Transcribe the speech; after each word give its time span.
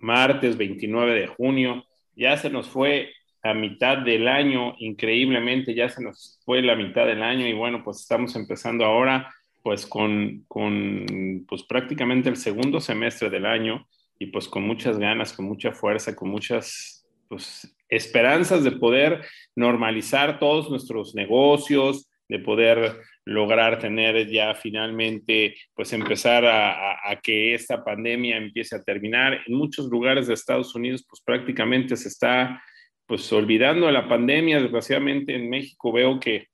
martes 0.00 0.56
29 0.56 1.20
de 1.20 1.26
junio. 1.26 1.84
Ya 2.16 2.36
se 2.36 2.50
nos 2.50 2.68
fue 2.68 3.12
a 3.42 3.54
mitad 3.54 3.98
del 3.98 4.28
año, 4.28 4.74
increíblemente, 4.78 5.74
ya 5.74 5.88
se 5.88 6.02
nos 6.02 6.40
fue 6.44 6.62
la 6.62 6.74
mitad 6.74 7.06
del 7.06 7.22
año 7.22 7.46
y 7.46 7.52
bueno, 7.52 7.82
pues 7.84 8.00
estamos 8.00 8.34
empezando 8.36 8.84
ahora 8.84 9.32
pues 9.62 9.86
con, 9.86 10.44
con 10.48 11.44
pues 11.48 11.62
prácticamente 11.62 12.28
el 12.28 12.36
segundo 12.36 12.80
semestre 12.80 13.28
del 13.30 13.46
año 13.46 13.86
y 14.18 14.26
pues 14.26 14.48
con 14.48 14.64
muchas 14.64 14.98
ganas, 14.98 15.32
con 15.32 15.44
mucha 15.44 15.72
fuerza, 15.72 16.16
con 16.16 16.30
muchas 16.30 17.06
pues, 17.28 17.76
esperanzas 17.88 18.64
de 18.64 18.72
poder 18.72 19.24
normalizar 19.54 20.38
todos 20.38 20.70
nuestros 20.70 21.14
negocios, 21.14 22.07
de 22.28 22.38
poder 22.38 23.00
lograr 23.24 23.78
tener 23.78 24.28
ya 24.28 24.54
finalmente, 24.54 25.56
pues 25.74 25.92
empezar 25.92 26.44
a, 26.46 27.18
que 27.22 27.54
esta 27.54 27.82
pandemia 27.82 28.36
empiece 28.36 28.76
a 28.76 28.82
terminar. 28.82 29.40
En 29.46 29.54
muchos 29.54 29.88
lugares 29.88 30.26
de 30.26 30.34
Estados 30.34 30.74
Unidos, 30.74 31.04
pues 31.08 31.22
prácticamente 31.24 31.96
se 31.96 32.08
está 32.08 32.62
pues 33.06 33.32
olvidando 33.32 33.86
de 33.86 33.92
la 33.92 34.08
pandemia. 34.08 34.60
Desgraciadamente 34.60 35.34
en 35.34 35.48
México 35.48 35.92
veo 35.92 36.20
que, 36.20 36.46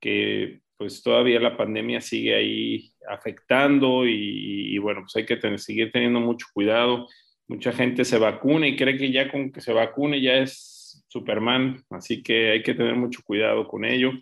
que 0.00 0.60
pues 0.76 1.02
todavía 1.02 1.40
la 1.40 1.56
pandemia 1.56 2.00
sigue 2.00 2.34
ahí 2.34 2.92
afectando 3.08 4.06
y, 4.06 4.78
bueno, 4.78 5.02
pues 5.02 5.16
hay 5.16 5.26
que 5.26 5.58
seguir 5.58 5.92
teniendo 5.92 6.20
mucho 6.20 6.46
cuidado. 6.54 7.06
Mucha 7.48 7.72
gente 7.72 8.04
se 8.04 8.16
vacuna 8.16 8.68
y 8.68 8.76
cree 8.76 8.96
que 8.96 9.10
ya 9.10 9.30
con 9.30 9.50
que 9.50 9.60
se 9.60 9.72
vacune 9.72 10.22
ya 10.22 10.36
es 10.36 11.04
Superman, 11.08 11.84
así 11.90 12.22
que 12.22 12.52
hay 12.52 12.62
que 12.62 12.74
tener 12.74 12.94
mucho 12.94 13.20
cuidado 13.24 13.66
con 13.66 13.84
ello. 13.84 14.12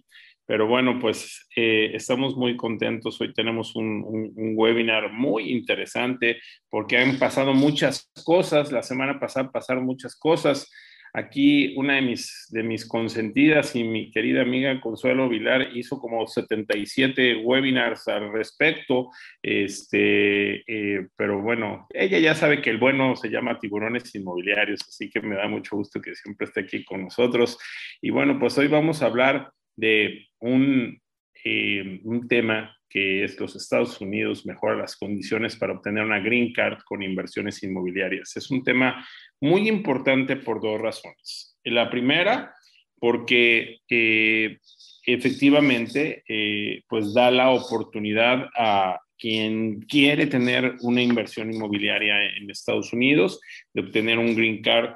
Pero 0.48 0.66
bueno, 0.66 0.98
pues 0.98 1.46
eh, 1.54 1.91
estamos 1.92 2.34
muy 2.34 2.56
contentos. 2.56 3.20
Hoy 3.20 3.34
tenemos 3.34 3.77
un, 3.77 4.32
webinar 4.56 5.12
muy 5.12 5.52
interesante 5.52 6.40
porque 6.70 6.96
han 6.96 7.18
pasado 7.18 7.52
muchas 7.52 8.10
cosas. 8.24 8.72
La 8.72 8.82
semana 8.82 9.20
pasada 9.20 9.52
pasaron 9.52 9.84
muchas 9.84 10.16
cosas. 10.16 10.72
Aquí 11.12 11.74
una 11.77 11.96
de 11.96 12.02
mis, 12.02 12.46
de 12.48 12.62
mis 12.62 12.88
consentidas 12.88 13.77
y 13.77 13.84
mi 13.84 14.10
querida 14.10 14.40
amiga 14.40 14.80
Consuelo 14.80 15.28
Vilar 15.28 15.77
hizo 15.77 15.98
como 15.98 16.27
77 16.27 17.42
webinars 17.44 18.08
al 18.08 18.33
respecto. 18.33 19.10
Este, 19.42 20.64
eh, 20.66 21.08
pero 21.14 21.42
bueno, 21.42 21.86
ella 21.90 22.18
ya 22.20 22.34
sabe 22.34 22.62
que 22.62 22.70
el 22.70 22.78
bueno 22.78 23.16
se 23.16 23.28
llama 23.28 23.58
tiburones 23.58 24.14
inmobiliarios, 24.14 24.80
así 24.88 25.10
que 25.10 25.20
me 25.20 25.36
da 25.36 25.46
mucho 25.46 25.77
gusto 25.77 26.00
que 26.00 26.14
siempre 26.14 26.46
esté 26.46 26.60
aquí 26.60 26.86
con 26.86 27.02
nosotros. 27.02 27.58
Y 28.00 28.08
bueno, 28.08 28.38
pues 28.38 28.56
hoy 28.56 28.68
vamos 28.68 29.02
a 29.02 29.06
hablar 29.06 29.52
de 29.78 30.26
un, 30.40 31.00
eh, 31.44 32.00
un 32.02 32.26
tema 32.26 32.76
que 32.90 33.22
es 33.22 33.38
los 33.38 33.54
Estados 33.54 34.00
Unidos 34.00 34.44
mejora 34.44 34.76
las 34.76 34.96
condiciones 34.96 35.56
para 35.56 35.74
obtener 35.74 36.04
una 36.04 36.18
green 36.18 36.52
card 36.52 36.78
con 36.84 37.02
inversiones 37.02 37.62
inmobiliarias. 37.62 38.36
Es 38.36 38.50
un 38.50 38.64
tema 38.64 39.06
muy 39.40 39.68
importante 39.68 40.36
por 40.36 40.60
dos 40.60 40.80
razones. 40.80 41.56
La 41.64 41.90
primera, 41.90 42.52
porque 42.98 43.78
eh, 43.88 44.58
efectivamente 45.06 46.24
eh, 46.26 46.83
pues 46.88 47.14
da 47.14 47.30
la 47.30 47.50
oportunidad 47.50 48.48
a 48.56 48.98
quien 49.17 49.80
quiere 49.83 50.27
tener 50.27 50.77
una 50.80 51.02
inversión 51.02 51.52
inmobiliaria 51.52 52.36
en 52.36 52.50
Estados 52.50 52.92
Unidos 52.92 53.40
de 53.74 53.83
obtener 53.83 54.18
un 54.18 54.34
green 54.34 54.62
card 54.62 54.94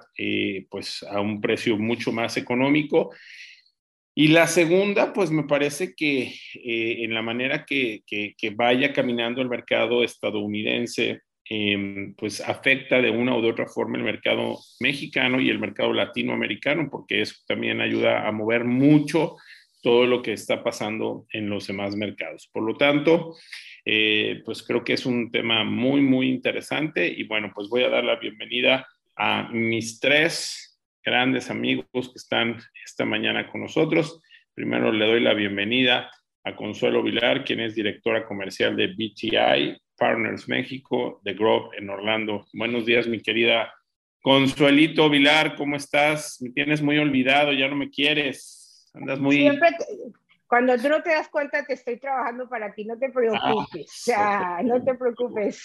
pues 0.70 1.02
a 1.02 1.20
un 1.20 1.40
precio 1.40 1.76
mucho 1.76 2.12
más 2.12 2.36
económico 2.36 3.10
y 4.14 4.28
la 4.28 4.46
segunda, 4.46 5.12
pues 5.12 5.30
me 5.30 5.44
parece 5.44 5.94
que 5.94 6.34
eh, 6.54 7.04
en 7.04 7.14
la 7.14 7.22
manera 7.22 7.64
que, 7.64 8.02
vaya 8.54 8.92
caminando 8.92 9.40
el 9.40 9.48
mercado 9.48 10.04
estadounidense, 10.04 11.22
em, 11.48 12.14
pues 12.14 12.40
afecta 12.40 13.00
de 13.00 13.10
una 13.10 13.36
u 13.36 13.42
de 13.42 13.50
otra 13.50 13.66
forma 13.66 13.96
el 13.96 14.04
mercado 14.04 14.58
mexicano 14.80 15.40
y 15.40 15.48
el 15.48 15.58
mercado 15.58 15.92
latinoamericano, 15.92 16.88
porque 16.90 17.22
eso 17.22 17.36
también 17.46 17.80
ayuda 17.80 18.28
a 18.28 18.32
mover 18.32 18.64
mucho 18.64 19.36
todo 19.82 20.06
lo 20.06 20.22
que 20.22 20.32
está 20.32 20.62
pasando 20.62 21.26
en 21.32 21.48
los 21.50 21.66
demás 21.66 21.96
mercados. 21.96 22.48
Por 22.52 22.62
lo 22.62 22.76
tanto, 22.76 23.34
eh, 23.84 24.42
pues 24.44 24.62
creo 24.62 24.84
que 24.84 24.92
es 24.92 25.06
un 25.06 25.30
tema 25.30 25.64
muy, 25.64 26.02
muy 26.02 26.28
interesante 26.28 27.08
y 27.08 27.24
bueno, 27.24 27.50
pues 27.54 27.68
voy 27.68 27.82
a 27.82 27.88
dar 27.88 28.04
la 28.04 28.16
bienvenida 28.16 28.86
a 29.16 29.48
mis 29.50 29.98
tres 29.98 30.71
grandes 31.04 31.50
amigos 31.50 31.86
que 31.92 32.16
están 32.16 32.58
esta 32.84 33.04
mañana 33.04 33.50
con 33.50 33.62
nosotros. 33.62 34.20
Primero 34.54 34.92
le 34.92 35.06
doy 35.06 35.20
la 35.20 35.34
bienvenida 35.34 36.10
a 36.44 36.56
Consuelo 36.56 37.02
Vilar, 37.02 37.44
quien 37.44 37.60
es 37.60 37.74
directora 37.74 38.26
comercial 38.26 38.76
de 38.76 38.88
BTI 38.88 39.80
Partners 39.96 40.48
México, 40.48 41.20
de 41.24 41.34
Grove 41.34 41.76
en 41.78 41.90
Orlando. 41.90 42.46
Buenos 42.52 42.86
días, 42.86 43.06
mi 43.06 43.20
querida 43.20 43.72
Consuelito 44.22 45.10
Vilar, 45.10 45.56
¿cómo 45.56 45.76
estás? 45.76 46.40
Me 46.40 46.50
tienes 46.50 46.80
muy 46.80 46.98
olvidado, 46.98 47.52
ya 47.52 47.68
no 47.68 47.76
me 47.76 47.90
quieres. 47.90 48.90
Andas 48.94 49.18
muy... 49.18 49.36
Siempre, 49.36 49.70
cuando 50.46 50.76
tú 50.76 50.88
no 50.88 51.02
te 51.02 51.10
das 51.10 51.28
cuenta, 51.28 51.64
te 51.64 51.72
estoy 51.72 51.98
trabajando 51.98 52.48
para 52.48 52.74
ti, 52.74 52.84
no 52.84 52.98
te 52.98 53.10
preocupes. 53.10 54.12
Ah, 54.14 54.60
no 54.64 54.84
te 54.84 54.94
preocupes. 54.94 55.64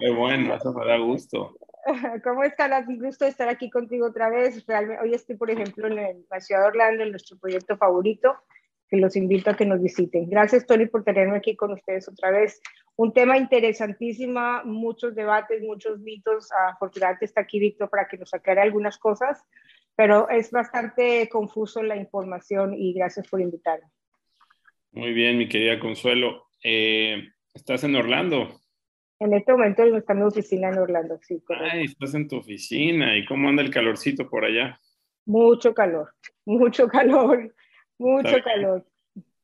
Qué 0.00 0.10
bueno, 0.10 0.54
eso 0.54 0.72
me 0.72 0.86
da 0.86 0.96
gusto. 0.96 1.56
¿Cómo 2.24 2.44
estás? 2.44 2.86
Un 2.86 2.98
gusto 2.98 3.24
estar 3.24 3.48
aquí 3.48 3.70
contigo 3.70 4.06
otra 4.06 4.28
vez. 4.28 4.64
Realmente, 4.66 5.02
hoy 5.02 5.14
estoy, 5.14 5.36
por 5.36 5.50
ejemplo, 5.50 5.86
en 5.86 6.24
la 6.30 6.40
ciudad 6.40 6.62
de 6.62 6.68
Orlando, 6.68 7.02
en 7.02 7.10
nuestro 7.10 7.38
proyecto 7.38 7.76
favorito, 7.76 8.36
que 8.88 8.96
los 8.96 9.16
invito 9.16 9.50
a 9.50 9.56
que 9.56 9.64
nos 9.64 9.82
visiten. 9.82 10.28
Gracias, 10.28 10.66
Tony, 10.66 10.86
por 10.86 11.04
tenerme 11.04 11.36
aquí 11.36 11.56
con 11.56 11.72
ustedes 11.72 12.08
otra 12.08 12.30
vez. 12.30 12.60
Un 12.96 13.12
tema 13.12 13.38
interesantísimo, 13.38 14.40
muchos 14.64 15.14
debates, 15.14 15.62
muchos 15.62 16.00
mitos. 16.00 16.48
Afortunadamente 16.68 17.24
está 17.24 17.42
aquí 17.42 17.58
Víctor 17.58 17.88
para 17.88 18.08
que 18.08 18.18
nos 18.18 18.32
aclare 18.34 18.60
algunas 18.60 18.98
cosas, 18.98 19.42
pero 19.94 20.28
es 20.28 20.50
bastante 20.50 21.28
confuso 21.28 21.82
la 21.82 21.96
información 21.96 22.74
y 22.74 22.92
gracias 22.92 23.26
por 23.28 23.40
invitarme. 23.40 23.86
Muy 24.92 25.12
bien, 25.12 25.38
mi 25.38 25.48
querida 25.48 25.78
Consuelo. 25.78 26.48
Eh, 26.62 27.28
¿Estás 27.54 27.84
en 27.84 27.94
Orlando? 27.94 28.60
En 29.20 29.34
este 29.34 29.52
momento 29.52 29.82
está 29.96 30.12
en 30.12 30.18
mi 30.20 30.24
oficina 30.26 30.68
en 30.68 30.78
Orlando, 30.78 31.18
sí. 31.22 31.42
Ay, 31.48 31.84
estás 31.84 32.14
en 32.14 32.28
tu 32.28 32.36
oficina. 32.36 33.16
¿Y 33.16 33.24
cómo 33.26 33.48
anda 33.48 33.62
el 33.62 33.70
calorcito 33.70 34.28
por 34.28 34.44
allá? 34.44 34.80
Mucho 35.26 35.74
calor, 35.74 36.14
mucho 36.44 36.88
calor, 36.88 37.54
mucho 37.98 38.36
calor. 38.42 38.86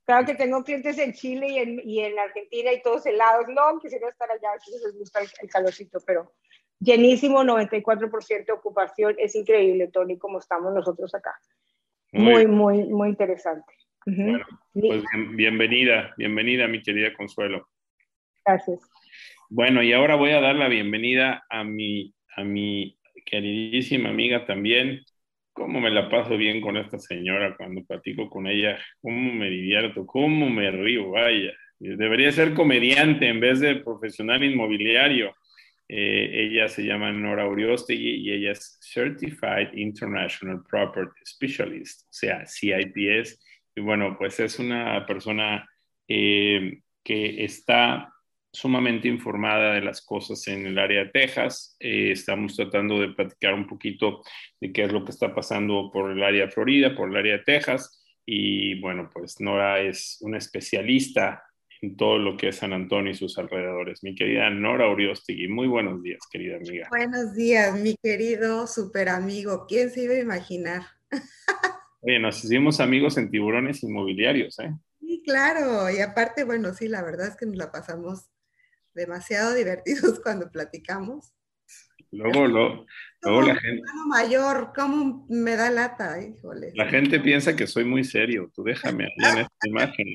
Claro 0.07 0.27
que 0.27 0.35
tengo 0.35 0.63
clientes 0.63 0.99
en 0.99 1.13
Chile 1.13 1.49
y 1.49 1.59
en, 1.59 1.81
y 1.83 2.01
en 2.01 2.19
Argentina 2.19 2.73
y 2.73 2.83
todos 2.83 3.07
helados. 3.07 3.47
No, 3.49 3.79
quisiera 3.81 4.09
estar 4.09 4.31
allá, 4.31 4.51
les 4.71 4.99
gusta 4.99 5.21
el, 5.21 5.49
calorcito, 5.49 5.99
pero 6.07 6.35
llenísimo, 6.79 7.43
94% 7.43 8.45
de 8.45 8.53
ocupación. 8.53 9.17
Es 9.19 9.35
increíble, 9.35 9.89
Tony, 9.89 10.19
como 10.19 10.39
estamos 10.39 10.75
nosotros 10.75 11.15
acá. 11.15 11.35
Muy, 12.13 12.47
muy, 12.47 12.85
muy, 12.85 13.09
interesante. 13.09 13.73
pues 14.05 15.03
bienvenida, 15.31 16.15
bienvenida, 16.17 16.69
mi 16.69 16.81
querida 16.83 17.13
Consuelo. 17.17 17.67
Gracias. 18.45 18.94
Bueno, 19.57 19.85
y 19.85 19.93
ahora 19.93 20.17
voy 20.17 20.33
a 20.33 20.41
dar 20.41 20.57
la 20.57 20.67
bienvenida 20.67 21.45
a 21.49 21.63
mi, 21.63 22.13
a 22.35 22.43
mi 22.43 22.99
queridísima 23.25 24.09
amiga 24.09 24.45
también. 24.47 25.05
¿Cómo 25.53 25.81
me 25.81 25.93
la 25.93 26.09
paso 26.09 26.37
bien 26.37 26.61
con 26.61 26.77
esta 26.77 26.99
señora 26.99 27.57
cuando 27.57 27.85
platico 27.85 28.29
con 28.29 28.49
ella? 28.49 28.77
¿Cómo 29.01 29.33
me 29.33 29.49
divierto? 29.49 30.05
¿Cómo 30.07 30.51
me 30.51 30.73
río? 30.73 31.11
Vaya, 31.11 31.53
debería 31.79 32.33
ser 32.33 32.53
comediante 32.53 33.29
en 33.29 33.39
vez 33.39 33.61
de 33.61 33.77
profesional 33.77 34.43
inmobiliario. 34.43 35.33
Eh, 35.87 36.49
ella 36.51 36.67
se 36.67 36.83
llama 36.83 37.13
Nora 37.13 37.47
Uriostegui 37.47 38.29
y 38.29 38.33
ella 38.33 38.51
es 38.51 38.81
Certified 38.83 39.73
International 39.75 40.65
Property 40.69 41.21
Specialist, 41.25 42.09
o 42.09 42.13
sea, 42.13 42.45
CIPS. 42.45 43.41
Y 43.77 43.83
bueno, 43.83 44.17
pues 44.19 44.41
es 44.41 44.59
una 44.59 45.07
persona 45.07 45.65
eh, 46.09 46.81
que 47.05 47.45
está 47.45 48.14
sumamente 48.55 49.09
informada 49.09 49.75
de 49.75 49.81
las 49.81 50.01
cosas 50.01 50.47
en 50.47 50.67
el 50.67 50.79
área 50.79 51.05
de 51.05 51.11
Texas. 51.11 51.77
Eh, 51.81 52.13
estamos 52.13 52.55
tratando 52.55 53.01
de 53.01 53.09
platicar 53.09 53.53
un 53.53 53.67
poquito 53.67 54.23
de 54.61 54.73
qué 54.73 54.85
es 54.85 54.93
lo 54.93 55.05
que 55.05 55.11
está 55.11 55.35
pasando 55.35 55.91
por 55.93 56.13
el 56.13 56.23
área 56.23 56.47
de 56.47 56.53
Florida, 56.53 56.95
por 56.95 57.11
el 57.11 57.17
área 57.17 57.39
de 57.39 57.43
Texas. 57.43 58.03
Y 58.25 58.81
bueno, 58.81 59.11
pues 59.13 59.41
Nora 59.41 59.81
es 59.81 60.19
una 60.21 60.39
especialista 60.39 61.43
en 61.83 61.97
todo 61.97 62.19
lo 62.19 62.37
que 62.37 62.49
es 62.49 62.57
San 62.57 62.73
Antonio 62.73 63.11
y 63.11 63.17
sus 63.17 63.37
alrededores. 63.39 64.05
Mi 64.05 64.15
querida 64.15 64.49
Nora 64.51 64.89
Uriostegui, 64.89 65.49
muy 65.49 65.67
buenos 65.67 66.01
días, 66.03 66.21
querida 66.31 66.57
amiga. 66.57 66.87
Buenos 66.91 67.35
días, 67.35 67.79
mi 67.79 67.97
querido 68.01 68.69
super 68.69 69.09
amigo. 69.09 69.67
¿Quién 69.69 69.91
se 69.91 70.05
iba 70.05 70.15
a 70.15 70.21
imaginar? 70.21 70.83
Oye, 72.01 72.21
nos 72.21 72.43
hicimos 72.45 72.79
amigos 72.79 73.19
en 73.19 73.31
tiburones 73.31 73.83
inmobiliarios, 73.83 74.61
¿eh? 74.61 74.71
Sí, 75.01 75.23
claro. 75.25 75.91
Y 75.91 76.01
aparte, 76.01 76.45
bueno, 76.45 76.73
sí, 76.73 76.87
la 76.87 77.03
verdad 77.03 77.29
es 77.29 77.37
que 77.37 77.47
nos 77.47 77.57
la 77.57 77.73
pasamos 77.73 78.31
demasiado 78.95 79.55
divertidos 79.55 80.21
cuando 80.23 80.51
platicamos. 80.51 81.33
Luego, 82.11 82.47
lo, 82.47 82.87
luego 83.23 83.43
la 83.43 83.57
gente. 83.57 83.83
mayor, 84.07 84.73
¿cómo 84.75 85.27
me 85.29 85.57
da 85.57 85.71
lata? 85.71 86.23
Híjole. 86.23 86.73
La 86.75 86.87
gente 86.87 87.19
piensa 87.19 87.57
que 87.57 87.67
soy 87.67 87.85
muy 87.85 88.05
serio. 88.05 88.53
Tú 88.55 88.63
déjame 88.63 89.09
en 89.17 89.39
esta 89.39 89.49
imagen. 89.69 90.07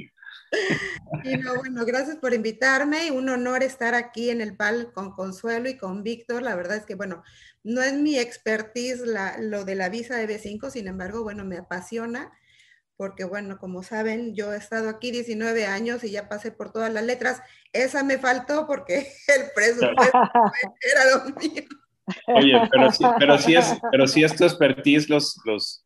Y 1.24 1.38
no, 1.38 1.56
bueno, 1.56 1.86
gracias 1.86 2.18
por 2.18 2.34
invitarme. 2.34 3.12
Un 3.12 3.30
honor 3.30 3.64
estar 3.64 3.96
aquí 3.96 4.30
en 4.30 4.40
el 4.40 4.56
PAL 4.56 4.92
con 4.94 5.12
Consuelo 5.12 5.70
y 5.70 5.78
con 5.78 6.04
Víctor. 6.04 6.42
La 6.42 6.56
verdad 6.56 6.78
es 6.78 6.86
que, 6.86 6.96
bueno, 6.96 7.24
no 7.64 7.82
es 7.82 7.94
mi 7.94 8.18
expertise 8.18 9.06
la, 9.06 9.38
lo 9.40 9.66
de 9.66 9.76
la 9.76 9.90
visa 9.90 10.16
de 10.16 10.28
B5, 10.28 10.70
sin 10.70 10.88
embargo, 10.88 11.24
bueno, 11.24 11.44
me 11.44 11.58
apasiona 11.58 12.32
porque, 13.00 13.24
bueno, 13.24 13.58
como 13.60 13.82
saben, 13.82 14.36
yo 14.36 14.54
he 14.54 14.58
estado 14.58 14.90
aquí 14.90 15.10
19 15.12 15.66
años 15.66 16.04
y 16.04 16.12
ya 16.12 16.28
pasé 16.28 16.52
por 16.52 16.74
todas 16.74 16.92
las 16.92 17.06
letras. 17.06 17.42
Esa 17.72 18.04
me 18.04 18.18
faltó 18.18 18.68
porque 18.68 19.08
el 19.28 19.52
presupuesto 19.56 20.20
era 20.82 21.06
lo 21.16 21.34
mío. 21.40 21.64
Oye, 22.28 22.60
pero 22.70 22.92
sí, 22.92 23.06
pero 23.18 23.38
sí 23.38 23.56
es, 23.56 23.74
pero 23.92 24.06
sí 24.06 24.22
es 24.26 24.36
tu 24.36 24.44
expertise 24.44 25.08
los, 25.08 25.40
los, 25.46 25.86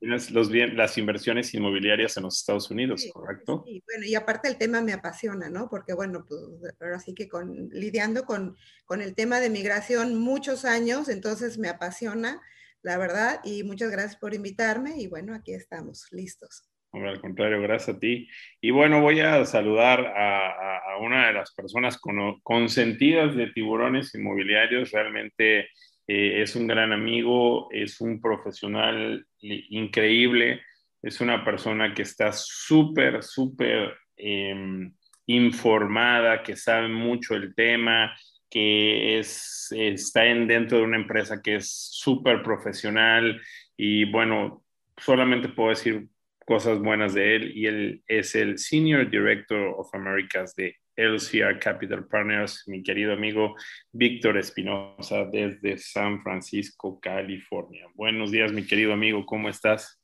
los, 0.00 0.32
los 0.32 0.50
bien, 0.50 0.76
las 0.76 0.98
inversiones 0.98 1.54
inmobiliarias 1.54 2.16
en 2.16 2.24
los 2.24 2.40
Estados 2.40 2.68
Unidos, 2.72 3.06
¿correcto? 3.12 3.62
Sí, 3.64 3.80
bueno, 3.86 4.04
y 4.04 4.16
aparte 4.16 4.48
el 4.48 4.58
tema 4.58 4.80
me 4.80 4.94
apasiona, 4.94 5.48
¿no? 5.48 5.70
Porque, 5.70 5.94
bueno, 5.94 6.26
pues 6.28 6.40
ahora 6.80 6.98
sí 6.98 7.14
que 7.14 7.28
con, 7.28 7.68
lidiando 7.70 8.24
con, 8.24 8.56
con 8.84 9.00
el 9.00 9.14
tema 9.14 9.38
de 9.38 9.48
migración 9.48 10.18
muchos 10.18 10.64
años, 10.64 11.08
entonces 11.08 11.56
me 11.56 11.68
apasiona, 11.68 12.42
la 12.82 12.98
verdad, 12.98 13.40
y 13.44 13.62
muchas 13.62 13.90
gracias 13.90 14.16
por 14.16 14.34
invitarme 14.34 14.94
y 14.98 15.06
bueno, 15.06 15.34
aquí 15.34 15.52
estamos, 15.52 16.06
listos. 16.10 16.68
al 16.92 17.20
contrario, 17.20 17.62
gracias 17.62 17.96
a 17.96 17.98
ti. 17.98 18.28
Y 18.60 18.70
bueno, 18.70 19.00
voy 19.00 19.20
a 19.20 19.44
saludar 19.44 20.06
a, 20.06 20.78
a 20.78 20.98
una 20.98 21.26
de 21.26 21.32
las 21.32 21.54
personas 21.54 21.98
con, 21.98 22.40
consentidas 22.40 23.34
de 23.36 23.48
tiburones 23.48 24.14
inmobiliarios, 24.14 24.90
realmente 24.90 25.68
eh, 26.06 26.42
es 26.42 26.56
un 26.56 26.66
gran 26.66 26.92
amigo, 26.92 27.68
es 27.70 28.00
un 28.00 28.20
profesional 28.20 29.26
increíble, 29.40 30.60
es 31.00 31.20
una 31.20 31.44
persona 31.44 31.94
que 31.94 32.02
está 32.02 32.32
súper, 32.32 33.22
súper 33.22 33.94
em, 34.16 34.92
informada, 35.26 36.42
que 36.42 36.56
sabe 36.56 36.88
mucho 36.88 37.34
el 37.34 37.54
tema, 37.54 38.14
que 38.52 39.18
es, 39.18 39.72
está 39.74 40.26
en, 40.26 40.46
dentro 40.46 40.76
de 40.76 40.84
una 40.84 40.98
empresa 40.98 41.40
que 41.40 41.56
es 41.56 41.70
súper 41.70 42.42
profesional 42.42 43.40
y 43.78 44.04
bueno, 44.04 44.62
solamente 44.98 45.48
puedo 45.48 45.70
decir 45.70 46.08
cosas 46.44 46.78
buenas 46.78 47.14
de 47.14 47.36
él 47.36 47.56
y 47.56 47.64
él 47.64 48.02
es 48.06 48.34
el 48.34 48.58
Senior 48.58 49.08
Director 49.08 49.74
of 49.78 49.88
Americas 49.94 50.54
de 50.54 50.76
LCR 50.96 51.58
Capital 51.60 52.06
Partners, 52.06 52.64
mi 52.66 52.82
querido 52.82 53.14
amigo 53.14 53.54
Víctor 53.90 54.36
Espinosa 54.36 55.24
desde 55.24 55.78
San 55.78 56.22
Francisco, 56.22 57.00
California. 57.00 57.86
Buenos 57.94 58.30
días, 58.30 58.52
mi 58.52 58.66
querido 58.66 58.92
amigo, 58.92 59.24
¿cómo 59.24 59.48
estás? 59.48 59.98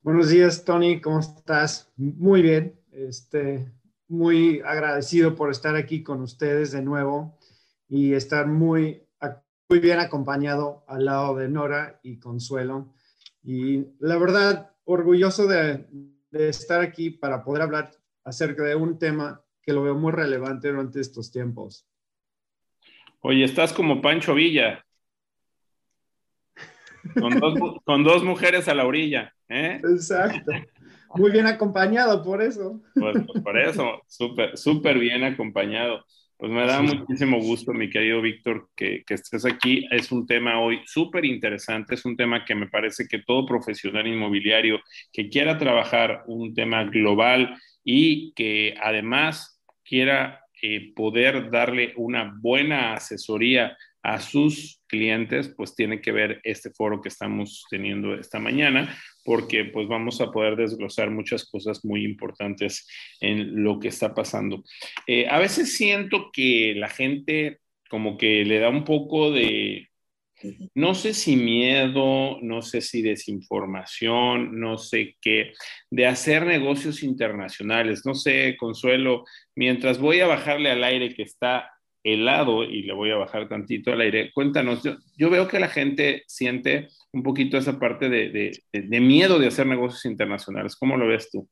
Buenos 0.00 0.30
días, 0.30 0.64
Tony, 0.64 1.02
¿cómo 1.02 1.20
estás? 1.20 1.92
Muy 1.98 2.40
bien, 2.40 2.80
este, 2.92 3.70
muy 4.08 4.62
agradecido 4.64 5.34
por 5.34 5.50
estar 5.50 5.76
aquí 5.76 6.02
con 6.02 6.22
ustedes 6.22 6.72
de 6.72 6.80
nuevo 6.80 7.38
y 7.92 8.14
estar 8.14 8.46
muy, 8.46 9.02
muy 9.68 9.78
bien 9.78 9.98
acompañado 9.98 10.82
al 10.88 11.04
lado 11.04 11.36
de 11.36 11.50
Nora 11.50 12.00
y 12.02 12.18
Consuelo. 12.18 12.94
Y 13.44 13.84
la 14.00 14.16
verdad, 14.16 14.70
orgulloso 14.84 15.46
de, 15.46 15.84
de 16.30 16.48
estar 16.48 16.80
aquí 16.80 17.10
para 17.10 17.44
poder 17.44 17.60
hablar 17.60 17.90
acerca 18.24 18.62
de 18.62 18.76
un 18.76 18.98
tema 18.98 19.42
que 19.60 19.74
lo 19.74 19.82
veo 19.82 19.94
muy 19.94 20.10
relevante 20.10 20.68
durante 20.68 21.00
estos 21.00 21.30
tiempos. 21.30 21.86
Oye, 23.20 23.44
estás 23.44 23.74
como 23.74 24.00
Pancho 24.00 24.34
Villa. 24.34 24.82
Con 27.84 28.04
dos, 28.04 28.24
mujeres 28.24 28.68
a 28.68 28.74
la 28.74 28.86
orilla. 28.86 29.34
¿eh? 29.50 29.82
Exacto. 29.84 30.50
Muy 31.16 31.30
bien 31.30 31.46
acompañado, 31.46 32.22
por 32.22 32.40
eso. 32.40 32.80
Pues, 32.94 33.18
pues 33.26 33.42
por 33.42 33.58
eso, 33.58 34.00
súper, 34.06 34.56
súper 34.56 34.98
bien 34.98 35.24
acompañado. 35.24 36.06
Pues 36.42 36.50
me 36.50 36.66
da 36.66 36.82
muchísimo 36.82 37.38
gusto, 37.38 37.72
mi 37.72 37.88
querido 37.88 38.20
Víctor, 38.20 38.68
que, 38.74 39.04
que, 39.06 39.14
estés 39.14 39.46
aquí. 39.46 39.86
Es 39.92 40.10
un 40.10 40.26
tema 40.26 40.58
hoy 40.58 40.80
súper 40.86 41.24
interesante, 41.24 41.94
es 41.94 42.04
un 42.04 42.16
tema 42.16 42.44
que 42.44 42.56
me 42.56 42.66
parece 42.66 43.06
que 43.06 43.20
todo 43.20 43.46
profesional 43.46 44.08
inmobiliario 44.08 44.80
que 45.12 45.28
quiera 45.28 45.56
trabajar 45.56 46.24
un 46.26 46.52
tema 46.52 46.82
global 46.82 47.56
y 47.84 48.32
que 48.34 48.74
además 48.82 49.62
quiera 49.84 50.40
eh, 50.60 50.92
poder 50.96 51.48
darle 51.48 51.92
una 51.96 52.34
buena 52.40 52.94
asesoría 52.94 53.76
a 54.02 54.20
sus 54.20 54.82
clientes, 54.88 55.52
pues 55.56 55.74
tiene 55.74 56.00
que 56.00 56.12
ver 56.12 56.40
este 56.44 56.70
foro 56.70 57.00
que 57.00 57.08
estamos 57.08 57.64
teniendo 57.70 58.14
esta 58.14 58.38
mañana, 58.40 58.96
porque 59.24 59.64
pues 59.64 59.86
vamos 59.88 60.20
a 60.20 60.30
poder 60.30 60.56
desglosar 60.56 61.10
muchas 61.10 61.48
cosas 61.48 61.84
muy 61.84 62.04
importantes 62.04 62.88
en 63.20 63.62
lo 63.62 63.78
que 63.78 63.88
está 63.88 64.14
pasando. 64.14 64.64
Eh, 65.06 65.26
a 65.28 65.38
veces 65.38 65.76
siento 65.76 66.30
que 66.32 66.74
la 66.76 66.88
gente 66.88 67.58
como 67.88 68.16
que 68.16 68.44
le 68.44 68.58
da 68.58 68.70
un 68.70 68.84
poco 68.84 69.30
de, 69.30 69.88
no 70.74 70.94
sé 70.94 71.14
si 71.14 71.36
miedo, 71.36 72.38
no 72.40 72.62
sé 72.62 72.80
si 72.80 73.02
desinformación, 73.02 74.58
no 74.58 74.78
sé 74.78 75.16
qué, 75.20 75.52
de 75.90 76.06
hacer 76.06 76.46
negocios 76.46 77.02
internacionales. 77.02 78.02
No 78.04 78.14
sé, 78.14 78.56
Consuelo, 78.58 79.24
mientras 79.54 79.98
voy 79.98 80.20
a 80.20 80.26
bajarle 80.26 80.70
al 80.70 80.82
aire 80.84 81.14
que 81.14 81.22
está 81.22 81.70
helado 82.04 82.64
y 82.64 82.82
le 82.82 82.92
voy 82.92 83.10
a 83.10 83.16
bajar 83.16 83.48
tantito 83.48 83.92
al 83.92 84.00
aire, 84.00 84.32
cuéntanos, 84.32 84.82
yo, 84.82 85.30
veo 85.30 85.46
que 85.46 85.60
la 85.60 85.68
gente 85.68 86.24
siente 86.26 86.88
un 87.12 87.22
poquito 87.22 87.56
esa 87.56 87.78
parte 87.78 88.08
de, 88.08 88.52
de 88.72 89.00
miedo 89.00 89.38
de 89.38 89.46
hacer 89.46 89.66
negocios 89.66 90.04
internacionales. 90.06 90.76
¿Cómo 90.76 90.96
lo 90.96 91.06
ves 91.06 91.30
tú? 91.30 91.48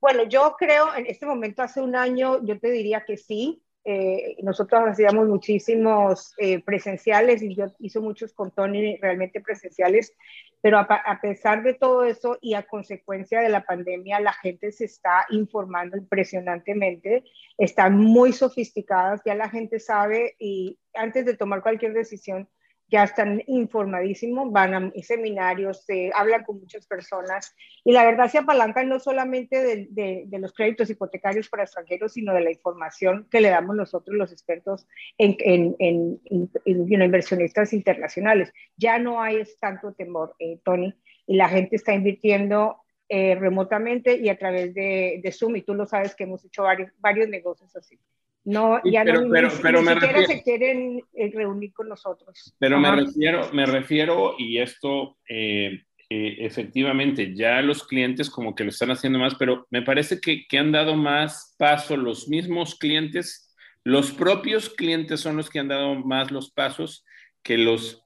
Bueno, 0.00 0.24
yo 0.24 0.54
creo 0.58 0.94
en 0.94 1.06
este 1.06 1.26
momento, 1.26 1.62
hace 1.62 1.82
un 1.82 1.94
año, 1.94 2.44
yo 2.44 2.58
te 2.58 2.70
diría 2.70 3.04
que 3.04 3.18
sí, 3.18 3.62
eh, 3.90 4.36
nosotros 4.42 4.82
hacíamos 4.86 5.26
muchísimos 5.26 6.32
eh, 6.38 6.62
presenciales 6.62 7.42
y 7.42 7.56
yo 7.56 7.66
hice 7.80 7.98
muchos 7.98 8.32
con 8.32 8.52
Tony 8.52 8.96
realmente 8.98 9.40
presenciales, 9.40 10.14
pero 10.60 10.78
a, 10.78 10.82
a, 10.82 11.20
pesar 11.20 11.64
de 11.64 11.74
todo 11.74 12.04
eso 12.04 12.38
y 12.40 12.54
a 12.54 12.62
consecuencia 12.62 13.40
de 13.40 13.48
la 13.48 13.64
pandemia, 13.64 14.20
la 14.20 14.32
gente 14.32 14.70
se 14.70 14.84
está 14.84 15.26
informando 15.30 15.96
impresionantemente, 15.96 17.24
están 17.58 17.96
muy 17.96 18.32
sofisticadas, 18.32 19.22
ya 19.24 19.34
la 19.34 19.48
gente 19.48 19.80
sabe 19.80 20.36
y 20.38 20.78
antes 20.94 21.24
de 21.26 21.36
tomar 21.36 21.62
cualquier 21.62 21.92
decisión, 21.92 22.48
ya 22.90 23.04
están 23.04 23.42
informadísimos, 23.46 24.50
van 24.50 24.74
a 24.74 24.92
seminarios, 25.02 25.84
se 25.84 26.10
hablan 26.14 26.44
con 26.44 26.60
muchas 26.60 26.86
personas 26.86 27.54
y 27.84 27.92
la 27.92 28.04
verdad 28.04 28.28
se 28.28 28.38
apalancan 28.38 28.88
no 28.88 28.98
solamente 28.98 29.86
de, 29.90 30.24
de, 30.26 30.38
los 30.38 30.52
créditos 30.52 30.90
hipotecarios 30.90 31.48
para 31.48 31.62
extranjeros, 31.62 32.14
sino 32.14 32.34
de 32.34 32.40
la 32.40 32.50
información 32.50 33.28
que 33.30 33.40
le 33.40 33.50
damos 33.50 33.76
nosotros 33.76 34.16
los 34.16 34.32
expertos 34.32 34.86
en, 35.18 35.36
en, 35.38 35.76
en, 35.78 36.20
en 36.64 37.02
inversionistas 37.02 37.72
internacionales. 37.72 38.52
Ya 38.76 38.98
no 38.98 39.22
hay 39.22 39.42
tanto 39.60 39.92
temor, 39.92 40.34
eh, 40.38 40.58
Tony, 40.64 40.94
y 41.26 41.36
la 41.36 41.48
gente 41.48 41.76
está 41.76 41.94
invirtiendo 41.94 42.76
eh, 43.08 43.34
remotamente 43.36 44.16
y 44.16 44.28
a 44.28 44.38
través 44.38 44.74
de, 44.74 45.20
de, 45.22 45.32
Zoom, 45.32 45.56
y 45.56 45.62
tú 45.62 45.74
lo 45.74 45.86
sabes 45.86 46.14
que 46.14 46.24
hemos 46.24 46.44
hecho 46.44 46.64
varios, 46.64 46.90
varios 46.98 47.28
negocios 47.28 47.74
así. 47.76 47.98
No, 48.44 48.80
ya 48.84 49.04
no, 49.04 49.20
ni, 49.22 49.50
siquiera 49.50 50.26
se 50.26 50.42
quieren 50.42 51.04
eh, 51.12 51.30
reunir 51.32 51.72
con 51.72 51.88
nosotros. 51.88 52.54
Pero 52.58 52.78
me 52.80 52.90
refiero, 52.90 53.50
me 53.52 53.66
refiero, 53.66 54.34
y 54.38 54.58
esto 54.58 55.18
eh, 55.28 55.82
eh, 56.08 56.36
efectivamente, 56.40 57.34
ya 57.34 57.60
los 57.62 57.86
clientes 57.86 58.30
como 58.30 58.54
que 58.54 58.64
lo 58.64 58.70
están 58.70 58.90
haciendo 58.90 59.18
más, 59.18 59.36
pero 59.36 59.66
me 59.70 59.82
parece 59.82 60.20
que, 60.20 60.46
que 60.48 60.58
han 60.58 60.72
dado 60.72 60.96
más 60.96 61.54
paso 61.58 61.96
los 61.96 62.28
mismos 62.28 62.76
clientes, 62.76 63.54
los 63.84 64.10
propios 64.10 64.70
clientes 64.70 65.20
son 65.20 65.36
los 65.36 65.50
que 65.50 65.60
han 65.60 65.68
dado 65.68 65.94
más 65.94 66.30
los 66.30 66.50
pasos 66.50 67.04
que 67.42 67.58
los 67.58 68.02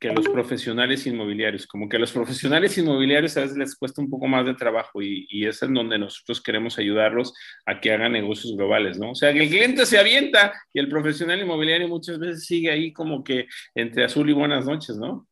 que 0.00 0.08
los 0.08 0.28
profesionales 0.28 1.06
inmobiliarios. 1.06 1.66
Como 1.66 1.88
que 1.88 1.96
a 1.96 2.00
los 2.00 2.10
profesionales 2.10 2.76
inmobiliarios 2.78 3.36
a 3.36 3.42
veces 3.42 3.56
les 3.56 3.76
cuesta 3.76 4.00
un 4.00 4.08
poco 4.08 4.26
más 4.26 4.46
de 4.46 4.54
trabajo 4.54 5.02
y, 5.02 5.26
y, 5.28 5.46
es 5.46 5.62
en 5.62 5.74
donde 5.74 5.98
nosotros 5.98 6.42
queremos 6.42 6.78
ayudarlos 6.78 7.34
a 7.66 7.80
que 7.80 7.92
hagan 7.92 8.12
negocios 8.12 8.56
globales, 8.56 8.98
¿no? 8.98 9.10
O 9.10 9.14
sea, 9.14 9.32
que 9.32 9.42
el 9.42 9.48
cliente 9.48 9.84
se 9.84 9.98
avienta 9.98 10.52
y 10.72 10.80
el 10.80 10.88
profesional 10.88 11.40
inmobiliario 11.40 11.86
muchas 11.86 12.18
veces 12.18 12.46
sigue 12.46 12.70
ahí 12.70 12.92
como 12.92 13.22
que 13.22 13.46
entre 13.74 14.04
azul 14.04 14.28
y 14.30 14.32
buenas 14.32 14.64
noches, 14.64 14.96
¿no? 14.96 15.26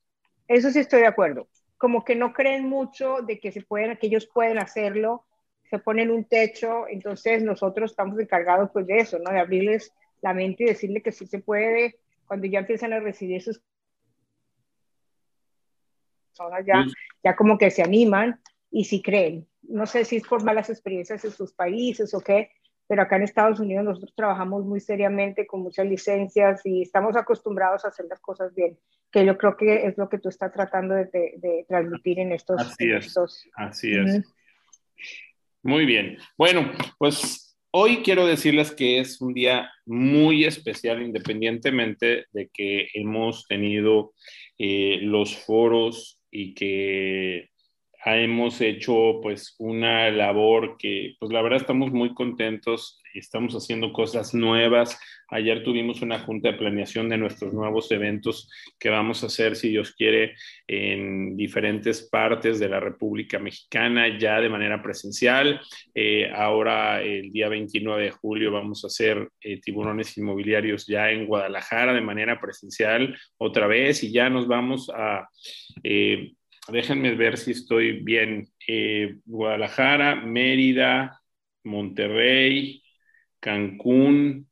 Eso 0.47 0.71
sí 0.71 0.81
estoy 0.81 1.01
de 1.01 1.07
acuerdo. 1.07 1.49
Como 1.79 2.05
que 2.05 2.15
no 2.15 2.33
creen 2.33 2.69
mucho 2.69 3.23
de 3.27 3.41
que 3.41 3.53
se 3.53 3.63
pueden, 3.63 3.97
que 3.97 4.09
ellos 4.09 4.29
pueden 4.33 4.59
hacerlo 4.59 5.25
se 5.71 5.79
ponen 5.79 6.11
un 6.11 6.25
techo, 6.25 6.89
entonces 6.89 7.43
nosotros 7.43 7.91
estamos 7.91 8.19
encargados 8.19 8.71
pues 8.73 8.87
de 8.87 8.99
eso, 8.99 9.19
¿no? 9.19 9.31
De 9.31 9.39
abrirles 9.39 9.93
la 10.23 10.33
mente 10.33 10.65
y 10.65 10.69
decirle 10.69 11.03
que 11.03 11.13
sí 11.13 11.27
se 11.27 11.41
puede, 11.41 11.97
cuando 12.27 12.47
ya 12.47 12.61
empiezan 12.61 12.93
a 12.93 13.01
recibir 13.01 13.43
sus 13.43 13.61
personas 16.39 16.65
ya, 16.67 16.87
ya 17.23 17.37
como 17.37 17.59
que 17.59 17.71
se 17.71 17.83
animan 17.83 18.41
y 18.71 18.85
si 18.85 19.03
creen. 19.03 19.47
No 19.63 19.87
sé 19.87 20.05
si 20.05 20.17
es 20.17 20.27
por 20.27 20.45
malas 20.45 20.71
experiencias 20.71 21.25
en 21.25 21.31
sus 21.31 21.53
países 21.53 22.15
o 22.15 22.21
qué, 22.21 22.51
pero 22.87 23.03
acá 23.03 23.17
en 23.17 23.23
Estados 23.23 23.61
Unidos 23.61 23.85
nosotros 23.85 24.15
trabajamos 24.15 24.65
muy 24.65 24.81
seriamente 24.81 25.47
con 25.47 25.61
muchas 25.61 25.87
licencias 25.87 26.65
y 26.65 26.83
estamos 26.83 27.17
acostumbrados 27.17 27.85
a 27.85 27.89
hacer 27.89 28.07
las 28.09 28.21
cosas 28.21 28.55
bien, 28.55 28.79
que 29.13 29.25
yo 29.27 29.37
creo 29.37 29.57
que 29.57 29.87
es 29.87 29.99
lo 29.99 30.09
que 30.09 30.19
tú 30.19 30.29
estás 30.29 30.53
tratando 30.53 30.95
de, 30.95 31.05
de, 31.07 31.65
transmitir 31.69 32.19
en 32.21 32.33
estos... 32.33 32.61
Así 32.61 32.91
es, 32.91 33.17
así 33.57 33.95
es. 33.95 34.25
Muy 35.63 35.85
bien. 35.85 36.17
Bueno, 36.39 36.71
pues 36.99 37.59
hoy 37.73 37.99
quiero 38.03 38.27
decirles 38.27 38.73
que 38.73 39.01
es 39.01 39.21
un 39.21 39.35
día 39.35 39.71
muy 39.85 40.45
especial, 40.45 41.03
independientemente 41.03 42.27
de 42.33 42.49
que 42.49 42.89
hemos 42.95 43.47
tenido 43.47 44.15
eh, 44.57 44.99
los 45.03 45.37
foros 45.37 46.18
y 46.31 46.55
que 46.55 47.51
hemos 48.05 48.61
hecho 48.61 49.21
pues 49.23 49.55
una 49.59 50.11
labor 50.11 50.77
que 50.79 51.17
pues 51.19 51.33
la 51.33 51.43
verdad 51.43 51.61
estamos 51.61 51.93
muy 51.93 52.15
contentos, 52.15 53.03
estamos 53.15 53.55
haciendo 53.55 53.93
cosas 53.93 54.35
nuevas. 54.35 54.99
Ayer 55.31 55.63
tuvimos 55.63 56.01
una 56.01 56.21
junta 56.21 56.53
de 56.53 56.59
planeación 56.59 57.09
de 57.09 57.19
nuestros 57.19 57.53
nuevos 57.53 57.91
eventos 57.91 58.51
que 58.79 58.89
vamos 58.89 59.23
a 59.23 59.27
hacer, 59.27 59.57
si 59.57 59.69
Dios 59.69 59.93
quiere, 59.93 60.35
en 60.67 61.37
diferentes 61.37 62.09
partes 62.09 62.59
de 62.59 62.69
la 62.69 62.81
República 62.81 63.39
Mexicana, 63.39 64.17
ya 64.19 64.41
de 64.41 64.49
manera 64.49 64.83
presencial. 64.83 65.61
Eh, 65.95 66.31
ahora, 66.35 67.03
el 67.03 67.31
día 67.31 67.49
29 67.49 68.05
de 68.05 68.11
julio, 68.11 68.53
vamos 68.53 68.85
a 68.85 68.87
hacer 68.87 69.29
eh, 69.43 69.61
tiburones 69.61 70.17
inmobiliarios 70.17 70.87
ya 70.87 71.11
en 71.11 71.27
Guadalajara 71.27 71.93
de 71.93 72.01
manera 72.01 72.41
presencial 72.41 73.19
otra 73.37 73.67
vez 73.67 74.03
y 74.05 74.13
ya 74.13 74.31
nos 74.31 74.47
vamos 74.47 74.91
a... 74.95 75.29
Eh, 75.83 76.33
déjenme 76.69 77.15
ver 77.15 77.37
si 77.37 77.53
estoy 77.53 78.01
bien. 78.03 78.49
Eh, 78.67 79.17
Guadalajara, 79.25 80.17
Mérida, 80.17 81.21
Monterrey, 81.65 82.83
Cancún. 83.41 84.49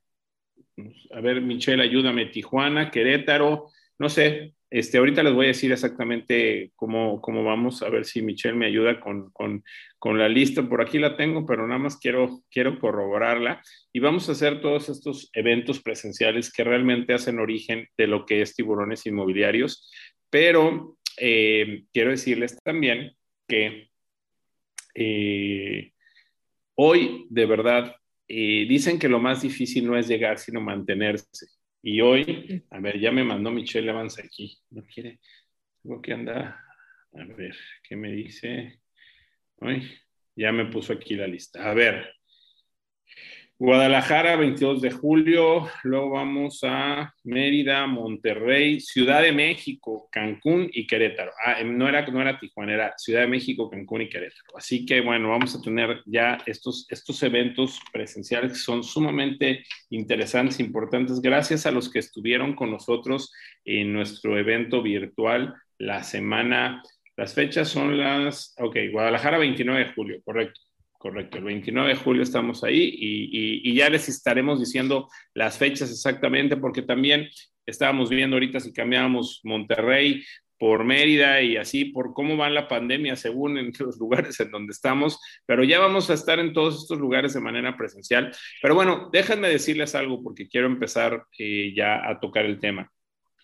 A 1.12 1.20
ver, 1.20 1.40
Michelle, 1.40 1.82
ayúdame. 1.82 2.26
Tijuana, 2.26 2.90
Querétaro. 2.90 3.68
No 3.98 4.08
sé, 4.08 4.54
este, 4.70 4.98
ahorita 4.98 5.22
les 5.22 5.32
voy 5.32 5.46
a 5.46 5.48
decir 5.48 5.70
exactamente 5.72 6.72
cómo, 6.74 7.20
cómo 7.20 7.44
vamos, 7.44 7.82
a 7.82 7.88
ver 7.88 8.04
si 8.04 8.20
Michelle 8.20 8.56
me 8.56 8.66
ayuda 8.66 9.00
con, 9.00 9.30
con, 9.30 9.62
con, 9.98 10.18
la 10.18 10.28
lista. 10.28 10.68
Por 10.68 10.82
aquí 10.82 10.98
la 10.98 11.16
tengo, 11.16 11.46
pero 11.46 11.66
nada 11.66 11.78
más 11.78 11.96
quiero, 11.98 12.42
quiero 12.50 12.78
corroborarla. 12.78 13.62
Y 13.92 14.00
vamos 14.00 14.28
a 14.28 14.32
hacer 14.32 14.60
todos 14.60 14.88
estos 14.88 15.30
eventos 15.32 15.80
presenciales 15.80 16.52
que 16.52 16.64
realmente 16.64 17.14
hacen 17.14 17.38
origen 17.38 17.88
de 17.96 18.06
lo 18.06 18.26
que 18.26 18.42
es 18.42 18.54
tiburones 18.54 19.06
inmobiliarios. 19.06 19.90
Pero 20.30 20.95
eh, 21.18 21.84
quiero 21.92 22.10
decirles 22.10 22.58
también 22.62 23.12
que 23.48 23.90
eh, 24.94 25.92
hoy, 26.74 27.26
de 27.30 27.46
verdad, 27.46 27.94
eh, 28.28 28.66
dicen 28.68 28.98
que 28.98 29.08
lo 29.08 29.20
más 29.20 29.42
difícil 29.42 29.86
no 29.86 29.96
es 29.96 30.08
llegar, 30.08 30.38
sino 30.38 30.60
mantenerse. 30.60 31.46
Y 31.82 32.00
hoy, 32.00 32.64
a 32.70 32.80
ver, 32.80 32.98
ya 32.98 33.12
me 33.12 33.22
mandó 33.22 33.50
Michelle 33.50 33.90
Evans 33.90 34.18
aquí. 34.18 34.58
No 34.70 34.82
quiere, 34.84 35.20
tengo 35.82 36.00
que 36.00 36.12
andar. 36.12 36.56
A 37.12 37.24
ver, 37.36 37.54
¿qué 37.82 37.96
me 37.96 38.12
dice? 38.12 38.80
Hoy, 39.60 39.88
ya 40.34 40.50
me 40.52 40.66
puso 40.66 40.92
aquí 40.92 41.14
la 41.14 41.26
lista. 41.26 41.70
A 41.70 41.74
ver, 41.74 42.15
Guadalajara, 43.58 44.36
22 44.36 44.82
de 44.82 44.90
julio, 44.90 45.66
luego 45.82 46.10
vamos 46.10 46.60
a 46.62 47.14
Mérida, 47.24 47.86
Monterrey, 47.86 48.80
Ciudad 48.80 49.22
de 49.22 49.32
México, 49.32 50.10
Cancún 50.12 50.68
y 50.70 50.86
Querétaro. 50.86 51.32
Ah, 51.42 51.58
em, 51.58 51.78
no 51.78 51.88
era, 51.88 52.04
no 52.06 52.20
era 52.20 52.38
Tijuana, 52.38 52.74
era 52.74 52.94
Ciudad 52.98 53.22
de 53.22 53.28
México, 53.28 53.70
Cancún 53.70 54.02
y 54.02 54.10
Querétaro. 54.10 54.58
Así 54.58 54.84
que 54.84 55.00
bueno, 55.00 55.30
vamos 55.30 55.54
a 55.54 55.62
tener 55.62 56.02
ya 56.04 56.36
estos, 56.44 56.86
estos 56.90 57.22
eventos 57.22 57.80
presenciales 57.90 58.52
que 58.52 58.58
son 58.58 58.84
sumamente 58.84 59.64
interesantes, 59.88 60.60
importantes, 60.60 61.22
gracias 61.22 61.64
a 61.64 61.70
los 61.70 61.90
que 61.90 62.00
estuvieron 62.00 62.54
con 62.54 62.70
nosotros 62.70 63.32
en 63.64 63.90
nuestro 63.90 64.38
evento 64.38 64.82
virtual 64.82 65.54
la 65.78 66.02
semana. 66.02 66.82
Las 67.16 67.32
fechas 67.32 67.70
son 67.70 67.96
las, 67.96 68.54
ok, 68.58 68.76
Guadalajara 68.92 69.38
29 69.38 69.82
de 69.82 69.92
julio, 69.94 70.20
correcto. 70.22 70.60
Correcto, 71.06 71.38
el 71.38 71.44
29 71.44 71.90
de 71.90 71.94
julio 71.94 72.24
estamos 72.24 72.64
ahí 72.64 72.92
y, 72.98 73.74
ya 73.76 73.88
les 73.88 74.08
estaremos 74.08 74.58
diciendo 74.58 75.08
las 75.34 75.56
fechas 75.56 75.88
exactamente 75.88 76.56
porque 76.56 76.82
también 76.82 77.28
estábamos 77.64 78.10
viendo 78.10 78.34
ahorita 78.34 78.58
si 78.58 78.72
cambiábamos 78.72 79.40
Monterrey 79.44 80.24
por 80.58 80.82
Mérida 80.82 81.42
y 81.42 81.58
así 81.58 81.84
por 81.84 82.12
cómo 82.12 82.36
va 82.36 82.50
la 82.50 82.66
pandemia 82.66 83.14
según 83.14 83.56
en 83.56 83.70
los 83.78 83.98
lugares 83.98 84.40
en 84.40 84.50
donde 84.50 84.72
estamos, 84.72 85.20
pero 85.46 85.62
ya 85.62 85.78
vamos 85.78 86.10
a 86.10 86.14
estar 86.14 86.40
en 86.40 86.52
todos 86.52 86.82
estos 86.82 86.98
lugares 86.98 87.34
de 87.34 87.40
manera 87.40 87.76
presencial. 87.76 88.32
Pero 88.60 88.74
bueno, 88.74 89.08
déjenme 89.12 89.48
decirles 89.48 89.94
algo 89.94 90.24
porque 90.24 90.48
quiero 90.48 90.66
empezar 90.66 91.24
eh, 91.38 91.72
ya 91.72 92.04
a 92.04 92.18
tocar 92.18 92.46
el 92.46 92.58
tema. 92.58 92.90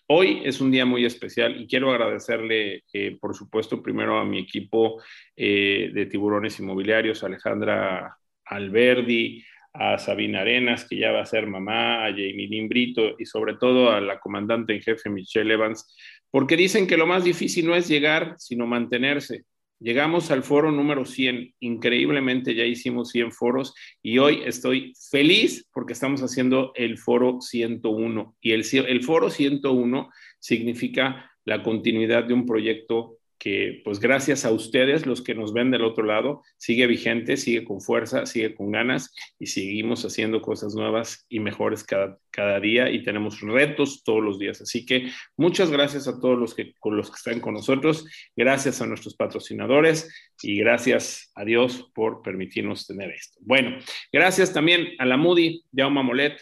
Hoy 0.07 0.41
es 0.43 0.59
un 0.59 0.69
día 0.69 0.85
muy 0.85 1.05
especial 1.05 1.59
y 1.61 1.65
quiero 1.65 1.91
agradecerle, 1.91 2.83
eh, 2.91 3.17
por 3.19 3.35
supuesto, 3.35 3.81
primero 3.81 4.19
a 4.19 4.25
mi 4.25 4.39
equipo 4.39 5.01
eh, 5.35 5.91
de 5.93 6.05
tiburones 6.07 6.59
inmobiliarios, 6.59 7.23
Alejandra 7.23 8.17
Alberdi, 8.45 9.43
a 9.73 9.97
Sabina 9.97 10.41
Arenas, 10.41 10.85
que 10.87 10.97
ya 10.97 11.11
va 11.11 11.21
a 11.21 11.25
ser 11.25 11.47
mamá, 11.47 12.05
a 12.05 12.09
Jamie 12.09 12.47
Lynn 12.47 12.67
Brito 12.67 13.15
y 13.17 13.25
sobre 13.25 13.55
todo 13.55 13.91
a 13.91 14.01
la 14.01 14.19
comandante 14.19 14.73
en 14.73 14.81
jefe 14.81 15.09
Michelle 15.09 15.53
Evans, 15.53 15.95
porque 16.29 16.57
dicen 16.57 16.85
que 16.85 16.97
lo 16.97 17.07
más 17.07 17.23
difícil 17.23 17.65
no 17.65 17.75
es 17.75 17.87
llegar, 17.87 18.35
sino 18.37 18.67
mantenerse. 18.67 19.45
Llegamos 19.83 20.31
al 20.31 20.43
foro 20.43 20.71
número 20.71 21.03
100, 21.03 21.55
increíblemente 21.59 22.55
ya 22.55 22.63
hicimos 22.63 23.09
100 23.09 23.33
foros 23.33 23.75
y 24.01 24.17
hoy 24.17 24.41
estoy 24.45 24.93
feliz 25.11 25.67
porque 25.73 25.91
estamos 25.91 26.21
haciendo 26.21 26.71
el 26.75 26.97
foro 26.97 27.41
101 27.41 28.37
y 28.39 28.53
el, 28.53 29.03
foro 29.03 29.29
101 29.29 30.09
significa 30.39 31.29
la 31.43 31.61
continuidad 31.63 32.23
de 32.23 32.33
un 32.33 32.45
proyecto 32.45 33.17
que 33.43 33.81
pues 33.83 33.99
gracias 33.99 34.45
a 34.45 34.51
ustedes, 34.51 35.05
los 35.05 35.21
que 35.21 35.35
nos 35.35 35.51
ven 35.51 35.69
del 35.69 35.83
otro 35.83 36.05
lado, 36.05 36.43
sigue 36.55 36.87
vigente, 36.87 37.35
sigue 37.35 37.65
con 37.65 37.81
fuerza, 37.81 38.25
sigue 38.25 38.55
con 38.55 38.71
ganas 38.71 39.13
y 39.37 39.47
seguimos 39.47 40.05
haciendo 40.05 40.41
cosas 40.41 40.75
nuevas 40.75 41.25
y 41.27 41.41
mejores 41.41 41.83
cada, 41.83 42.17
cada 42.29 42.61
día 42.61 42.89
y 42.89 43.03
tenemos 43.03 43.41
retos 43.41 44.01
todos 44.05 44.23
los 44.23 44.39
días. 44.39 44.61
Así 44.61 44.85
que 44.85 45.09
muchas 45.35 45.69
gracias 45.71 46.07
a 46.07 46.21
todos 46.21 46.39
los 46.39 46.55
que, 46.55 46.73
con 46.79 46.95
los 46.95 47.09
que 47.09 47.17
están 47.17 47.41
con 47.41 47.55
nosotros, 47.55 48.07
gracias 48.33 48.81
a 48.81 48.85
nuestros 48.85 49.13
patrocinadores 49.17 50.31
y 50.41 50.59
gracias 50.59 51.29
a 51.35 51.43
Dios 51.43 51.91
por 51.93 52.21
permitirnos 52.21 52.87
tener 52.87 53.11
esto. 53.11 53.41
Bueno, 53.41 53.77
gracias 54.09 54.53
también 54.53 54.93
a 54.99 55.05
la 55.05 55.17
Moody, 55.17 55.65
Jaume 55.75 56.01
Molet, 56.01 56.41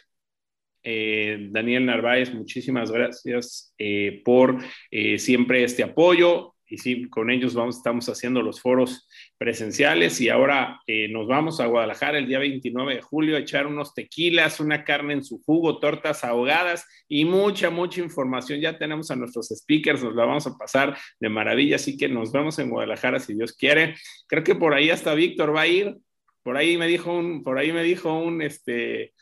eh, 0.83 1.47
Daniel 1.49 1.87
Narváez, 1.87 2.31
muchísimas 2.31 2.91
gracias 2.91 3.73
eh, 3.79 4.21
por 4.23 4.59
eh, 4.91 5.17
siempre 5.17 5.63
este 5.63 5.81
apoyo 5.81 6.53
y 6.71 6.77
sí, 6.77 7.09
con 7.09 7.29
ellos 7.29 7.53
vamos, 7.53 7.75
estamos 7.75 8.07
haciendo 8.07 8.41
los 8.41 8.61
foros 8.61 9.09
presenciales 9.37 10.21
y 10.21 10.29
ahora 10.29 10.79
eh, 10.87 11.09
nos 11.09 11.27
vamos 11.27 11.59
a 11.59 11.65
Guadalajara 11.65 12.17
el 12.17 12.27
día 12.27 12.39
29 12.39 12.95
de 12.95 13.01
julio 13.01 13.35
a 13.35 13.39
echar 13.39 13.67
unos 13.67 13.93
tequilas, 13.93 14.61
una 14.61 14.85
carne 14.85 15.15
en 15.15 15.23
su 15.25 15.41
jugo, 15.43 15.79
tortas 15.79 16.23
ahogadas 16.23 16.87
y 17.09 17.25
mucha, 17.25 17.69
mucha 17.69 17.99
información. 17.99 18.61
Ya 18.61 18.77
tenemos 18.77 19.11
a 19.11 19.17
nuestros 19.17 19.49
speakers, 19.49 20.01
nos 20.01 20.15
la 20.15 20.23
vamos 20.23 20.47
a 20.47 20.57
pasar 20.57 20.97
de 21.19 21.27
maravilla, 21.27 21.75
así 21.75 21.97
que 21.97 22.07
nos 22.07 22.31
vemos 22.31 22.57
en 22.59 22.69
Guadalajara 22.69 23.19
si 23.19 23.33
Dios 23.33 23.51
quiere. 23.51 23.95
Creo 24.27 24.45
que 24.45 24.55
por 24.55 24.73
ahí 24.73 24.89
hasta 24.91 25.13
Víctor 25.13 25.53
va 25.53 25.61
a 25.61 25.67
ir. 25.67 25.97
Por 26.41 26.55
ahí 26.55 26.77
me 26.77 26.87
dijo 26.87 27.13
un, 27.13 27.43
por 27.43 27.57
ahí 27.57 27.73
me 27.73 27.83
dijo 27.83 28.17
un, 28.17 28.41
este, 28.41 29.13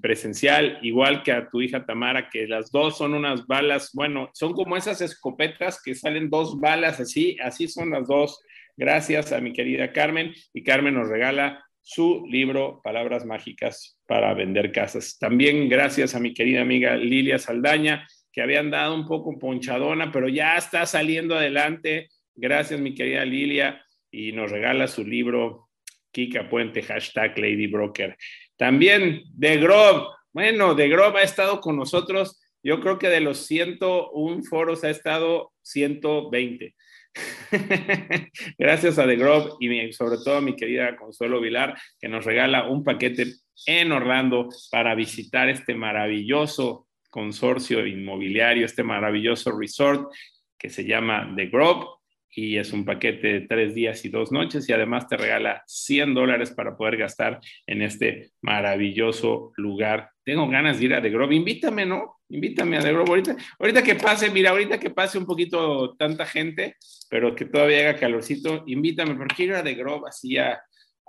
presencial, 0.00 0.78
igual 0.82 1.22
que 1.22 1.32
a 1.32 1.48
tu 1.48 1.62
hija 1.62 1.86
Tamara, 1.86 2.28
que 2.28 2.48
las 2.48 2.70
dos 2.72 2.98
son 2.98 3.14
unas 3.14 3.46
balas, 3.46 3.90
bueno, 3.94 4.30
son 4.34 4.52
como 4.52 4.76
esas 4.76 5.00
escopetas 5.00 5.80
que 5.82 5.94
salen 5.94 6.30
dos 6.30 6.58
balas 6.58 6.98
así, 6.98 7.36
así 7.40 7.68
son 7.68 7.90
las 7.90 8.08
dos. 8.08 8.40
Gracias 8.76 9.32
a 9.32 9.40
mi 9.40 9.52
querida 9.52 9.92
Carmen 9.92 10.32
y 10.52 10.62
Carmen 10.62 10.94
nos 10.94 11.08
regala 11.08 11.64
su 11.80 12.26
libro 12.26 12.80
Palabras 12.82 13.24
Mágicas 13.24 13.98
para 14.06 14.34
vender 14.34 14.72
casas. 14.72 15.18
También 15.18 15.68
gracias 15.68 16.14
a 16.14 16.20
mi 16.20 16.34
querida 16.34 16.62
amiga 16.62 16.96
Lilia 16.96 17.38
Saldaña, 17.38 18.06
que 18.32 18.42
había 18.42 18.60
andado 18.60 18.94
un 18.94 19.06
poco 19.06 19.38
ponchadona, 19.38 20.10
pero 20.10 20.28
ya 20.28 20.56
está 20.56 20.86
saliendo 20.86 21.36
adelante. 21.36 22.08
Gracias, 22.34 22.80
mi 22.80 22.94
querida 22.94 23.24
Lilia, 23.24 23.84
y 24.10 24.32
nos 24.32 24.50
regala 24.50 24.86
su 24.86 25.04
libro 25.04 25.68
Kika 26.12 26.48
Puente, 26.48 26.82
hashtag 26.82 27.38
Lady 27.38 27.66
Broker. 27.66 28.16
También 28.60 29.22
de 29.32 29.56
Grob, 29.56 30.08
bueno, 30.34 30.74
de 30.74 30.90
Grob 30.90 31.16
ha 31.16 31.22
estado 31.22 31.62
con 31.62 31.78
nosotros, 31.78 32.38
yo 32.62 32.78
creo 32.82 32.98
que 32.98 33.08
de 33.08 33.22
los 33.22 33.46
101 33.46 34.42
foros 34.42 34.84
ha 34.84 34.90
estado 34.90 35.54
120. 35.62 36.74
Gracias 38.58 38.98
a 38.98 39.06
The 39.06 39.16
Grove 39.16 39.52
y 39.60 39.92
sobre 39.94 40.18
todo 40.18 40.36
a 40.36 40.40
mi 40.42 40.56
querida 40.56 40.94
Consuelo 40.94 41.40
Vilar, 41.40 41.74
que 41.98 42.10
nos 42.10 42.26
regala 42.26 42.68
un 42.68 42.84
paquete 42.84 43.32
en 43.64 43.92
Orlando 43.92 44.50
para 44.70 44.94
visitar 44.94 45.48
este 45.48 45.74
maravilloso 45.74 46.86
consorcio 47.08 47.86
inmobiliario, 47.86 48.66
este 48.66 48.82
maravilloso 48.82 49.58
resort 49.58 50.12
que 50.58 50.68
se 50.68 50.84
llama 50.84 51.32
The 51.34 51.46
Grove 51.46 51.86
y 52.32 52.58
es 52.58 52.72
un 52.72 52.84
paquete 52.84 53.26
de 53.26 53.40
tres 53.42 53.74
días 53.74 54.04
y 54.04 54.08
dos 54.08 54.30
noches 54.30 54.68
y 54.68 54.72
además 54.72 55.08
te 55.08 55.16
regala 55.16 55.62
100 55.66 56.14
dólares 56.14 56.52
para 56.52 56.76
poder 56.76 56.96
gastar 56.96 57.40
en 57.66 57.82
este 57.82 58.30
maravilloso 58.40 59.52
lugar. 59.56 60.10
Tengo 60.24 60.48
ganas 60.48 60.78
de 60.78 60.84
ir 60.84 60.94
a 60.94 61.02
The 61.02 61.10
Grove. 61.10 61.34
Invítame, 61.34 61.86
¿no? 61.86 62.20
Invítame 62.28 62.78
a 62.78 62.82
The 62.82 62.92
Grove. 62.92 63.08
Ahorita, 63.08 63.36
ahorita 63.58 63.82
que 63.82 63.96
pase, 63.96 64.30
mira, 64.30 64.50
ahorita 64.50 64.78
que 64.78 64.90
pase 64.90 65.18
un 65.18 65.26
poquito 65.26 65.96
tanta 65.96 66.24
gente, 66.24 66.76
pero 67.08 67.34
que 67.34 67.46
todavía 67.46 67.80
haga 67.80 67.98
calorcito, 67.98 68.62
invítame, 68.66 69.16
porque 69.16 69.34
quiero 69.34 69.54
ir 69.54 69.58
a 69.58 69.64
The 69.64 69.74
Grove 69.74 70.08
así 70.08 70.38
a, 70.38 70.60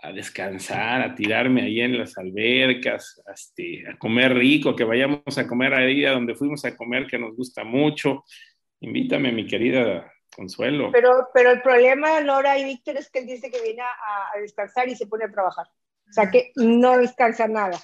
a 0.01 0.12
descansar, 0.12 1.01
a 1.01 1.13
tirarme 1.13 1.62
ahí 1.62 1.81
en 1.81 1.99
las 1.99 2.17
albercas, 2.17 3.21
a, 3.27 3.34
este, 3.34 3.88
a 3.88 3.95
comer 3.97 4.34
rico, 4.34 4.75
que 4.75 4.84
vayamos 4.84 5.38
a 5.38 5.45
comer 5.45 5.75
ahí 5.75 6.03
a 6.03 6.13
donde 6.13 6.34
fuimos 6.34 6.65
a 6.65 6.75
comer, 6.75 7.05
que 7.05 7.19
nos 7.19 7.36
gusta 7.36 7.63
mucho. 7.63 8.23
Invítame, 8.79 9.31
mi 9.31 9.45
querida 9.45 10.12
Consuelo. 10.35 10.89
Pero, 10.91 11.29
pero 11.33 11.51
el 11.51 11.61
problema, 11.61 12.19
Laura 12.21 12.57
y 12.57 12.63
Víctor, 12.63 12.97
es 12.97 13.09
que 13.09 13.19
él 13.19 13.27
dice 13.27 13.51
que 13.51 13.61
viene 13.61 13.81
a, 13.81 14.39
descansar 14.39 14.87
y 14.87 14.95
se 14.95 15.07
pone 15.07 15.25
a 15.25 15.31
trabajar. 15.31 15.67
O 16.09 16.13
sea 16.13 16.29
que 16.29 16.51
no 16.55 16.97
descansa 16.97 17.47
nada. 17.47 17.79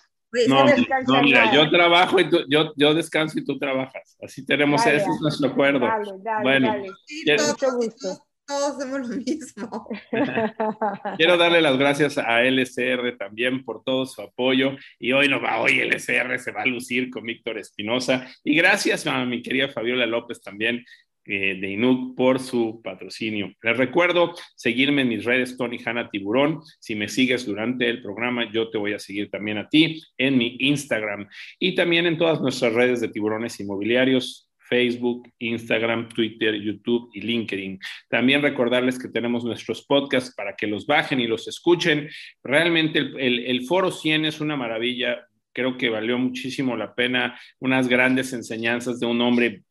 No, 0.47 0.65
no, 0.65 1.21
mira, 1.23 1.53
yo 1.53 1.69
trabajo 1.69 2.19
y 2.19 2.29
tú, 2.29 2.39
yo, 2.49 2.73
yo 2.75 2.93
descanso 2.93 3.39
y 3.39 3.45
tú 3.45 3.57
trabajas. 3.57 4.17
Así 4.21 4.45
tenemos, 4.45 4.85
ese 4.85 4.97
es 4.97 5.21
nuestro 5.21 5.49
acuerdo. 5.49 5.79
Dale, 5.79 6.11
dale, 6.21 6.43
bueno, 6.43 6.67
dale. 6.67 7.47
mucho 7.47 7.71
gusto. 7.77 8.27
Todos 8.47 8.77
hacemos 8.77 9.09
lo 9.09 9.17
mismo. 9.17 9.89
Quiero 11.17 11.35
darle 11.35 11.61
las 11.61 11.77
gracias 11.77 12.17
a 12.17 12.41
LSR 12.43 13.17
también 13.17 13.65
por 13.65 13.83
todo 13.83 14.05
su 14.05 14.21
apoyo. 14.21 14.77
Y 14.99 15.11
hoy 15.11 15.27
no 15.27 15.41
va, 15.41 15.59
hoy 15.59 15.81
LSR 15.81 16.39
se 16.39 16.51
va 16.51 16.61
a 16.61 16.65
lucir 16.65 17.09
con 17.09 17.23
Víctor 17.23 17.57
Espinosa. 17.57 18.25
Y 18.45 18.55
gracias 18.55 19.05
a 19.05 19.25
mi 19.25 19.41
querida 19.41 19.67
Fabiola 19.67 20.05
López 20.05 20.41
también, 20.41 20.85
eh, 21.27 21.57
de 21.59 21.71
Inuk 21.71 22.15
por 22.15 22.39
su 22.39 22.81
patrocinio. 22.83 23.53
Les 23.61 23.77
recuerdo 23.77 24.33
seguirme 24.55 25.01
en 25.01 25.09
mis 25.09 25.25
redes 25.25 25.57
Tony 25.57 25.77
Hanna 25.83 26.09
Tiburón. 26.09 26.61
Si 26.79 26.95
me 26.95 27.09
sigues 27.09 27.45
durante 27.45 27.89
el 27.89 28.01
programa, 28.01 28.51
yo 28.51 28.69
te 28.69 28.77
voy 28.77 28.93
a 28.93 28.99
seguir 28.99 29.29
también 29.29 29.57
a 29.57 29.67
ti 29.67 30.01
en 30.17 30.37
mi 30.37 30.55
Instagram 30.59 31.27
y 31.59 31.75
también 31.75 32.05
en 32.05 32.17
todas 32.17 32.41
nuestras 32.41 32.73
redes 32.73 33.01
de 33.01 33.09
tiburones 33.09 33.59
inmobiliarios. 33.59 34.45
Facebook, 34.69 35.31
Instagram, 35.39 36.09
Twitter, 36.09 36.53
YouTube 36.55 37.09
y 37.13 37.21
LinkedIn. 37.21 37.79
También 38.09 38.41
recordarles 38.41 38.99
que 38.99 39.07
tenemos 39.07 39.45
nuestros 39.45 39.85
podcasts 39.85 40.33
para 40.35 40.57
que 40.57 40.67
los 40.67 40.85
bajen 40.85 41.21
y 41.21 41.27
los 41.27 41.47
escuchen. 41.47 42.09
Realmente 42.43 42.99
el, 42.99 43.45
el 43.45 43.65
Foro 43.65 43.91
100 43.91 44.25
es 44.25 44.41
una 44.41 44.57
maravilla 44.57 45.25
creo 45.57 45.75
que 45.75 45.89
valió 45.89 46.19
muchísimo 46.19 46.77
la 46.77 46.93
pena, 46.93 47.35
unas 47.59 47.87
grandes 47.87 48.31
enseñanzas 48.31 48.99
de 48.99 49.07
un 49.07 49.19
hombre 49.21 49.63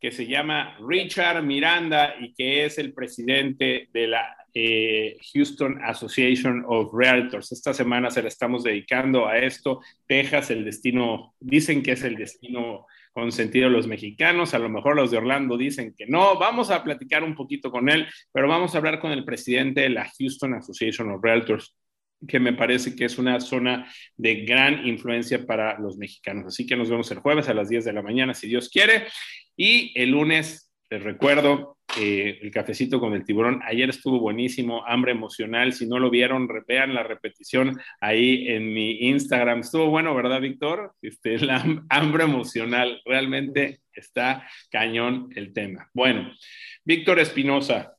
que 0.00 0.10
se 0.10 0.26
llama 0.26 0.76
Richard 0.80 1.42
Miranda 1.42 2.14
y 2.18 2.32
que 2.32 2.64
es 2.64 2.78
el 2.78 2.94
presidente 2.94 3.88
de 3.92 4.06
la 4.06 4.36
eh, 4.54 5.16
Houston 5.32 5.80
Association 5.84 6.64
of 6.66 6.92
Realtors. 6.92 7.52
Esta 7.52 7.74
semana 7.74 8.10
se 8.10 8.22
la 8.22 8.28
estamos 8.28 8.64
dedicando 8.64 9.28
a 9.28 9.38
esto. 9.38 9.80
Texas, 10.06 10.50
el 10.50 10.64
destino, 10.64 11.34
dicen 11.38 11.82
que 11.82 11.92
es 11.92 12.02
el 12.02 12.16
destino 12.16 12.86
consentido 13.12 13.68
de 13.68 13.76
los 13.76 13.86
mexicanos, 13.86 14.54
a 14.54 14.58
lo 14.58 14.68
mejor 14.68 14.94
los 14.96 15.10
de 15.10 15.18
Orlando 15.18 15.56
dicen 15.56 15.94
que 15.96 16.06
no. 16.06 16.38
Vamos 16.38 16.70
a 16.70 16.82
platicar 16.82 17.22
un 17.24 17.34
poquito 17.34 17.70
con 17.70 17.88
él, 17.88 18.06
pero 18.32 18.48
vamos 18.48 18.74
a 18.74 18.78
hablar 18.78 19.00
con 19.00 19.12
el 19.12 19.24
presidente 19.24 19.82
de 19.82 19.90
la 19.90 20.10
Houston 20.18 20.54
Association 20.54 21.10
of 21.10 21.22
Realtors 21.22 21.74
que 22.26 22.38
me 22.38 22.52
parece 22.52 22.94
que 22.94 23.06
es 23.06 23.18
una 23.18 23.40
zona 23.40 23.90
de 24.16 24.44
gran 24.44 24.86
influencia 24.86 25.46
para 25.46 25.78
los 25.78 25.96
mexicanos. 25.96 26.46
Así 26.46 26.66
que 26.66 26.76
nos 26.76 26.90
vemos 26.90 27.10
el 27.10 27.20
jueves 27.20 27.48
a 27.48 27.54
las 27.54 27.68
10 27.68 27.84
de 27.84 27.92
la 27.92 28.02
mañana, 28.02 28.34
si 28.34 28.46
Dios 28.46 28.68
quiere. 28.68 29.06
Y 29.62 29.92
el 29.94 30.12
lunes, 30.12 30.72
les 30.88 31.02
recuerdo, 31.02 31.76
eh, 31.98 32.38
el 32.40 32.50
cafecito 32.50 32.98
con 32.98 33.12
el 33.12 33.26
tiburón. 33.26 33.60
Ayer 33.66 33.90
estuvo 33.90 34.18
buenísimo, 34.18 34.86
hambre 34.86 35.12
emocional. 35.12 35.74
Si 35.74 35.86
no 35.86 35.98
lo 35.98 36.08
vieron, 36.08 36.48
vean 36.66 36.94
la 36.94 37.02
repetición 37.02 37.78
ahí 38.00 38.48
en 38.48 38.72
mi 38.72 38.92
Instagram. 39.10 39.60
Estuvo 39.60 39.90
bueno, 39.90 40.14
¿verdad, 40.14 40.40
Víctor? 40.40 40.94
Este, 41.02 41.38
la 41.44 41.62
hambre 41.90 42.24
emocional. 42.24 43.02
Realmente 43.04 43.82
está 43.92 44.48
cañón 44.70 45.28
el 45.36 45.52
tema. 45.52 45.90
Bueno, 45.92 46.32
Víctor 46.82 47.18
Espinosa, 47.18 47.98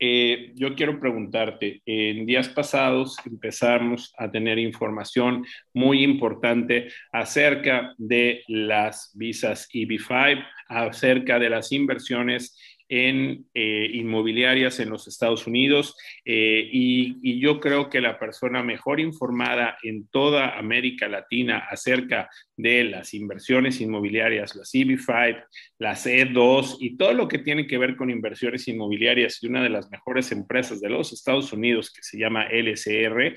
eh, 0.00 0.52
yo 0.54 0.74
quiero 0.74 1.00
preguntarte, 1.00 1.82
en 1.84 2.24
días 2.24 2.48
pasados 2.48 3.16
empezamos 3.26 4.14
a 4.16 4.30
tener 4.30 4.58
información 4.58 5.44
muy 5.74 6.04
importante 6.04 6.88
acerca 7.12 7.94
de 7.98 8.42
las 8.46 9.10
visas 9.14 9.68
EB5, 9.72 10.44
acerca 10.68 11.38
de 11.38 11.50
las 11.50 11.72
inversiones 11.72 12.56
en 12.88 13.46
eh, 13.52 13.90
inmobiliarias 13.92 14.80
en 14.80 14.90
los 14.90 15.06
Estados 15.08 15.46
Unidos 15.46 15.96
eh, 16.24 16.68
y, 16.72 17.38
yo 17.38 17.60
creo 17.60 17.88
que 17.88 18.00
la 18.00 18.18
persona 18.18 18.62
mejor 18.62 18.98
informada 18.98 19.78
en 19.82 20.08
toda 20.08 20.58
América 20.58 21.06
Latina 21.08 21.58
acerca 21.70 22.28
de 22.56 22.84
las 22.84 23.14
inversiones 23.14 23.80
inmobiliarias, 23.80 24.56
las 24.56 24.74
EB5, 24.74 25.44
las 25.78 26.06
E2 26.06 26.78
y 26.80 26.96
todo 26.96 27.12
lo 27.12 27.28
que 27.28 27.38
tiene 27.38 27.66
que 27.66 27.78
ver 27.78 27.94
con 27.94 28.10
inversiones 28.10 28.66
inmobiliarias 28.66 29.40
y 29.42 29.46
una 29.46 29.62
de 29.62 29.68
las 29.68 29.88
mejores 29.90 30.32
empresas 30.32 30.80
de 30.80 30.88
los 30.88 31.12
Estados 31.12 31.52
Unidos 31.52 31.92
que 31.92 32.02
se 32.02 32.18
llama 32.18 32.48
LSR 32.50 33.36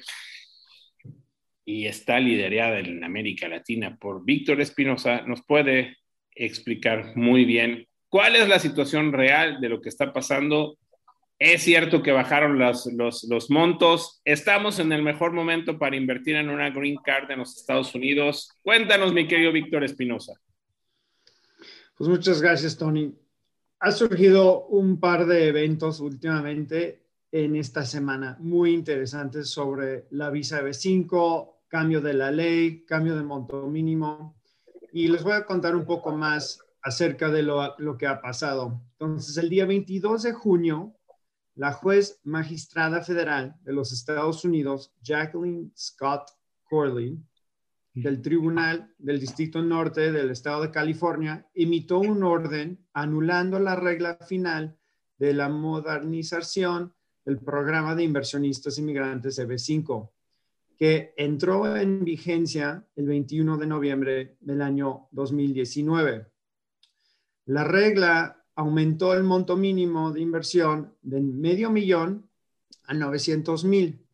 y 1.66 1.86
está 1.86 2.20
liderada 2.20 2.80
en 2.80 3.04
América 3.04 3.48
Latina 3.48 3.98
por 4.00 4.26
Víctor 4.26 4.62
Espinosa, 4.62 5.22
nos 5.22 5.44
puede 5.46 5.98
explicar 6.34 7.16
muy 7.16 7.46
bien 7.46 7.88
¿Cuál 8.12 8.36
es 8.36 8.50
la 8.50 8.60
situación 8.60 9.14
real 9.14 9.62
de 9.62 9.70
lo 9.70 9.80
que 9.80 9.88
está 9.88 10.12
pasando? 10.12 10.78
Es 11.40 11.64
cierto 11.64 12.04
que 12.04 12.12
bajaron 12.12 12.60
los, 12.60 12.86
los, 12.92 13.50
montos. 13.50 14.20
Estamos 14.26 14.80
en 14.80 14.92
el 14.92 15.02
mejor 15.02 15.32
momento 15.32 15.80
para 15.80 15.96
invertir 15.96 16.36
en 16.36 16.50
una 16.50 16.72
green 16.72 16.98
card 16.98 17.32
en 17.32 17.40
los 17.40 17.56
Estados 17.56 17.96
Unidos. 17.96 18.50
Cuéntanos, 18.64 19.14
mi 19.14 19.30
querido 19.30 19.54
Víctor 19.54 19.86
Espinosa. 19.86 20.34
Pues 21.98 22.10
muchas 22.10 22.42
gracias, 22.42 22.78
Tony. 22.78 23.16
Ha 23.80 23.92
surgido 23.94 24.66
un 24.66 25.00
par 25.00 25.26
de 25.26 25.48
eventos 25.48 26.02
últimamente 26.02 27.06
en 27.32 27.56
esta 27.56 27.86
semana 27.86 28.36
muy 28.42 28.74
interesantes 28.74 29.50
sobre 29.50 30.08
la 30.10 30.30
visa 30.30 30.62
B5, 30.62 31.60
cambio 31.70 32.02
de 32.02 32.14
la 32.14 32.30
ley, 32.30 32.84
cambio 32.84 33.16
de 33.16 33.24
monto 33.24 33.68
mínimo. 33.68 34.36
Y 34.92 35.08
les 35.08 35.24
voy 35.24 35.32
a 35.32 35.46
contar 35.46 35.78
un 35.78 35.86
poco 35.86 36.12
más 36.12 36.62
acerca 36.82 37.30
de 37.30 37.44
lo, 37.44 37.98
que 37.98 38.08
ha 38.08 38.22
pasado. 38.22 38.82
Entonces, 38.94 39.38
el 39.38 39.50
día 39.50 39.66
22 39.66 40.24
de 40.24 40.34
junio, 40.34 40.96
la 41.56 41.74
juez 41.74 42.20
magistrada 42.24 43.02
federal 43.02 43.56
de 43.62 43.74
los 43.74 43.92
Estados 43.92 44.44
Unidos, 44.46 44.94
Jacqueline 45.02 45.72
Scott 45.78 46.30
Corley, 46.64 47.20
del 47.94 48.22
Tribunal 48.22 48.94
del 48.98 49.20
Distrito 49.20 49.62
Norte 49.62 50.12
del 50.12 50.32
Estado 50.32 50.62
de 50.62 50.72
California, 50.72 51.46
emitió 51.54 52.00
un 52.00 52.24
orden 52.24 52.86
anulando 52.94 53.60
la 53.60 53.76
regla 53.76 54.18
final 54.26 54.78
de 55.18 55.34
la 55.34 55.50
modernización 55.50 56.94
del 57.26 57.40
programa 57.40 57.96
de 57.96 58.04
inversionistas 58.04 58.78
inmigrantes 58.80 59.38
EB5, 59.38 60.10
que 60.78 61.14
entró 61.18 61.76
en 61.78 62.04
vigencia 62.04 62.88
el 62.96 63.08
21 63.08 63.58
de 63.58 63.68
noviembre 63.68 64.38
del 64.40 64.62
año 64.62 65.10
2019. 65.12 66.31
La 67.46 67.64
regla 67.64 68.44
aumentó 68.56 69.14
el 69.14 69.24
monto 69.24 69.58
mínimo 69.58 70.12
de 70.12 70.22
inversión 70.22 70.94
de 71.02 71.22
medio 71.22 71.70
millón 71.70 72.30
a 72.86 72.94
900 72.94 73.64
mil, 73.66 74.06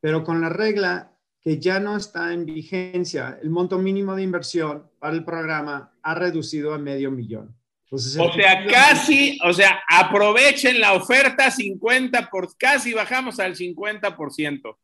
pero 0.00 0.24
con 0.24 0.40
la 0.40 0.48
regla 0.48 1.12
que 1.40 1.58
ya 1.58 1.78
no 1.78 1.96
está 1.96 2.32
en 2.32 2.44
vigencia, 2.44 3.38
el 3.40 3.50
monto 3.50 3.78
mínimo 3.78 4.16
de 4.16 4.22
inversión 4.22 4.90
para 4.98 5.14
el 5.14 5.24
programa 5.24 5.92
ha 6.02 6.14
reducido 6.14 6.74
a 6.74 6.78
medio 6.78 7.10
millón. 7.12 7.54
o 7.88 7.98
sea, 7.98 8.66
casi, 8.66 9.38
o 9.44 9.52
sea, 9.52 9.80
aprovechen 9.88 10.80
la 10.80 10.94
oferta 10.94 11.50
50 11.50 12.30
por 12.30 12.56
casi 12.56 12.92
bajamos 12.92 13.38
al 13.38 13.54
50%. 13.54 14.76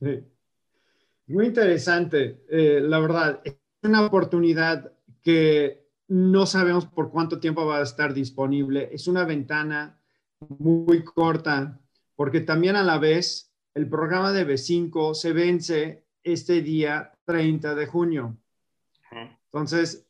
Sí. 0.00 0.20
Muy 1.26 1.46
interesante, 1.46 2.40
eh, 2.50 2.80
la 2.82 2.98
verdad, 2.98 3.40
es 3.44 3.54
una 3.82 4.06
oportunidad 4.06 4.90
que 5.22 5.79
no 6.10 6.44
sabemos 6.44 6.86
por 6.86 7.12
cuánto 7.12 7.38
tiempo 7.38 7.64
va 7.64 7.78
a 7.78 7.82
estar 7.82 8.12
disponible. 8.12 8.88
Es 8.92 9.06
una 9.06 9.24
ventana 9.24 9.96
muy 10.58 11.04
corta, 11.04 11.78
porque 12.16 12.40
también 12.40 12.74
a 12.74 12.82
la 12.82 12.98
vez 12.98 13.52
el 13.74 13.88
programa 13.88 14.32
de 14.32 14.44
B5 14.44 15.14
se 15.14 15.32
vence 15.32 16.04
este 16.24 16.62
día 16.62 17.12
30 17.26 17.76
de 17.76 17.86
junio. 17.86 18.36
Entonces, 19.44 20.04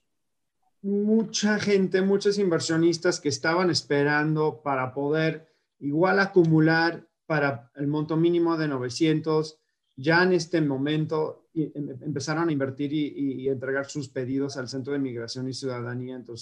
mucha 0.81 1.59
gente, 1.59 2.01
muchos 2.01 2.39
inversionistas 2.39 3.21
que 3.21 3.29
estaban 3.29 3.69
esperando 3.69 4.63
para 4.63 4.95
poder 4.95 5.53
igual 5.81 6.19
acumular 6.19 7.07
para 7.27 7.71
el 7.75 7.89
monto 7.89 8.17
mínimo 8.17 8.57
de 8.57 8.69
900, 8.69 9.60
ya 10.01 10.23
en 10.23 10.33
este 10.33 10.63
momento 10.63 11.51
em, 11.55 11.91
empezaron 12.01 12.49
a 12.49 12.53
invertir 12.53 12.93
y, 12.93 13.47
entregar 13.49 13.85
sus 13.85 14.09
pedidos 14.09 14.57
al 14.57 14.67
Centro 14.67 14.95
de 14.95 14.99
Migración 14.99 15.47
y 15.49 15.53
Ciudadanía 15.53 16.17
entre, 16.17 16.35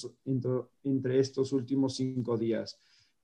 entre, 0.84 1.18
estos 1.18 1.52
últimos 1.52 1.96
cinco 1.96 2.38
días. 2.38 2.80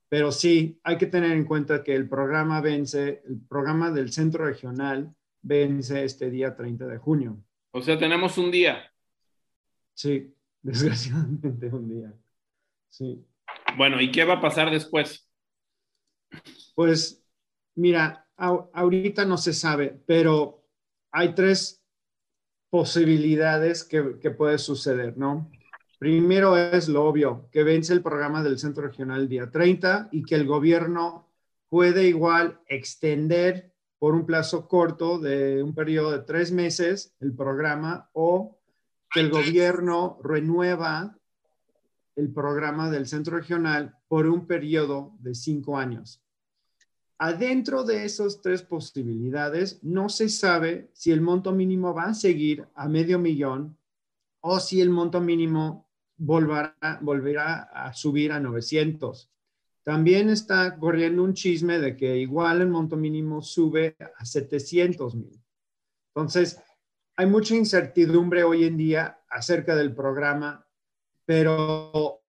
Pero 0.09 0.33
sí, 0.33 0.77
hay 0.83 0.97
que 0.97 1.05
tener 1.05 1.31
en 1.31 1.45
cuenta 1.45 1.83
que 1.83 1.95
el 1.95 2.09
programa 2.09 2.59
vence, 2.59 3.23
el 3.25 3.39
programa 3.47 3.91
del 3.91 4.11
Centro 4.11 4.45
Regional 4.45 5.15
vence 5.41 6.03
este 6.03 6.29
día 6.29 6.53
30 6.53 6.85
de 6.85 6.97
junio. 6.97 7.41
O 7.71 7.81
sea, 7.81 7.97
tenemos 7.97 8.37
un 8.37 8.51
día. 8.51 8.91
Sí, 9.93 10.33
desgraciadamente 10.61 11.67
un 11.67 11.87
día. 11.87 12.13
Sí. 12.89 13.25
Bueno, 13.77 14.01
¿y 14.01 14.11
qué 14.11 14.25
va 14.25 14.33
a 14.33 14.41
pasar 14.41 14.69
después? 14.69 15.29
Pues, 16.75 17.23
mira, 17.75 18.24
ahorita 18.37 19.25
no 19.25 19.37
se 19.37 19.53
sabe, 19.53 20.01
pero 20.05 20.63
hay 21.11 21.33
tres 21.33 21.81
posibilidades 22.69 23.83
que, 23.83 24.01
puede 24.31 24.57
suceder, 24.57 25.17
¿no? 25.17 25.49
Primero 25.97 26.57
es 26.57 26.89
lo 26.89 27.05
obvio, 27.05 27.47
que 27.51 27.63
vence 27.63 27.93
el 27.93 28.01
programa 28.01 28.43
del 28.43 28.59
Centro 28.59 28.83
Regional 28.83 29.29
día 29.29 29.49
30 29.49 30.09
y 30.11 30.23
que 30.23 30.35
el 30.35 30.45
gobierno 30.45 31.31
puede 31.69 32.07
igual 32.07 32.59
extender 32.67 33.71
por 33.97 34.13
un 34.13 34.25
plazo 34.25 34.67
corto 34.67 35.19
de 35.19 35.63
un 35.63 35.73
periodo 35.73 36.11
de 36.11 36.19
tres 36.19 36.51
meses 36.51 37.15
el 37.21 37.33
programa 37.33 38.09
o 38.11 38.59
que 39.09 39.21
el 39.21 39.29
gobierno 39.29 40.19
renueva 40.21 41.17
el 42.15 42.33
programa 42.33 42.89
del 42.91 43.07
Centro 43.07 43.37
Regional 43.37 43.97
por 44.07 44.27
un 44.27 44.47
periodo 44.47 45.13
de 45.19 45.33
cinco 45.33 45.77
años. 45.77 46.24
Adentro 47.17 47.83
de 47.83 48.03
esas 48.03 48.41
tres 48.41 48.61
posibilidades, 48.61 49.81
no 49.83 50.09
se 50.09 50.27
sabe 50.27 50.89
si 50.93 51.11
el 51.11 51.21
monto 51.21 51.53
mínimo 51.53 51.93
va 51.93 52.05
a 52.05 52.13
seguir 52.13 52.67
a 52.75 52.89
medio 52.89 53.19
millón 53.19 53.77
o 54.41 54.59
si 54.59 54.81
el 54.81 54.89
monto 54.89 55.21
mínimo 55.21 55.89
volverá, 56.17 56.75
volverá 57.01 57.63
a 57.63 57.93
subir 57.93 58.31
a 58.33 58.39
900. 58.39 59.31
También 59.83 60.29
está 60.29 60.77
corriendo 60.77 61.23
un 61.23 61.33
chisme 61.33 61.79
de 61.79 61.95
que 61.95 62.17
igual 62.17 62.61
el 62.61 62.67
monto 62.67 62.97
mínimo 62.97 63.41
sube 63.41 63.95
a 64.17 64.25
700 64.25 65.15
mil. 65.15 65.41
Entonces, 66.13 66.59
hay 67.15 67.27
mucha 67.27 67.55
incertidumbre 67.55 68.43
hoy 68.43 68.65
en 68.65 68.77
día 68.77 69.21
acerca 69.29 69.75
del 69.75 69.93
programa, 69.95 70.67
pero 71.25 72.24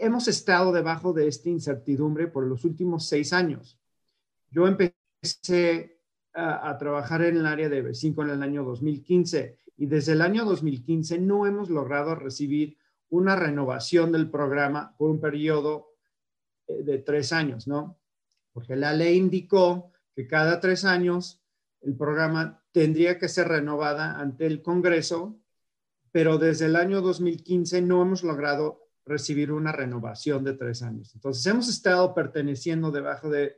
hemos 0.00 0.28
estado 0.28 0.72
debajo 0.72 1.12
de 1.12 1.28
esta 1.28 1.48
incertidumbre 1.48 2.28
por 2.28 2.46
los 2.46 2.64
últimos 2.64 3.06
seis 3.06 3.32
años. 3.32 3.78
Yo 4.50 4.66
empecé 4.66 5.98
a, 6.34 6.76
trabajar 6.78 7.22
en 7.22 7.36
el 7.36 7.46
área 7.46 7.68
de 7.68 7.84
B5 7.84 8.22
en 8.22 8.30
el 8.30 8.42
año 8.42 8.64
2015 8.64 9.58
y 9.76 9.86
desde 9.86 10.12
el 10.12 10.22
año 10.22 10.44
2015 10.44 11.18
no 11.18 11.46
hemos 11.46 11.68
logrado 11.68 12.14
recibir 12.14 12.76
una 13.10 13.34
renovación 13.36 14.12
del 14.12 14.30
programa 14.30 14.94
por 14.96 15.10
un 15.10 15.20
periodo 15.20 15.94
eh, 16.66 16.82
de 16.82 16.98
tres 16.98 17.32
años, 17.32 17.66
¿no? 17.66 17.98
Porque 18.52 18.76
la 18.76 18.92
ley 18.92 19.16
indicó 19.16 19.92
que 20.14 20.26
cada 20.26 20.60
tres 20.60 20.84
años 20.84 21.42
el 21.80 21.96
programa 21.96 22.62
tendría 22.72 23.18
que 23.18 23.28
ser 23.28 23.48
renovada 23.48 24.20
ante 24.20 24.46
el 24.46 24.62
Congreso, 24.62 25.40
pero 26.12 26.38
desde 26.38 26.66
el 26.66 26.76
año 26.76 27.00
2015 27.00 27.82
no 27.82 28.02
hemos 28.02 28.22
logrado 28.22 28.87
recibir 29.08 29.50
una 29.50 29.72
renovación 29.72 30.44
de 30.44 30.54
tres 30.54 30.82
años. 30.82 31.14
Entonces, 31.14 31.44
hemos 31.46 31.68
estado 31.68 32.14
perteneciendo 32.14 32.90
debajo 32.90 33.28
de, 33.30 33.56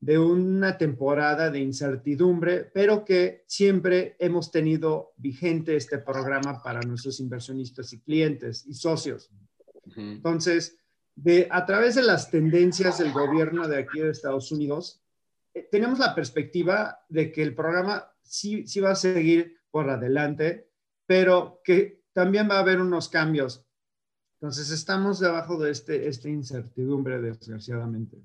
de 0.00 0.18
una 0.18 0.78
temporada 0.78 1.50
de 1.50 1.58
incertidumbre, 1.58 2.70
pero 2.72 3.04
que 3.04 3.44
siempre 3.46 4.16
hemos 4.18 4.50
tenido 4.50 5.12
vigente 5.16 5.76
este 5.76 5.98
programa 5.98 6.62
para 6.62 6.80
nuestros 6.82 7.18
inversionistas 7.20 7.92
y 7.92 8.00
clientes 8.00 8.64
y 8.66 8.74
socios. 8.74 9.30
Entonces, 9.96 10.78
de, 11.16 11.48
a 11.50 11.66
través 11.66 11.96
de 11.96 12.02
las 12.02 12.30
tendencias 12.30 12.98
del 12.98 13.12
gobierno 13.12 13.66
de 13.66 13.78
aquí 13.78 14.00
de 14.00 14.10
Estados 14.10 14.52
Unidos, 14.52 15.02
eh, 15.54 15.66
tenemos 15.70 15.98
la 15.98 16.14
perspectiva 16.14 17.00
de 17.08 17.32
que 17.32 17.42
el 17.42 17.54
programa 17.54 18.12
sí, 18.22 18.66
sí 18.66 18.80
va 18.80 18.90
a 18.90 18.96
seguir 18.96 19.58
por 19.70 19.90
adelante, 19.90 20.70
pero 21.06 21.60
que 21.64 22.04
también 22.12 22.48
va 22.48 22.56
a 22.56 22.60
haber 22.60 22.80
unos 22.80 23.08
cambios. 23.08 23.66
Entonces, 24.40 24.70
estamos 24.70 25.18
debajo 25.18 25.58
de 25.58 25.72
este, 25.72 26.06
esta 26.06 26.28
incertidumbre, 26.28 27.20
desgraciadamente. 27.20 28.18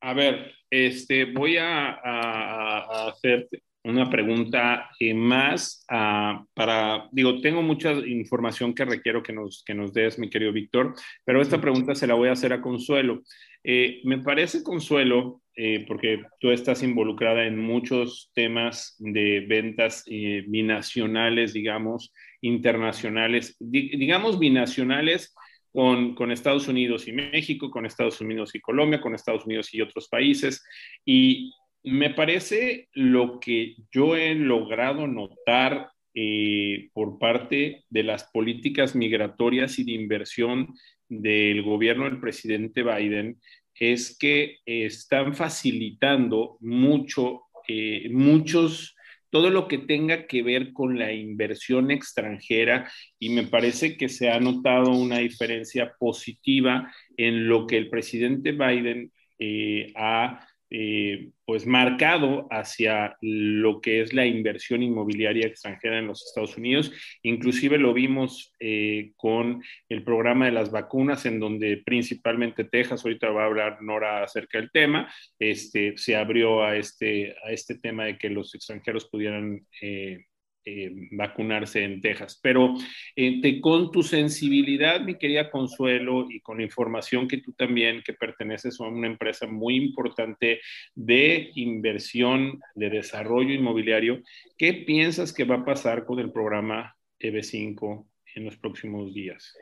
A 0.00 0.14
ver, 0.14 0.52
este, 0.70 1.26
voy 1.26 1.58
a, 1.58 1.90
a, 1.90 3.08
hacer 3.08 3.48
una 3.84 4.08
pregunta 4.08 4.88
eh, 4.98 5.12
más 5.12 5.84
ah, 5.90 6.42
para, 6.54 7.08
digo, 7.12 7.40
tengo 7.40 7.60
mucha 7.62 7.92
información 7.92 8.74
que 8.74 8.86
requiero 8.86 9.22
que 9.22 9.34
nos, 9.34 9.62
que 9.64 9.74
nos 9.74 9.92
des, 9.92 10.18
mi 10.18 10.30
querido 10.30 10.52
Víctor, 10.52 10.94
pero 11.24 11.42
esta 11.42 11.60
pregunta 11.60 11.94
se 11.94 12.06
la 12.06 12.14
voy 12.14 12.28
a 12.28 12.32
hacer 12.32 12.54
a 12.54 12.62
Consuelo. 12.62 13.22
Eh, 13.62 14.00
me 14.04 14.18
parece, 14.18 14.62
Consuelo, 14.62 15.42
eh, 15.54 15.84
porque 15.86 16.22
tú 16.40 16.50
estás 16.50 16.82
involucrada 16.82 17.44
en 17.44 17.58
muchos 17.58 18.30
temas 18.34 18.96
de 18.98 19.44
ventas 19.48 20.04
binacionales, 20.06 21.52
digamos, 21.52 22.14
internacionales, 22.40 23.56
digamos 23.58 24.38
binacionales 24.38 25.34
con, 25.72 26.32
Estados 26.32 26.68
Unidos 26.68 27.08
y 27.08 27.12
México, 27.12 27.70
con 27.70 27.86
Estados 27.86 28.20
Unidos 28.20 28.54
y 28.54 28.60
Colombia, 28.60 29.00
con 29.00 29.14
Estados 29.14 29.46
Unidos 29.46 29.72
y 29.72 29.80
otros 29.80 30.08
países. 30.08 30.64
Y 31.04 31.52
me 31.84 32.10
parece 32.10 32.88
lo 32.92 33.38
que 33.38 33.76
yo 33.92 34.16
he 34.16 34.34
logrado 34.34 35.06
notar 35.06 35.90
eh, 36.14 36.88
por 36.92 37.18
parte 37.18 37.84
de 37.88 38.02
las 38.02 38.24
políticas 38.24 38.96
migratorias 38.96 39.78
y 39.78 39.84
de 39.84 39.92
inversión 39.92 40.74
del 41.08 41.62
gobierno 41.62 42.04
del 42.04 42.20
presidente 42.20 42.82
Biden 42.82 43.38
es 43.78 44.18
que 44.18 44.58
están 44.66 45.34
facilitando 45.34 46.56
mucho, 46.60 47.42
eh, 47.68 48.08
muchos 48.10 48.96
todo 49.30 49.50
lo 49.50 49.68
que 49.68 49.78
tenga 49.78 50.26
que 50.26 50.42
ver 50.42 50.72
con 50.72 50.98
la 50.98 51.12
inversión 51.12 51.90
extranjera 51.90 52.90
y 53.18 53.30
me 53.30 53.44
parece 53.44 53.96
que 53.96 54.08
se 54.08 54.30
ha 54.30 54.40
notado 54.40 54.90
una 54.92 55.18
diferencia 55.18 55.94
positiva 55.98 56.92
en 57.16 57.48
lo 57.48 57.66
que 57.66 57.76
el 57.76 57.90
presidente 57.90 58.52
Biden 58.52 59.12
eh, 59.38 59.92
ha 59.96 60.46
eh, 60.70 61.30
pues 61.44 61.66
marcado 61.66 62.46
hacia 62.50 63.16
lo 63.22 63.80
que 63.80 64.02
es 64.02 64.12
la 64.12 64.26
inversión 64.26 64.82
inmobiliaria 64.82 65.46
extranjera 65.46 65.98
en 65.98 66.06
los 66.06 66.26
Estados 66.26 66.58
Unidos. 66.58 66.92
Inclusive 67.22 67.78
lo 67.78 67.94
vimos 67.94 68.52
eh, 68.60 69.12
con 69.16 69.62
el 69.88 70.02
programa 70.04 70.44
de 70.44 70.52
las 70.52 70.70
vacunas, 70.70 71.24
en 71.24 71.40
donde 71.40 71.82
principalmente 71.84 72.64
Texas, 72.64 73.02
ahorita 73.04 73.30
va 73.30 73.44
a 73.44 73.46
hablar 73.46 73.82
Nora 73.82 74.22
acerca 74.22 74.58
del 74.58 74.70
tema, 74.70 75.10
este, 75.38 75.96
se 75.96 76.16
abrió 76.16 76.62
a 76.62 76.76
este, 76.76 77.34
a 77.44 77.50
este 77.50 77.78
tema 77.78 78.04
de 78.04 78.18
que 78.18 78.28
los 78.28 78.54
extranjeros 78.54 79.08
pudieran 79.08 79.66
eh, 79.80 80.26
eh, 80.70 80.90
vacunarse 81.12 81.82
en 81.82 82.02
Texas. 82.02 82.38
Pero 82.42 82.74
eh, 83.16 83.58
con 83.62 83.90
tu 83.90 84.02
sensibilidad, 84.02 85.00
mi 85.00 85.14
querida 85.14 85.50
Consuelo, 85.50 86.26
y 86.28 86.40
con 86.40 86.58
la 86.58 86.64
información 86.64 87.26
que 87.26 87.38
tú 87.38 87.52
también, 87.54 88.02
que 88.04 88.12
perteneces 88.12 88.78
a 88.78 88.84
una 88.84 89.06
empresa 89.06 89.46
muy 89.46 89.76
importante 89.76 90.60
de 90.94 91.50
inversión, 91.54 92.60
de 92.74 92.90
desarrollo 92.90 93.54
inmobiliario, 93.54 94.20
¿qué 94.58 94.74
piensas 94.74 95.32
que 95.32 95.44
va 95.44 95.56
a 95.56 95.64
pasar 95.64 96.04
con 96.04 96.18
el 96.18 96.30
programa 96.30 96.94
EB5 97.18 98.06
en 98.34 98.44
los 98.44 98.58
próximos 98.58 99.14
días? 99.14 99.56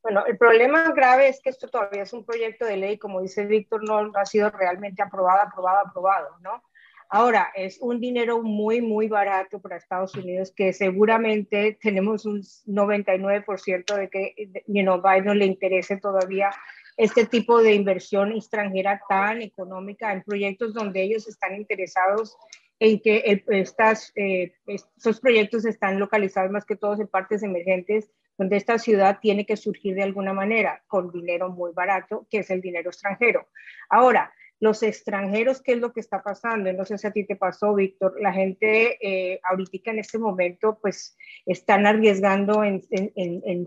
Bueno, 0.00 0.24
el 0.26 0.38
problema 0.38 0.92
grave 0.92 1.28
es 1.28 1.40
que 1.42 1.50
esto 1.50 1.66
todavía 1.66 2.02
es 2.02 2.12
un 2.12 2.24
proyecto 2.24 2.64
de 2.66 2.76
ley, 2.76 2.98
como 2.98 3.20
dice 3.20 3.46
Víctor, 3.46 3.82
no 3.82 4.12
ha 4.14 4.26
sido 4.26 4.48
realmente 4.50 5.02
aprobado, 5.02 5.48
aprobado, 5.48 5.88
aprobado, 5.88 6.38
¿no? 6.40 6.62
Ahora, 7.10 7.50
es 7.54 7.78
un 7.80 8.00
dinero 8.00 8.42
muy, 8.42 8.82
muy 8.82 9.08
barato 9.08 9.60
para 9.60 9.78
Estados 9.78 10.14
Unidos 10.14 10.52
que 10.54 10.74
seguramente 10.74 11.78
tenemos 11.80 12.26
un 12.26 12.42
99% 12.66 13.96
de 13.96 14.10
que 14.10 14.34
you 14.66 14.82
know, 14.82 15.00
Biden 15.00 15.38
le 15.38 15.46
interese 15.46 15.96
todavía 15.96 16.50
este 16.98 17.24
tipo 17.24 17.62
de 17.62 17.74
inversión 17.74 18.32
extranjera 18.32 19.00
tan 19.08 19.40
económica 19.40 20.12
en 20.12 20.22
proyectos 20.22 20.74
donde 20.74 21.02
ellos 21.02 21.26
están 21.28 21.54
interesados 21.54 22.36
en 22.80 23.00
que 23.00 23.42
estas, 23.48 24.12
eh, 24.14 24.54
estos 24.66 25.20
proyectos 25.20 25.64
están 25.64 25.98
localizados 25.98 26.50
más 26.50 26.64
que 26.64 26.76
todos 26.76 27.00
en 27.00 27.08
partes 27.08 27.42
emergentes, 27.42 28.10
donde 28.36 28.56
esta 28.56 28.78
ciudad 28.78 29.18
tiene 29.20 29.46
que 29.46 29.56
surgir 29.56 29.94
de 29.94 30.02
alguna 30.02 30.32
manera 30.32 30.82
con 30.86 31.10
dinero 31.10 31.48
muy 31.48 31.72
barato, 31.72 32.26
que 32.30 32.38
es 32.38 32.50
el 32.50 32.60
dinero 32.60 32.90
extranjero. 32.90 33.48
Ahora, 33.88 34.32
los 34.60 34.82
extranjeros, 34.82 35.62
¿qué 35.62 35.72
es 35.72 35.78
lo 35.78 35.92
que 35.92 36.00
está 36.00 36.22
pasando? 36.22 36.72
No 36.72 36.84
sé 36.84 36.98
si 36.98 37.06
a 37.06 37.12
ti 37.12 37.24
te 37.24 37.36
pasó, 37.36 37.74
Víctor. 37.74 38.20
La 38.20 38.32
gente 38.32 38.98
eh, 39.00 39.40
ahorita 39.44 39.92
en 39.92 40.00
este 40.00 40.18
momento, 40.18 40.78
pues, 40.80 41.16
están 41.46 41.86
arriesgando 41.86 42.64
en, 42.64 42.82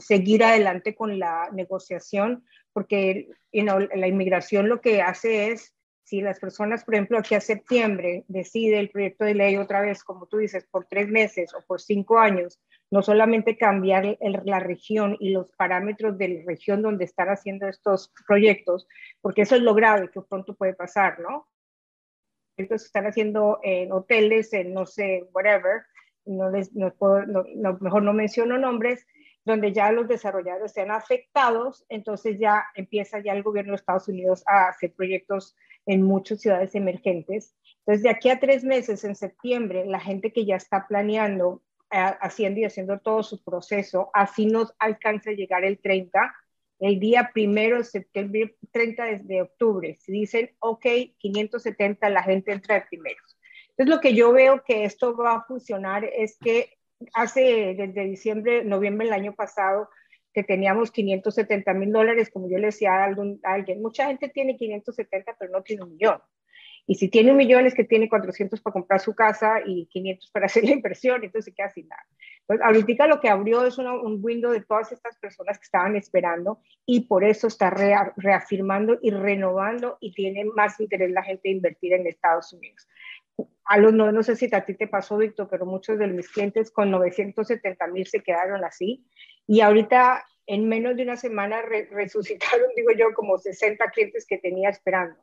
seguir 0.02 0.44
adelante 0.44 0.96
con 0.96 1.18
la 1.18 1.50
negociación, 1.54 2.44
porque 2.74 3.30
la 3.52 4.08
inmigración 4.08 4.70
lo 4.70 4.82
que 4.82 5.02
hace 5.02 5.52
es 5.52 5.74
si 6.04 6.20
las 6.20 6.40
personas, 6.40 6.84
por 6.84 6.96
ejemplo, 6.96 7.18
aquí 7.18 7.36
a 7.36 7.42
septiembre 7.42 8.26
decide 8.28 8.80
el 8.80 8.90
proyecto 8.90 9.24
de 9.24 9.34
ley 9.34 9.56
otra 9.56 9.80
vez, 9.80 10.04
como 10.04 10.26
tú 10.26 10.40
dices, 10.40 10.68
por 10.70 10.86
tres 10.86 11.08
meses 11.08 11.54
o 11.54 11.62
por 11.66 11.80
cinco 11.80 12.20
años, 12.20 12.60
no 12.92 13.02
solamente 13.02 13.58
cambiar 13.58 14.18
la 14.20 14.60
región 14.60 15.18
y 15.20 15.32
los 15.32 15.52
parámetros 15.54 16.18
de 16.18 16.28
la 16.28 16.42
región 16.46 16.82
donde 16.82 17.06
están 17.06 17.30
haciendo 17.30 17.68
estos 17.68 18.14
proyectos, 18.28 18.88
porque 19.22 19.44
eso 19.44 19.56
es 19.56 19.62
lo 19.62 19.74
grave 19.74 20.12
que 20.12 20.22
pronto 20.22 20.56
puede 20.56 20.74
pasar, 20.74 21.20
¿no? 21.20 21.48
Entonces 22.58 22.88
están 22.88 23.08
haciendo 23.08 23.60
en 23.64 23.92
hoteles, 23.94 24.54
en 24.54 24.74
no 24.74 24.86
sé, 24.86 25.28
whatever, 25.34 25.84
no 26.26 26.52
les, 26.52 26.74
no 26.74 26.94
mejor 27.80 28.04
no 28.04 28.14
menciono 28.14 28.58
nombres, 28.58 29.08
donde 29.46 29.74
ya 29.74 29.92
los 29.92 30.08
desarrolladores 30.08 30.74
sean 30.74 30.92
afectados, 30.92 31.86
entonces 31.90 32.38
ya 32.40 32.66
empieza 32.76 33.20
ya 33.20 33.34
el 33.34 33.42
gobierno 33.42 33.72
de 33.72 33.78
Estados 33.78 34.08
Unidos 34.08 34.44
a 34.46 34.68
hacer 34.68 34.94
proyectos 34.94 35.56
en 35.86 36.04
muchas 36.04 36.42
ciudades 36.42 36.76
emergentes. 36.76 37.56
Entonces, 37.80 38.04
de 38.04 38.10
aquí 38.10 38.30
a 38.30 38.40
tres 38.40 38.64
meses, 38.64 39.04
en 39.04 39.16
septiembre, 39.16 39.86
la 39.86 40.00
gente 40.00 40.32
que 40.32 40.46
ya 40.46 40.58
está 40.58 40.88
planeando, 40.88 41.64
eh, 41.64 41.71
haciendo 41.92 42.60
y 42.60 42.66
haciendo 42.66 43.00
todo 43.00 43.24
su 43.24 43.44
proceso, 43.44 44.10
así 44.14 44.46
nos 44.46 44.74
alcanza 44.80 45.32
a 45.32 45.34
llegar 45.34 45.64
el 45.66 45.80
30, 45.80 46.34
el 46.80 47.00
día 47.00 47.32
primero 47.34 47.78
de 47.78 47.84
septiembre, 47.84 48.56
30 48.72 49.06
de 49.24 49.42
octubre, 49.42 49.98
si 50.00 50.12
dicen, 50.12 50.52
ok, 50.60 50.86
570, 51.18 52.10
la 52.10 52.24
gente 52.24 52.52
entra 52.52 52.76
de 52.76 52.86
primeros. 52.90 53.38
Entonces, 53.70 53.96
lo 53.96 54.02
que 54.02 54.14
yo 54.14 54.32
veo 54.32 54.64
que 54.64 54.86
esto 54.86 55.16
va 55.16 55.36
a 55.36 55.44
funcionar 55.44 56.06
es 56.06 56.38
que 56.38 56.78
hace 57.14 57.76
desde 57.76 58.06
diciembre, 58.06 58.64
noviembre 58.64 59.06
del 59.06 59.14
año 59.14 59.34
pasado, 59.34 59.90
que 60.34 60.44
teníamos 60.44 60.92
570 60.92 61.74
mil 61.74 61.92
dólares, 61.92 62.30
como 62.32 62.50
yo 62.50 62.58
le 62.58 62.68
decía 62.68 62.94
a, 62.94 63.06
alguien, 63.44 63.82
mucha 63.82 64.08
gente 64.08 64.30
tiene 64.30 64.56
570, 64.56 65.36
pero 65.38 65.52
no 65.52 65.62
tiene 65.62 65.84
un 65.84 65.92
millón. 65.92 66.22
Y 66.92 66.96
si 66.96 67.08
tiene 67.08 67.32
un 67.32 67.38
millón 67.38 67.66
es 67.66 67.74
que 67.74 67.86
tiene 67.86 68.10
400 68.10 68.60
para 68.60 68.74
comprar 68.74 69.00
su 69.00 69.16
casa 69.16 69.62
y 69.66 69.86
500 69.86 70.30
para 70.32 70.46
hacer 70.48 70.66
la 70.66 70.72
inversión, 70.72 71.24
entonces 71.24 71.46
se 71.46 71.54
queda 71.54 71.70
sin 71.70 71.88
nada. 71.88 72.06
Entonces, 72.42 72.66
ahorita 72.66 73.08
lo 73.08 73.22
que 73.22 73.30
abrió 73.30 73.66
es 73.66 73.78
un 73.78 74.20
window 74.22 74.52
de 74.52 74.60
todas 74.60 74.92
estas 74.92 75.18
personas 75.18 75.58
que 75.58 75.64
estaban 75.64 75.96
esperando 75.96 76.60
y 76.86 77.08
por 77.08 77.24
eso 77.24 77.48
está 77.48 77.70
reafirmando 77.70 79.00
y 79.02 79.12
renovando 79.12 80.00
y 80.02 80.12
tiene 80.14 80.44
más 80.44 80.82
interés 80.82 81.12
la 81.12 81.24
gente 81.24 81.48
de 81.48 81.56
invertir 81.56 81.94
en 81.94 82.08
Estados 82.08 82.52
Unidos 82.52 82.86
a 83.64 83.78
los 83.78 83.94
no, 83.94 84.12
no 84.12 84.22
sé 84.22 84.36
si 84.36 84.54
a 84.54 84.66
ti 84.66 84.74
te 84.74 84.88
pasó, 84.88 85.18
Víctor, 85.18 85.48
pero 85.50 85.66
muchos 85.66 85.98
de 85.98 86.08
mis 86.08 86.28
clientes 86.28 86.72
con 86.72 86.92
970 86.92 87.88
mil 87.88 88.06
se 88.06 88.20
quedaron 88.20 88.66
así. 88.66 89.08
Y 89.48 89.62
ahorita, 89.62 90.26
en 90.46 90.68
menos 90.68 90.98
de 90.98 91.04
una 91.04 91.16
semana, 91.16 91.62
resucitaron, 91.62 92.68
digo 92.76 92.92
yo, 92.92 93.14
como 93.14 93.38
60 93.38 93.90
clientes 93.92 94.26
que 94.28 94.40
tenía 94.40 94.70
esperando. 94.70 95.16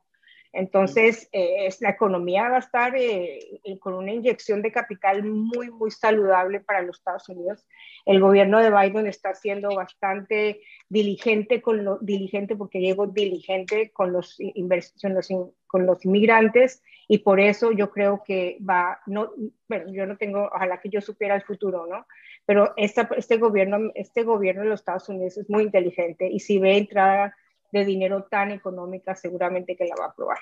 Entonces, 0.53 1.29
eh, 1.33 1.69
la 1.81 1.91
economía 1.91 2.49
va 2.49 2.57
a 2.57 2.61
estar 2.61 2.95
eh, 2.97 3.61
con 3.81 3.95
una 3.95 4.13
inyección 4.13 4.63
de 4.63 4.73
capital 4.73 5.23
muy, 5.25 5.71
muy 5.71 5.91
saludable 5.91 6.61
para 6.61 6.83
los 6.83 6.99
Estados 6.99 7.29
Unidos. 7.29 7.67
El 8.07 8.21
gobierno 8.21 8.59
de 8.61 8.71
Biden 8.71 9.07
está 9.07 9.35
siendo 9.35 9.69
bastante 9.75 10.61
diligente, 10.89 11.61
con 11.61 11.85
lo, 11.85 11.99
diligente 11.99 12.57
porque 12.57 12.81
llego 12.81 13.07
diligente 13.07 13.91
con 13.91 14.13
los, 14.13 14.37
inversiones, 14.39 15.29
con 15.67 15.87
los 15.87 16.05
inmigrantes 16.05 16.83
y 17.07 17.19
por 17.19 17.41
eso 17.41 17.73
yo 17.73 17.91
creo 17.91 18.23
que 18.25 18.59
va, 18.69 19.01
no, 19.07 19.33
bueno, 19.69 19.93
yo 19.93 20.07
no 20.07 20.17
tengo, 20.17 20.51
ojalá 20.53 20.81
que 20.81 20.89
yo 20.91 21.01
supiera 21.01 21.35
el 21.35 21.43
futuro, 21.43 21.87
¿no? 21.87 22.07
Pero 22.47 22.73
esta, 22.77 23.09
este, 23.17 23.37
gobierno, 23.37 23.91
este 23.95 24.23
gobierno 24.23 24.63
de 24.63 24.69
los 24.69 24.81
Estados 24.81 25.09
Unidos 25.09 25.37
es 25.37 25.51
muy 25.51 25.65
inteligente 25.65 26.29
y 26.31 26.41
si 26.41 26.59
ve 26.59 26.79
entrada 26.79 27.37
de 27.73 27.85
dinero 27.85 28.25
tan 28.25 28.51
económica, 28.51 29.15
seguramente 29.15 29.77
que 29.77 29.87
la 29.87 29.95
va 29.99 30.07
a 30.07 30.09
aprobar. 30.09 30.39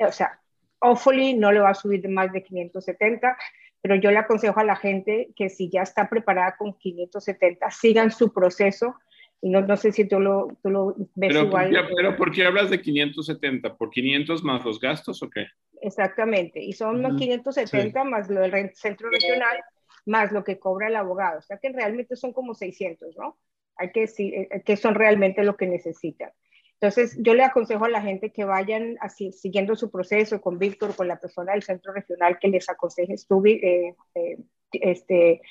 O 0.00 0.12
sea, 0.12 0.40
hopefully 0.80 1.34
no 1.34 1.52
le 1.52 1.60
va 1.60 1.70
a 1.70 1.74
subir 1.74 2.08
más 2.08 2.32
de 2.32 2.42
570, 2.42 3.36
pero 3.80 3.94
yo 3.96 4.10
le 4.10 4.18
aconsejo 4.18 4.58
a 4.60 4.64
la 4.64 4.76
gente 4.76 5.30
que 5.36 5.48
si 5.48 5.70
ya 5.70 5.82
está 5.82 6.08
preparada 6.08 6.56
con 6.56 6.76
570, 6.76 7.70
sigan 7.70 8.10
su 8.10 8.32
proceso. 8.32 8.96
Y 9.40 9.50
no, 9.50 9.60
no 9.60 9.76
sé 9.76 9.92
si 9.92 10.04
tú 10.06 10.18
lo, 10.18 10.48
tú 10.62 10.70
lo 10.70 10.94
ves 11.14 11.32
pero, 11.32 11.44
igual. 11.44 11.88
pero 11.94 12.16
¿por 12.16 12.32
qué 12.32 12.44
hablas 12.44 12.70
de 12.70 12.80
570? 12.80 13.76
¿Por 13.76 13.90
500 13.90 14.42
más 14.42 14.64
los 14.64 14.80
gastos 14.80 15.22
o 15.22 15.30
qué? 15.30 15.46
Exactamente, 15.80 16.60
y 16.60 16.72
son 16.72 17.02
los 17.02 17.14
570 17.16 18.02
más 18.02 18.28
lo 18.28 18.40
del 18.40 18.74
centro 18.74 19.10
regional, 19.10 19.58
más 20.06 20.32
lo 20.32 20.42
que 20.42 20.58
cobra 20.58 20.88
el 20.88 20.96
abogado. 20.96 21.38
O 21.38 21.42
sea 21.42 21.58
que 21.58 21.70
realmente 21.70 22.16
son 22.16 22.32
como 22.32 22.54
600, 22.54 23.16
¿no? 23.16 23.38
Hay 23.76 23.92
que 23.92 24.00
decir 24.00 24.34
eh, 24.34 24.62
que 24.64 24.76
son 24.76 24.96
realmente 24.96 25.44
lo 25.44 25.56
que 25.56 25.68
necesitan. 25.68 26.32
Entonces, 26.80 27.16
yo 27.18 27.34
le 27.34 27.42
aconsejo 27.42 27.84
a 27.86 27.88
la 27.88 28.00
gente 28.00 28.30
que 28.30 28.44
vayan 28.44 28.96
así, 29.00 29.32
siguiendo 29.32 29.74
su 29.74 29.90
proceso 29.90 30.40
con 30.40 30.58
Víctor, 30.58 30.94
con 30.94 31.08
la 31.08 31.18
persona 31.18 31.52
del 31.52 31.64
centro 31.64 31.92
regional 31.92 32.38
que 32.38 32.48
les 32.48 32.68
aconseje 32.68 33.14
eh, 33.14 33.94
eh, 34.14 34.38
este, 34.70 35.42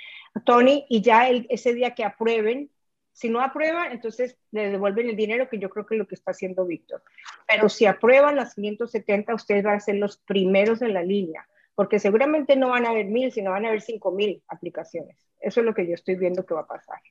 Tony, 0.45 0.85
y 0.87 1.01
ya 1.01 1.29
ese 1.29 1.73
día 1.73 1.93
que 1.93 2.05
aprueben, 2.05 2.69
si 3.11 3.29
no 3.29 3.41
aprueban, 3.41 3.91
entonces 3.91 4.37
le 4.51 4.69
devuelven 4.69 5.09
el 5.09 5.17
dinero, 5.17 5.49
que 5.49 5.59
yo 5.59 5.69
creo 5.69 5.85
que 5.85 5.95
es 5.95 5.99
lo 5.99 6.07
que 6.07 6.15
está 6.15 6.31
haciendo 6.31 6.65
Víctor. 6.65 7.01
Pero 7.45 7.67
si 7.67 7.85
aprueban 7.85 8.37
las 8.37 8.55
570, 8.55 9.33
ustedes 9.35 9.63
van 9.63 9.75
a 9.75 9.79
ser 9.81 9.95
los 9.95 10.17
primeros 10.19 10.81
en 10.81 10.93
la 10.93 11.03
línea, 11.03 11.45
porque 11.75 11.99
seguramente 11.99 12.55
no 12.55 12.69
van 12.69 12.85
a 12.85 12.91
haber 12.91 13.07
mil, 13.07 13.33
sino 13.33 13.51
van 13.51 13.65
a 13.65 13.69
haber 13.69 13.81
cinco 13.81 14.11
mil 14.11 14.41
aplicaciones. 14.47 15.17
Eso 15.41 15.59
es 15.59 15.65
lo 15.65 15.73
que 15.73 15.85
yo 15.87 15.93
estoy 15.93 16.15
viendo 16.15 16.45
que 16.45 16.53
va 16.53 16.61
a 16.61 16.67
pasar. 16.67 17.01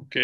Ok. 0.00 0.16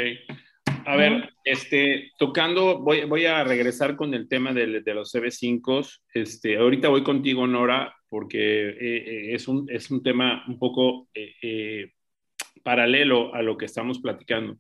A 0.86 0.96
ver, 0.96 1.30
este, 1.44 2.12
tocando, 2.18 2.78
voy, 2.78 3.04
voy 3.04 3.24
a 3.24 3.42
regresar 3.44 3.96
con 3.96 4.12
el 4.12 4.28
tema 4.28 4.52
de, 4.52 4.80
de 4.80 4.94
los 4.94 5.14
CB5. 5.14 6.00
Este, 6.12 6.56
ahorita 6.56 6.88
voy 6.88 7.02
contigo, 7.02 7.46
Nora, 7.46 7.94
porque 8.08 8.68
eh, 8.68 8.76
eh, 8.80 9.34
es, 9.34 9.48
un, 9.48 9.66
es 9.70 9.90
un 9.90 10.02
tema 10.02 10.44
un 10.46 10.58
poco 10.58 11.08
eh, 11.14 11.92
paralelo 12.62 13.34
a 13.34 13.42
lo 13.42 13.56
que 13.56 13.64
estamos 13.64 13.98
platicando. 14.00 14.58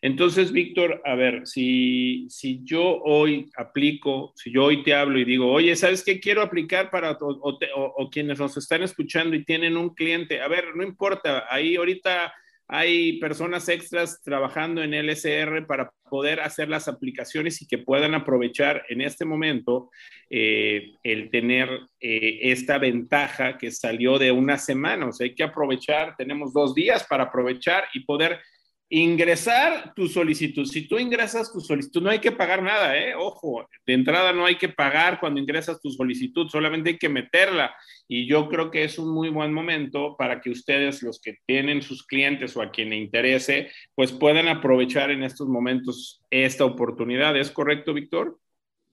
Entonces, 0.00 0.50
Víctor, 0.52 1.02
a 1.04 1.14
ver, 1.14 1.46
si, 1.46 2.26
si 2.30 2.60
yo 2.64 2.82
hoy 3.02 3.50
aplico, 3.56 4.32
si 4.36 4.52
yo 4.52 4.64
hoy 4.64 4.82
te 4.82 4.94
hablo 4.94 5.18
y 5.18 5.24
digo, 5.24 5.50
oye, 5.50 5.76
¿sabes 5.76 6.04
qué 6.04 6.20
quiero 6.20 6.42
aplicar 6.42 6.90
para, 6.90 7.12
o, 7.12 7.58
o 7.96 8.10
quienes 8.10 8.38
nos 8.38 8.56
están 8.56 8.82
escuchando 8.82 9.36
y 9.36 9.44
tienen 9.44 9.76
un 9.76 9.94
cliente? 9.94 10.40
A 10.40 10.48
ver, 10.48 10.74
no 10.74 10.82
importa, 10.82 11.44
ahí 11.50 11.76
ahorita 11.76 12.32
hay 12.68 13.18
personas 13.20 13.68
extras 13.68 14.20
trabajando 14.22 14.82
en 14.82 14.92
LSR 14.92 15.66
para 15.66 15.92
poder 16.10 16.40
hacer 16.40 16.68
las 16.68 16.88
aplicaciones 16.88 17.62
y 17.62 17.66
que 17.66 17.78
puedan 17.78 18.14
aprovechar 18.14 18.84
en 18.88 19.00
este 19.00 19.24
momento 19.24 19.90
eh, 20.30 20.94
el 21.04 21.30
tener 21.30 21.68
eh, 22.00 22.38
esta 22.42 22.78
ventaja 22.78 23.56
que 23.56 23.70
salió 23.70 24.18
de 24.18 24.32
una 24.32 24.58
semana. 24.58 25.06
O 25.06 25.12
sea, 25.12 25.26
hay 25.26 25.34
que 25.34 25.44
aprovechar, 25.44 26.16
tenemos 26.16 26.52
dos 26.52 26.74
días 26.74 27.04
para 27.04 27.24
aprovechar 27.24 27.84
y 27.94 28.00
poder 28.00 28.40
ingresar 28.88 29.92
tu 29.94 30.06
solicitud. 30.06 30.64
Si 30.64 30.86
tú 30.86 30.98
ingresas 30.98 31.52
tu 31.52 31.60
solicitud, 31.60 32.02
no 32.02 32.10
hay 32.10 32.20
que 32.20 32.30
pagar 32.30 32.62
nada, 32.62 32.96
¿eh? 32.96 33.14
Ojo, 33.16 33.68
de 33.84 33.94
entrada 33.94 34.32
no 34.32 34.46
hay 34.46 34.56
que 34.56 34.68
pagar 34.68 35.18
cuando 35.18 35.40
ingresas 35.40 35.80
tu 35.80 35.90
solicitud, 35.90 36.48
solamente 36.48 36.90
hay 36.90 36.98
que 36.98 37.08
meterla. 37.08 37.74
Y 38.06 38.28
yo 38.28 38.48
creo 38.48 38.70
que 38.70 38.84
es 38.84 38.98
un 38.98 39.12
muy 39.12 39.28
buen 39.28 39.52
momento 39.52 40.16
para 40.16 40.40
que 40.40 40.50
ustedes, 40.50 41.02
los 41.02 41.20
que 41.20 41.38
tienen 41.46 41.82
sus 41.82 42.06
clientes 42.06 42.56
o 42.56 42.62
a 42.62 42.70
quien 42.70 42.90
le 42.90 42.96
interese, 42.96 43.70
pues 43.94 44.12
puedan 44.12 44.46
aprovechar 44.46 45.10
en 45.10 45.24
estos 45.24 45.48
momentos 45.48 46.22
esta 46.30 46.64
oportunidad. 46.64 47.36
¿Es 47.36 47.50
correcto, 47.50 47.92
Víctor? 47.92 48.38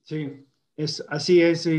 Sí, 0.03 0.31
es, 0.75 1.05
así 1.07 1.41
es. 1.41 1.69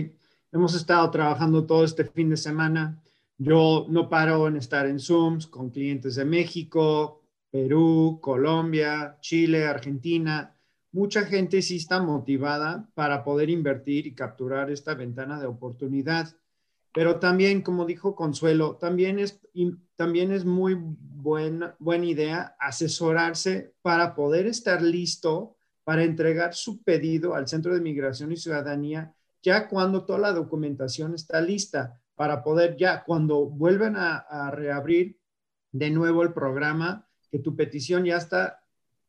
Hemos 0.53 0.77
estado 0.77 1.11
trabajando 1.11 1.66
todo 1.66 1.85
este 1.85 2.05
fin 2.05 2.31
de 2.31 2.37
semana. 2.37 3.03
Yo 3.38 3.87
no 3.88 4.09
paro 4.09 4.46
en 4.46 4.57
estar 4.57 4.87
en 4.87 5.00
Zooms 5.00 5.48
con 5.48 5.70
clientes 5.70 6.14
de 6.14 6.24
México, 6.24 7.23
Perú, 7.55 8.19
Colombia, 8.21 9.17
Chile, 9.21 9.64
Argentina. 9.64 10.57
Mucha 10.90 11.25
gente 11.25 11.62
sí 11.62 11.77
está 11.77 12.03
motivada 12.03 12.90
para 12.95 13.23
poder 13.23 13.49
invertir 13.49 14.09
y 14.09 14.14
capturar 14.17 14.73
esta 14.73 14.95
ventana 14.95 15.38
de 15.38 15.47
oportunidad. 15.47 16.37
Pero 16.93 17.21
también, 17.21 17.62
como 17.62 17.87
dijo 17.87 18.17
Consuelo, 18.17 18.75
también 18.75 19.21
es, 19.21 19.40
también 19.95 20.33
es 20.33 20.45
muy 20.45 20.77
buena, 20.77 21.77
buena 21.79 22.07
idea 22.07 22.57
asesorarse 22.59 23.73
para 23.83 24.17
poder 24.17 24.49
estar 24.49 24.83
listo 24.83 25.57
para 25.85 26.03
entregar 26.03 26.55
su 26.55 26.83
pedido 26.83 27.37
al 27.37 27.47
Centro 27.47 27.73
de 27.73 27.81
Migración 27.81 28.33
y 28.33 28.37
Ciudadanía 28.37 29.14
ya 29.45 29.69
cuando 29.69 30.05
toda 30.05 30.19
la 30.19 30.33
documentación 30.33 31.14
está 31.14 31.40
lista, 31.40 32.01
para 32.17 32.43
poder 32.43 32.77
ya, 32.77 33.05
cuando 33.05 33.47
vuelvan 33.47 33.95
a, 33.95 34.17
a 34.17 34.51
reabrir 34.51 35.21
de 35.71 35.90
nuevo 35.90 36.25
el 36.25 36.33
programa, 36.33 37.07
que 37.35 37.40
tu 37.40 37.57
petición 37.57 38.05
ya 38.05 38.16
está 38.16 38.62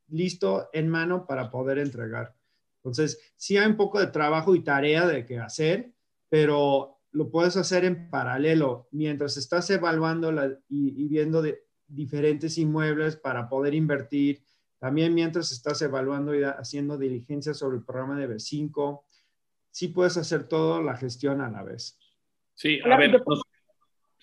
listo 0.08 0.72
en 0.74 0.90
mano 0.90 1.28
para 1.28 1.52
poder 1.52 1.78
entregar. 1.78 2.34
Entonces, 2.78 3.20
sí 3.36 3.56
hay 3.56 3.68
un 3.68 3.78
poco 3.78 4.00
de 4.00 4.08
trabajo 4.08 4.56
y 4.56 4.64
tarea 4.64 5.06
de 5.06 5.28
que 5.28 5.38
hacer, 5.38 5.92
pero 6.28 6.98
lo 7.12 7.30
puedes 7.30 7.56
hacer 7.56 7.86
en 7.86 8.10
paralelo 8.10 8.88
mientras 8.90 9.38
estás 9.38 9.70
evaluando 9.70 10.34
y, 10.68 11.08
viendo 11.08 11.44
de 11.44 11.66
diferentes 11.88 12.58
inmuebles 12.58 13.16
para 13.16 13.48
poder 13.48 13.76
invertir. 13.76 14.42
También 14.80 15.14
mientras 15.14 15.52
estás 15.52 15.80
evaluando 15.84 16.34
y 16.34 16.42
haciendo 16.42 16.98
diligencia 16.98 17.54
sobre 17.54 17.78
el 17.78 17.84
programa 17.84 18.18
de 18.18 18.28
B5, 18.28 19.04
sí 19.70 19.90
puedes 19.90 20.18
hacer 20.18 20.48
toda 20.48 20.82
la 20.82 20.98
gestión 20.98 21.42
a 21.42 21.52
la 21.52 21.62
vez. 21.62 22.00
Sí, 22.56 22.80
a 22.84 22.98
ver, 22.98 23.22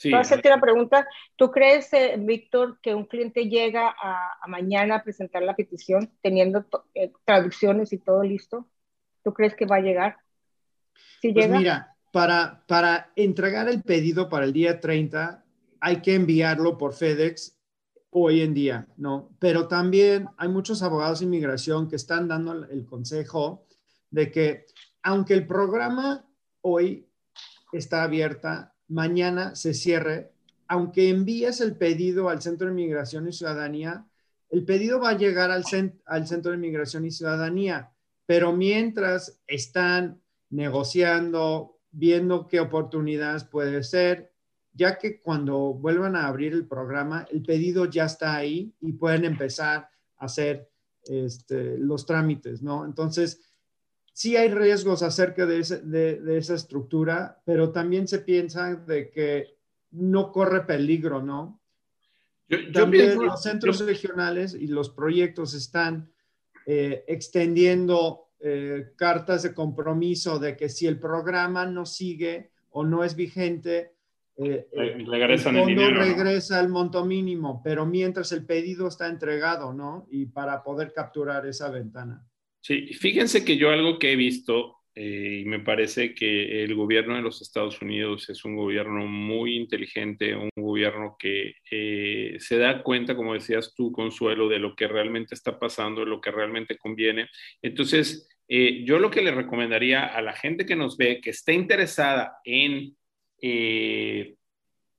Sí. 0.03 0.13
hacerte 0.13 0.49
una 0.49 0.61
pregunta. 0.61 1.07
¿Tú 1.37 1.53
crees, 1.53 1.93
eh, 1.93 2.17
Víctor, 2.19 2.81
que 2.83 2.93
un 2.93 3.05
cliente 3.05 3.49
llega 3.49 3.95
a, 4.03 4.37
mañana 4.49 4.97
a 4.97 5.05
presentar 5.05 5.43
la 5.43 5.55
petición 5.55 6.11
teniendo 6.21 6.67
eh, 6.95 7.13
traducciones 7.25 7.93
y 7.93 7.99
todo 7.99 8.25
listo? 8.25 8.67
¿Tú 9.23 9.33
crees 9.33 9.55
que 9.55 9.65
va 9.65 9.77
a 9.77 9.81
llegar? 9.81 10.17
¿Sí 11.21 11.33
pues 11.33 11.49
mira, 11.49 11.95
para, 12.11 12.65
para 12.67 13.13
entregar 13.15 13.69
el 13.69 13.85
pedido 13.85 14.29
para 14.29 14.45
el 14.45 14.53
día 14.53 14.81
30, 14.81 15.45
hay 15.81 16.03
que 16.03 16.17
enviarlo 16.17 16.77
por 16.77 16.95
FedEx 16.95 17.57
hoy 18.11 18.41
en 18.41 18.55
día, 18.55 18.89
¿no? 18.97 19.31
Pero 19.39 19.69
también 19.69 20.29
hay 20.37 20.49
muchos 20.49 20.83
abogados 20.83 21.21
de 21.21 21.27
inmigración 21.27 21.89
que 21.89 21.95
están 21.95 22.27
dando 22.27 22.53
el 22.65 22.85
consejo 22.87 23.67
de 24.11 24.33
que 24.33 24.67
aunque 25.05 25.35
el 25.35 25.47
programa 25.47 26.27
hoy 26.61 27.09
está 27.73 28.03
abierta, 28.03 28.72
mañana 28.93 29.55
se 29.55 29.75
cierre, 29.75 30.33
aunque 30.69 31.09
envíes 31.09 31.61
el 31.61 31.77
pedido 31.77 32.29
al 32.29 32.43
Centro 32.43 32.69
de 32.69 32.75
Migración 32.75 33.29
y 33.29 33.33
Ciudadanía, 33.33 34.07
el 34.51 34.65
pedido 34.65 35.01
va 35.01 35.11
a 35.11 35.17
llegar 35.17 35.51
al, 35.51 35.65
Centro 35.65 36.53
de 36.53 36.59
Migración 36.59 37.07
y 37.07 37.11
Ciudadanía, 37.11 37.91
pero 38.27 38.53
mientras 38.53 39.41
están 39.47 40.21
negociando, 40.51 41.79
viendo 41.91 42.47
qué 42.47 42.61
oportunidades 42.61 43.45
puede 43.45 43.83
ser, 43.83 44.33
ya 44.75 44.99
que 44.99 45.21
cuando 45.21 45.75
vuelvan 45.75 46.17
a 46.17 46.27
abrir 46.27 46.53
el 46.53 46.67
programa, 46.67 47.27
el 47.31 47.43
pedido 47.43 47.87
ya 47.87 48.05
está 48.05 48.37
ahí 48.37 48.75
y 48.81 48.93
pueden 48.93 49.25
empezar 49.25 49.89
a 50.19 50.25
hacer 50.27 50.69
este, 51.05 51.79
los 51.79 52.07
trámites, 52.07 52.63
¿no? 52.63 52.85
Entonces, 52.85 53.41
sí 54.13 54.37
hay 54.37 54.53
riesgos 54.53 55.03
acerca 55.03 55.47
de, 55.47 55.61
esa 55.61 56.55
estructura, 56.55 57.41
pero 57.45 57.73
también 57.73 58.07
se 58.07 58.21
piensa 58.21 58.75
de 58.75 59.11
que 59.11 59.57
no 59.91 60.33
corre 60.33 60.63
peligro, 60.63 61.23
¿no? 61.23 61.61
también 62.73 63.17
los 63.17 63.43
centros 63.43 63.81
regionales 63.81 64.55
y 64.55 64.67
los 64.67 64.91
proyectos 64.91 65.55
están 65.55 66.13
eh, 66.67 67.03
extendiendo 67.09 68.29
eh, 68.41 68.93
cartas 68.97 69.43
de 69.43 69.55
compromiso 69.55 70.39
de 70.39 70.55
que 70.57 70.69
si 70.69 70.87
el 70.87 70.99
programa 70.99 71.65
no 71.65 71.87
sigue 71.87 72.51
o 72.71 72.85
no 72.85 73.05
es 73.05 73.17
vigente, 73.17 73.95
eh, 74.37 74.69
el 74.73 75.39
fondo 75.39 75.91
regresa 75.91 76.59
al 76.59 76.69
monto 76.69 77.05
mínimo, 77.05 77.63
pero 77.63 77.87
mientras 77.87 78.33
el 78.33 78.45
pedido 78.45 78.89
está 78.89 79.09
entregado, 79.09 79.73
¿no? 79.73 80.07
Y 80.11 80.27
para 80.27 80.63
poder 80.63 80.93
capturar 80.93 81.47
esa 81.47 81.71
ventana. 81.71 82.27
Sí, 82.63 82.95
fíjense 82.95 83.45
que 83.45 83.57
yo 83.57 83.71
algo 83.71 83.99
que 83.99 84.13
he 84.13 84.17
visto 84.17 84.77
eh, 84.95 85.41
y 85.43 85.45
me 85.47 85.59
parece 85.59 86.15
que 86.15 86.63
el 86.63 86.77
gobierno 86.77 87.17
de 87.17 87.23
los 87.23 87.43
Estados 87.43 87.83
Unidos 87.83 88.31
es 88.31 88.45
un 88.45 88.55
gobierno 88.55 89.07
muy 89.07 89.57
inteligente, 89.57 90.37
un 90.37 90.51
gobierno 90.55 91.17
que 91.19 91.55
eh, 91.71 92.37
se 92.39 92.59
da 92.59 92.85
cuenta, 92.85 93.17
como 93.17 93.35
decías 93.35 93.75
tú, 93.75 93.91
Consuelo, 93.91 94.49
de 94.49 94.61
lo 94.61 94.77
que 94.77 94.87
realmente 94.87 95.35
está 95.35 95.59
pasando, 95.59 96.03
de 96.03 96.07
lo 96.07 96.21
que 96.21 96.31
realmente 96.31 96.79
conviene. 96.79 97.29
Entonces, 97.63 98.29
eh, 98.47 98.85
yo 98.85 99.01
lo 99.01 99.11
que 99.11 99.23
le 99.23 99.33
recomendaría 99.33 100.05
a 100.07 100.23
la 100.23 100.33
gente 100.35 100.65
que 100.65 100.77
nos 100.77 100.97
ve, 100.97 101.21
que 101.21 101.31
esté 101.31 101.55
interesada 101.55 102.39
en 102.45 102.97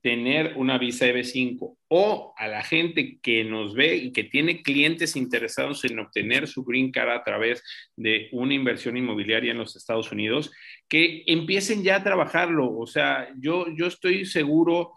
tener 0.04 0.54
una 0.58 0.78
visa 0.78 1.08
EB5 1.08 1.78
o 1.88 2.34
a 2.38 2.48
la 2.48 2.62
gente 2.62 3.20
que 3.22 3.46
nos 3.46 3.74
ve 3.74 3.96
y 3.96 4.12
que 4.12 4.26
tiene 4.26 4.62
clientes 4.62 5.16
interesados 5.16 5.86
en 5.86 5.98
obtener 5.98 6.48
su 6.48 6.66
green 6.66 6.92
card 6.92 7.12
a 7.12 7.24
través 7.24 7.64
de 7.96 8.28
una 8.34 8.54
inversión 8.54 8.98
inmobiliaria 8.98 9.54
en 9.54 9.58
los 9.58 9.78
Estados 9.78 10.12
Unidos, 10.12 10.52
que 10.90 11.24
empiecen 11.26 11.84
ya 11.84 11.96
a 11.96 12.04
trabajarlo. 12.04 12.78
O 12.78 12.86
sea, 12.86 13.30
yo, 13.40 13.68
yo 13.76 13.88
estoy 13.88 14.26
seguro 14.26 14.92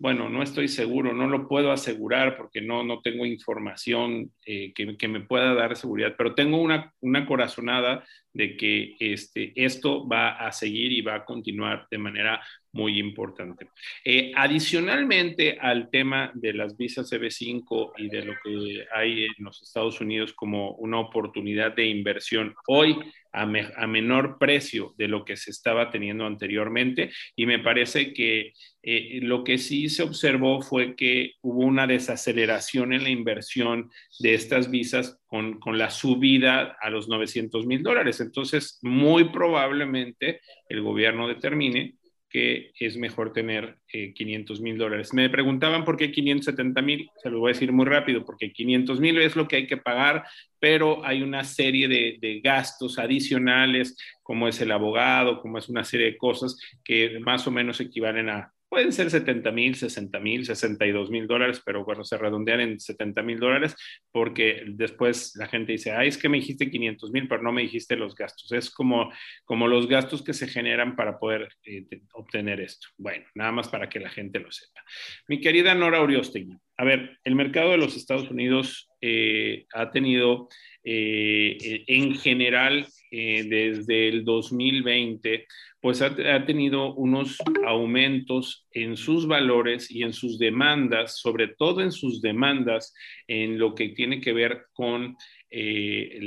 bueno, 0.00 0.28
no 0.28 0.44
estoy 0.44 0.68
seguro, 0.68 1.12
no 1.12 1.26
lo 1.26 1.48
puedo 1.48 1.72
asegurar 1.72 2.36
porque 2.36 2.60
no, 2.60 2.84
no 2.84 3.00
tengo 3.00 3.26
información 3.26 4.32
eh, 4.46 4.72
que, 4.72 5.08
me 5.08 5.20
pueda 5.20 5.54
dar 5.54 5.76
seguridad, 5.76 6.14
pero 6.16 6.36
tengo 6.36 6.62
una, 6.62 6.94
una 7.00 7.26
corazonada 7.26 8.04
de 8.32 8.56
que 8.56 8.94
este, 9.00 9.52
esto 9.56 10.06
va 10.06 10.36
a 10.36 10.52
seguir 10.52 10.92
y 10.92 11.00
va 11.00 11.16
a 11.16 11.24
continuar 11.24 11.88
de 11.90 11.98
manera 11.98 12.40
muy 12.72 12.98
importante. 12.98 13.68
Eh, 14.04 14.32
adicionalmente 14.34 15.58
al 15.60 15.90
tema 15.90 16.30
de 16.34 16.52
las 16.52 16.76
visas 16.76 17.10
EB5 17.12 17.92
y 17.96 18.08
de 18.08 18.24
lo 18.24 18.34
que 18.42 18.84
hay 18.94 19.24
en 19.24 19.44
los 19.44 19.62
Estados 19.62 20.00
Unidos 20.00 20.32
como 20.32 20.72
una 20.72 20.98
oportunidad 20.98 21.74
de 21.74 21.86
inversión 21.86 22.54
hoy 22.66 22.96
a, 23.32 23.46
menor 23.86 24.38
precio 24.38 24.94
de 24.96 25.08
lo 25.08 25.24
que 25.24 25.36
se 25.36 25.50
estaba 25.50 25.90
teniendo 25.90 26.26
anteriormente 26.26 27.10
y 27.36 27.46
me 27.46 27.58
parece 27.58 28.12
que 28.12 28.52
eh, 28.82 29.20
lo 29.22 29.44
que 29.44 29.58
sí 29.58 29.88
se 29.88 30.02
observó 30.02 30.62
fue 30.62 30.96
que 30.96 31.32
hubo 31.42 31.60
una 31.60 31.86
desaceleración 31.86 32.92
en 32.92 33.02
la 33.02 33.10
inversión 33.10 33.90
de 34.18 34.34
estas 34.34 34.70
visas 34.70 35.20
con, 35.26 35.60
con 35.60 35.78
la 35.78 35.90
subida 35.90 36.76
a 36.80 36.90
los 36.90 37.08
900 37.08 37.66
mil 37.66 37.82
dólares. 37.82 38.20
Entonces, 38.20 38.78
muy 38.82 39.30
probablemente 39.30 40.40
el 40.68 40.80
gobierno 40.80 41.28
determine 41.28 41.97
que 42.28 42.72
es 42.78 42.96
mejor 42.96 43.32
tener 43.32 43.78
500 43.88 44.58
eh, 44.58 44.62
mil 44.62 44.76
dólares. 44.76 45.14
Me 45.14 45.30
preguntaban 45.30 45.84
por 45.84 45.96
qué 45.96 46.10
570 46.10 46.82
mil, 46.82 47.10
se 47.22 47.30
lo 47.30 47.40
voy 47.40 47.50
a 47.50 47.54
decir 47.54 47.72
muy 47.72 47.86
rápido, 47.86 48.24
porque 48.24 48.52
500 48.52 49.00
mil 49.00 49.18
es 49.18 49.34
lo 49.34 49.48
que 49.48 49.56
hay 49.56 49.66
que 49.66 49.78
pagar, 49.78 50.24
pero 50.58 51.04
hay 51.04 51.22
una 51.22 51.44
serie 51.44 51.88
de, 51.88 52.18
de, 52.20 52.40
gastos 52.40 52.98
adicionales, 52.98 53.96
como 54.22 54.48
es 54.48 54.60
el 54.60 54.72
abogado, 54.72 55.40
como 55.40 55.58
es 55.58 55.68
una 55.68 55.84
serie 55.84 56.06
de 56.06 56.16
cosas 56.18 56.58
que 56.84 57.18
más 57.20 57.46
o 57.46 57.50
menos 57.50 57.80
equivalen 57.80 58.28
a 58.28 58.52
Pueden 58.68 58.92
ser 58.92 59.10
70 59.10 59.50
mil, 59.50 59.74
60 59.74 60.20
mil, 60.20 60.44
62 60.44 61.10
mil 61.10 61.26
dólares, 61.26 61.62
pero 61.64 61.84
bueno, 61.84 62.04
se 62.04 62.18
redondean 62.18 62.60
en 62.60 62.80
70 62.80 63.22
mil 63.22 63.38
dólares 63.38 63.74
porque 64.12 64.62
después 64.66 65.34
la 65.36 65.46
gente 65.46 65.72
dice, 65.72 65.92
ay, 65.92 66.08
es 66.08 66.18
que 66.18 66.28
me 66.28 66.36
dijiste 66.36 66.70
500 66.70 67.10
mil, 67.10 67.28
pero 67.28 67.42
no 67.42 67.50
me 67.50 67.62
dijiste 67.62 67.96
los 67.96 68.14
gastos. 68.14 68.52
Es 68.52 68.70
como, 68.70 69.10
como 69.44 69.68
los 69.68 69.88
gastos 69.88 70.22
que 70.22 70.34
se 70.34 70.48
generan 70.48 70.96
para 70.96 71.18
poder 71.18 71.48
eh, 71.64 71.86
obtener 72.12 72.60
esto. 72.60 72.88
Bueno, 72.98 73.24
nada 73.34 73.52
más 73.52 73.68
para 73.68 73.88
que 73.88 74.00
la 74.00 74.10
gente 74.10 74.38
lo 74.38 74.52
sepa. 74.52 74.82
Mi 75.28 75.40
querida 75.40 75.74
Nora 75.74 76.02
Uriostegui, 76.02 76.56
a 76.78 76.84
ver, 76.84 77.18
el 77.24 77.34
mercado 77.34 77.72
de 77.72 77.78
los 77.78 77.96
Estados 77.96 78.30
Unidos 78.30 78.88
eh, 79.00 79.66
ha 79.74 79.90
tenido 79.90 80.48
eh, 80.84 81.84
en 81.86 82.14
general 82.14 82.86
desde 83.10 84.08
el 84.08 84.24
2020 84.24 85.46
pues 85.80 86.02
ha, 86.02 86.44
tenido 86.44 86.94
unos 86.94 87.38
aumentos 87.64 88.66
en 88.72 88.96
sus 88.96 89.28
valores 89.28 89.90
y 89.90 90.02
en 90.02 90.12
sus 90.12 90.38
demandas, 90.38 91.18
sobre 91.18 91.48
todo 91.48 91.82
en 91.82 91.92
sus 91.92 92.20
demandas 92.20 92.92
en 93.28 93.58
lo 93.58 93.74
que 93.74 93.90
tiene 93.90 94.20
que 94.20 94.32
ver 94.32 94.66
con 94.72 95.16
eh, 95.50 96.18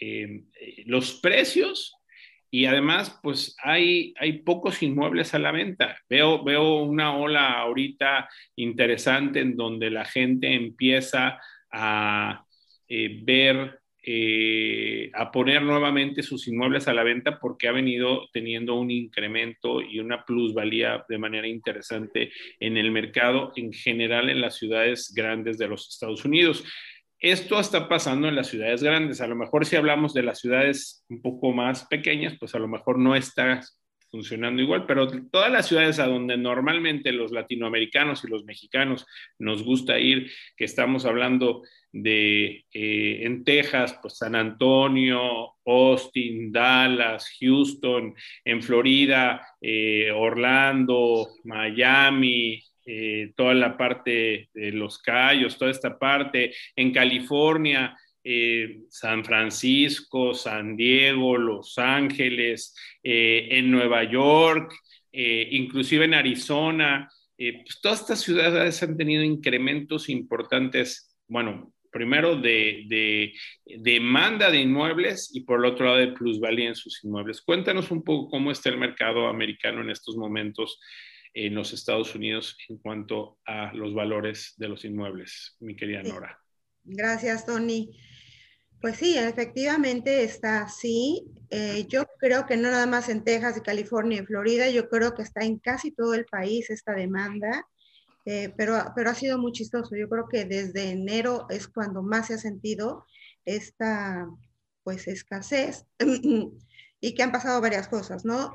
eh, 0.00 0.44
los 0.86 1.20
precios 1.20 1.97
y 2.50 2.64
además, 2.64 3.18
pues 3.22 3.56
hay, 3.62 4.14
hay 4.18 4.38
pocos 4.38 4.82
inmuebles 4.82 5.34
a 5.34 5.38
la 5.38 5.52
venta. 5.52 5.98
Veo, 6.08 6.42
veo 6.42 6.82
una 6.82 7.16
ola 7.16 7.60
ahorita 7.60 8.28
interesante 8.56 9.40
en 9.40 9.56
donde 9.56 9.90
la 9.90 10.04
gente 10.04 10.54
empieza 10.54 11.38
a 11.70 12.44
eh, 12.88 13.20
ver 13.22 13.80
eh, 14.10 15.10
a 15.12 15.30
poner 15.30 15.60
nuevamente 15.60 16.22
sus 16.22 16.48
inmuebles 16.48 16.88
a 16.88 16.94
la 16.94 17.02
venta 17.02 17.38
porque 17.38 17.68
ha 17.68 17.72
venido 17.72 18.30
teniendo 18.32 18.76
un 18.76 18.90
incremento 18.90 19.82
y 19.82 19.98
una 19.98 20.24
plusvalía 20.24 21.04
de 21.06 21.18
manera 21.18 21.46
interesante 21.46 22.32
en 22.58 22.78
el 22.78 22.90
mercado 22.90 23.52
en 23.56 23.70
general 23.70 24.30
en 24.30 24.40
las 24.40 24.56
ciudades 24.56 25.12
grandes 25.14 25.58
de 25.58 25.68
los 25.68 25.88
Estados 25.90 26.24
Unidos. 26.24 26.64
Esto 27.20 27.58
está 27.58 27.88
pasando 27.88 28.28
en 28.28 28.36
las 28.36 28.46
ciudades 28.46 28.82
grandes. 28.82 29.20
A 29.20 29.26
lo 29.26 29.34
mejor 29.34 29.66
si 29.66 29.74
hablamos 29.76 30.14
de 30.14 30.22
las 30.22 30.38
ciudades 30.38 31.04
un 31.08 31.20
poco 31.20 31.52
más 31.52 31.86
pequeñas, 31.86 32.36
pues 32.38 32.54
a 32.54 32.58
lo 32.58 32.68
mejor 32.68 32.98
no 32.98 33.16
está 33.16 33.60
funcionando 34.10 34.62
igual, 34.62 34.86
pero 34.86 35.06
todas 35.30 35.50
las 35.50 35.66
ciudades 35.66 35.98
a 35.98 36.06
donde 36.06 36.36
normalmente 36.36 37.12
los 37.12 37.30
latinoamericanos 37.30 38.24
y 38.24 38.28
los 38.28 38.44
mexicanos 38.44 39.06
nos 39.38 39.62
gusta 39.62 39.98
ir, 39.98 40.30
que 40.56 40.64
estamos 40.64 41.04
hablando 41.04 41.62
de 41.92 42.64
eh, 42.72 43.20
en 43.22 43.44
Texas, 43.44 43.98
pues 44.00 44.18
San 44.18 44.34
Antonio, 44.34 45.56
Austin, 45.64 46.52
Dallas, 46.52 47.30
Houston, 47.40 48.14
en 48.44 48.62
Florida, 48.62 49.46
eh, 49.60 50.10
Orlando, 50.10 51.28
Miami, 51.44 52.62
eh, 52.90 53.34
toda 53.36 53.52
la 53.52 53.76
parte 53.76 54.48
de 54.54 54.72
Los 54.72 54.98
Cayos, 54.98 55.58
toda 55.58 55.70
esta 55.70 55.98
parte, 55.98 56.54
en 56.74 56.90
California, 56.90 57.94
eh, 58.24 58.78
San 58.88 59.26
Francisco, 59.26 60.32
San 60.32 60.74
Diego, 60.74 61.36
Los 61.36 61.76
Ángeles, 61.76 62.74
eh, 63.02 63.46
en 63.50 63.70
Nueva 63.70 64.04
York, 64.04 64.72
inclusive 65.12 66.06
en 66.06 66.14
Arizona. 66.14 67.10
Pues 67.36 67.78
todas 67.82 68.00
estas 68.00 68.20
ciudades 68.22 68.82
han 68.82 68.96
tenido 68.96 69.22
incrementos 69.22 70.08
importantes, 70.08 71.14
bueno, 71.26 71.74
primero 71.92 72.36
de, 72.36 73.34
demanda 73.66 74.50
de 74.50 74.60
inmuebles 74.60 75.30
y 75.34 75.42
por 75.42 75.58
el 75.58 75.66
otro 75.66 75.86
lado 75.86 75.98
de 75.98 76.12
plusvalía 76.12 76.68
en 76.68 76.74
sus 76.74 77.04
inmuebles. 77.04 77.42
Cuéntanos 77.42 77.90
un 77.90 78.02
poco 78.02 78.30
cómo 78.30 78.50
está 78.50 78.70
el 78.70 78.78
mercado 78.78 79.28
americano 79.28 79.82
en 79.82 79.90
estos 79.90 80.16
momentos 80.16 80.80
en 81.46 81.54
los 81.54 81.72
Estados 81.72 82.16
Unidos 82.16 82.58
en 82.68 82.78
cuanto 82.78 83.38
a 83.46 83.72
los 83.72 83.94
valores 83.94 84.54
de 84.56 84.68
los 84.68 84.84
inmuebles, 84.84 85.56
mi 85.60 85.76
querida 85.76 86.02
Nora. 86.02 86.36
Gracias, 86.82 87.46
Tony. 87.46 87.96
Pues 88.80 88.96
sí, 88.96 89.16
efectivamente 89.16 90.24
está 90.24 90.62
así. 90.62 91.28
Eh, 91.50 91.86
yo 91.88 92.06
creo 92.18 92.44
que 92.44 92.56
no 92.56 92.70
nada 92.70 92.86
más 92.86 93.08
en 93.08 93.22
Texas 93.22 93.56
y 93.56 93.60
California 93.60 94.20
y 94.20 94.26
Florida, 94.26 94.68
yo 94.68 94.88
creo 94.88 95.14
que 95.14 95.22
está 95.22 95.44
en 95.44 95.58
casi 95.58 95.92
todo 95.92 96.14
el 96.14 96.26
país 96.26 96.70
esta 96.70 96.92
demanda, 96.92 97.64
eh, 98.24 98.52
pero, 98.56 98.92
pero 98.96 99.10
ha 99.10 99.14
sido 99.14 99.38
muy 99.38 99.52
chistoso. 99.52 99.94
Yo 99.94 100.08
creo 100.08 100.26
que 100.28 100.44
desde 100.44 100.90
enero 100.90 101.46
es 101.50 101.68
cuando 101.68 102.02
más 102.02 102.26
se 102.26 102.34
ha 102.34 102.38
sentido 102.38 103.04
esta 103.44 104.28
pues 104.82 105.06
escasez 105.06 105.86
y 107.00 107.14
que 107.14 107.22
han 107.22 107.30
pasado 107.30 107.60
varias 107.60 107.86
cosas, 107.86 108.24
¿no? 108.24 108.54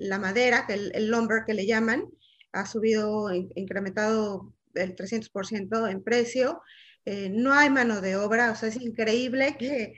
La 0.00 0.18
madera, 0.18 0.66
el, 0.68 0.92
el 0.94 1.08
lumber 1.08 1.44
que 1.46 1.54
le 1.54 1.66
llaman, 1.66 2.08
ha 2.54 2.66
subido, 2.66 3.32
incrementado 3.32 4.52
el 4.74 4.96
300% 4.96 5.90
en 5.90 6.02
precio. 6.02 6.62
Eh, 7.04 7.28
no 7.28 7.52
hay 7.52 7.68
mano 7.68 8.00
de 8.00 8.16
obra, 8.16 8.52
o 8.52 8.54
sea, 8.54 8.68
es 8.68 8.76
increíble 8.76 9.56
que, 9.58 9.94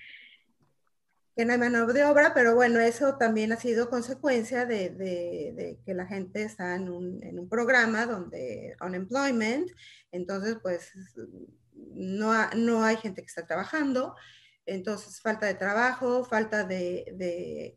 que, 1.36 1.44
no 1.44 1.52
hay 1.52 1.58
mano 1.58 1.86
de 1.86 2.04
obra, 2.04 2.34
pero 2.34 2.54
bueno, 2.54 2.80
eso 2.80 3.16
también 3.16 3.52
ha 3.52 3.56
sido 3.56 3.88
consecuencia 3.88 4.66
de, 4.66 4.90
de, 4.90 5.78
que 5.84 5.94
la 5.94 6.06
gente 6.06 6.42
está 6.42 6.74
en 6.74 6.88
un, 6.88 7.22
en 7.22 7.38
un, 7.38 7.48
programa 7.48 8.06
donde 8.06 8.74
unemployment, 8.80 9.70
entonces 10.10 10.56
pues 10.60 10.92
no, 11.74 12.32
no 12.56 12.82
hay 12.82 12.96
gente 12.96 13.22
que 13.22 13.28
está 13.28 13.46
trabajando, 13.46 14.16
entonces 14.64 15.20
falta 15.20 15.46
de 15.46 15.54
trabajo, 15.54 16.24
falta 16.24 16.64
de 16.64 17.76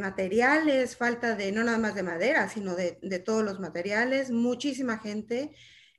materiales, 0.00 0.96
falta 0.96 1.34
de 1.36 1.52
no 1.52 1.64
nada 1.64 1.78
más 1.78 1.94
de 1.94 2.02
madera, 2.02 2.48
sino 2.48 2.74
de, 2.74 2.98
de 3.02 3.18
todos 3.18 3.44
los 3.44 3.60
materiales, 3.60 4.30
muchísima 4.30 4.98
gente 4.98 5.52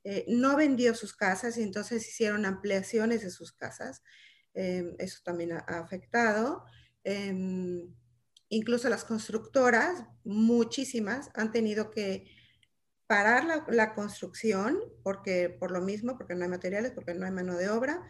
eh, 0.10 0.24
no 0.30 0.56
vendió 0.56 0.96
sus 0.96 1.14
casas 1.14 1.58
y 1.58 1.64
entonces 1.64 2.08
hicieron 2.08 2.46
ampliaciones 2.46 3.24
de 3.24 3.30
sus 3.30 3.52
casas. 3.52 4.04
Em, 4.54 4.96
eso 5.00 5.20
también 5.22 5.52
ha, 5.52 5.60
afectado. 5.68 6.64
Em, 7.04 7.94
incluso 8.48 8.88
las 8.88 9.04
constructoras, 9.04 10.06
muchísimas, 10.24 11.30
han 11.34 11.52
tenido 11.52 11.92
que 11.92 12.26
parar 13.06 13.66
la, 13.68 13.94
construcción 13.96 14.80
porque 15.04 15.50
por 15.50 15.72
lo 15.72 15.82
mismo, 15.82 16.18
porque 16.18 16.36
no 16.36 16.44
hay 16.46 16.50
materiales, 16.52 16.94
porque 16.94 17.14
no 17.14 17.26
hay 17.26 17.34
mano 17.34 17.58
de 17.58 17.70
obra, 17.70 18.02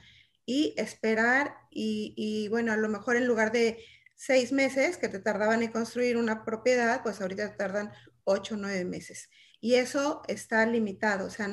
y 0.45 0.75
esperar 0.77 1.55
y, 1.71 2.13
y, 2.15 2.47
bueno, 2.49 2.73
a 2.73 2.77
lo 2.77 2.89
mejor 2.89 3.15
en 3.15 3.25
lugar 3.25 3.51
de 3.51 3.83
seis 4.17 4.51
meses 4.51 4.97
que 4.97 5.07
te 5.07 5.19
tardaban 5.19 5.61
en 5.61 5.71
construir 5.71 6.17
una 6.17 6.43
propiedad, 6.43 7.03
pues 7.03 7.21
ahorita 7.21 7.51
te 7.51 7.55
tardan 7.55 7.91
ocho 8.23 8.55
o 8.55 8.57
nueve 8.57 8.83
meses. 8.83 9.29
Y 9.61 9.75
eso 9.75 10.23
está 10.27 10.65
limitado, 10.65 11.27
o 11.27 11.29
sea, 11.29 11.47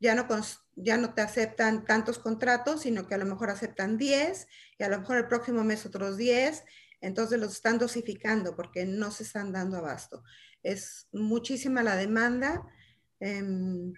ya 0.00 0.14
no, 0.14 0.26
ya 0.76 0.96
no 0.96 1.14
te 1.14 1.22
aceptan 1.22 1.84
tantos 1.84 2.18
contratos, 2.18 2.82
sino 2.82 3.06
que 3.06 3.14
a 3.14 3.18
lo 3.18 3.26
mejor 3.26 3.50
aceptan 3.50 3.96
10 3.96 4.46
y 4.78 4.84
a 4.84 4.88
lo 4.88 5.00
mejor 5.00 5.16
el 5.16 5.28
próximo 5.28 5.64
mes 5.64 5.86
otros 5.86 6.16
10. 6.16 6.64
Entonces 7.00 7.40
los 7.40 7.52
están 7.52 7.78
dosificando 7.78 8.54
porque 8.54 8.84
no 8.84 9.10
se 9.10 9.22
están 9.22 9.52
dando 9.52 9.78
abasto. 9.78 10.22
es 10.62 11.08
muchísima 11.12 11.82
la 11.82 11.96
demanda. 11.96 12.62
Em, 13.20 13.92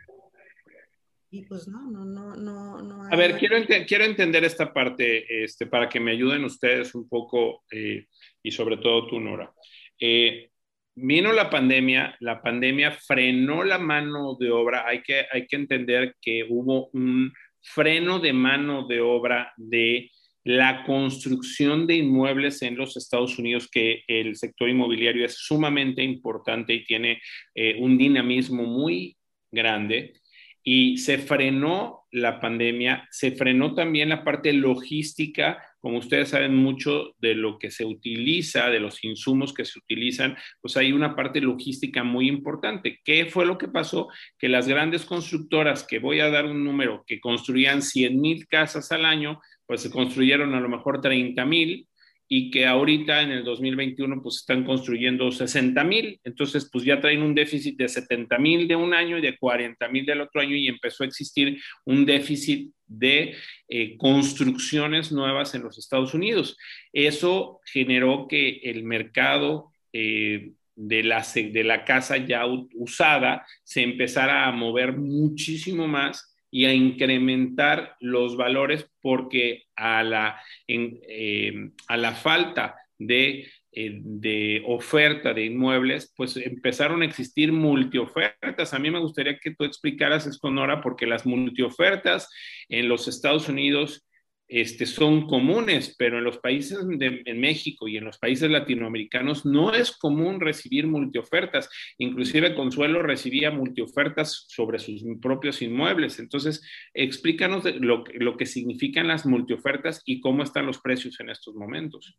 y 1.31 1.45
pues 1.45 1.69
no, 1.69 1.91
no, 1.91 2.05
no, 2.05 2.35
no, 2.35 2.83
no 2.83 3.05
A 3.05 3.17
ver, 3.17 3.39
quiero, 3.39 3.57
quiero 3.87 4.05
entender 4.05 4.45
esta 4.45 4.73
parte 4.73 5.45
este, 5.45 5.67
para 5.67 5.89
que 5.89 6.01
me 6.01 6.11
ayuden 6.11 6.45
ustedes 6.45 6.95
un 6.95 7.09
poco 7.09 7.65
eh, 7.71 8.07
y 8.43 8.51
sobre 8.51 8.79
todo 8.79 9.07
tú, 9.07 9.21
Nora. 9.21 9.53
Eh, 9.99 10.51
vino 10.97 11.33
la 11.33 11.49
pandemia, 11.49 12.17
la 12.21 12.43
pandemia 12.43 12.91
frenó 12.91 13.63
la 13.63 13.79
mano 13.79 14.37
de 14.41 14.51
obra, 14.51 14.87
hay 14.87 15.03
que, 15.03 15.25
hay 15.31 15.47
que 15.47 15.57
entender 15.57 16.17
que 16.21 16.45
hubo 16.49 16.91
un 16.93 17.33
freno 17.63 18.19
de 18.19 18.33
mano 18.33 18.87
de 18.89 19.01
obra 19.01 19.53
de 19.57 20.11
la 20.43 20.85
construcción 20.85 21.87
de 21.87 21.97
inmuebles 21.97 22.63
en 22.63 22.77
los 22.77 22.97
Estados 22.97 23.39
Unidos, 23.39 23.69
que 23.71 24.03
el 24.09 24.35
sector 24.37 24.69
inmobiliario 24.69 25.25
es 25.25 25.37
sumamente 25.37 26.03
importante 26.03 26.73
y 26.73 26.85
tiene 26.85 27.21
eh, 27.55 27.77
un 27.79 27.97
dinamismo 27.99 28.65
muy 28.65 29.17
grande 29.53 30.20
y 30.63 30.99
se 30.99 31.19
frenó 31.19 32.07
la 32.13 32.41
pandemia, 32.41 33.07
se 33.11 33.33
frenó 33.33 33.75
también 33.75 34.09
la 34.09 34.25
parte 34.25 34.53
logística, 34.53 35.63
como 35.79 35.99
ustedes 35.99 36.31
saben 36.31 36.57
mucho 36.57 37.15
de 37.19 37.35
lo 37.35 37.59
que 37.59 37.71
se 37.71 37.85
utiliza, 37.85 38.69
de 38.69 38.81
los 38.81 39.03
insumos 39.05 39.55
que 39.55 39.65
se 39.65 39.79
utilizan, 39.79 40.37
pues 40.61 40.77
hay 40.77 40.93
una 40.93 41.15
parte 41.15 41.41
logística 41.41 42.03
muy 42.05 42.29
importante. 42.29 43.01
¿Qué 43.05 43.27
fue 43.27 43.47
lo 43.47 43.59
que 43.59 43.69
pasó? 43.69 44.09
Que 44.39 44.49
las 44.49 44.69
grandes 44.69 45.05
constructoras, 45.05 45.87
que 45.87 45.99
voy 45.99 46.21
a 46.21 46.31
dar 46.31 46.47
un 46.47 46.65
número, 46.65 47.05
que 47.07 47.21
construían 47.21 47.81
100 47.81 48.21
mil 48.21 48.47
casas 48.49 48.93
al 48.93 49.05
año, 49.05 49.41
pues 49.67 49.83
se 49.83 49.91
construyeron 49.91 50.55
a 50.55 50.61
lo 50.61 50.69
mejor 50.69 51.01
30 51.01 51.45
mil 51.47 51.87
y 52.33 52.49
que 52.53 52.65
ahorita 52.65 53.23
en 53.23 53.33
el 53.33 53.43
2021 53.43 54.23
pues 54.23 54.37
están 54.37 54.65
construyendo 54.65 55.33
60 55.33 55.83
mil, 55.83 56.21
entonces 56.23 56.71
pues 56.73 56.85
ya 56.85 57.01
traen 57.01 57.23
un 57.23 57.35
déficit 57.35 57.77
de 57.77 57.89
70 57.89 58.39
mil 58.39 58.69
de 58.69 58.77
un 58.77 58.95
año 58.95 59.19
y 59.19 59.21
de 59.21 59.37
40 59.37 59.89
mil 59.89 60.07
del 60.07 60.21
otro 60.21 60.41
año 60.41 60.55
y 60.55 60.69
empezó 60.69 61.03
a 61.03 61.09
existir 61.09 61.61
un 61.85 62.07
déficit 62.07 62.73
de 62.87 63.35
eh, 63.69 63.97
construcciones 63.97 65.11
nuevas 65.11 65.57
en 65.57 65.65
los 65.65 65.77
Estados 65.77 66.15
Unidos. 66.15 66.57
Eso 66.93 67.59
generó 67.65 68.29
que 68.29 68.61
el 68.63 68.85
mercado 68.85 69.73
eh, 69.93 70.53
de, 70.77 71.03
la, 71.03 71.27
de 71.35 71.65
la 71.65 71.85
casa 71.85 72.17
ya 72.17 72.45
usada 72.47 73.45
se 73.65 73.83
empezara 73.83 74.47
a 74.47 74.53
mover 74.53 74.97
muchísimo 74.97 75.89
más 75.89 76.30
y 76.51 76.65
a 76.65 76.75
incrementar 76.75 77.97
los 78.01 78.37
valores 78.37 78.91
porque 79.01 79.65
a 79.77 80.03
la, 80.03 80.41
eh, 80.67 81.71
a 81.89 81.97
la 81.97 82.13
falta 82.13 82.77
de, 82.99 83.49
eh, 83.73 84.01
de, 84.03 84.63
oferta 84.67 85.33
de 85.33 85.45
inmuebles, 85.45 86.13
pues 86.17 86.37
empezaron 86.37 87.03
a 87.03 87.05
existir 87.05 87.53
multiofertas. 87.53 88.75
A 88.75 88.79
mí 88.79 88.91
me 88.91 88.99
gustaría 88.99 89.39
que 89.39 89.55
tú 89.55 89.65
explicaras 89.65 90.27
esto, 90.27 90.51
Nora, 90.51 90.81
porque 90.81 91.07
las 91.07 91.25
multiofertas 91.25 92.29
en 92.69 92.89
los 92.89 93.09
Estados 93.09 93.49
Unidos 93.49 94.05
este, 94.53 94.85
son 94.85 95.29
comunes, 95.29 95.95
pero 95.97 96.19
en 96.19 96.25
los 96.25 96.39
países 96.39 96.79
de 96.87 97.23
en 97.25 97.41
México 97.41 97.87
y 97.87 97.97
en 97.97 98.05
los 98.05 98.19
países 98.19 98.51
latinoamericanos 98.51 99.47
no 99.47 99.73
es 99.73 99.93
común 99.93 100.41
recibir 100.41 100.89
multiofertas. 100.89 101.71
Inclusive 101.99 102.57
Consuelo 102.57 103.01
recibía 103.01 103.53
multiofertas 103.53 104.47
sobre 104.49 104.81
sus 104.81 105.05
propios 105.23 105.63
inmuebles. 105.63 106.19
Entonces, 106.19 106.63
explícanos 106.95 107.65
lo, 107.77 108.03
lo 108.15 108.37
que 108.37 108.45
significan 108.45 109.07
las 109.07 109.25
multiofertas 109.25 110.03
y 110.05 110.21
cómo 110.21 110.43
están 110.43 110.67
los 110.67 110.81
precios 110.81 111.21
en 111.21 111.31
estos 111.31 111.55
momentos. 111.55 112.19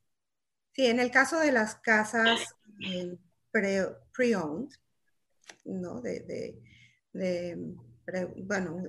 Sí, 0.72 0.86
en 0.86 1.02
el 1.02 1.12
caso 1.12 1.38
de 1.38 1.52
las 1.52 1.76
casas 1.76 2.56
eh, 2.80 3.18
pre-owned, 3.52 4.70
¿no? 5.66 6.00
de, 6.00 6.22
de 7.12 7.58
bueno, 8.43 8.84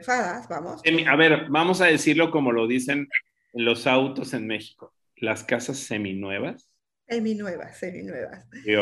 usadas, 0.00 0.48
vamos. 0.48 0.82
A 1.06 1.16
ver, 1.16 1.46
vamos 1.48 1.80
a 1.80 1.86
decirlo 1.86 2.30
como 2.30 2.52
lo 2.52 2.66
dicen 2.66 3.08
los 3.52 3.86
autos 3.86 4.34
en 4.34 4.46
México, 4.46 4.94
las 5.16 5.44
casas 5.44 5.78
seminuevas. 5.78 6.70
Seminuevas, 7.08 7.78
seminuevas. 7.78 8.46
¿Y 8.64 8.76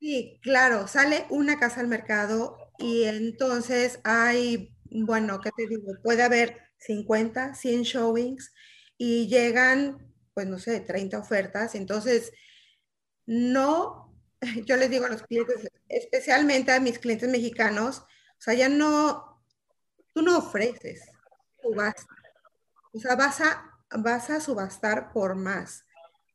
Sí, 0.00 0.38
claro, 0.42 0.86
sale 0.86 1.24
una 1.28 1.58
casa 1.58 1.80
al 1.80 1.88
mercado 1.88 2.56
y 2.78 3.04
entonces 3.04 4.00
hay, 4.04 4.72
bueno, 4.90 5.40
¿qué 5.40 5.50
te 5.56 5.66
digo? 5.66 5.92
Puede 6.02 6.22
haber 6.22 6.56
50, 6.78 7.54
100 7.54 7.82
showings 7.82 8.54
y 8.96 9.26
llegan, 9.26 10.14
pues 10.34 10.46
no 10.46 10.58
sé, 10.58 10.80
30 10.80 11.18
ofertas. 11.18 11.74
Entonces, 11.74 12.32
no, 13.26 14.14
yo 14.66 14.76
les 14.76 14.90
digo 14.90 15.06
a 15.06 15.10
los 15.10 15.22
clientes, 15.22 15.68
especialmente 15.88 16.72
a 16.72 16.80
mis 16.80 16.98
clientes 16.98 17.28
mexicanos, 17.28 18.00
o 18.00 18.40
sea, 18.40 18.54
ya 18.54 18.68
no, 18.68 19.27
tú 20.18 20.24
no 20.24 20.38
ofreces, 20.38 21.08
vas. 21.76 21.94
O 22.92 22.98
sea, 22.98 23.14
vas 23.14 23.40
a, 23.40 23.78
vas 23.98 24.30
a 24.30 24.40
subastar 24.40 25.12
por 25.12 25.36
más. 25.36 25.84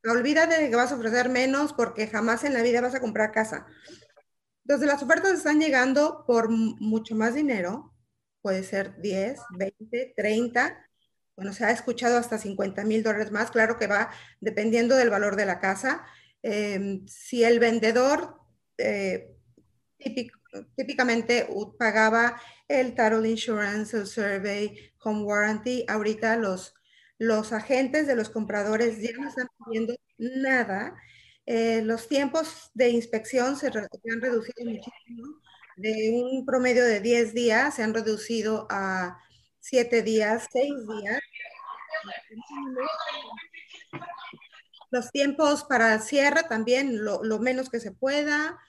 Olvídate 0.05 0.57
de 0.57 0.69
que 0.69 0.75
vas 0.77 0.93
a 0.93 0.95
ofrecer 0.95 1.27
menos 1.27 1.73
porque 1.73 2.07
jamás 2.07 2.45
en 2.45 2.53
la 2.53 2.61
vida 2.61 2.79
vas 2.79 2.95
a 2.95 3.01
comprar 3.01 3.33
casa. 3.33 3.65
Entonces, 4.63 4.87
las 4.87 5.03
ofertas 5.03 5.33
están 5.33 5.59
llegando 5.59 6.23
por 6.25 6.47
mucho 6.49 7.13
más 7.15 7.33
dinero. 7.33 7.93
Puede 8.41 8.63
ser 8.63 9.01
10, 9.01 9.41
20, 9.57 10.13
30. 10.15 10.89
Bueno, 11.35 11.51
se 11.51 11.65
ha 11.65 11.71
escuchado 11.71 12.17
hasta 12.17 12.37
50 12.37 12.85
mil 12.85 13.03
dólares 13.03 13.31
más. 13.31 13.51
Claro 13.51 13.77
que 13.77 13.87
va 13.87 14.11
dependiendo 14.39 14.95
del 14.95 15.09
valor 15.09 15.35
de 15.35 15.45
la 15.45 15.59
casa. 15.59 16.05
Em, 16.41 17.05
si 17.05 17.43
el 17.43 17.59
vendedor 17.59 18.39
eh, 18.77 19.35
típico, 19.97 20.39
típicamente 20.75 21.47
pagaba 21.77 22.39
el 22.67 22.95
title 22.95 23.29
insurance, 23.29 23.95
el 23.95 24.07
survey, 24.07 24.91
home 25.03 25.23
warranty. 25.23 25.85
Ahorita 25.87 26.37
los, 26.37 26.75
los 27.17 27.53
agentes 27.53 28.07
de 28.07 28.15
los 28.15 28.29
compradores 28.29 29.01
ya 29.01 29.11
no 29.17 29.27
están 29.27 29.47
pidiendo 29.65 29.95
nada. 30.17 30.95
Eh, 31.45 31.81
los 31.83 32.07
tiempos 32.07 32.71
de 32.73 32.89
inspección 32.89 33.57
se, 33.57 33.67
han 33.67 34.21
reducido 34.21 34.65
muchísimo. 34.65 35.41
De 35.75 36.11
un 36.13 36.45
promedio 36.45 36.85
de 36.85 36.99
10 36.99 37.33
días 37.33 37.75
se 37.75 37.83
han 37.83 37.93
reducido 37.93 38.67
a 38.69 39.17
7 39.59 40.03
días, 40.03 40.47
6 40.51 40.73
días. 40.87 41.19
Los 44.91 45.11
tiempos 45.11 45.63
para 45.63 45.97
cierre 45.99 46.43
también 46.43 47.03
lo, 47.03 47.23
lo 47.23 47.39
menos 47.39 47.69
que 47.69 47.79
se 47.79 47.91
pueda. 47.91 48.59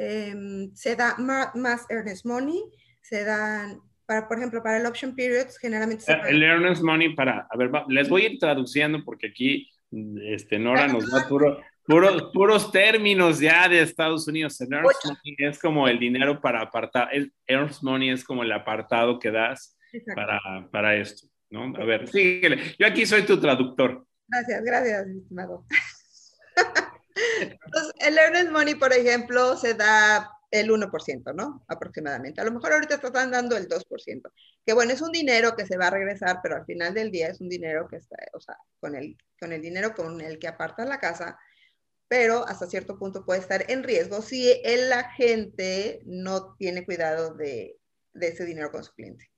Em, 0.00 0.72
se 0.76 0.94
da 0.94 1.16
más, 1.18 1.84
earnest 1.90 2.24
money, 2.24 2.62
se 3.02 3.24
dan, 3.24 3.80
para, 4.06 4.28
por 4.28 4.38
ejemplo, 4.38 4.62
para 4.62 4.76
el 4.76 4.86
option 4.86 5.16
periods, 5.16 5.58
generalmente... 5.58 6.04
Se 6.04 6.12
el 6.12 6.40
earnest 6.40 6.82
money 6.82 7.16
para, 7.16 7.48
a 7.50 7.56
ver, 7.56 7.68
les 7.88 8.08
voy 8.08 8.22
a 8.22 8.30
ir 8.30 8.38
traduciendo 8.38 9.02
porque 9.04 9.26
aquí 9.26 9.68
este, 10.22 10.56
Nora 10.56 10.86
nos 10.86 11.10
da 11.10 11.26
puro, 11.26 11.60
puros 12.32 12.70
términos 12.70 13.40
ya 13.40 13.68
de 13.68 13.82
Estados 13.82 14.28
Unidos. 14.28 14.60
El 14.60 14.72
earnest 14.72 15.04
money 15.04 15.36
es 15.38 15.58
como 15.58 15.88
el 15.88 15.98
dinero 15.98 16.40
para 16.40 16.62
apartar, 16.62 17.08
el 17.12 17.32
earnest 17.48 17.82
money 17.82 18.10
es 18.10 18.22
como 18.22 18.44
el 18.44 18.52
apartado 18.52 19.18
que 19.18 19.32
das 19.32 19.76
para, 20.14 20.38
para 20.70 20.94
esto, 20.94 21.26
¿no? 21.50 21.74
A 21.76 21.84
ver, 21.84 22.06
síguele. 22.06 22.76
Yo 22.78 22.86
aquí 22.86 23.04
soy 23.04 23.22
tu 23.22 23.40
traductor. 23.40 24.06
Gracias, 24.28 24.62
gracias, 24.62 25.08
estimado. 25.08 25.64
Entonces, 27.40 27.92
el 28.00 28.18
earnest 28.18 28.50
money, 28.50 28.74
por 28.74 28.92
ejemplo, 28.92 29.56
se 29.56 29.74
da 29.74 30.30
el 30.50 30.70
1%, 30.70 31.34
¿no? 31.34 31.64
Aproximadamente. 31.68 32.40
A 32.40 32.44
lo 32.44 32.52
mejor 32.52 32.72
ahorita 32.72 32.94
están 32.94 33.30
dando 33.30 33.56
el 33.56 33.68
2%. 33.68 34.32
Que 34.64 34.72
bueno, 34.72 34.92
es 34.92 35.02
un 35.02 35.12
dinero 35.12 35.54
que 35.56 35.66
se 35.66 35.76
va 35.76 35.88
a 35.88 35.90
regresar, 35.90 36.40
pero 36.42 36.56
al 36.56 36.64
final 36.64 36.94
del 36.94 37.10
día 37.10 37.28
es 37.28 37.40
un 37.40 37.48
dinero 37.48 37.86
que 37.88 37.96
está, 37.96 38.16
o 38.32 38.40
sea, 38.40 38.56
con 38.80 38.94
el, 38.94 39.16
con 39.38 39.52
el 39.52 39.60
dinero 39.60 39.94
con 39.94 40.20
el 40.20 40.38
que 40.38 40.48
aparta 40.48 40.84
la 40.84 41.00
casa, 41.00 41.38
pero 42.08 42.46
hasta 42.46 42.66
cierto 42.66 42.98
punto 42.98 43.24
puede 43.24 43.40
estar 43.40 43.70
en 43.70 43.82
riesgo 43.82 44.22
si 44.22 44.50
el 44.64 44.92
agente 44.92 46.00
no 46.06 46.54
tiene 46.56 46.84
cuidado 46.84 47.34
de 47.34 47.78
ese 48.14 48.44
dinero 48.46 48.70
con 48.70 48.84
su 48.84 48.92
cliente. 48.94 49.30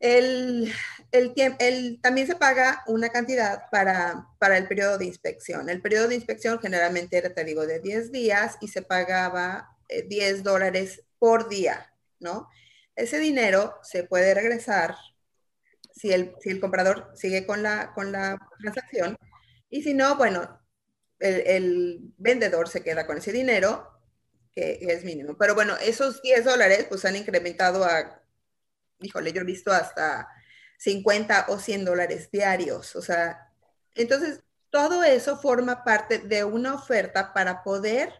El, 0.00 0.72
el, 1.12 2.00
también 2.00 2.26
se 2.26 2.36
paga 2.36 2.82
una 2.86 3.08
cantidad 3.10 3.70
para, 3.70 4.28
para, 4.38 4.58
el 4.58 4.66
periodo 4.66 4.98
de 4.98 5.06
inspección. 5.06 5.68
El 5.68 5.80
periodo 5.80 6.08
de 6.08 6.16
inspección 6.16 6.58
generalmente 6.60 7.16
era, 7.16 7.32
te 7.32 7.44
digo, 7.44 7.66
de 7.66 7.80
10 7.80 8.12
días 8.12 8.56
y 8.60 8.68
se 8.68 8.82
pagaba 8.82 9.76
10 9.88 10.38
eh, 10.38 10.42
dólares 10.42 11.02
por 11.18 11.48
día, 11.48 11.92
¿no? 12.20 12.48
Ese 12.96 13.18
dinero 13.18 13.78
se 13.82 14.04
puede 14.04 14.34
regresar 14.34 14.96
si 15.94 16.12
el, 16.12 16.34
si 16.40 16.50
el 16.50 16.60
comprador 16.60 17.12
sigue 17.14 17.46
con 17.46 17.62
la, 17.62 17.92
con 17.94 18.12
la 18.12 18.38
transacción 18.60 19.16
y 19.70 19.82
si 19.82 19.94
no, 19.94 20.16
bueno, 20.16 20.60
el, 21.18 21.42
el 21.46 22.00
vendedor 22.18 22.68
se 22.68 22.82
queda 22.82 23.06
con 23.06 23.18
ese 23.18 23.32
dinero 23.32 23.90
que 24.52 24.78
es 24.80 25.04
mínimo. 25.04 25.36
Pero 25.36 25.54
bueno, 25.54 25.76
esos 25.78 26.22
10 26.22 26.44
dólares 26.44 26.86
pues 26.88 27.04
han 27.04 27.16
incrementado 27.16 27.84
a 27.84 28.23
híjole, 29.04 29.32
yo 29.32 29.42
he 29.42 29.44
visto 29.44 29.72
hasta 29.72 30.28
50 30.78 31.46
o 31.48 31.58
100 31.58 31.84
dólares 31.84 32.30
diarios. 32.30 32.96
O 32.96 33.02
sea, 33.02 33.50
entonces 33.94 34.42
todo 34.70 35.04
eso 35.04 35.36
forma 35.36 35.84
parte 35.84 36.18
de 36.18 36.44
una 36.44 36.74
oferta 36.74 37.32
para 37.32 37.62
poder 37.62 38.12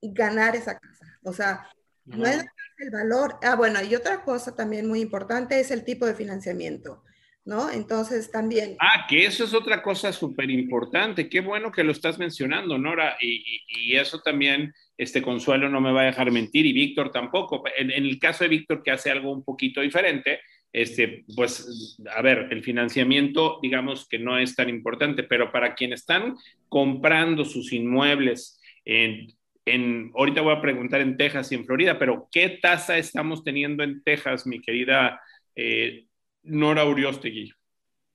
ganar 0.00 0.56
esa 0.56 0.78
casa. 0.78 1.18
O 1.22 1.32
sea, 1.32 1.68
no 2.04 2.26
es 2.26 2.44
el 2.78 2.90
valor. 2.90 3.38
Ah, 3.42 3.56
bueno, 3.56 3.82
y 3.82 3.94
otra 3.94 4.22
cosa 4.22 4.54
también 4.54 4.86
muy 4.86 5.00
importante 5.00 5.58
es 5.58 5.70
el 5.70 5.84
tipo 5.84 6.06
de 6.06 6.14
financiamiento. 6.14 7.04
¿no? 7.48 7.70
Entonces 7.70 8.30
también. 8.30 8.76
Ah, 8.78 9.06
que 9.08 9.24
eso 9.24 9.42
es 9.44 9.54
otra 9.54 9.82
cosa 9.82 10.12
súper 10.12 10.50
importante. 10.50 11.30
Qué 11.30 11.40
bueno 11.40 11.72
que 11.72 11.82
lo 11.82 11.92
estás 11.92 12.18
mencionando, 12.18 12.76
Nora. 12.76 13.16
Y, 13.22 13.96
eso 13.96 14.20
también, 14.20 14.74
este 14.98 15.22
Consuelo 15.22 15.70
no 15.70 15.80
me 15.80 15.92
va 15.92 16.02
a 16.02 16.06
dejar 16.06 16.30
mentir 16.30 16.66
y 16.66 16.72
Víctor 16.72 17.10
tampoco. 17.10 17.62
En, 17.76 17.90
el 17.90 18.18
caso 18.18 18.44
de 18.44 18.48
Víctor, 18.48 18.82
que 18.82 18.90
hace 18.90 19.10
algo 19.10 19.32
un 19.32 19.44
poquito 19.44 19.80
diferente, 19.80 20.40
este, 20.70 21.24
pues, 21.34 21.96
a 22.14 22.20
ver, 22.20 22.48
el 22.50 22.62
financiamiento, 22.62 23.58
digamos 23.62 24.06
que 24.06 24.18
no 24.18 24.38
es 24.38 24.54
tan 24.54 24.68
importante, 24.68 25.22
pero 25.22 25.50
para 25.50 25.74
quienes 25.74 26.00
están 26.00 26.36
comprando 26.68 27.46
sus 27.46 27.72
inmuebles 27.72 28.60
en, 28.84 29.28
en, 29.64 30.12
ahorita 30.14 30.42
voy 30.42 30.54
a 30.54 30.60
preguntar 30.60 31.00
en 31.00 31.16
Texas 31.16 31.50
y 31.52 31.54
en 31.54 31.64
Florida, 31.64 31.98
pero 31.98 32.28
¿qué 32.30 32.58
tasa 32.60 32.98
estamos 32.98 33.44
teniendo 33.44 33.82
en 33.82 34.02
Texas, 34.02 34.46
mi 34.46 34.60
querida 34.60 35.20
eh, 35.54 36.06
Nora 36.44 36.84
Uriostegui. 36.84 37.52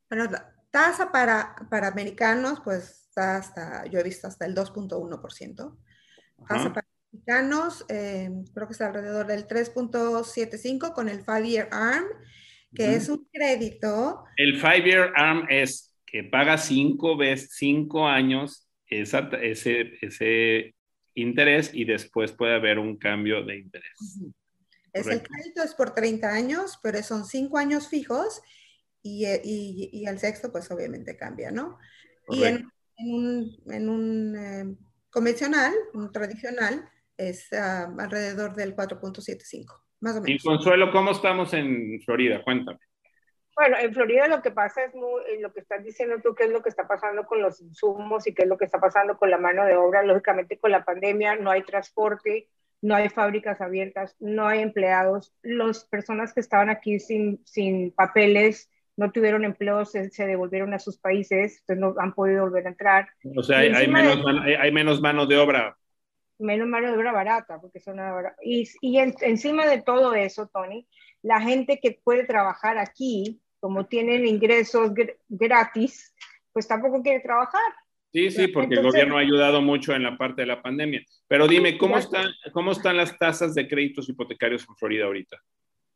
Bueno, 0.10 0.30
tasa 0.72 1.12
para, 1.12 1.56
para 1.70 1.88
americanos, 1.88 2.62
pues 2.64 3.06
está 3.10 3.38
hasta, 3.38 3.86
yo 3.88 4.00
he 4.00 4.04
visto 4.04 4.28
hasta 4.28 4.46
el 4.46 4.56
2.1%. 4.56 5.78
Tasa 6.48 6.74
para 6.74 6.88
americanos, 7.12 7.86
eh, 7.90 8.30
creo 8.54 8.68
que 8.68 8.74
está 8.74 8.88
alrededor 8.88 9.28
del 9.28 9.48
3.75 9.48 10.94
con 10.94 11.10
el 11.10 11.24
Five 11.24 11.48
Year 11.48 11.70
Arm, 11.72 12.06
que 12.74 12.96
es 12.96 13.10
un 13.10 13.28
crédito. 13.32 14.24
El 14.38 14.60
Five 14.60 14.84
Year 14.84 15.14
Arm 15.16 15.46
es 15.50 15.96
que 16.06 16.24
paga 16.24 16.58
cinco 16.58 17.18
veces, 17.18 17.52
cinco 17.54 18.08
años 18.08 18.68
esa, 18.88 19.30
ese, 19.42 19.94
ese 20.02 20.76
interés 21.16 21.72
y 21.74 21.86
después 21.86 22.32
puede 22.32 22.56
haber 22.56 22.80
un 22.80 22.98
cambio 22.98 23.44
de 23.44 23.58
interés. 23.58 24.20
Es 24.94 25.08
el 25.08 25.24
crédito 25.24 25.64
es 25.64 25.74
por 25.74 25.96
30 25.96 26.32
años, 26.32 26.80
pero 26.84 27.02
son 27.02 27.26
5 27.26 27.58
años 27.58 27.88
fijos 27.88 28.42
y, 29.02 29.26
y, 29.26 29.90
y, 29.92 30.06
el 30.06 30.20
sexto 30.20 30.52
pues 30.52 30.70
obviamente 30.70 31.18
cambia, 31.18 31.50
¿no? 31.50 31.80
Y 32.30 32.44
en, 32.44 32.70
un, 32.98 33.58
en 33.72 33.90
un 33.90 34.36
eh, 34.38 34.78
convencional, 35.14 35.72
tradicional, 36.12 36.90
es 37.16 37.48
uh, 37.52 38.00
alrededor 38.00 38.56
del 38.56 38.76
4.75, 38.76 39.82
más 40.02 40.18
o 40.18 40.22
menos. 40.22 40.30
Y 40.30 40.46
Consuelo, 40.46 40.92
¿cómo 40.92 41.12
estamos 41.12 41.54
en 41.54 42.02
Florida? 42.04 42.44
Cuéntame. 42.44 42.80
Bueno, 43.56 43.78
en 43.80 43.94
Florida 43.94 44.28
lo 44.28 44.42
que 44.42 44.50
pasa 44.50 44.84
es 44.84 44.96
muy, 44.96 45.22
eh, 45.30 45.40
lo 45.40 45.54
que 45.54 45.60
estás 45.60 45.84
diciendo 45.84 46.16
tú, 46.24 46.34
qué 46.34 46.46
es 46.46 46.50
lo 46.50 46.64
que 46.64 46.70
está 46.70 46.88
pasando 46.88 47.26
con 47.26 47.40
los 47.40 47.62
insumos 47.62 48.26
y 48.26 48.34
qué 48.34 48.44
es 48.44 48.50
lo 48.50 48.58
que 48.58 48.66
está 48.66 48.80
pasando 48.80 49.16
con 49.16 49.30
la 49.30 49.38
mano 49.38 49.64
de 49.66 49.76
obra. 49.76 50.02
Lógicamente 50.02 50.58
con 50.58 50.72
la 50.72 50.84
pandemia 50.84 51.36
no 51.36 51.52
hay 51.52 51.62
transporte, 51.62 52.50
no 52.82 52.96
hay 52.96 53.10
fábricas 53.10 53.62
abiertas, 53.62 54.16
no 54.20 54.48
hay 54.48 54.62
empleados. 54.62 55.36
Las 55.44 55.86
personas 55.86 56.34
que 56.34 56.40
estaban 56.40 56.72
aquí 56.72 57.00
sin, 57.00 57.46
sin 57.46 57.92
papeles 57.92 58.72
no 58.96 59.12
tuvieron 59.12 59.44
empleo, 59.44 59.86
se, 59.86 60.10
devolvieron 60.18 60.74
a 60.74 60.80
sus 60.80 60.98
países, 60.98 61.60
entonces 61.62 61.78
no 61.78 61.96
han 62.02 62.14
podido 62.14 62.44
volver 62.44 62.68
a 62.68 62.70
entrar. 62.70 63.10
O 63.36 63.44
sea, 63.44 63.60
hay, 63.60 63.88
menos, 63.88 64.24
mano, 64.24 64.42
hay, 64.42 64.72
menos, 64.72 65.02
mano 65.02 65.26
de 65.26 65.38
obra. 65.38 65.78
Menos 66.40 66.68
mano 66.68 66.92
de 66.92 66.98
obra 66.98 67.12
barata, 67.12 67.60
porque 67.60 67.80
son 67.80 68.00
Y, 68.44 68.68
y 68.82 68.98
encima 69.00 69.66
de 69.66 69.82
todo 69.82 70.14
eso, 70.14 70.48
Tony, 70.48 70.88
la 71.22 71.42
gente 71.42 71.80
que 71.82 72.00
puede 72.04 72.26
trabajar 72.26 72.78
aquí, 72.78 73.42
como 73.60 73.86
tienen 73.86 74.28
ingresos 74.28 74.92
gratis, 75.30 76.14
pues 76.52 76.68
tampoco 76.68 77.02
quiere 77.02 77.22
trabajar. 77.22 77.62
Sí, 78.12 78.30
sí, 78.30 78.48
porque 78.48 78.76
el 78.76 78.84
gobierno 78.84 79.18
ha 79.18 79.22
ayudado 79.22 79.60
mucho 79.62 79.96
en 79.96 80.04
la 80.04 80.18
parte 80.18 80.44
de 80.44 80.48
la 80.48 80.62
pandemia. 80.62 81.02
Pero 81.28 81.48
dime, 81.48 81.80
¿cómo 81.80 81.98
están, 81.98 82.28
¿cómo 82.52 82.72
están 82.72 82.96
las 82.96 83.18
tasas 83.18 83.56
de 83.56 83.68
créditos 83.68 84.08
hipotecarios 84.08 84.68
en 84.70 84.76
Florida 84.76 85.06
ahorita? 85.06 85.42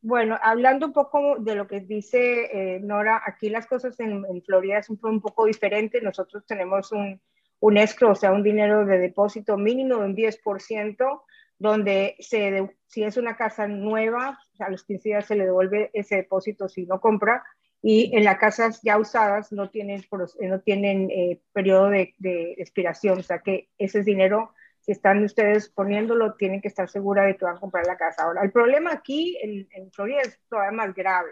Bueno, 0.02 0.38
hablando 0.41 0.88
un 0.88 0.93
poco 0.93 1.38
de 1.39 1.56
lo 1.56 1.68
que 1.68 1.82
dice 1.82 2.76
eh, 2.76 2.80
Nora, 2.80 3.22
aquí 3.26 3.50
las 3.50 3.68
cosas 3.68 4.00
en, 4.00 4.24
Florida 4.43 4.84
son 4.84 5.00
un 5.02 5.22
poco 5.22 5.45
diferentes. 5.45 6.02
Nosotros 6.04 6.45
tenemos 6.45 6.91
un, 6.91 7.20
un 7.60 7.78
escrow, 7.78 8.12
o 8.12 8.16
sea, 8.16 8.32
un 8.32 8.43
dinero 8.43 8.86
de 8.86 9.00
depósito 9.00 9.58
mínimo 9.58 9.98
de 9.98 10.06
un 10.06 10.16
10%, 10.16 11.22
donde 11.60 12.16
si 12.20 13.04
es 13.04 13.18
una 13.18 13.36
casa 13.36 13.68
nueva, 13.68 14.39
a 14.60 14.70
los 14.70 14.84
15 14.84 15.10
días 15.10 15.26
se 15.26 15.36
le 15.36 15.45
devuelve 15.45 15.89
ese 15.93 16.18
depósito 16.18 16.70
si 16.70 16.86
no 16.86 17.02
compra 17.02 17.43
y 17.82 18.16
en 18.16 18.24
las 18.24 18.38
casas 18.38 18.82
ya 18.82 18.98
usadas 18.98 19.52
no 19.52 19.70
tienen, 19.70 20.04
no 20.41 20.60
tienen 20.62 21.10
eh, 21.12 21.41
periodo 21.54 21.89
de, 21.89 22.14
expiración, 22.58 23.20
o 23.20 23.24
sea 23.24 23.39
que 23.39 23.70
ese 23.78 24.04
dinero, 24.04 24.54
si 24.88 24.94
están 24.94 25.22
ustedes 25.22 25.68
poniéndolo, 25.68 26.36
tienen 26.36 26.62
que 26.62 26.70
estar 26.70 26.90
segura 26.90 27.26
de 27.26 27.36
que 27.36 27.44
van 27.44 27.58
a 27.58 27.60
comprar 27.60 27.86
la 27.86 27.98
casa. 27.98 28.24
Ahora, 28.24 28.42
el 28.42 28.54
problema 28.54 28.94
aquí 28.94 29.38
en, 29.44 29.92
Florida 29.92 30.22
es 30.22 30.40
todavía 30.50 30.72
más 30.72 30.96
grave, 30.96 31.32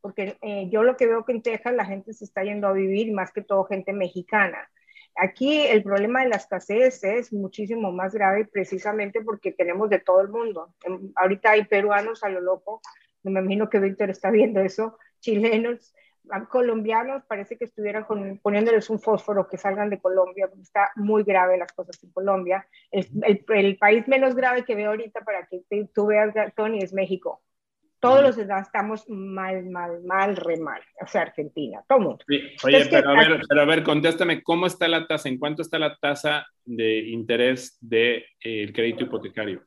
porque 0.00 0.38
eh, 0.40 0.70
yo 0.70 0.82
lo 0.82 0.96
que 0.96 1.06
veo 1.06 1.22
que 1.22 1.32
en 1.32 1.42
Texas 1.42 1.74
la 1.74 1.84
gente 1.84 2.14
se 2.14 2.24
está 2.24 2.42
yendo 2.42 2.66
a 2.66 2.72
vivir, 2.72 3.12
más 3.12 3.30
que 3.30 3.42
todo 3.42 3.64
gente 3.64 3.92
mexicana. 3.92 4.70
Aquí 5.16 5.66
el 5.66 5.82
problema 5.82 6.22
de 6.22 6.30
la 6.30 6.36
escasez 6.36 7.04
es 7.04 7.30
muchísimo 7.30 7.92
más 7.92 8.14
grave 8.14 8.46
precisamente 8.46 9.20
porque 9.20 9.52
tenemos 9.52 9.90
de 9.90 9.98
todo 9.98 10.22
el 10.22 10.28
mundo. 10.28 10.74
Ahorita 11.16 11.50
hay 11.50 11.66
peruanos 11.66 12.24
a 12.24 12.30
lo 12.30 12.40
loco, 12.40 12.80
me 13.22 13.32
imagino 13.32 13.68
que 13.68 13.80
Víctor 13.80 14.08
está 14.08 14.30
viendo 14.30 14.60
eso, 14.60 14.96
chilenos, 15.20 15.94
colombianos, 16.48 17.22
parece 17.26 17.56
que 17.56 17.64
estuvieran 17.64 18.06
poniéndoles 18.42 18.90
un 18.90 18.98
fósforo 18.98 19.48
que 19.48 19.56
salgan 19.56 19.90
de 19.90 20.00
Colombia, 20.00 20.48
porque 20.48 20.62
está 20.62 20.90
muy 20.96 21.22
grave 21.22 21.58
las 21.58 21.72
cosas 21.72 22.02
en 22.02 22.10
Colombia. 22.10 22.66
El, 22.90 23.76
país 23.76 24.08
menos 24.08 24.34
grave 24.34 24.64
que 24.64 24.74
veo 24.74 24.90
ahorita 24.90 25.20
para 25.20 25.46
que 25.46 25.62
tú 25.94 26.06
veas, 26.06 26.34
Tony, 26.56 26.78
es 26.78 26.92
México. 26.92 27.42
Todos 28.00 28.22
los 28.22 28.36
estamos 28.36 29.08
mal, 29.08 29.64
mal, 29.64 30.02
mal, 30.04 30.36
re 30.36 30.58
mal. 30.58 30.82
O 31.00 31.06
sea, 31.06 31.22
Argentina, 31.22 31.82
todo 31.88 32.00
mundo. 32.00 32.24
Oye, 32.28 32.86
pero, 32.90 33.10
a 33.10 33.14
ver, 33.14 33.40
pero 33.48 33.62
a 33.62 33.64
ver, 33.64 33.82
contéstame, 33.82 34.42
¿cómo 34.42 34.66
está 34.66 34.88
la 34.88 35.06
tasa? 35.06 35.30
¿En 35.30 35.38
cuánto 35.38 35.62
está 35.62 35.78
la 35.78 35.96
tasa 35.96 36.46
de 36.66 36.98
interés 37.08 37.78
del 37.80 38.24
de, 38.42 38.64
eh, 38.64 38.72
crédito 38.74 39.04
hipotecario? 39.04 39.62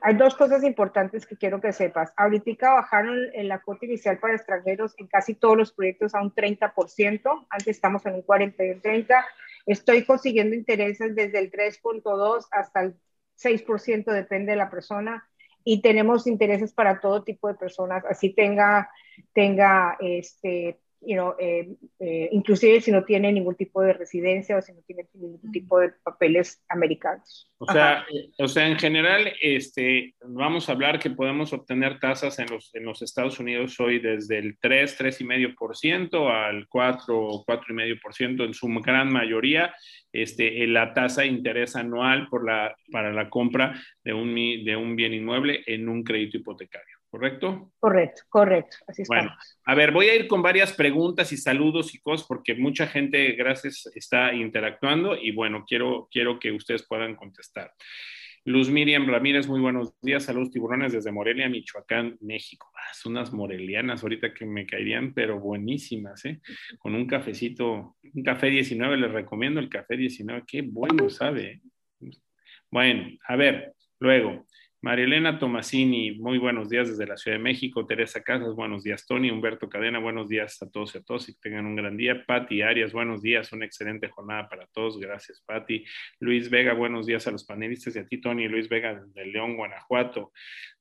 Hay 0.00 0.14
dos 0.14 0.34
cosas 0.34 0.62
importantes 0.64 1.26
que 1.26 1.36
quiero 1.36 1.60
que 1.60 1.72
sepas. 1.72 2.12
Ahorita 2.16 2.74
bajaron 2.74 3.16
la 3.34 3.60
cuota 3.60 3.86
inicial 3.86 4.18
para 4.18 4.34
extranjeros 4.34 4.94
en 4.98 5.06
casi 5.06 5.34
todos 5.34 5.56
los 5.56 5.72
proyectos 5.72 6.14
a 6.14 6.22
un 6.22 6.34
30%. 6.34 7.46
Antes 7.50 7.68
estamos 7.68 8.04
en 8.06 8.14
un 8.14 8.22
40 8.22 8.64
y 8.64 8.70
un 8.70 8.80
30. 8.80 9.26
Estoy 9.66 10.04
consiguiendo 10.04 10.54
intereses 10.54 11.14
desde 11.14 11.38
el 11.38 11.50
3.2 11.50 12.46
hasta 12.50 12.82
el 12.82 12.94
6%, 13.36 14.04
depende 14.12 14.52
de 14.52 14.56
la 14.56 14.70
persona. 14.70 15.28
Y 15.64 15.82
tenemos 15.82 16.26
intereses 16.26 16.72
para 16.72 17.00
todo 17.00 17.24
tipo 17.24 17.48
de 17.48 17.54
personas, 17.54 18.04
así 18.06 18.32
tenga, 18.32 18.90
tenga 19.34 19.96
este, 20.00 20.78
you 21.00 21.14
know, 21.14 21.34
eh, 21.38 21.76
eh, 22.00 22.28
inclusive 22.32 22.80
si 22.80 22.90
no 22.90 23.04
tiene 23.04 23.32
ningún 23.32 23.54
tipo 23.54 23.80
de 23.82 23.92
residencia 23.92 24.56
o 24.56 24.62
si 24.62 24.72
no 24.72 24.80
tiene 24.82 25.06
ningún 25.14 25.52
tipo 25.52 25.78
de 25.78 25.90
papeles 26.02 26.62
americanos. 26.68 27.50
O 27.58 27.70
sea, 27.70 28.04
o 28.38 28.48
sea, 28.48 28.68
en 28.68 28.78
general, 28.78 29.32
este, 29.40 30.14
vamos 30.24 30.68
a 30.68 30.72
hablar 30.72 30.98
que 30.98 31.10
podemos 31.10 31.52
obtener 31.52 31.98
tasas 31.98 32.38
en 32.38 32.46
los, 32.50 32.74
en 32.74 32.84
los 32.84 33.02
Estados 33.02 33.38
Unidos 33.40 33.78
hoy 33.80 33.98
desde 33.98 34.38
el 34.38 34.58
3, 34.60 34.98
3,5% 34.98 36.30
al 36.30 36.68
4, 36.68 37.44
4,5% 37.46 38.44
en 38.44 38.54
su 38.54 38.68
gran 38.80 39.12
mayoría, 39.12 39.74
este, 40.12 40.66
la 40.66 40.94
tasa 40.94 41.22
de 41.22 41.28
interés 41.28 41.76
anual 41.76 42.28
por 42.28 42.44
la, 42.44 42.76
para 42.90 43.12
la 43.12 43.28
compra 43.28 43.80
de 44.04 44.14
un, 44.14 44.34
de 44.34 44.76
un 44.76 44.96
bien 44.96 45.14
inmueble 45.14 45.62
en 45.66 45.88
un 45.88 46.02
crédito 46.02 46.38
hipotecario. 46.38 46.97
¿Correcto? 47.10 47.72
Correcto, 47.78 48.22
correcto. 48.28 48.76
Así 48.86 49.02
es. 49.02 49.08
Bueno, 49.08 49.34
a 49.64 49.74
ver, 49.74 49.92
voy 49.92 50.08
a 50.08 50.14
ir 50.14 50.28
con 50.28 50.42
varias 50.42 50.72
preguntas 50.72 51.32
y 51.32 51.36
saludos 51.36 51.94
y 51.94 52.00
cosas 52.00 52.26
porque 52.26 52.54
mucha 52.54 52.86
gente, 52.86 53.32
gracias, 53.32 53.90
está 53.94 54.32
interactuando 54.32 55.16
y 55.16 55.32
bueno, 55.32 55.64
quiero, 55.66 56.08
quiero 56.10 56.38
que 56.38 56.52
ustedes 56.52 56.86
puedan 56.86 57.16
contestar. 57.16 57.72
Luz 58.48 58.70
Miriam 58.70 59.06
Ramírez, 59.06 59.46
muy 59.46 59.60
buenos 59.60 59.92
días. 60.00 60.24
Saludos 60.24 60.50
tiburones 60.50 60.92
desde 60.92 61.12
Morelia, 61.12 61.50
Michoacán, 61.50 62.16
México. 62.22 62.70
Ah, 62.74 62.94
son 62.94 63.12
unas 63.12 63.30
morelianas 63.30 64.02
ahorita 64.02 64.32
que 64.32 64.46
me 64.46 64.64
caerían, 64.64 65.12
pero 65.12 65.38
buenísimas, 65.38 66.24
¿eh? 66.24 66.40
Con 66.78 66.94
un 66.94 67.06
cafecito, 67.06 67.96
un 68.14 68.22
café 68.22 68.46
19, 68.46 68.96
les 68.96 69.12
recomiendo 69.12 69.60
el 69.60 69.68
café 69.68 69.98
19, 69.98 70.44
qué 70.46 70.62
bueno 70.62 71.10
sabe. 71.10 71.60
¿eh? 72.00 72.10
Bueno, 72.70 73.18
a 73.26 73.36
ver, 73.36 73.74
luego, 73.98 74.46
Marielena 74.80 75.40
Tomasini, 75.40 76.12
muy 76.12 76.38
buenos 76.38 76.68
días 76.68 76.88
desde 76.88 77.04
la 77.04 77.16
Ciudad 77.16 77.36
de 77.36 77.42
México. 77.42 77.84
Teresa 77.84 78.22
Casas, 78.22 78.54
buenos 78.54 78.84
días. 78.84 79.04
Tony, 79.08 79.28
Humberto 79.28 79.68
Cadena, 79.68 79.98
buenos 79.98 80.28
días 80.28 80.62
a 80.62 80.70
todos 80.70 80.94
y 80.94 80.98
a 80.98 81.02
todos 81.02 81.28
y 81.28 81.34
que 81.34 81.40
tengan 81.40 81.66
un 81.66 81.74
gran 81.74 81.96
día. 81.96 82.24
Pati 82.24 82.62
Arias, 82.62 82.92
buenos 82.92 83.20
días. 83.20 83.52
Una 83.52 83.64
excelente 83.64 84.08
jornada 84.08 84.48
para 84.48 84.68
todos. 84.68 85.00
Gracias, 85.00 85.42
Pati. 85.44 85.84
Luis 86.20 86.48
Vega, 86.48 86.74
buenos 86.74 87.06
días 87.06 87.26
a 87.26 87.32
los 87.32 87.44
panelistas 87.44 87.96
y 87.96 87.98
a 87.98 88.06
ti, 88.06 88.20
Tony. 88.20 88.46
Luis 88.46 88.68
Vega 88.68 89.02
de 89.04 89.26
León, 89.26 89.56
Guanajuato. 89.56 90.30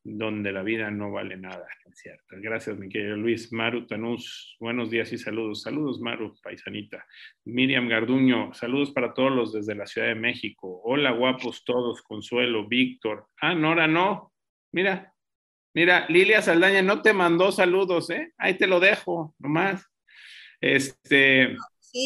Donde 0.10 0.54
la 0.54 0.64
vida 0.64 0.90
no 0.90 1.12
vale 1.12 1.36
nada, 1.36 1.68
es 1.86 2.00
cierto. 2.00 2.38
Gracias, 2.40 2.78
mi 2.78 2.88
querido 2.88 3.18
Luis. 3.18 3.52
Maru 3.52 3.86
Tanús, 3.86 4.56
buenos 4.58 4.90
días 4.90 5.12
y 5.12 5.18
saludos. 5.18 5.64
Saludos, 5.64 6.00
Maru, 6.00 6.34
paisanita. 6.42 7.06
Miriam 7.44 7.90
Garduño, 7.90 8.54
saludos 8.54 8.92
para 8.92 9.14
todos 9.14 9.34
los 9.34 9.52
desde 9.52 9.76
la 9.76 9.86
Ciudad 9.86 10.08
de 10.08 10.16
México. 10.16 10.82
Hola, 10.86 11.12
guapos 11.12 11.66
todos. 11.66 12.02
Consuelo, 12.04 12.66
Víctor. 12.70 13.28
Ah, 13.42 13.54
Nora, 13.54 13.86
no. 13.86 14.32
Mira, 14.72 15.14
mira, 15.74 16.06
Lilia 16.08 16.42
Saldaña 16.42 16.82
no 16.82 17.02
te 17.02 17.12
mandó 17.12 17.52
saludos, 17.52 18.10
¿eh? 18.10 18.32
Ahí 18.38 18.58
te 18.58 18.68
lo 18.68 18.80
dejo, 18.80 19.36
nomás. 19.40 19.86
Este, 20.62 21.58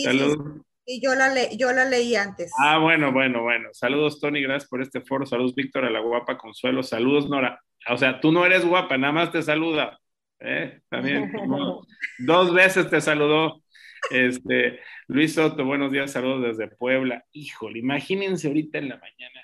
saludos. 0.04 0.64
Y 0.88 1.00
yo 1.06 1.14
la, 1.14 1.52
yo 1.52 1.72
la 1.72 1.86
leí 1.86 2.16
antes. 2.16 2.52
Ah, 2.58 2.80
bueno, 2.80 3.12
bueno, 3.12 3.44
bueno. 3.44 3.70
Saludos, 3.74 4.20
Tony, 4.20 4.42
gracias 4.42 4.68
por 4.68 4.82
este 4.82 5.02
foro. 5.02 5.28
Saludos, 5.28 5.54
Víctor, 5.54 5.86
a 5.86 5.92
la 5.92 6.00
guapa 6.00 6.36
Consuelo. 6.40 6.82
Saludos, 6.82 7.30
Nora. 7.30 7.62
O 7.90 7.98
sea, 7.98 8.20
tú 8.20 8.32
no 8.32 8.46
eres 8.46 8.66
guapa, 8.66 8.98
nada 8.98 9.14
más 9.14 9.32
te 9.32 9.42
saluda. 9.42 10.00
¿eh? 10.40 10.82
También, 10.90 11.32
dos 12.20 12.54
veces 12.54 12.90
te 12.90 13.02
saludó. 13.02 13.64
Este, 14.10 14.80
Luis 15.08 15.34
Soto, 15.36 15.64
buenos 15.64 15.92
días, 15.92 16.12
saludos 16.12 16.58
desde 16.58 16.76
Puebla. 16.76 17.24
Híjole, 17.32 17.80
imagínense 17.80 18.48
ahorita 18.48 18.80
en 18.80 18.90
la 18.90 18.98
mañana. 18.98 19.42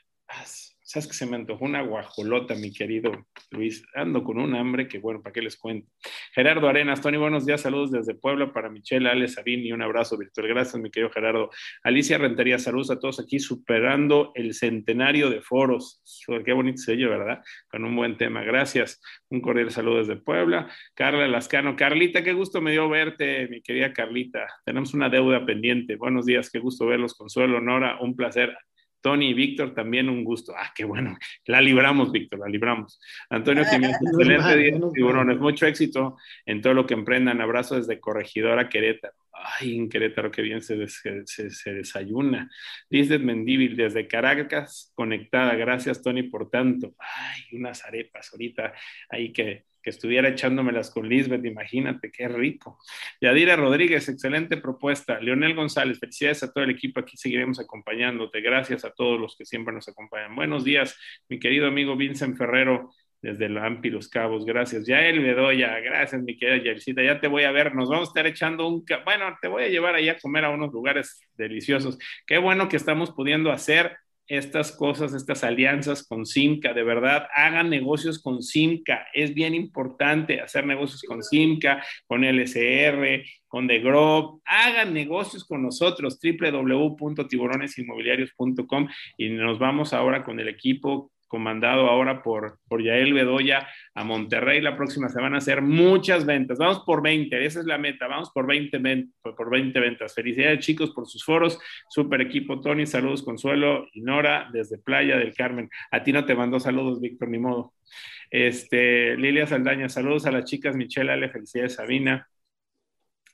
Sabes 0.88 1.08
que 1.08 1.16
se 1.16 1.26
me 1.26 1.36
antojó 1.36 1.66
una 1.66 1.82
guajolota, 1.82 2.56
mi 2.56 2.72
querido 2.72 3.12
Luis. 3.52 3.86
Ando 3.94 4.24
con 4.24 4.40
un 4.40 4.56
hambre 4.56 4.88
que, 4.88 5.00
bueno, 5.00 5.22
¿para 5.22 5.34
qué 5.34 5.42
les 5.42 5.58
cuento? 5.58 5.92
Gerardo 6.34 6.70
Arenas, 6.70 7.02
Tony, 7.02 7.18
buenos 7.18 7.46
días, 7.46 7.60
saludos 7.60 7.92
desde 7.92 8.16
Puebla 8.16 8.54
para 8.54 8.70
Michelle, 8.70 9.10
Ale, 9.10 9.28
Sabine 9.28 9.64
y 9.64 9.74
un 9.74 9.82
abrazo 9.82 10.18
virtual. 10.18 10.48
Gracias, 10.48 10.82
mi 10.82 10.90
querido 10.90 11.12
Gerardo. 11.12 11.50
Alicia 11.84 12.18
Rentería, 12.18 12.58
saludos 12.58 12.90
a 12.92 13.00
todos 13.00 13.20
aquí, 13.20 13.38
superando 13.38 14.32
el 14.34 14.54
centenario 14.54 15.30
de 15.30 15.42
foros. 15.42 16.02
qué 16.46 16.54
bonito 16.54 16.78
sello, 16.78 17.10
¿verdad? 17.10 17.44
Con 17.70 17.84
un 17.84 17.94
buen 17.94 18.16
tema. 18.16 18.44
Gracias. 18.44 19.02
Un 19.30 19.42
cordial 19.42 19.72
saludo 19.72 19.98
desde 19.98 20.16
Puebla. 20.16 20.72
Carla 20.94 21.28
Lascano, 21.28 21.76
Carlita, 21.76 22.24
qué 22.24 22.32
gusto 22.32 22.62
me 22.62 22.72
dio 22.72 22.88
verte, 22.88 23.50
mi 23.50 23.62
querida 23.62 23.92
Carlita. 23.92 24.48
Tenemos 24.64 24.94
una 24.94 25.10
deuda 25.10 25.46
pendiente. 25.46 25.98
Buenos 25.98 26.26
días, 26.26 26.50
qué 26.50 26.60
gusto 26.60 26.86
verlos. 26.86 27.14
Consuelo, 27.14 27.60
Nora, 27.60 27.98
un 28.00 28.16
placer. 28.16 28.56
Tony 29.08 29.30
y 29.30 29.34
Víctor, 29.34 29.74
también 29.74 30.10
un 30.10 30.26
gusto. 30.26 30.52
Ah, 30.54 30.74
qué 30.76 30.84
bueno. 30.84 31.18
La 31.46 31.62
libramos, 31.62 32.12
Víctor, 32.12 32.40
la 32.40 32.50
libramos. 32.50 33.00
Antonio 33.30 33.64
Jiménez, 33.64 33.96
excelente 34.02 34.58
día, 34.58 34.80
tiburones. 34.94 35.40
Mucho 35.40 35.66
éxito 35.66 36.18
en 36.46 36.62
todo 36.62 36.74
lo 36.74 36.86
que 36.86 36.94
emprendan. 36.94 37.40
Abrazo 37.40 37.78
desde 37.78 38.02
Corregidora, 38.02 38.68
Querétaro. 38.68 39.16
Ay, 39.40 39.78
en 39.78 39.90
Querétaro, 39.90 40.32
qué 40.32 40.42
bien 40.42 40.62
se, 40.62 40.76
desayuna. 41.72 42.50
Lisbeth 42.90 43.22
Mendívil, 43.22 43.76
desde 43.76 44.08
Caracas, 44.08 44.92
conectada. 44.96 45.56
Gracias, 45.56 46.02
Tony, 46.02 46.24
por 46.24 46.50
tanto. 46.50 46.96
Ay, 47.00 47.58
unas 47.58 47.86
arepas 47.86 48.32
ahorita 48.34 48.74
ahí 49.10 49.32
que 49.32 49.66
que 49.88 49.92
estuviera 49.92 50.28
echándomelas 50.28 50.92
con 50.92 51.08
Lisbeth, 51.08 51.46
imagínate, 51.46 52.12
qué 52.12 52.28
rico. 52.28 52.78
Yadira 53.22 53.56
Rodríguez, 53.56 54.10
excelente 54.10 54.58
propuesta. 54.58 55.18
Leonel 55.22 55.56
González, 55.56 55.98
felicidades 55.98 56.44
a 56.44 56.52
todo 56.52 56.66
el 56.66 56.72
equipo, 56.72 57.00
aquí 57.00 57.16
seguiremos 57.16 57.58
acompañándote. 57.58 58.42
Gracias 58.42 58.84
a 58.84 58.92
todos 58.92 59.18
los 59.18 59.38
que 59.38 59.46
siempre 59.46 59.74
nos 59.74 59.88
acompañan. 59.88 60.36
Buenos 60.36 60.66
días, 60.66 61.00
mi 61.30 61.40
querido 61.40 61.68
amigo 61.68 61.96
Vincent 61.96 62.38
Ferrero, 62.38 62.92
desde 63.22 63.46
el 63.46 63.58
AMPI 63.58 63.90
Los 63.90 64.10
Cabos, 64.10 64.46
gracias. 64.46 64.86
Yael 64.86 65.20
Bedoya, 65.20 65.80
gracias, 65.80 66.22
mi 66.22 66.38
querida 66.38 66.64
Yaelcita, 66.64 67.04
ya 67.04 67.20
te 67.20 67.28
voy 67.28 67.44
a 67.44 67.52
ver, 67.52 67.76
nos 67.76 67.90
vamos 67.90 68.10
a 68.10 68.12
estar 68.12 68.28
echando 68.28 68.68
un, 68.68 68.86
bueno, 69.06 69.38
te 69.42 69.48
voy 69.48 69.64
a 69.64 69.70
llevar 69.70 69.96
allá 69.96 70.14
a 70.14 70.20
comer 70.20 70.46
a 70.46 70.50
unos 70.50 70.72
lugares 70.72 71.22
deliciosos. 71.36 71.98
Qué 72.26 72.38
bueno 72.38 72.70
que 72.70 72.78
estamos 72.78 73.12
pudiendo 73.12 73.52
hacer 73.52 73.98
estas 74.28 74.72
cosas, 74.74 75.14
estas 75.14 75.44
alianzas 75.44 76.06
con 76.06 76.26
Simca, 76.26 76.74
de 76.74 76.84
verdad, 76.84 77.28
hagan 77.34 77.70
negocios 77.70 78.22
con 78.22 78.44
Simca. 78.44 79.08
Es 79.14 79.34
bien 79.34 79.56
importante 79.56 80.42
hacer 80.42 80.66
negocios 80.66 81.04
con 81.04 81.24
Simca, 81.24 81.82
con 82.06 82.26
LSR, 82.26 83.24
con 83.48 83.68
The 83.68 83.80
Grove. 83.80 84.42
Hagan 84.46 84.94
negocios 84.94 85.46
con 85.46 85.64
nosotros, 85.64 86.20
www.tiburonesinmobiliarios.com 86.22 88.90
y 89.18 89.30
nos 89.30 89.60
vamos 89.60 89.94
ahora 89.94 90.26
con 90.26 90.42
el 90.42 90.50
equipo 90.50 91.14
comandado 91.28 91.88
ahora 91.88 92.24
por, 92.24 92.60
por 92.68 92.82
Yael 92.82 93.14
Bedoya 93.14 93.68
a 93.94 94.04
Monterrey 94.04 94.62
la 94.62 94.76
próxima 94.76 95.10
semana 95.10 95.36
a 95.36 95.40
hacer 95.40 95.62
muchas 95.62 96.26
ventas. 96.26 96.58
Vamos 96.58 96.84
por 96.86 97.02
20, 97.02 97.46
esa 97.46 97.60
es 97.60 97.66
la 97.66 97.78
meta, 97.78 98.08
vamos 98.08 98.32
por 98.32 98.48
20, 98.48 98.80
por 99.22 99.50
20 99.50 99.80
ventas. 99.80 100.14
Felicidades 100.14 100.60
chicos 100.60 100.92
por 100.92 101.08
sus 101.08 101.24
foros, 101.24 101.60
super 101.90 102.22
equipo 102.22 102.62
Tony, 102.62 102.86
saludos 102.86 103.24
Consuelo 103.24 103.88
y 103.94 104.02
Nora 104.02 104.50
desde 104.52 104.78
Playa 104.78 105.18
del 105.18 105.34
Carmen. 105.34 105.70
A 105.92 106.04
ti 106.04 106.12
no 106.12 106.26
te 106.26 106.36
mando 106.36 106.60
saludos, 106.60 107.02
Víctor, 107.02 107.30
ni 107.30 107.40
modo. 107.40 107.74
Este, 108.30 109.16
Lilia 109.18 109.48
Saldaña, 109.48 109.90
saludos 109.90 110.26
a 110.26 110.32
las 110.32 110.46
chicas 110.46 110.76
Michelle 110.76 111.12
Ale, 111.12 111.30
felicidades 111.30 111.76
Sabina. 111.76 112.28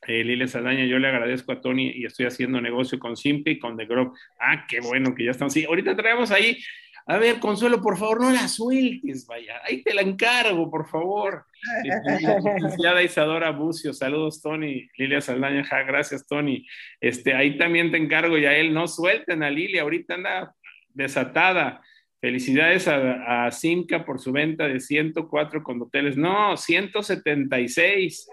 Eh, 0.06 0.22
Lilia 0.22 0.46
Saldaña, 0.46 0.84
yo 0.84 0.98
le 0.98 1.08
agradezco 1.08 1.52
a 1.52 1.60
Tony 1.60 1.90
y 1.94 2.04
estoy 2.04 2.26
haciendo 2.26 2.60
negocio 2.60 2.98
con 2.98 3.16
Simpi 3.16 3.52
y 3.52 3.58
con 3.58 3.76
The 3.76 3.86
Grove. 3.86 4.12
Ah, 4.38 4.66
qué 4.68 4.80
bueno 4.80 5.14
que 5.14 5.24
ya 5.24 5.30
estamos. 5.30 5.52
Sí, 5.52 5.64
ahorita 5.64 5.96
traemos 5.96 6.30
ahí 6.30 6.58
a 7.06 7.18
ver, 7.18 7.38
Consuelo, 7.38 7.82
por 7.82 7.98
favor, 7.98 8.20
no 8.20 8.30
la 8.30 8.48
sueltes, 8.48 9.26
vaya. 9.26 9.60
Ahí 9.64 9.82
te 9.82 9.92
la 9.92 10.00
encargo, 10.00 10.70
por 10.70 10.88
favor. 10.88 11.44
Licenciada 12.56 13.02
Isadora 13.02 13.50
Bucio, 13.50 13.92
saludos, 13.92 14.40
Tony. 14.40 14.88
Lilia 14.96 15.20
Saldaña, 15.20 15.64
gracias, 15.86 16.26
Tony. 16.26 16.66
Este, 17.00 17.34
ahí 17.34 17.58
también 17.58 17.90
te 17.90 17.98
encargo, 17.98 18.38
ya 18.38 18.54
él, 18.54 18.72
no 18.72 18.88
suelten 18.88 19.42
a 19.42 19.50
Lilia, 19.50 19.82
ahorita 19.82 20.14
anda 20.14 20.54
desatada. 20.94 21.82
Felicidades 22.22 22.88
a, 22.88 23.44
a 23.44 23.50
Simca 23.50 24.06
por 24.06 24.18
su 24.18 24.32
venta 24.32 24.66
de 24.66 24.80
104 24.80 25.62
condoteles. 25.62 26.16
No, 26.16 26.56
176. 26.56 28.28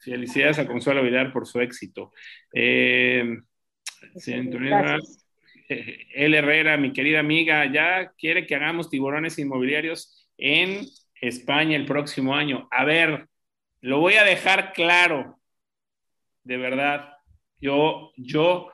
Felicidades 0.00 0.58
a 0.58 0.66
Consuelo 0.66 1.04
Vidal 1.04 1.32
por 1.32 1.46
su 1.46 1.60
éxito. 1.60 2.12
Eh, 2.52 3.38
el 6.14 6.34
Herrera, 6.34 6.76
mi 6.76 6.92
querida 6.92 7.20
amiga, 7.20 7.70
ya 7.70 8.12
quiere 8.18 8.46
que 8.46 8.54
hagamos 8.54 8.90
tiburones 8.90 9.38
inmobiliarios 9.38 10.28
en 10.38 10.86
España 11.20 11.76
el 11.76 11.84
próximo 11.84 12.34
año. 12.34 12.68
A 12.70 12.84
ver, 12.84 13.28
lo 13.80 14.00
voy 14.00 14.14
a 14.14 14.24
dejar 14.24 14.72
claro, 14.72 15.38
de 16.44 16.56
verdad. 16.56 17.08
Yo, 17.60 18.12
yo 18.16 18.72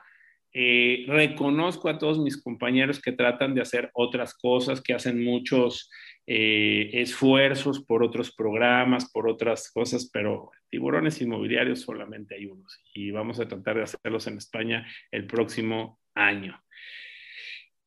eh, 0.51 1.05
reconozco 1.07 1.89
a 1.89 1.99
todos 1.99 2.19
mis 2.19 2.41
compañeros 2.41 2.99
que 2.99 3.11
tratan 3.11 3.53
de 3.53 3.61
hacer 3.61 3.91
otras 3.93 4.33
cosas, 4.33 4.81
que 4.81 4.93
hacen 4.93 5.23
muchos 5.23 5.91
eh, 6.25 6.89
esfuerzos 6.93 7.83
por 7.83 8.03
otros 8.03 8.35
programas, 8.35 9.11
por 9.11 9.27
otras 9.29 9.71
cosas, 9.71 10.09
pero 10.11 10.51
tiburones 10.69 11.21
inmobiliarios 11.21 11.81
solamente 11.81 12.35
hay 12.35 12.45
unos 12.45 12.79
y 12.93 13.11
vamos 13.11 13.39
a 13.39 13.47
tratar 13.47 13.77
de 13.77 13.83
hacerlos 13.83 14.27
en 14.27 14.37
España 14.37 14.87
el 15.11 15.27
próximo 15.27 15.99
año. 16.15 16.59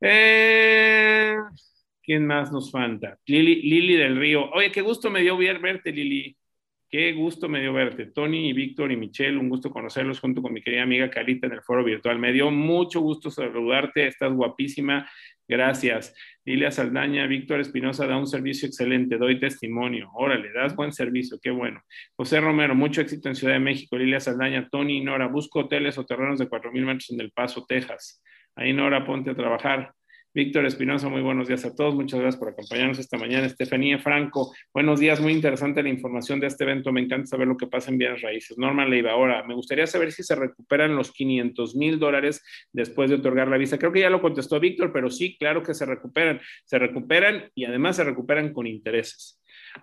Eh, 0.05 1.37
¿Quién 2.03 2.27
más 2.27 2.51
nos 2.51 2.73
falta? 2.73 3.17
Lili, 3.27 3.63
Lili 3.63 3.95
del 3.95 4.19
Río. 4.19 4.51
Oye, 4.51 4.73
qué 4.73 4.83
gusto 4.83 5.11
me 5.11 5.21
dio 5.21 5.37
verte, 5.37 5.93
Lili. 5.93 6.37
Qué 6.91 7.13
gusto 7.13 7.49
me 7.49 7.61
dio 7.61 7.73
verte. 7.73 8.07
Tony 8.07 8.51
y 8.51 8.53
Víctor 8.53 8.93
y 8.93 8.97
Michelle, 8.97 9.39
un 9.39 9.49
gusto 9.49 9.71
conocerlos 9.71 10.21
junto 10.21 10.43
con 10.43 10.53
mi 10.53 10.61
querida 10.61 10.83
amiga 10.83 11.09
Carita 11.09 11.47
en 11.47 11.55
el 11.55 11.63
foro 11.63 11.85
virtual. 11.85 12.19
Me 12.19 12.33
dio 12.33 12.51
mucho 12.51 13.01
gusto 13.01 13.31
saludarte. 13.31 14.09
Estás 14.09 14.33
guapísima. 14.33 15.09
Gracias. 15.49 16.15
Lilia 16.45 16.71
Saldaña, 16.71 17.27
Víctor 17.27 17.61
Espinosa 17.61 18.07
da 18.07 18.19
un 18.19 18.27
servicio 18.27 18.67
excelente. 18.67 19.17
Doy 19.17 19.39
testimonio. 19.39 20.11
Órale, 20.15 20.53
das 20.53 20.75
buen 20.75 20.93
servicio. 20.93 21.39
Qué 21.41 21.51
bueno. 21.51 21.81
José 22.17 22.41
Romero, 22.41 22.75
mucho 22.75 23.01
éxito 23.01 23.29
en 23.29 23.37
Ciudad 23.37 23.55
de 23.55 23.61
México. 23.61 23.97
Lilia 23.97 24.21
Saldaña, 24.21 24.69
Tony 24.69 24.99
y 24.99 25.01
Nora, 25.01 25.29
busco 25.29 25.61
hoteles 25.61 25.97
o 25.97 26.05
terrenos 26.05 26.41
de 26.41 26.49
4.000 26.49 26.85
metros 26.85 27.11
en 27.11 27.21
El 27.21 27.31
Paso, 27.31 27.65
Texas. 27.67 28.21
Ahí 28.57 28.73
Nora, 28.73 29.05
ponte 29.05 29.31
a 29.31 29.35
trabajar. 29.35 29.95
Víctor 30.35 30.65
Espinosa, 30.65 31.11
muy 31.11 31.21
buenos 31.21 31.47
días 31.47 31.63
a 31.67 31.75
todos. 31.75 31.95
Muchas 31.95 32.19
gracias 32.19 32.39
por 32.39 32.49
acompañarnos 32.49 32.99
esta 32.99 33.19
mañana. 33.19 33.47
Estefanía 33.47 33.99
Franco, 33.99 34.55
buenos 34.73 34.99
días. 34.99 35.21
Muy 35.21 35.33
interesante 35.33 35.83
la 35.83 35.91
información 35.91 36.41
de 36.41 36.47
este 36.47 36.65
evento. 36.65 36.91
Me 36.91 37.03
encanta 37.03 37.27
saber 37.27 37.47
lo 37.49 37.59
que 37.59 37.67
pasa 37.67 37.91
en 37.91 37.99
bienes 37.99 38.23
raíces. 38.23 38.57
Norma 38.57 38.87
Leiva, 38.87 39.13
ahora, 39.13 39.43
me 39.43 39.55
gustaría 39.55 39.87
saber 39.87 40.11
si 40.11 40.23
se 40.23 40.35
recuperan 40.35 40.97
los 40.97 41.13
500 41.13 41.77
mil 41.77 41.99
dólares 41.99 42.43
después 42.73 43.11
de 43.11 43.17
otorgar 43.17 43.49
la 43.49 43.59
visa. 43.59 43.79
Creo 43.79 43.93
que 43.93 44.01
ya 44.01 44.09
lo 44.09 44.23
contestó 44.23 44.59
Víctor, 44.59 44.91
pero 44.91 45.11
sí, 45.11 45.37
claro 45.39 45.63
que 45.63 45.75
se 45.75 45.85
recuperan. 45.85 46.41
Se 46.65 46.79
recuperan 46.79 47.51
y 47.55 47.67
además 47.67 47.97
se 47.97 48.05
recuperan 48.05 48.55
con 48.55 48.67
intereses. 48.67 49.39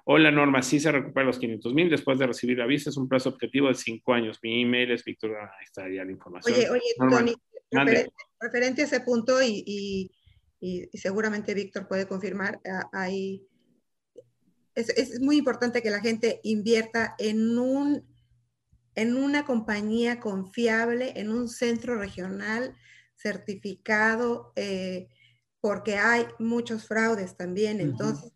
Hola 0.05 0.31
Norma, 0.31 0.63
sí 0.63 0.79
se 0.79 0.91
recuperan 0.91 1.27
los 1.27 1.37
500 1.37 1.73
mil 1.75 1.89
después 1.91 2.17
de 2.17 2.25
recibir 2.25 2.57
la 2.57 2.65
visa. 2.65 2.89
Es 2.89 2.97
un 2.97 3.07
plazo 3.07 3.29
objetivo 3.29 3.67
de 3.67 3.75
cinco 3.75 4.13
años. 4.13 4.39
Mi 4.41 4.63
email 4.63 4.89
es 4.91 5.03
Víctor, 5.03 5.35
ahí 5.35 5.63
está 5.63 5.87
ya 5.87 6.03
la 6.03 6.11
información. 6.11 6.55
Oye, 6.55 6.69
oye, 6.71 6.81
Tony, 6.97 7.35
referente, 8.39 8.81
a 8.81 8.85
ese 8.85 9.01
punto 9.01 9.41
y 9.41 10.11
y, 10.59 10.89
seguramente 10.93 11.53
Víctor 11.53 11.87
puede 11.87 12.07
confirmar, 12.07 12.59
hay, 12.91 13.47
es, 14.75 15.19
muy 15.21 15.37
importante 15.37 15.81
que 15.81 15.89
la 15.89 16.01
gente 16.01 16.39
invierta 16.43 17.15
en, 17.17 17.57
un, 17.57 18.05
en 18.95 19.15
una 19.15 19.45
compañía 19.45 20.19
confiable, 20.19 21.13
en 21.15 21.31
un 21.31 21.47
centro 21.47 21.97
regional 21.97 22.75
certificado, 23.15 24.53
eh, 24.55 25.07
porque 25.61 25.95
hay 25.95 26.25
muchos 26.39 26.87
fraudes 26.87 27.35
también. 27.35 27.81
Entonces, 27.81 28.31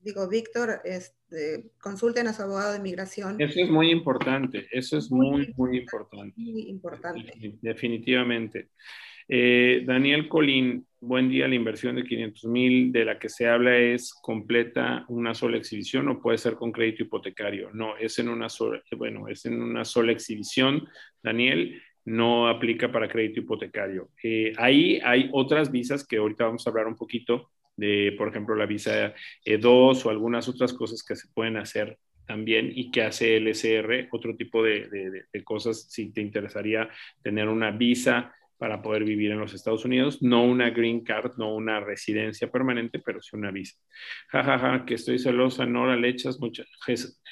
digo, 0.00 0.28
Víctor, 0.28 0.80
este, 0.84 1.72
consulten 1.80 2.26
a 2.26 2.32
su 2.32 2.42
abogado 2.42 2.72
de 2.72 2.78
inmigración. 2.78 3.40
Eso 3.40 3.60
es 3.60 3.70
muy 3.70 3.90
importante, 3.90 4.66
eso 4.72 4.98
es 4.98 5.10
muy, 5.10 5.52
muy 5.56 5.78
importante. 5.78 6.34
Muy 6.36 6.68
importante. 6.68 7.58
Definitivamente. 7.62 8.70
Eh, 9.28 9.82
Daniel 9.84 10.28
Colín, 10.28 10.86
buen 11.00 11.28
día. 11.28 11.48
La 11.48 11.56
inversión 11.56 11.96
de 11.96 12.04
500 12.04 12.44
mil 12.44 12.92
de 12.92 13.04
la 13.04 13.18
que 13.18 13.28
se 13.28 13.48
habla 13.48 13.76
es 13.76 14.14
completa 14.14 15.04
una 15.08 15.34
sola 15.34 15.56
exhibición 15.56 16.08
o 16.08 16.20
puede 16.20 16.38
ser 16.38 16.54
con 16.54 16.70
crédito 16.70 17.02
hipotecario. 17.02 17.70
No, 17.72 17.96
es 17.96 18.18
en 18.20 18.28
una 18.28 18.48
sola, 18.48 18.80
bueno, 18.96 19.26
es 19.28 19.44
en 19.46 19.60
una 19.60 19.84
sola 19.84 20.12
exhibición, 20.12 20.86
Daniel. 21.22 21.82
No 22.04 22.46
aplica 22.46 22.92
para 22.92 23.08
crédito 23.08 23.40
hipotecario. 23.40 24.10
Eh, 24.22 24.52
ahí 24.58 25.00
hay 25.04 25.28
otras 25.32 25.72
visas 25.72 26.06
que 26.06 26.18
ahorita 26.18 26.44
vamos 26.44 26.64
a 26.64 26.70
hablar 26.70 26.86
un 26.86 26.94
poquito 26.94 27.50
de, 27.76 28.14
por 28.16 28.28
ejemplo, 28.28 28.54
la 28.54 28.66
visa 28.66 29.12
E2 29.44 30.06
o 30.06 30.10
algunas 30.10 30.48
otras 30.48 30.72
cosas 30.72 31.02
que 31.02 31.16
se 31.16 31.26
pueden 31.34 31.56
hacer 31.56 31.98
también 32.24 32.70
y 32.72 32.92
que 32.92 33.02
hace 33.02 33.36
el 33.36 33.48
SR, 33.48 34.08
otro 34.12 34.36
tipo 34.36 34.62
de, 34.62 35.26
de 35.32 35.44
cosas 35.44 35.88
si 35.90 36.12
te 36.12 36.20
interesaría 36.20 36.88
tener 37.22 37.48
una 37.48 37.72
visa 37.72 38.32
para 38.58 38.82
poder 38.82 39.04
vivir 39.04 39.30
en 39.30 39.38
los 39.38 39.54
Estados 39.54 39.84
Unidos, 39.84 40.22
no 40.22 40.44
una 40.44 40.70
green 40.70 41.04
card, 41.04 41.32
no 41.36 41.54
una 41.54 41.80
residencia 41.80 42.50
permanente, 42.50 42.98
pero 42.98 43.20
sí 43.20 43.36
una 43.36 43.50
visa. 43.50 43.78
Ja, 44.28 44.42
ja, 44.42 44.58
ja, 44.58 44.84
que 44.86 44.94
estoy 44.94 45.18
celosa, 45.18 45.66
Nora, 45.66 45.96
le 45.96 46.08
echas 46.08 46.40
muchas, 46.40 46.66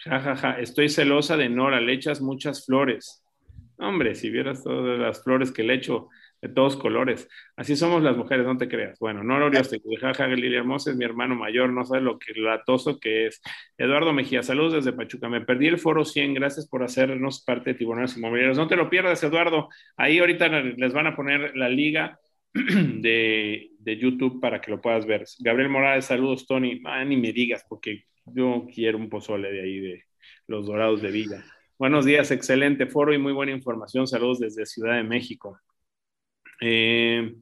ja, 0.04 0.36
ja, 0.36 0.60
estoy 0.60 0.88
celosa 0.88 1.36
de 1.36 1.48
Nora, 1.48 1.80
le 1.80 1.92
echas 1.92 2.20
muchas 2.20 2.64
flores. 2.66 3.24
Hombre, 3.78 4.14
si 4.14 4.30
vieras 4.30 4.62
todas 4.62 4.98
las 4.98 5.22
flores 5.24 5.50
que 5.50 5.64
le 5.64 5.74
echo, 5.74 6.08
de 6.44 6.50
todos 6.50 6.76
colores. 6.76 7.26
Así 7.56 7.74
somos 7.74 8.02
las 8.02 8.18
mujeres, 8.18 8.44
no 8.44 8.58
te 8.58 8.68
creas. 8.68 8.98
Bueno, 8.98 9.24
no 9.24 9.36
Orioste, 9.36 9.80
jaja, 9.98 10.26
Lilia 10.26 10.58
Hermosa 10.58 10.90
es 10.90 10.96
mi 10.96 11.06
hermano 11.06 11.34
mayor, 11.34 11.70
no 11.70 11.86
sabe 11.86 12.02
lo 12.02 12.18
que 12.18 12.38
latoso 12.38 13.00
que 13.00 13.28
es. 13.28 13.40
Eduardo 13.78 14.12
Mejía, 14.12 14.42
saludos 14.42 14.74
desde 14.74 14.92
Pachuca. 14.92 15.30
Me 15.30 15.40
perdí 15.40 15.68
el 15.68 15.78
foro 15.78 16.04
100, 16.04 16.34
gracias 16.34 16.68
por 16.68 16.82
hacernos 16.82 17.42
parte 17.42 17.70
de 17.70 17.78
Tiburones 17.78 18.18
Inmobiliarios. 18.18 18.58
No 18.58 18.68
te 18.68 18.76
lo 18.76 18.90
pierdas, 18.90 19.22
Eduardo. 19.24 19.70
Ahí 19.96 20.18
ahorita 20.18 20.48
les 20.48 20.92
van 20.92 21.06
a 21.06 21.16
poner 21.16 21.56
la 21.56 21.70
liga 21.70 22.20
de, 22.52 23.70
de 23.78 23.96
YouTube 23.96 24.38
para 24.38 24.60
que 24.60 24.70
lo 24.70 24.82
puedas 24.82 25.06
ver. 25.06 25.24
Gabriel 25.38 25.70
Morales, 25.70 26.04
saludos, 26.04 26.46
Tony. 26.46 26.82
Ah, 26.84 27.06
ni 27.06 27.16
me 27.16 27.32
digas, 27.32 27.64
porque 27.66 28.04
yo 28.26 28.66
quiero 28.74 28.98
un 28.98 29.08
pozole 29.08 29.50
de 29.50 29.62
ahí, 29.62 29.80
de 29.80 30.04
los 30.46 30.66
dorados 30.66 31.00
de 31.00 31.10
Villa. 31.10 31.42
Buenos 31.78 32.04
días, 32.04 32.30
excelente 32.30 32.84
foro 32.84 33.14
y 33.14 33.18
muy 33.18 33.32
buena 33.32 33.52
información. 33.52 34.06
Saludos 34.06 34.40
desde 34.40 34.66
Ciudad 34.66 34.96
de 34.96 35.04
México. 35.04 35.58
Eh, 36.60 37.34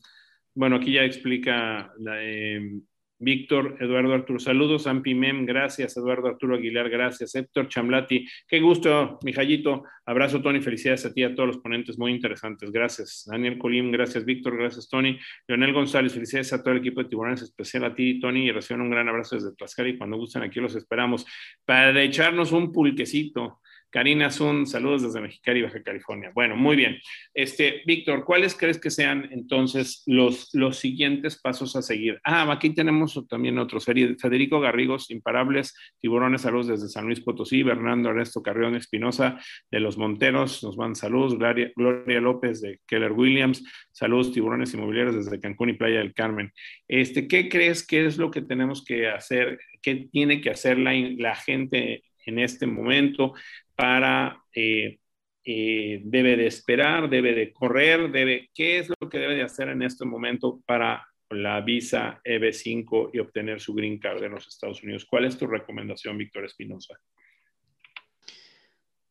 bueno, 0.54 0.76
aquí 0.76 0.92
ya 0.92 1.04
explica 1.04 1.92
eh, 2.20 2.80
Víctor, 3.22 3.76
Eduardo 3.78 4.14
Arturo, 4.14 4.40
saludos, 4.40 4.88
Ampi 4.88 5.14
Mem, 5.14 5.46
gracias, 5.46 5.96
Eduardo 5.96 6.26
Arturo 6.26 6.56
Aguilar, 6.56 6.90
gracias, 6.90 7.32
Héctor 7.36 7.68
Chamlati, 7.68 8.26
qué 8.48 8.58
gusto, 8.58 9.20
Mijayito, 9.22 9.84
abrazo, 10.04 10.42
Tony, 10.42 10.60
felicidades 10.60 11.06
a 11.06 11.12
ti 11.12 11.22
a 11.22 11.32
todos 11.32 11.46
los 11.46 11.58
ponentes, 11.58 11.96
muy 12.00 12.10
interesantes, 12.10 12.72
gracias, 12.72 13.24
Daniel 13.30 13.58
Colim, 13.58 13.92
gracias, 13.92 14.24
Víctor, 14.24 14.58
gracias, 14.58 14.88
Tony, 14.88 15.20
Leonel 15.46 15.72
González, 15.72 16.12
felicidades 16.12 16.52
a 16.52 16.64
todo 16.64 16.72
el 16.72 16.80
equipo 16.80 17.00
de 17.00 17.10
Tiburones, 17.10 17.42
especial 17.42 17.84
a 17.84 17.94
ti, 17.94 18.18
Tony, 18.18 18.48
y 18.48 18.50
reciban 18.50 18.80
un 18.80 18.90
gran 18.90 19.08
abrazo 19.08 19.36
desde 19.36 19.54
Tlaxcala 19.54 19.90
y 19.90 19.98
cuando 19.98 20.16
gusten 20.16 20.42
aquí 20.42 20.58
los 20.58 20.74
esperamos. 20.74 21.24
Para 21.64 22.02
echarnos 22.02 22.50
un 22.50 22.72
pulquecito, 22.72 23.60
Karina 23.92 24.30
Zun, 24.30 24.66
saludos 24.66 25.02
desde 25.02 25.20
Mexicali, 25.20 25.60
Baja 25.60 25.82
California. 25.82 26.32
Bueno, 26.34 26.56
muy 26.56 26.76
bien. 26.76 26.98
Este, 27.34 27.82
Víctor, 27.84 28.24
¿cuáles 28.24 28.54
crees 28.54 28.78
que 28.78 28.90
sean 28.90 29.28
entonces 29.30 30.02
los, 30.06 30.48
los 30.54 30.78
siguientes 30.78 31.38
pasos 31.38 31.76
a 31.76 31.82
seguir? 31.82 32.18
Ah, 32.24 32.50
aquí 32.50 32.70
tenemos 32.70 33.22
también 33.28 33.58
otro 33.58 33.80
serie. 33.80 34.16
Federico 34.18 34.60
Garrigos, 34.60 35.10
Imparables, 35.10 35.74
Tiburones, 36.00 36.40
saludos 36.40 36.68
desde 36.68 36.88
San 36.88 37.04
Luis 37.04 37.20
Potosí, 37.20 37.62
Bernardo 37.62 38.08
Ernesto 38.08 38.42
Carrión 38.42 38.76
Espinosa 38.76 39.38
de 39.70 39.80
Los 39.80 39.98
Monteros, 39.98 40.64
nos 40.64 40.74
van 40.76 40.96
saludos, 40.96 41.36
Gloria, 41.36 41.70
Gloria, 41.76 42.20
López 42.22 42.62
de 42.62 42.80
Keller 42.86 43.12
Williams, 43.12 43.62
saludos 43.90 44.32
Tiburones 44.32 44.72
Inmobiliarios 44.72 45.16
desde 45.16 45.38
Cancún 45.38 45.68
y 45.68 45.74
Playa 45.74 45.98
del 45.98 46.14
Carmen. 46.14 46.50
Este, 46.88 47.28
¿Qué 47.28 47.50
crees 47.50 47.86
que 47.86 48.06
es 48.06 48.16
lo 48.16 48.30
que 48.30 48.40
tenemos 48.40 48.82
que 48.82 49.08
hacer? 49.08 49.60
¿Qué 49.82 50.08
tiene 50.10 50.40
que 50.40 50.48
hacer 50.48 50.78
la, 50.78 50.94
la 51.18 51.34
gente 51.36 52.04
en 52.26 52.38
este 52.38 52.66
momento 52.66 53.34
para, 53.82 54.40
eh, 54.54 55.00
eh, 55.44 56.00
debe 56.04 56.36
de 56.36 56.46
esperar, 56.46 57.10
debe 57.10 57.34
de 57.34 57.52
correr, 57.52 58.12
debe, 58.12 58.48
¿qué 58.54 58.78
es 58.78 58.88
lo 58.88 59.08
que 59.08 59.18
debe 59.18 59.34
de 59.34 59.42
hacer 59.42 59.70
en 59.70 59.82
este 59.82 60.04
momento 60.04 60.62
para 60.66 61.04
la 61.30 61.60
visa 61.62 62.20
EB5 62.22 63.10
y 63.12 63.18
obtener 63.18 63.60
su 63.60 63.74
green 63.74 63.98
card 63.98 64.22
en 64.22 64.30
los 64.30 64.46
Estados 64.46 64.84
Unidos? 64.84 65.04
¿Cuál 65.04 65.24
es 65.24 65.36
tu 65.36 65.48
recomendación, 65.48 66.16
Víctor 66.16 66.44
Espinosa? 66.44 66.96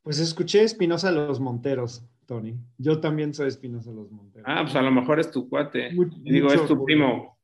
Pues 0.04 0.20
escuché 0.20 0.64
Espinosa 0.64 1.12
Los 1.12 1.42
Monteros, 1.42 2.06
Tony. 2.26 2.56
Yo 2.78 3.02
también 3.02 3.34
soy 3.34 3.50
Espinosa 3.50 3.92
Los 3.92 4.10
Monteros. 4.10 4.48
Ah, 4.50 4.62
pues 4.64 4.76
a 4.78 4.82
lo 4.82 4.92
mejor 4.92 5.20
es 5.20 5.30
tu 5.30 5.50
cuate. 5.50 5.92
Digo, 6.22 6.50
es 6.54 6.66
tu 6.66 6.86
primo. 6.86 7.38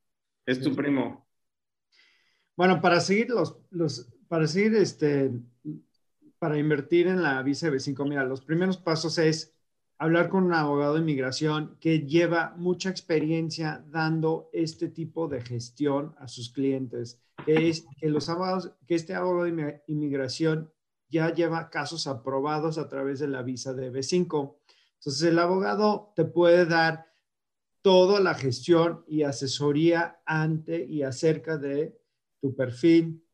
Es 0.46 0.62
tu 0.62 0.74
primo. 0.74 1.28
Bueno, 2.56 2.80
para 2.80 3.00
seguir 3.00 3.28
los, 3.28 3.58
los 3.68 4.10
para 4.28 4.46
seguir 4.46 4.76
este, 4.76 5.30
para 6.38 6.58
invertir 6.58 7.06
en 7.06 7.22
la 7.22 7.42
visa 7.42 7.68
B5, 7.68 8.08
mira, 8.08 8.24
los 8.24 8.42
primeros 8.42 8.76
pasos 8.76 9.18
es 9.18 9.54
hablar 9.98 10.28
con 10.28 10.44
un 10.44 10.54
abogado 10.54 10.94
de 10.94 11.00
inmigración 11.00 11.76
que 11.80 12.00
lleva 12.00 12.54
mucha 12.56 12.88
experiencia 12.88 13.84
dando 13.88 14.48
este 14.52 14.88
tipo 14.88 15.26
de 15.28 15.40
gestión 15.40 16.14
a 16.18 16.28
sus 16.28 16.50
clientes, 16.50 17.20
que 17.44 17.68
es 17.68 17.84
que 18.00 18.08
los 18.08 18.28
abogados, 18.28 18.72
que 18.86 18.94
este 18.94 19.14
abogado 19.14 19.44
de 19.44 19.82
inmigración 19.88 20.72
ya 21.08 21.32
lleva 21.32 21.70
casos 21.70 22.06
aprobados 22.06 22.78
a 22.78 22.88
través 22.88 23.18
de 23.18 23.28
la 23.28 23.42
visa 23.42 23.72
de 23.72 23.90
B5. 23.90 24.56
Entonces, 24.94 25.22
el 25.22 25.38
abogado 25.38 26.12
te 26.14 26.24
puede 26.24 26.66
dar 26.66 27.06
toda 27.82 28.20
la 28.20 28.34
gestión 28.34 29.04
y 29.08 29.22
asesoría 29.22 30.20
ante 30.26 30.84
y 30.84 31.02
acerca 31.02 31.56
de 31.56 31.98
tu 32.40 32.54
perfil, 32.54 33.24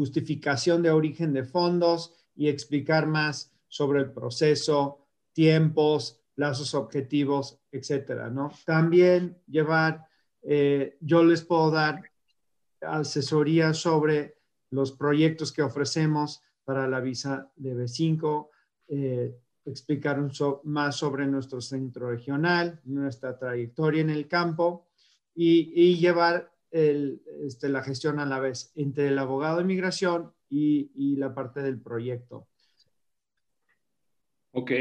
justificación 0.00 0.82
de 0.82 0.90
origen 0.90 1.34
de 1.34 1.44
fondos 1.44 2.14
y 2.34 2.48
explicar 2.48 3.06
más 3.06 3.52
sobre 3.68 4.00
el 4.00 4.10
proceso, 4.12 5.06
tiempos, 5.34 6.22
plazos 6.34 6.74
objetivos, 6.74 7.58
etcétera, 7.70 8.30
¿no? 8.30 8.50
También 8.64 9.36
llevar, 9.46 10.06
eh, 10.40 10.96
yo 11.02 11.22
les 11.22 11.42
puedo 11.42 11.70
dar 11.70 12.02
asesoría 12.80 13.74
sobre 13.74 14.38
los 14.70 14.92
proyectos 14.92 15.52
que 15.52 15.60
ofrecemos 15.60 16.42
para 16.64 16.88
la 16.88 17.00
visa 17.00 17.52
de 17.56 17.74
B5, 17.74 18.48
eh, 18.88 19.36
explicar 19.66 20.18
un 20.18 20.32
más 20.64 20.96
sobre 20.96 21.26
nuestro 21.26 21.60
centro 21.60 22.08
regional, 22.08 22.80
nuestra 22.84 23.38
trayectoria 23.38 24.00
en 24.00 24.08
el 24.08 24.26
campo 24.26 24.88
y, 25.34 25.72
y 25.74 25.98
llevar 25.98 26.49
este, 26.70 27.68
la 27.68 27.82
gestión 27.82 28.18
a 28.20 28.26
la 28.26 28.38
vez 28.38 28.72
entre 28.76 29.08
el 29.08 29.18
abogado 29.18 29.56
de 29.56 29.62
inmigración 29.62 30.32
y, 30.48 31.16
la 31.16 31.34
parte 31.34 31.60
del 31.60 31.80
proyecto. 31.80 32.48
Ok, 34.52 34.72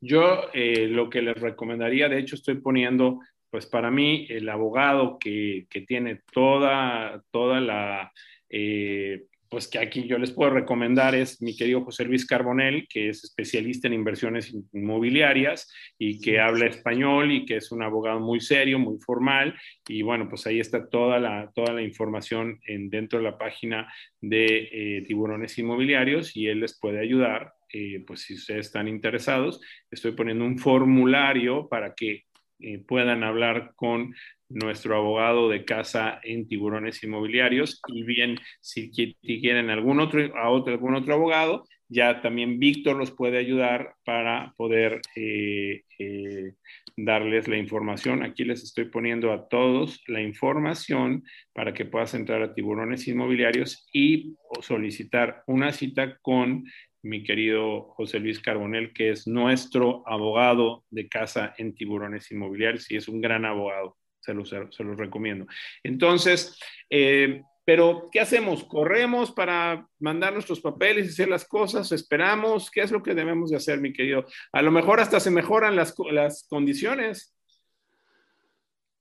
yo 0.00 0.50
eh, 0.52 0.86
lo 0.88 1.08
que 1.08 1.22
les 1.22 1.40
recomendaría, 1.40 2.08
de 2.08 2.18
hecho 2.18 2.34
estoy 2.34 2.56
poniendo, 2.56 3.20
pues 3.48 3.66
para 3.66 3.90
mí 3.90 4.26
el 4.28 4.48
abogado 4.48 5.18
que, 5.18 5.66
tiene 5.86 6.22
toda, 6.32 7.22
toda 7.30 7.60
la 7.60 8.12
eh, 8.50 9.26
pues 9.48 9.68
que 9.68 9.78
aquí 9.78 10.06
yo 10.06 10.18
les 10.18 10.32
puedo 10.32 10.50
recomendar 10.50 11.14
es 11.14 11.40
mi 11.40 11.56
querido 11.56 11.84
José 11.84 12.04
Luis 12.04 12.26
Carbonel, 12.26 12.86
que 12.88 13.08
es 13.08 13.24
especialista 13.24 13.86
en 13.86 13.94
inversiones 13.94 14.54
inmobiliarias 14.72 15.72
y 15.98 16.20
que 16.20 16.40
habla 16.40 16.66
español 16.66 17.32
y 17.32 17.44
que 17.44 17.56
es 17.56 17.70
un 17.70 17.82
abogado 17.82 18.20
muy 18.20 18.40
serio, 18.40 18.78
muy 18.78 18.98
formal. 18.98 19.54
Y 19.88 20.02
bueno, 20.02 20.28
pues 20.28 20.46
ahí 20.46 20.60
está 20.60 20.88
toda 20.88 21.18
la, 21.18 21.50
toda 21.54 21.72
la 21.72 21.82
información 21.82 22.60
en, 22.66 22.90
dentro 22.90 23.18
de 23.18 23.24
la 23.24 23.38
página 23.38 23.92
de 24.20 24.68
eh, 24.72 25.02
tiburones 25.06 25.58
inmobiliarios 25.58 26.36
y 26.36 26.48
él 26.48 26.60
les 26.60 26.78
puede 26.78 27.00
ayudar. 27.00 27.54
Eh, 27.72 28.04
pues 28.06 28.22
si 28.22 28.34
ustedes 28.34 28.66
están 28.66 28.88
interesados, 28.88 29.60
estoy 29.90 30.12
poniendo 30.12 30.44
un 30.44 30.58
formulario 30.58 31.68
para 31.68 31.94
que 31.94 32.24
eh, 32.60 32.78
puedan 32.78 33.24
hablar 33.24 33.72
con 33.74 34.14
nuestro 34.48 34.96
abogado 34.96 35.48
de 35.48 35.64
casa 35.64 36.20
en 36.22 36.46
tiburones 36.46 37.02
inmobiliarios 37.02 37.80
y 37.88 38.02
bien 38.02 38.38
si 38.60 38.90
quieren 38.90 39.70
algún 39.70 40.00
otro, 40.00 40.36
a 40.36 40.50
otro, 40.50 40.72
algún 40.72 40.94
otro 40.94 41.14
abogado, 41.14 41.64
ya 41.88 42.22
también 42.22 42.58
Víctor 42.58 42.96
los 42.96 43.10
puede 43.10 43.38
ayudar 43.38 43.94
para 44.04 44.54
poder 44.56 45.00
eh, 45.16 45.82
eh, 45.98 46.54
darles 46.96 47.46
la 47.46 47.56
información. 47.56 48.22
Aquí 48.22 48.44
les 48.44 48.62
estoy 48.62 48.86
poniendo 48.86 49.32
a 49.32 49.48
todos 49.48 50.02
la 50.08 50.22
información 50.22 51.24
para 51.52 51.74
que 51.74 51.84
puedas 51.84 52.14
entrar 52.14 52.42
a 52.42 52.54
tiburones 52.54 53.06
inmobiliarios 53.06 53.86
y 53.92 54.36
solicitar 54.60 55.42
una 55.46 55.72
cita 55.72 56.18
con 56.20 56.64
mi 57.02 57.22
querido 57.22 57.82
José 57.82 58.18
Luis 58.18 58.40
Carbonel, 58.40 58.94
que 58.94 59.10
es 59.10 59.26
nuestro 59.26 60.02
abogado 60.08 60.84
de 60.90 61.06
casa 61.08 61.54
en 61.58 61.74
tiburones 61.74 62.30
inmobiliarios 62.32 62.90
y 62.90 62.96
es 62.96 63.08
un 63.08 63.20
gran 63.20 63.44
abogado 63.44 63.96
se 64.24 64.32
los, 64.34 64.48
se 64.48 64.84
los 64.84 64.96
recomiendo. 64.96 65.46
Entonces, 65.82 66.58
eh, 66.90 67.42
Pero, 67.66 68.10
¿qué 68.12 68.20
hacemos? 68.20 68.64
¿Corremos 68.64 69.32
para 69.32 69.88
mandar 69.98 70.34
nuestros 70.34 70.60
papeles 70.60 71.06
y 71.06 71.08
hacer 71.08 71.28
las 71.28 71.46
cosas? 71.46 71.92
¿Esperamos? 71.92 72.70
¿Qué 72.70 72.82
es 72.82 72.90
lo 72.90 73.02
que 73.02 73.14
debemos 73.14 73.50
de 73.50 73.56
hacer, 73.56 73.80
mi 73.80 73.92
querido? 73.92 74.26
A 74.52 74.60
lo 74.60 74.70
mejor 74.70 75.00
hasta 75.00 75.18
se 75.18 75.30
mejoran 75.30 75.74
las, 75.74 75.94
las 76.12 76.46
condiciones. 76.48 77.34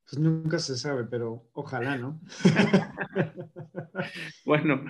Pues 0.10 0.18
nunca 0.18 0.60
se 0.60 0.78
sabe, 0.78 1.04
pero 1.06 1.50
ojalá, 1.54 1.98
¿no? 1.98 2.22
bueno, 4.46 4.84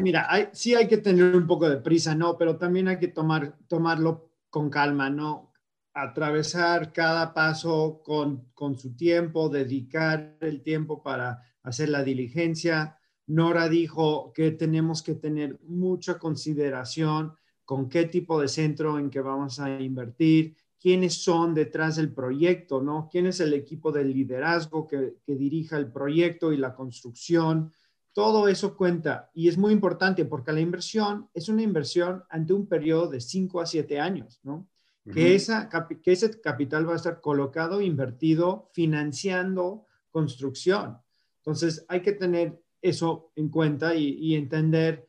mira, 0.00 0.50
sí 0.52 0.74
hay 0.74 0.88
que 0.88 0.98
tener 0.98 1.36
un 1.36 1.46
poco 1.46 1.68
de 1.68 1.76
prisa, 1.76 2.14
¿no? 2.14 2.36
Pero 2.36 2.56
también 2.56 2.88
hay 2.88 2.98
que 2.98 3.08
tomar, 3.08 3.56
tomarlo 3.68 4.32
con 4.50 4.70
calma, 4.70 5.08
¿no? 5.08 5.52
Atravesar 6.00 6.92
cada 6.92 7.34
paso 7.34 8.02
con, 8.04 8.50
con 8.54 8.78
su 8.78 8.94
tiempo, 8.94 9.48
dedicar 9.48 10.36
el 10.40 10.62
tiempo 10.62 11.02
para 11.02 11.42
hacer 11.64 11.88
la 11.88 12.04
diligencia. 12.04 12.96
Nora 13.26 13.68
dijo 13.68 14.32
que 14.32 14.52
tenemos 14.52 15.02
que 15.02 15.14
tener 15.14 15.58
mucha 15.64 16.18
consideración 16.18 17.34
con 17.64 17.88
qué 17.88 18.04
tipo 18.04 18.40
de 18.40 18.46
centro 18.46 18.98
en 18.98 19.10
que 19.10 19.20
vamos 19.20 19.58
a 19.58 19.80
invertir, 19.80 20.56
quiénes 20.80 21.22
son 21.22 21.52
detrás 21.52 21.96
del 21.96 22.14
proyecto, 22.14 22.80
¿no? 22.80 23.08
¿Quién 23.10 23.26
es 23.26 23.40
el 23.40 23.52
equipo 23.52 23.90
de 23.90 24.04
liderazgo 24.04 24.86
que, 24.86 25.16
que 25.26 25.34
dirija 25.34 25.76
el 25.76 25.90
proyecto 25.90 26.52
y 26.52 26.58
la 26.58 26.74
construcción? 26.74 27.72
Todo 28.12 28.46
eso 28.46 28.76
cuenta 28.76 29.30
y 29.34 29.48
es 29.48 29.58
muy 29.58 29.72
importante 29.72 30.24
porque 30.24 30.52
la 30.52 30.60
inversión 30.60 31.28
es 31.34 31.48
una 31.48 31.62
inversión 31.62 32.22
ante 32.30 32.52
un 32.52 32.68
periodo 32.68 33.08
de 33.08 33.20
5 33.20 33.60
a 33.60 33.66
7 33.66 33.98
años, 33.98 34.40
¿no? 34.44 34.68
Que, 35.12 35.34
esa, 35.34 35.68
que 35.68 36.12
ese 36.12 36.40
capital 36.40 36.88
va 36.88 36.94
a 36.94 36.96
estar 36.96 37.20
colocado, 37.20 37.80
invertido, 37.80 38.70
financiando 38.72 39.86
construcción. 40.10 40.98
Entonces, 41.38 41.84
hay 41.88 42.02
que 42.02 42.12
tener 42.12 42.60
eso 42.82 43.32
en 43.36 43.48
cuenta 43.48 43.94
y, 43.94 44.34
entender 44.34 45.08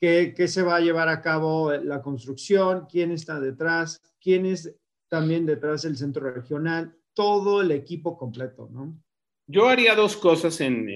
qué, 0.00 0.34
se 0.48 0.62
va 0.62 0.76
a 0.76 0.80
llevar 0.80 1.08
a 1.08 1.20
cabo 1.20 1.72
la 1.72 2.02
construcción, 2.02 2.86
quién 2.90 3.10
está 3.10 3.40
detrás, 3.40 4.00
quién 4.20 4.46
es 4.46 4.74
también 5.08 5.46
detrás 5.46 5.82
del 5.82 5.96
centro 5.96 6.30
regional, 6.30 6.96
todo 7.14 7.60
el 7.60 7.70
equipo 7.70 8.16
completo, 8.16 8.68
¿no? 8.72 8.98
Yo 9.46 9.68
haría 9.68 9.96
dos 9.96 10.16
cosas 10.16 10.60
en, 10.60 10.86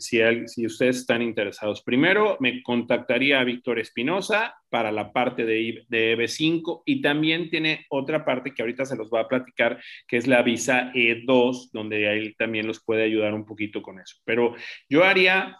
si, 0.00 0.20
si, 0.46 0.66
ustedes 0.66 0.96
están 0.96 1.20
interesados. 1.20 1.82
Primero, 1.82 2.38
me 2.40 2.62
contactaría 2.62 3.38
a 3.38 3.44
Víctor 3.44 3.78
Espinosa 3.78 4.54
para 4.70 4.90
la 4.90 5.12
parte 5.12 5.44
de, 5.44 5.84
de 5.88 6.16
EB5 6.16 6.82
y 6.86 7.02
también 7.02 7.50
tiene 7.50 7.86
otra 7.90 8.24
parte 8.24 8.52
que 8.54 8.62
ahorita 8.62 8.86
se 8.86 8.96
los 8.96 9.10
va 9.10 9.20
a 9.20 9.28
platicar, 9.28 9.80
que 10.08 10.16
es 10.16 10.26
la 10.26 10.42
visa 10.42 10.92
E2, 10.94 11.70
donde 11.72 12.10
él 12.16 12.34
también 12.38 12.66
los 12.66 12.82
puede 12.82 13.04
ayudar 13.04 13.34
un 13.34 13.44
poquito 13.44 13.82
con 13.82 14.00
eso. 14.00 14.16
Pero 14.24 14.54
yo 14.88 15.04
haría, 15.04 15.58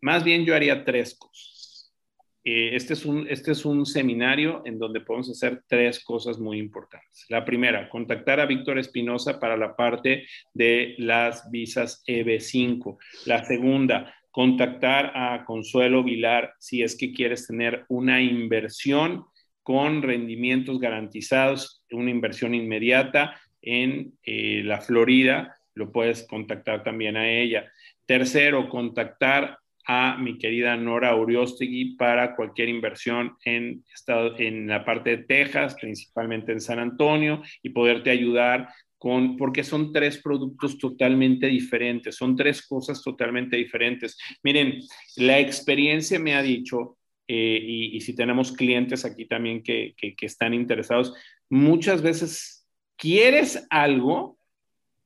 más 0.00 0.22
bien 0.22 0.44
yo 0.44 0.54
haría 0.54 0.84
tres 0.84 1.18
cosas. 1.18 1.55
Eh, 2.48 2.76
este, 2.76 2.92
es 2.92 3.04
un, 3.04 3.26
este 3.28 3.50
es 3.50 3.64
un 3.64 3.84
seminario 3.84 4.62
en 4.64 4.78
donde 4.78 5.00
podemos 5.00 5.28
hacer 5.28 5.64
tres 5.66 5.98
cosas 6.04 6.38
muy 6.38 6.60
importantes. 6.60 7.26
La 7.28 7.44
primera, 7.44 7.88
contactar 7.88 8.38
a 8.38 8.46
Víctor 8.46 8.78
Espinosa 8.78 9.40
para 9.40 9.56
la 9.56 9.74
parte 9.74 10.28
de 10.54 10.94
las 10.98 11.50
visas 11.50 12.04
EB5. 12.06 12.98
La 13.24 13.44
segunda, 13.44 14.14
contactar 14.30 15.10
a 15.16 15.44
Consuelo 15.44 16.04
Vilar 16.04 16.54
si 16.60 16.84
es 16.84 16.96
que 16.96 17.12
quieres 17.12 17.48
tener 17.48 17.84
una 17.88 18.22
inversión 18.22 19.24
con 19.64 20.02
rendimientos 20.02 20.78
garantizados, 20.78 21.82
una 21.90 22.12
inversión 22.12 22.54
inmediata 22.54 23.40
en 23.60 24.12
eh, 24.22 24.62
la 24.64 24.80
Florida, 24.80 25.56
lo 25.74 25.90
puedes 25.90 26.24
contactar 26.28 26.84
también 26.84 27.16
a 27.16 27.28
ella. 27.28 27.66
Tercero, 28.06 28.68
contactar 28.68 29.58
a 29.86 30.16
mi 30.18 30.36
querida 30.36 30.76
Nora 30.76 31.14
Uriostegui 31.14 31.96
para 31.96 32.34
cualquier 32.34 32.68
inversión 32.68 33.36
en, 33.44 33.84
estado, 33.94 34.36
en 34.38 34.66
la 34.66 34.84
parte 34.84 35.10
de 35.10 35.24
Texas, 35.24 35.76
principalmente 35.80 36.52
en 36.52 36.60
San 36.60 36.80
Antonio, 36.80 37.42
y 37.62 37.70
poderte 37.70 38.10
ayudar 38.10 38.68
con, 38.98 39.36
porque 39.36 39.62
son 39.62 39.92
tres 39.92 40.20
productos 40.20 40.78
totalmente 40.78 41.46
diferentes, 41.46 42.16
son 42.16 42.34
tres 42.34 42.66
cosas 42.66 43.00
totalmente 43.02 43.56
diferentes. 43.56 44.18
Miren, 44.42 44.80
la 45.16 45.38
experiencia 45.38 46.18
me 46.18 46.34
ha 46.34 46.42
dicho, 46.42 46.98
eh, 47.28 47.60
y, 47.62 48.00
si 48.00 48.14
tenemos 48.16 48.52
clientes 48.52 49.04
aquí 49.04 49.26
también 49.26 49.62
que, 49.62 49.94
que, 49.96 50.16
que 50.16 50.26
están 50.26 50.52
interesados, 50.52 51.14
muchas 51.48 52.02
veces 52.02 52.66
quieres 52.96 53.66
algo, 53.70 54.36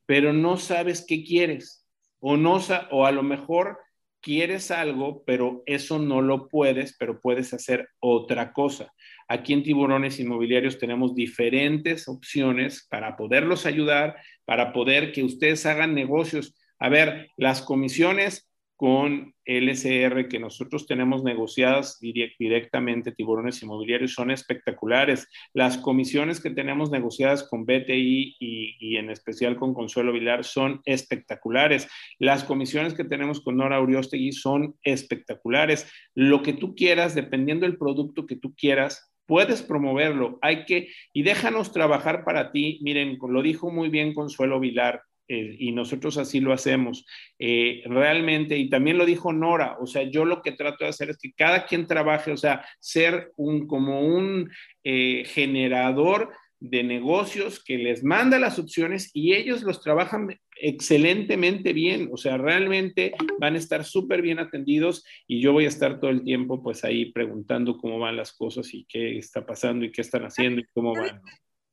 pero 0.06 0.32
no 0.32 0.56
sabes 0.56 1.04
qué 1.06 1.22
quieres, 1.22 1.86
o, 2.18 2.38
no, 2.38 2.60
o 2.90 3.04
a 3.04 3.12
lo 3.12 3.22
mejor 3.22 3.78
quieres 4.20 4.70
algo, 4.70 5.22
pero 5.24 5.62
eso 5.66 5.98
no 5.98 6.20
lo 6.20 6.48
puedes, 6.48 6.96
pero 6.98 7.20
puedes 7.20 7.52
hacer 7.54 7.88
otra 8.00 8.52
cosa. 8.52 8.92
Aquí 9.28 9.52
en 9.52 9.62
Tiburones 9.62 10.18
Inmobiliarios 10.18 10.78
tenemos 10.78 11.14
diferentes 11.14 12.08
opciones 12.08 12.86
para 12.90 13.16
poderlos 13.16 13.66
ayudar, 13.66 14.16
para 14.44 14.72
poder 14.72 15.12
que 15.12 15.22
ustedes 15.22 15.64
hagan 15.66 15.94
negocios. 15.94 16.54
A 16.78 16.88
ver, 16.88 17.30
las 17.36 17.62
comisiones 17.62 18.49
con 18.80 19.34
LCR 19.44 20.26
que 20.26 20.38
nosotros 20.38 20.86
tenemos 20.86 21.22
negociadas 21.22 22.00
directamente, 22.00 23.12
tiburones 23.12 23.62
inmobiliarios, 23.62 24.14
son 24.14 24.30
espectaculares. 24.30 25.28
Las 25.52 25.76
comisiones 25.76 26.40
que 26.40 26.48
tenemos 26.48 26.90
negociadas 26.90 27.46
con 27.46 27.66
BTI 27.66 28.36
y, 28.40 28.96
en 28.96 29.10
especial 29.10 29.56
con 29.56 29.74
Consuelo 29.74 30.14
Vilar 30.14 30.44
son 30.44 30.80
espectaculares. 30.86 31.88
Las 32.18 32.42
comisiones 32.42 32.94
que 32.94 33.04
tenemos 33.04 33.42
con 33.42 33.58
Nora 33.58 33.82
Uriostegui 33.82 34.32
son 34.32 34.76
espectaculares. 34.82 35.86
Lo 36.14 36.40
que 36.42 36.54
tú 36.54 36.74
quieras, 36.74 37.14
dependiendo 37.14 37.66
del 37.66 37.76
producto 37.76 38.26
que 38.26 38.36
tú 38.36 38.54
quieras, 38.54 39.12
puedes 39.26 39.60
promoverlo. 39.60 40.38
Hay 40.40 40.64
que, 40.64 40.88
y 41.12 41.22
déjanos 41.22 41.70
trabajar 41.72 42.24
para 42.24 42.50
ti. 42.50 42.80
Miren, 42.80 43.18
lo 43.20 43.42
dijo 43.42 43.70
muy 43.70 43.90
bien 43.90 44.14
Consuelo 44.14 44.58
Vilar 44.58 45.02
eh, 45.32 45.54
y 45.60 45.70
nosotros 45.70 46.18
así 46.18 46.40
lo 46.40 46.52
hacemos. 46.52 47.06
Eh, 47.38 47.82
realmente, 47.84 48.58
y 48.58 48.68
también 48.68 48.98
lo 48.98 49.06
dijo 49.06 49.32
Nora, 49.32 49.76
o 49.80 49.86
sea, 49.86 50.02
yo 50.02 50.24
lo 50.24 50.42
que 50.42 50.50
trato 50.50 50.82
de 50.82 50.90
hacer 50.90 51.08
es 51.10 51.18
que 51.18 51.32
cada 51.32 51.66
quien 51.66 51.86
trabaje, 51.86 52.32
o 52.32 52.36
sea, 52.36 52.66
ser 52.80 53.30
un, 53.36 53.68
como 53.68 54.00
un 54.00 54.50
eh, 54.82 55.22
generador 55.26 56.32
de 56.58 56.82
negocios 56.82 57.62
que 57.62 57.78
les 57.78 58.02
manda 58.02 58.40
las 58.40 58.58
opciones 58.58 59.12
y 59.14 59.34
ellos 59.34 59.62
los 59.62 59.80
trabajan 59.80 60.36
excelentemente 60.56 61.72
bien, 61.72 62.10
o 62.12 62.16
sea, 62.16 62.36
realmente 62.36 63.12
van 63.38 63.54
a 63.54 63.58
estar 63.58 63.84
súper 63.84 64.22
bien 64.22 64.40
atendidos 64.40 65.04
y 65.28 65.40
yo 65.40 65.52
voy 65.52 65.66
a 65.66 65.68
estar 65.68 66.00
todo 66.00 66.10
el 66.10 66.24
tiempo 66.24 66.60
pues 66.60 66.82
ahí 66.82 67.12
preguntando 67.12 67.78
cómo 67.78 68.00
van 68.00 68.16
las 68.16 68.32
cosas 68.32 68.74
y 68.74 68.84
qué 68.86 69.16
está 69.16 69.46
pasando 69.46 69.84
y 69.84 69.92
qué 69.92 70.00
están 70.00 70.24
haciendo 70.24 70.60
y 70.60 70.66
cómo 70.74 70.92
van. 70.92 71.22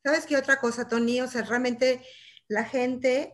¿Sabes 0.03 0.27
qué 0.27 0.37
otra 0.37 0.59
cosa, 0.59 0.87
Tony? 0.87 1.21
O 1.21 1.27
sea, 1.27 1.41
realmente 1.41 2.01
la 2.47 2.63
gente 2.63 3.33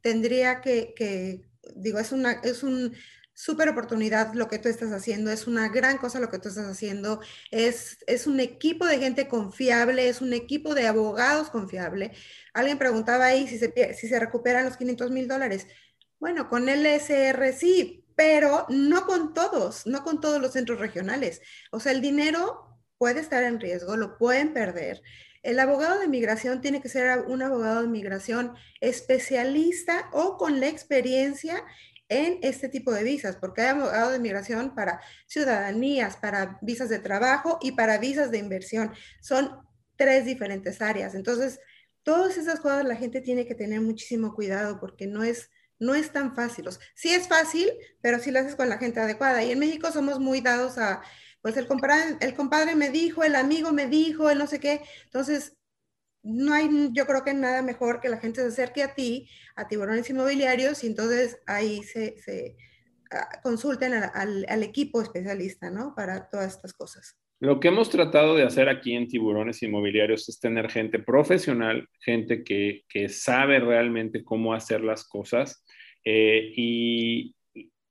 tendría 0.00 0.60
que, 0.60 1.44
digo, 1.76 1.98
es 1.98 2.12
una, 2.12 2.32
es 2.32 2.62
un 2.62 2.94
súper 3.34 3.68
oportunidad 3.68 4.34
lo 4.34 4.48
que 4.48 4.58
tú 4.58 4.68
estás 4.68 4.92
haciendo, 4.92 5.30
es 5.30 5.46
una 5.46 5.68
gran 5.68 5.98
cosa 5.98 6.20
lo 6.20 6.30
que 6.30 6.38
tú 6.38 6.48
estás 6.48 6.66
haciendo, 6.66 7.20
es, 7.50 7.98
es 8.06 8.26
un 8.26 8.40
equipo 8.40 8.86
de 8.86 8.98
gente 8.98 9.28
confiable, 9.28 10.08
es 10.08 10.20
un 10.20 10.32
equipo 10.32 10.74
de 10.74 10.86
abogados 10.86 11.50
confiable. 11.50 12.12
Alguien 12.52 12.78
preguntaba 12.78 13.26
ahí 13.26 13.48
si 13.48 13.58
se, 13.58 13.94
si 13.94 14.08
se 14.08 14.20
recuperan 14.20 14.64
los 14.64 14.76
500 14.76 15.10
mil 15.10 15.28
dólares. 15.28 15.66
Bueno, 16.18 16.48
con 16.48 16.68
el 16.68 16.86
SR 16.86 17.52
sí, 17.52 18.04
pero 18.14 18.66
no 18.68 19.06
con 19.06 19.34
todos, 19.34 19.86
no 19.86 20.04
con 20.04 20.20
todos 20.20 20.40
los 20.40 20.52
centros 20.52 20.78
regionales. 20.78 21.40
O 21.70 21.80
sea, 21.80 21.92
el 21.92 22.00
dinero 22.00 22.78
puede 22.98 23.20
estar 23.20 23.42
en 23.42 23.60
riesgo, 23.60 23.96
lo 23.96 24.18
pueden 24.18 24.52
perder. 24.52 25.02
El 25.42 25.58
abogado 25.58 25.98
de 25.98 26.08
migración 26.08 26.60
tiene 26.60 26.80
que 26.80 26.88
ser 26.88 27.24
un 27.26 27.42
abogado 27.42 27.82
de 27.82 27.88
migración 27.88 28.54
especialista 28.80 30.08
o 30.12 30.36
con 30.36 30.60
la 30.60 30.68
experiencia 30.68 31.64
en 32.08 32.38
este 32.42 32.68
tipo 32.68 32.92
de 32.92 33.04
visas, 33.04 33.36
porque 33.36 33.62
hay 33.62 33.68
abogados 33.68 34.12
de 34.12 34.18
migración 34.18 34.74
para 34.74 35.00
ciudadanías, 35.26 36.16
para 36.16 36.58
visas 36.60 36.88
de 36.90 36.98
trabajo 36.98 37.58
y 37.62 37.72
para 37.72 37.98
visas 37.98 38.30
de 38.30 38.38
inversión. 38.38 38.92
Son 39.20 39.62
tres 39.96 40.26
diferentes 40.26 40.82
áreas. 40.82 41.14
Entonces, 41.14 41.58
todas 42.02 42.36
esas 42.36 42.60
cosas 42.60 42.84
la 42.84 42.96
gente 42.96 43.20
tiene 43.20 43.46
que 43.46 43.54
tener 43.54 43.80
muchísimo 43.80 44.34
cuidado 44.34 44.78
porque 44.78 45.06
no 45.06 45.24
es, 45.24 45.50
no 45.78 45.94
es 45.94 46.12
tan 46.12 46.34
fácil. 46.34 46.68
sí 46.94 47.14
es 47.14 47.28
fácil, 47.28 47.70
pero 48.00 48.18
si 48.18 48.30
lo 48.30 48.40
haces 48.40 48.56
con 48.56 48.68
la 48.68 48.78
gente 48.78 49.00
adecuada. 49.00 49.42
Y 49.42 49.52
en 49.52 49.58
México 49.58 49.90
somos 49.90 50.20
muy 50.20 50.40
dados 50.40 50.78
a 50.78 51.02
pues 51.42 51.56
el 51.56 51.66
compadre, 51.66 52.16
el 52.20 52.34
compadre 52.34 52.76
me 52.76 52.90
dijo, 52.90 53.24
el 53.24 53.34
amigo 53.34 53.72
me 53.72 53.88
dijo, 53.88 54.30
el 54.30 54.38
no 54.38 54.46
sé 54.46 54.60
qué. 54.60 54.80
Entonces, 55.04 55.58
no 56.22 56.54
hay, 56.54 56.68
yo 56.92 57.04
creo 57.04 57.24
que 57.24 57.34
nada 57.34 57.62
mejor 57.62 58.00
que 58.00 58.08
la 58.08 58.18
gente 58.18 58.40
se 58.40 58.46
acerque 58.46 58.82
a 58.84 58.94
ti, 58.94 59.28
a 59.56 59.66
tiburones 59.66 60.08
inmobiliarios, 60.08 60.84
y 60.84 60.86
entonces 60.86 61.40
ahí 61.46 61.82
se, 61.82 62.56
ah, 63.10 63.40
consulten 63.42 63.92
al, 63.92 64.46
al, 64.48 64.62
equipo 64.62 65.02
especialista, 65.02 65.68
¿no? 65.68 65.94
Para 65.96 66.30
todas 66.30 66.54
estas 66.54 66.72
cosas. 66.72 67.18
Lo 67.40 67.58
que 67.58 67.68
hemos 67.68 67.90
tratado 67.90 68.36
de 68.36 68.44
hacer 68.44 68.68
aquí 68.68 68.94
en 68.94 69.08
Tiburones 69.08 69.64
Inmobiliarios 69.64 70.28
es 70.28 70.38
tener 70.38 70.70
gente 70.70 71.00
profesional, 71.00 71.88
gente 71.98 72.44
que, 72.44 72.84
que 72.88 73.08
sabe 73.08 73.58
realmente 73.58 74.22
cómo 74.22 74.54
hacer 74.54 74.80
las 74.80 75.02
cosas 75.08 75.64
eh, 76.04 76.52
y, 76.54 77.34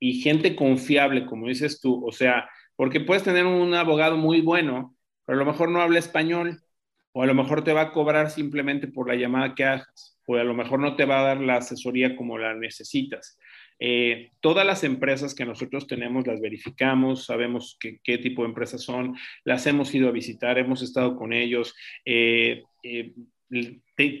y 0.00 0.22
gente 0.22 0.56
confiable, 0.56 1.26
como 1.26 1.48
dices 1.48 1.82
tú, 1.82 2.02
o 2.02 2.12
sea, 2.12 2.48
porque 2.82 2.98
puedes 2.98 3.22
tener 3.22 3.46
un 3.46 3.72
abogado 3.74 4.16
muy 4.16 4.40
bueno, 4.40 4.96
pero 5.24 5.38
a 5.38 5.44
lo 5.44 5.48
mejor 5.48 5.68
no 5.68 5.80
habla 5.80 6.00
español, 6.00 6.64
o 7.12 7.22
a 7.22 7.26
lo 7.26 7.32
mejor 7.32 7.62
te 7.62 7.72
va 7.72 7.82
a 7.82 7.92
cobrar 7.92 8.28
simplemente 8.28 8.88
por 8.88 9.06
la 9.06 9.14
llamada 9.14 9.54
que 9.54 9.62
hagas, 9.62 10.18
o 10.26 10.34
a 10.34 10.42
lo 10.42 10.52
mejor 10.52 10.80
no 10.80 10.96
te 10.96 11.04
va 11.04 11.20
a 11.20 11.22
dar 11.22 11.40
la 11.40 11.58
asesoría 11.58 12.16
como 12.16 12.38
la 12.38 12.54
necesitas. 12.54 13.38
Eh, 13.78 14.32
todas 14.40 14.66
las 14.66 14.82
empresas 14.82 15.32
que 15.32 15.44
nosotros 15.44 15.86
tenemos 15.86 16.26
las 16.26 16.40
verificamos, 16.40 17.26
sabemos 17.26 17.78
qué 17.78 18.18
tipo 18.18 18.42
de 18.42 18.48
empresas 18.48 18.82
son, 18.82 19.16
las 19.44 19.64
hemos 19.68 19.94
ido 19.94 20.08
a 20.08 20.10
visitar, 20.10 20.58
hemos 20.58 20.82
estado 20.82 21.14
con 21.14 21.32
ellos. 21.32 21.76
Eh, 22.04 22.64
eh, 22.82 23.12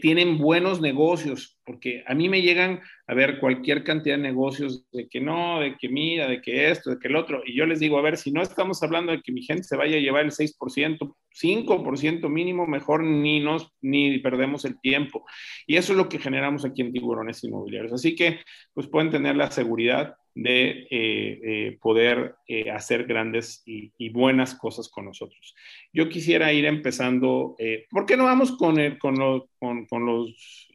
tienen 0.00 0.38
buenos 0.38 0.80
negocios, 0.80 1.58
porque 1.64 2.04
a 2.06 2.14
mí 2.14 2.28
me 2.28 2.42
llegan 2.42 2.80
a 3.06 3.14
ver 3.14 3.38
cualquier 3.40 3.82
cantidad 3.82 4.16
de 4.16 4.22
negocios 4.22 4.86
de 4.92 5.08
que 5.08 5.20
no, 5.20 5.60
de 5.60 5.76
que 5.76 5.88
mira, 5.88 6.28
de 6.28 6.40
que 6.40 6.70
esto, 6.70 6.90
de 6.90 6.98
que 6.98 7.08
el 7.08 7.16
otro, 7.16 7.42
y 7.44 7.56
yo 7.56 7.66
les 7.66 7.80
digo, 7.80 7.98
a 7.98 8.02
ver, 8.02 8.16
si 8.16 8.30
no 8.30 8.42
estamos 8.42 8.82
hablando 8.82 9.12
de 9.12 9.22
que 9.22 9.32
mi 9.32 9.42
gente 9.42 9.64
se 9.64 9.76
vaya 9.76 9.96
a 9.96 10.00
llevar 10.00 10.24
el 10.24 10.32
6%, 10.32 11.14
5% 11.30 12.28
mínimo, 12.28 12.66
mejor 12.66 13.02
ni 13.02 13.40
nos, 13.40 13.72
ni 13.80 14.18
perdemos 14.18 14.64
el 14.64 14.80
tiempo. 14.80 15.24
Y 15.66 15.76
eso 15.76 15.92
es 15.92 15.98
lo 15.98 16.08
que 16.08 16.18
generamos 16.18 16.64
aquí 16.64 16.82
en 16.82 16.92
Tiburones 16.92 17.42
Inmobiliarios. 17.42 17.92
Así 17.92 18.14
que, 18.14 18.40
pues 18.74 18.86
pueden 18.88 19.10
tener 19.10 19.36
la 19.36 19.50
seguridad 19.50 20.14
de 20.34 20.86
eh, 20.90 21.40
eh, 21.42 21.78
poder 21.80 22.36
eh, 22.46 22.70
hacer 22.70 23.04
grandes 23.04 23.62
y, 23.66 24.08
buenas 24.10 24.54
cosas 24.54 24.88
con 24.88 25.06
nosotros. 25.06 25.54
Yo 25.92 26.08
quisiera 26.08 26.52
ir 26.52 26.66
empezando, 26.66 27.56
¿por 27.90 28.06
qué 28.06 28.16
no 28.16 28.24
vamos 28.24 28.52
con, 28.56 28.76
con, 28.98 29.86
con, 29.86 30.06
los... 30.06 30.68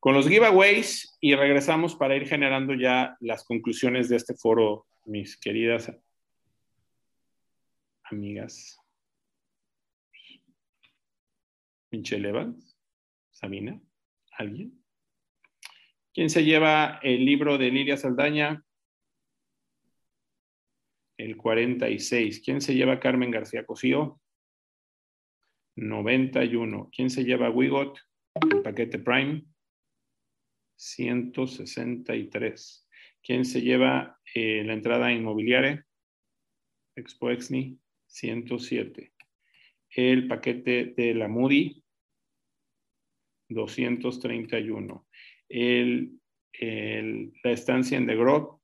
con 0.00 0.14
los 0.14 0.28
giveaways 0.28 1.16
y 1.20 1.34
regresamos 1.34 1.94
para 1.94 2.16
ir 2.16 2.26
generando 2.26 2.74
ya 2.74 3.16
las 3.20 3.44
conclusiones 3.44 4.08
de 4.08 4.16
este 4.16 4.34
foro, 4.34 4.86
mis 5.04 5.38
queridas 5.38 5.92
amigas. 8.04 8.78
Evans, 11.90 12.76
Sabina, 13.30 13.80
¿alguien? 14.36 14.83
¿Quién 16.14 16.30
se 16.30 16.44
lleva 16.44 17.00
el 17.02 17.24
libro 17.24 17.58
de 17.58 17.72
Lilia 17.72 17.96
Saldaña? 17.96 18.64
El 21.18 21.36
46. 21.36 22.40
¿Quién 22.40 22.60
se 22.60 22.76
lleva 22.76 23.00
Carmen 23.00 23.32
García 23.32 23.66
Cosío? 23.66 24.20
91. 25.74 26.90
¿Quién 26.94 27.10
se 27.10 27.24
lleva 27.24 27.50
Wigot? 27.50 27.98
El 28.48 28.62
paquete 28.62 29.00
Prime. 29.00 29.44
163. 30.76 32.88
¿Quién 33.20 33.44
se 33.44 33.60
lleva 33.60 34.20
eh, 34.36 34.62
la 34.64 34.74
entrada 34.74 35.12
inmobiliaria? 35.12 35.84
Expo 36.94 37.32
Exni. 37.32 37.80
107. 38.06 39.12
El 39.90 40.28
paquete 40.28 40.94
de 40.96 41.14
la 41.14 41.26
Moody. 41.26 41.82
231 43.48 45.03
la 45.54 47.50
estancia 47.50 47.96
en 47.96 48.06
The 48.06 48.16
Grove, 48.16 48.58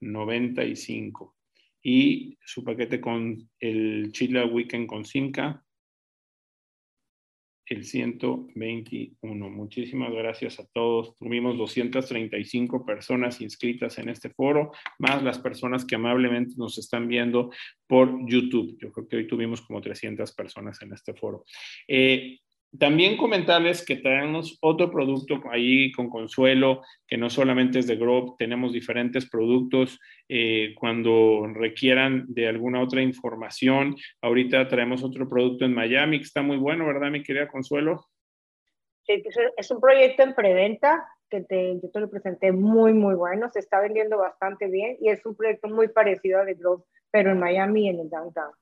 95. 0.00 1.36
Y 1.82 2.36
su 2.44 2.64
paquete 2.64 3.00
con 3.00 3.48
el 3.60 4.12
Chile 4.12 4.44
Weekend 4.44 4.86
con 4.86 5.04
Simca, 5.04 5.64
el 7.66 7.84
121. 7.84 9.50
Muchísimas 9.50 10.12
gracias 10.12 10.58
a 10.58 10.66
todos. 10.72 11.14
Tuvimos 11.16 11.56
235 11.56 12.84
personas 12.84 13.40
inscritas 13.40 13.98
en 13.98 14.08
este 14.08 14.30
foro, 14.30 14.72
más 14.98 15.22
las 15.22 15.38
personas 15.38 15.84
que 15.84 15.96
amablemente 15.96 16.54
nos 16.56 16.78
están 16.78 17.08
viendo 17.08 17.50
por 17.86 18.28
YouTube. 18.28 18.76
Yo 18.80 18.90
creo 18.92 19.08
que 19.08 19.16
hoy 19.16 19.26
tuvimos 19.26 19.62
como 19.62 19.80
300 19.80 20.32
personas 20.34 20.80
en 20.82 20.92
este 20.92 21.14
foro. 21.14 21.44
Eh, 21.86 22.38
también 22.76 23.16
comentarles 23.16 23.84
que 23.84 23.96
tenemos 23.96 24.58
otro 24.60 24.90
producto 24.90 25.40
ahí 25.50 25.90
con 25.92 26.10
Consuelo, 26.10 26.82
que 27.06 27.16
no 27.16 27.30
solamente 27.30 27.78
es 27.78 27.86
de 27.86 27.96
Grove, 27.96 28.32
tenemos 28.38 28.72
diferentes 28.72 29.28
productos 29.28 29.98
eh, 30.28 30.74
cuando 30.76 31.46
requieran 31.46 32.26
de 32.28 32.48
alguna 32.48 32.82
otra 32.82 33.00
información. 33.00 33.96
Ahorita 34.20 34.68
traemos 34.68 35.02
otro 35.02 35.28
producto 35.28 35.64
en 35.64 35.74
Miami 35.74 36.18
que 36.18 36.24
está 36.24 36.42
muy 36.42 36.58
bueno, 36.58 36.86
¿verdad, 36.86 37.10
mi 37.10 37.22
querida 37.22 37.48
Consuelo? 37.48 38.04
Sí, 39.06 39.22
es 39.56 39.70
un 39.70 39.80
proyecto 39.80 40.22
en 40.22 40.34
preventa 40.34 41.08
que 41.30 41.42
te, 41.42 41.80
yo 41.80 41.90
te 41.90 42.00
lo 42.00 42.10
presenté 42.10 42.52
muy, 42.52 42.92
muy 42.92 43.14
bueno, 43.14 43.50
se 43.50 43.60
está 43.60 43.80
vendiendo 43.80 44.18
bastante 44.18 44.66
bien 44.66 44.96
y 45.00 45.08
es 45.08 45.24
un 45.24 45.34
proyecto 45.34 45.68
muy 45.68 45.88
parecido 45.88 46.40
a 46.40 46.44
de 46.44 46.54
Grove, 46.54 46.84
pero 47.10 47.30
en 47.30 47.38
Miami 47.38 47.86
y 47.86 47.88
en 47.88 48.00
el 48.00 48.10
downtown. 48.10 48.52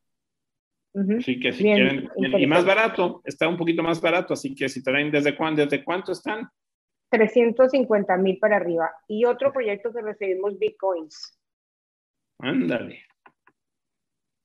Así 1.18 1.38
que 1.38 1.52
si 1.52 1.62
quieren, 1.62 2.08
y 2.16 2.46
más 2.46 2.64
barato, 2.64 3.20
está 3.24 3.46
un 3.48 3.58
poquito 3.58 3.82
más 3.82 4.00
barato, 4.00 4.32
así 4.32 4.54
que 4.54 4.68
si 4.68 4.82
traen, 4.82 5.10
¿desde 5.10 5.36
cuándo, 5.36 5.62
desde 5.62 5.84
cuánto 5.84 6.12
están? 6.12 6.48
350 7.10 8.16
mil 8.16 8.38
para 8.38 8.56
arriba. 8.56 8.90
Y 9.06 9.26
otro 9.26 9.52
proyecto 9.52 9.92
que 9.92 10.00
recibimos 10.00 10.58
Bitcoins. 10.58 11.38
Ándale. 12.38 13.02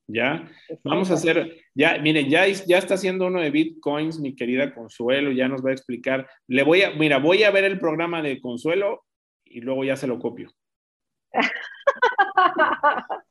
Ya, 0.08 0.46
vamos 0.84 1.10
a 1.10 1.14
hacer, 1.14 1.56
ya, 1.74 1.96
miren, 1.98 2.28
ya, 2.28 2.46
ya 2.46 2.76
está 2.76 2.94
haciendo 2.94 3.28
uno 3.28 3.40
de 3.40 3.50
Bitcoins, 3.50 4.20
mi 4.20 4.36
querida 4.36 4.74
Consuelo, 4.74 5.32
ya 5.32 5.48
nos 5.48 5.64
va 5.64 5.70
a 5.70 5.72
explicar. 5.74 6.28
Le 6.48 6.64
voy 6.64 6.82
a, 6.82 6.90
mira, 6.90 7.18
voy 7.18 7.44
a 7.44 7.50
ver 7.50 7.64
el 7.64 7.78
programa 7.78 8.20
de 8.20 8.38
Consuelo 8.40 9.04
y 9.44 9.62
luego 9.62 9.84
ya 9.84 9.96
se 9.96 10.06
lo 10.06 10.18
copio. 10.18 10.50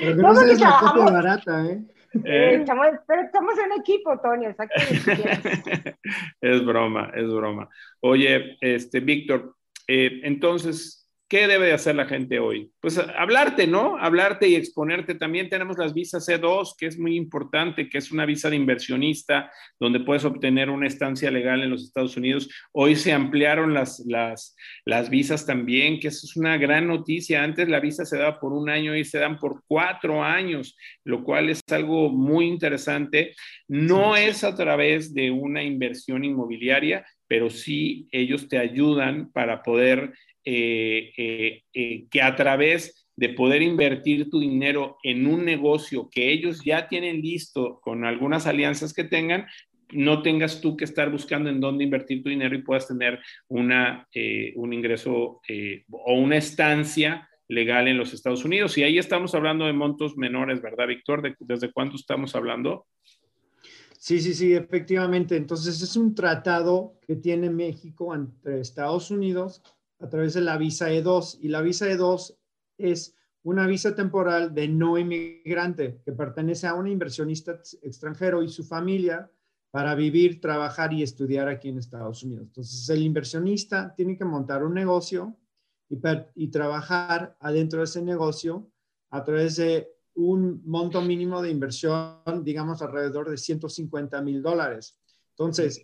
Pero 0.00 0.16
no, 0.16 0.32
no 0.32 0.42
la 0.42 0.78
copia 0.80 1.04
barata, 1.04 1.66
¿eh? 1.66 1.84
¿Eh? 2.24 2.56
Estamos, 2.60 2.88
pero 3.06 3.22
estamos 3.22 3.54
en 3.58 3.80
equipo, 3.80 4.18
Tony, 4.20 4.46
es 6.40 6.64
broma, 6.64 7.12
es 7.14 7.32
broma. 7.32 7.68
Oye, 8.00 8.56
este, 8.60 9.00
Víctor, 9.00 9.56
eh, 9.86 10.20
entonces, 10.24 10.99
¿Qué 11.30 11.46
debe 11.46 11.66
de 11.66 11.74
hacer 11.74 11.94
la 11.94 12.06
gente 12.06 12.40
hoy? 12.40 12.72
Pues 12.80 12.98
hablarte, 12.98 13.68
¿no? 13.68 13.96
Hablarte 13.98 14.48
y 14.48 14.56
exponerte. 14.56 15.14
También 15.14 15.48
tenemos 15.48 15.78
las 15.78 15.94
visas 15.94 16.28
C2, 16.28 16.74
que 16.76 16.86
es 16.86 16.98
muy 16.98 17.14
importante, 17.14 17.88
que 17.88 17.98
es 17.98 18.10
una 18.10 18.26
visa 18.26 18.50
de 18.50 18.56
inversionista, 18.56 19.48
donde 19.78 20.00
puedes 20.00 20.24
obtener 20.24 20.70
una 20.70 20.88
estancia 20.88 21.30
legal 21.30 21.62
en 21.62 21.70
los 21.70 21.84
Estados 21.84 22.16
Unidos. 22.16 22.48
Hoy 22.72 22.96
se 22.96 23.12
ampliaron 23.12 23.72
las, 23.72 24.00
las, 24.08 24.56
las 24.84 25.08
visas 25.08 25.46
también, 25.46 26.00
que 26.00 26.08
eso 26.08 26.26
es 26.26 26.36
una 26.36 26.58
gran 26.58 26.88
noticia. 26.88 27.44
Antes 27.44 27.68
la 27.68 27.78
visa 27.78 28.04
se 28.04 28.18
daba 28.18 28.40
por 28.40 28.52
un 28.52 28.68
año 28.68 28.96
y 28.96 29.04
se 29.04 29.20
dan 29.20 29.38
por 29.38 29.62
cuatro 29.68 30.24
años, 30.24 30.76
lo 31.04 31.22
cual 31.22 31.48
es 31.48 31.60
algo 31.70 32.10
muy 32.10 32.46
interesante. 32.46 33.36
No 33.68 34.16
es 34.16 34.42
a 34.42 34.56
través 34.56 35.14
de 35.14 35.30
una 35.30 35.62
inversión 35.62 36.24
inmobiliaria, 36.24 37.06
pero 37.28 37.48
sí 37.48 38.08
ellos 38.10 38.48
te 38.48 38.58
ayudan 38.58 39.30
para 39.30 39.62
poder 39.62 40.12
eh, 40.44 41.12
eh, 41.16 41.62
eh, 41.74 42.06
que 42.10 42.22
a 42.22 42.34
través 42.34 43.06
de 43.14 43.28
poder 43.30 43.60
invertir 43.60 44.30
tu 44.30 44.40
dinero 44.40 44.96
en 45.02 45.26
un 45.26 45.44
negocio 45.44 46.08
que 46.10 46.32
ellos 46.32 46.62
ya 46.64 46.88
tienen 46.88 47.20
listo 47.20 47.78
con 47.80 48.04
algunas 48.04 48.46
alianzas 48.46 48.94
que 48.94 49.04
tengan, 49.04 49.46
no 49.92 50.22
tengas 50.22 50.60
tú 50.60 50.76
que 50.76 50.84
estar 50.84 51.10
buscando 51.10 51.50
en 51.50 51.60
dónde 51.60 51.84
invertir 51.84 52.22
tu 52.22 52.30
dinero 52.30 52.54
y 52.54 52.62
puedas 52.62 52.88
tener 52.88 53.20
una, 53.48 54.08
un 54.54 54.72
ingreso 54.72 55.42
o 55.90 56.14
una 56.14 56.36
estancia 56.36 57.28
legal 57.48 57.88
en 57.88 57.98
los 57.98 58.14
Estados 58.14 58.44
Unidos. 58.44 58.78
Y 58.78 58.84
ahí 58.84 58.96
estamos 58.96 59.34
hablando 59.34 59.66
de 59.66 59.72
montos 59.72 60.16
menores, 60.16 60.62
¿verdad, 60.62 60.86
Víctor? 60.86 61.36
¿Desde 61.40 61.72
cuánto 61.72 61.96
estamos 61.96 62.34
hablando? 62.34 62.86
Sí, 63.98 64.20
sí, 64.20 64.32
sí, 64.32 64.54
efectivamente. 64.54 65.36
Entonces 65.36 65.82
es 65.82 65.94
un 65.96 66.14
tratado 66.14 66.94
que 67.06 67.16
tiene 67.16 67.50
México 67.50 68.14
entre 68.14 68.60
Estados 68.60 69.10
Unidos 69.10 69.62
a 70.00 70.08
través 70.08 70.34
de 70.34 70.40
la 70.40 70.56
visa 70.56 70.90
E2 70.90 71.38
y 71.40 71.48
la 71.48 71.60
visa 71.60 71.86
E2 71.86 72.36
es 72.78 73.14
una 73.42 73.66
visa 73.66 73.94
temporal 73.94 74.54
de 74.54 74.68
no 74.68 74.98
inmigrante 74.98 76.00
que 76.04 76.12
pertenece 76.12 76.66
a 76.66 76.74
un 76.74 76.88
inversionista 76.88 77.60
extranjero 77.82 78.42
y 78.42 78.48
su 78.48 78.64
familia 78.64 79.30
para 79.70 79.94
vivir, 79.94 80.40
trabajar 80.40 80.92
y 80.92 81.02
estudiar 81.02 81.48
aquí 81.48 81.68
en 81.68 81.78
Estados 81.78 82.22
Unidos. 82.24 82.46
Entonces, 82.48 82.88
el 82.88 83.02
inversionista 83.02 83.94
tiene 83.94 84.18
que 84.18 84.24
montar 84.24 84.64
un 84.64 84.74
negocio 84.74 85.36
y, 85.88 85.98
y 86.34 86.48
trabajar 86.48 87.36
adentro 87.40 87.78
de 87.78 87.84
ese 87.84 88.02
negocio 88.02 88.68
a 89.10 89.22
través 89.22 89.56
de 89.56 89.88
un 90.14 90.60
monto 90.64 91.00
mínimo 91.00 91.40
de 91.40 91.50
inversión, 91.50 92.42
digamos, 92.42 92.82
alrededor 92.82 93.30
de 93.30 93.36
150 93.36 94.20
mil 94.22 94.42
dólares. 94.42 94.98
Entonces, 95.30 95.82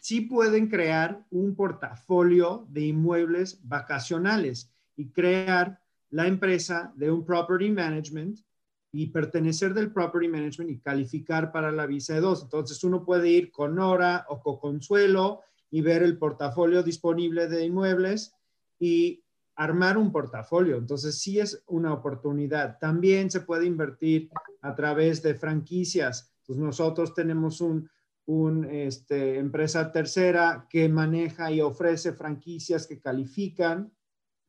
sí 0.00 0.22
pueden 0.22 0.68
crear 0.68 1.24
un 1.30 1.54
portafolio 1.54 2.66
de 2.70 2.86
inmuebles 2.86 3.60
vacacionales 3.62 4.72
y 4.96 5.10
crear 5.10 5.80
la 6.10 6.26
empresa 6.26 6.92
de 6.96 7.10
un 7.10 7.24
property 7.24 7.70
management 7.70 8.40
y 8.92 9.06
pertenecer 9.06 9.72
del 9.72 9.92
property 9.92 10.28
management 10.28 10.70
y 10.70 10.78
calificar 10.80 11.52
para 11.52 11.70
la 11.70 11.86
visa 11.86 12.14
de 12.14 12.20
dos. 12.20 12.42
Entonces 12.42 12.82
uno 12.82 13.04
puede 13.04 13.30
ir 13.30 13.52
con 13.52 13.76
Nora 13.76 14.26
o 14.28 14.40
con 14.40 14.58
Consuelo 14.58 15.42
y 15.70 15.80
ver 15.80 16.02
el 16.02 16.18
portafolio 16.18 16.82
disponible 16.82 17.46
de 17.46 17.64
inmuebles 17.64 18.34
y 18.78 19.22
armar 19.60 19.98
un 19.98 20.10
portafolio. 20.10 20.78
Entonces, 20.78 21.18
sí 21.18 21.38
es 21.38 21.62
una 21.66 21.92
oportunidad. 21.92 22.78
También 22.78 23.30
se 23.30 23.40
puede 23.40 23.66
invertir 23.66 24.30
a 24.62 24.74
través 24.74 25.22
de 25.22 25.34
franquicias. 25.34 26.32
Entonces, 26.40 26.64
nosotros 26.64 27.14
tenemos 27.14 27.60
un, 27.60 27.88
este, 28.70 29.38
empresa 29.38 29.90
tercera 29.92 30.66
que 30.70 30.88
maneja 30.88 31.50
y 31.50 31.60
ofrece 31.60 32.12
franquicias 32.12 32.86
que 32.86 33.00
califican 33.00 33.92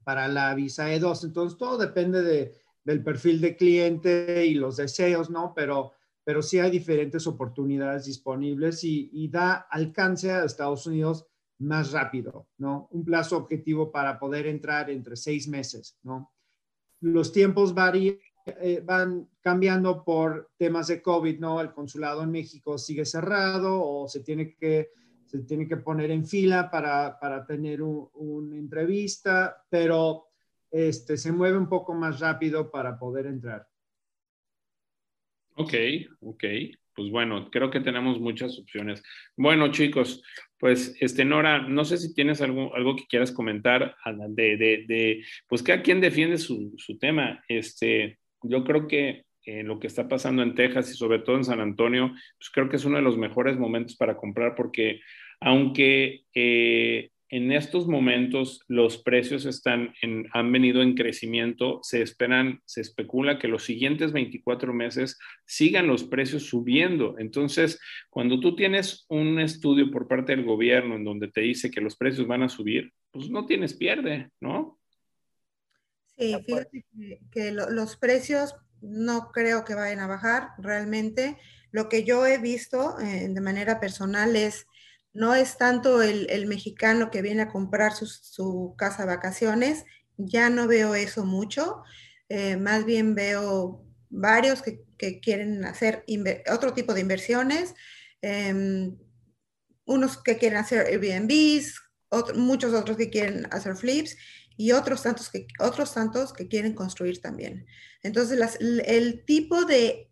para 0.03 0.27
la 0.27 0.53
visa 0.55 0.89
E2. 0.89 1.25
Entonces, 1.25 1.57
todo 1.57 1.77
depende 1.77 2.21
de, 2.21 2.55
del 2.83 3.03
perfil 3.03 3.41
de 3.41 3.55
cliente 3.55 4.45
y 4.45 4.53
los 4.53 4.77
deseos, 4.77 5.29
¿no? 5.29 5.53
Pero, 5.55 5.93
pero 6.23 6.41
sí 6.41 6.59
hay 6.59 6.71
diferentes 6.71 7.25
oportunidades 7.27 8.05
disponibles 8.05 8.83
y, 8.83 9.09
y 9.13 9.29
da 9.29 9.67
alcance 9.69 10.31
a 10.31 10.45
Estados 10.45 10.85
Unidos 10.85 11.25
más 11.59 11.91
rápido, 11.91 12.47
¿no? 12.57 12.87
Un 12.91 13.05
plazo 13.05 13.37
objetivo 13.37 13.91
para 13.91 14.19
poder 14.19 14.47
entrar 14.47 14.89
entre 14.89 15.15
seis 15.15 15.47
meses, 15.47 15.97
¿no? 16.03 16.31
Los 16.99 17.31
tiempos 17.31 17.73
varían, 17.73 18.17
eh, 18.45 18.81
van 18.83 19.29
cambiando 19.39 20.03
por 20.03 20.51
temas 20.57 20.87
de 20.87 21.01
COVID, 21.01 21.39
¿no? 21.39 21.61
El 21.61 21.71
consulado 21.71 22.23
en 22.23 22.31
México 22.31 22.77
sigue 22.77 23.05
cerrado 23.05 23.83
o 23.83 24.07
se 24.07 24.21
tiene 24.21 24.55
que, 24.55 24.91
se 25.25 25.39
tiene 25.39 25.67
que 25.67 25.77
poner 25.77 26.11
en 26.11 26.25
fila 26.25 26.69
para, 26.69 27.19
para 27.19 27.45
tener 27.45 27.81
una 27.81 28.57
entrevista, 28.57 29.63
pero 29.69 30.27
este, 30.69 31.17
se 31.17 31.31
mueve 31.31 31.57
un 31.57 31.69
poco 31.69 31.93
más 31.93 32.19
rápido 32.19 32.71
para 32.71 32.97
poder 32.97 33.27
entrar. 33.27 33.67
Ok, 35.55 35.73
ok. 36.21 36.43
Pues 36.93 37.09
bueno, 37.09 37.49
creo 37.49 37.71
que 37.71 37.79
tenemos 37.79 38.19
muchas 38.19 38.57
opciones. 38.59 39.01
Bueno, 39.37 39.71
chicos, 39.71 40.21
pues, 40.57 40.95
este, 40.99 41.23
Nora, 41.23 41.61
no 41.67 41.85
sé 41.85 41.97
si 41.97 42.13
tienes 42.13 42.41
algo, 42.41 42.75
algo 42.75 42.95
que 42.95 43.07
quieras 43.07 43.31
comentar 43.31 43.95
de, 44.29 44.57
de, 44.57 44.85
de 44.87 45.25
pues 45.47 45.63
cada 45.63 45.81
quien 45.81 46.01
defiende 46.01 46.37
su, 46.37 46.73
su, 46.77 46.97
tema. 46.97 47.43
Este, 47.47 48.19
yo 48.43 48.63
creo 48.63 48.87
que 48.87 49.23
eh, 49.45 49.63
lo 49.63 49.79
que 49.79 49.87
está 49.87 50.07
pasando 50.07 50.43
en 50.43 50.53
Texas 50.55 50.91
y 50.91 50.93
sobre 50.93 51.19
todo 51.19 51.35
en 51.35 51.43
San 51.43 51.61
Antonio, 51.61 52.11
pues 52.37 52.49
creo 52.51 52.69
que 52.69 52.75
es 52.75 52.85
uno 52.85 52.97
de 52.97 53.03
los 53.03 53.17
mejores 53.17 53.57
momentos 53.57 53.95
para 53.95 54.15
comprar 54.15 54.55
porque 54.55 55.01
aunque 55.39 56.25
eh, 56.35 57.09
en 57.31 57.51
estos 57.53 57.87
momentos 57.87 58.59
los 58.67 59.01
precios 59.01 59.45
están 59.45 59.93
en, 60.01 60.27
han 60.33 60.51
venido 60.51 60.81
en 60.81 60.95
crecimiento, 60.95 61.79
se 61.81 62.01
esperan, 62.01 62.59
se 62.65 62.81
especula 62.81 63.39
que 63.39 63.47
los 63.47 63.63
siguientes 63.63 64.11
24 64.11 64.73
meses 64.73 65.17
sigan 65.45 65.87
los 65.87 66.03
precios 66.03 66.43
subiendo. 66.43 67.15
Entonces, 67.17 67.79
cuando 68.09 68.39
tú 68.41 68.55
tienes 68.55 69.05
un 69.07 69.39
estudio 69.39 69.89
por 69.89 70.09
parte 70.09 70.35
del 70.35 70.45
gobierno 70.45 70.95
en 70.95 71.05
donde 71.05 71.29
te 71.29 71.41
dice 71.41 71.71
que 71.71 71.81
los 71.81 71.95
precios 71.95 72.27
van 72.27 72.43
a 72.43 72.49
subir, 72.49 72.91
pues 73.11 73.29
no 73.29 73.45
tienes 73.45 73.75
pierde, 73.75 74.29
¿no? 74.41 74.80
Sí, 76.21 76.35
fíjate 76.45 76.85
que, 77.31 77.51
los 77.51 77.97
precios 77.97 78.55
no 78.79 79.31
creo 79.31 79.65
que 79.65 79.73
vayan 79.73 80.01
a 80.01 80.07
bajar 80.07 80.49
realmente. 80.59 81.39
Lo 81.71 81.89
que 81.89 82.03
yo 82.03 82.27
he 82.27 82.37
visto 82.37 82.99
eh, 82.99 83.27
de 83.27 83.41
manera 83.41 83.79
personal 83.79 84.35
es 84.35 84.67
no 85.13 85.33
es 85.33 85.57
tanto 85.57 86.03
el, 86.03 86.45
mexicano 86.45 87.09
que 87.09 87.23
viene 87.23 87.41
a 87.41 87.49
comprar 87.49 87.93
su, 87.93 88.75
casa 88.77 89.05
vacaciones, 89.05 89.83
ya 90.15 90.51
no 90.51 90.67
veo 90.67 90.93
eso 90.93 91.25
mucho, 91.25 91.81
eh, 92.29 92.55
más 92.55 92.85
bien 92.85 93.15
veo 93.15 93.83
varios 94.09 94.61
que, 94.61 94.79
quieren 95.21 95.65
hacer 95.65 96.05
otro 96.51 96.73
tipo 96.73 96.93
de 96.93 97.01
inversiones, 97.01 97.73
em, 98.21 98.95
unos 99.85 100.21
que 100.21 100.37
quieren 100.37 100.59
hacer 100.59 100.85
Airbnbs, 100.85 101.81
muchos 102.35 102.73
otros 102.73 102.97
que 102.97 103.09
quieren 103.09 103.47
hacer 103.51 103.75
flips 103.75 104.15
y 104.57 104.71
otros 104.71 105.03
tantos 105.03 105.29
que, 105.29 105.47
otros 105.59 105.93
tantos 105.93 106.33
que 106.33 106.47
quieren 106.47 106.73
construir 106.73 107.21
también. 107.21 107.65
Entonces, 108.03 108.57
el 108.59 109.25
tipo 109.25 109.65
de 109.65 110.09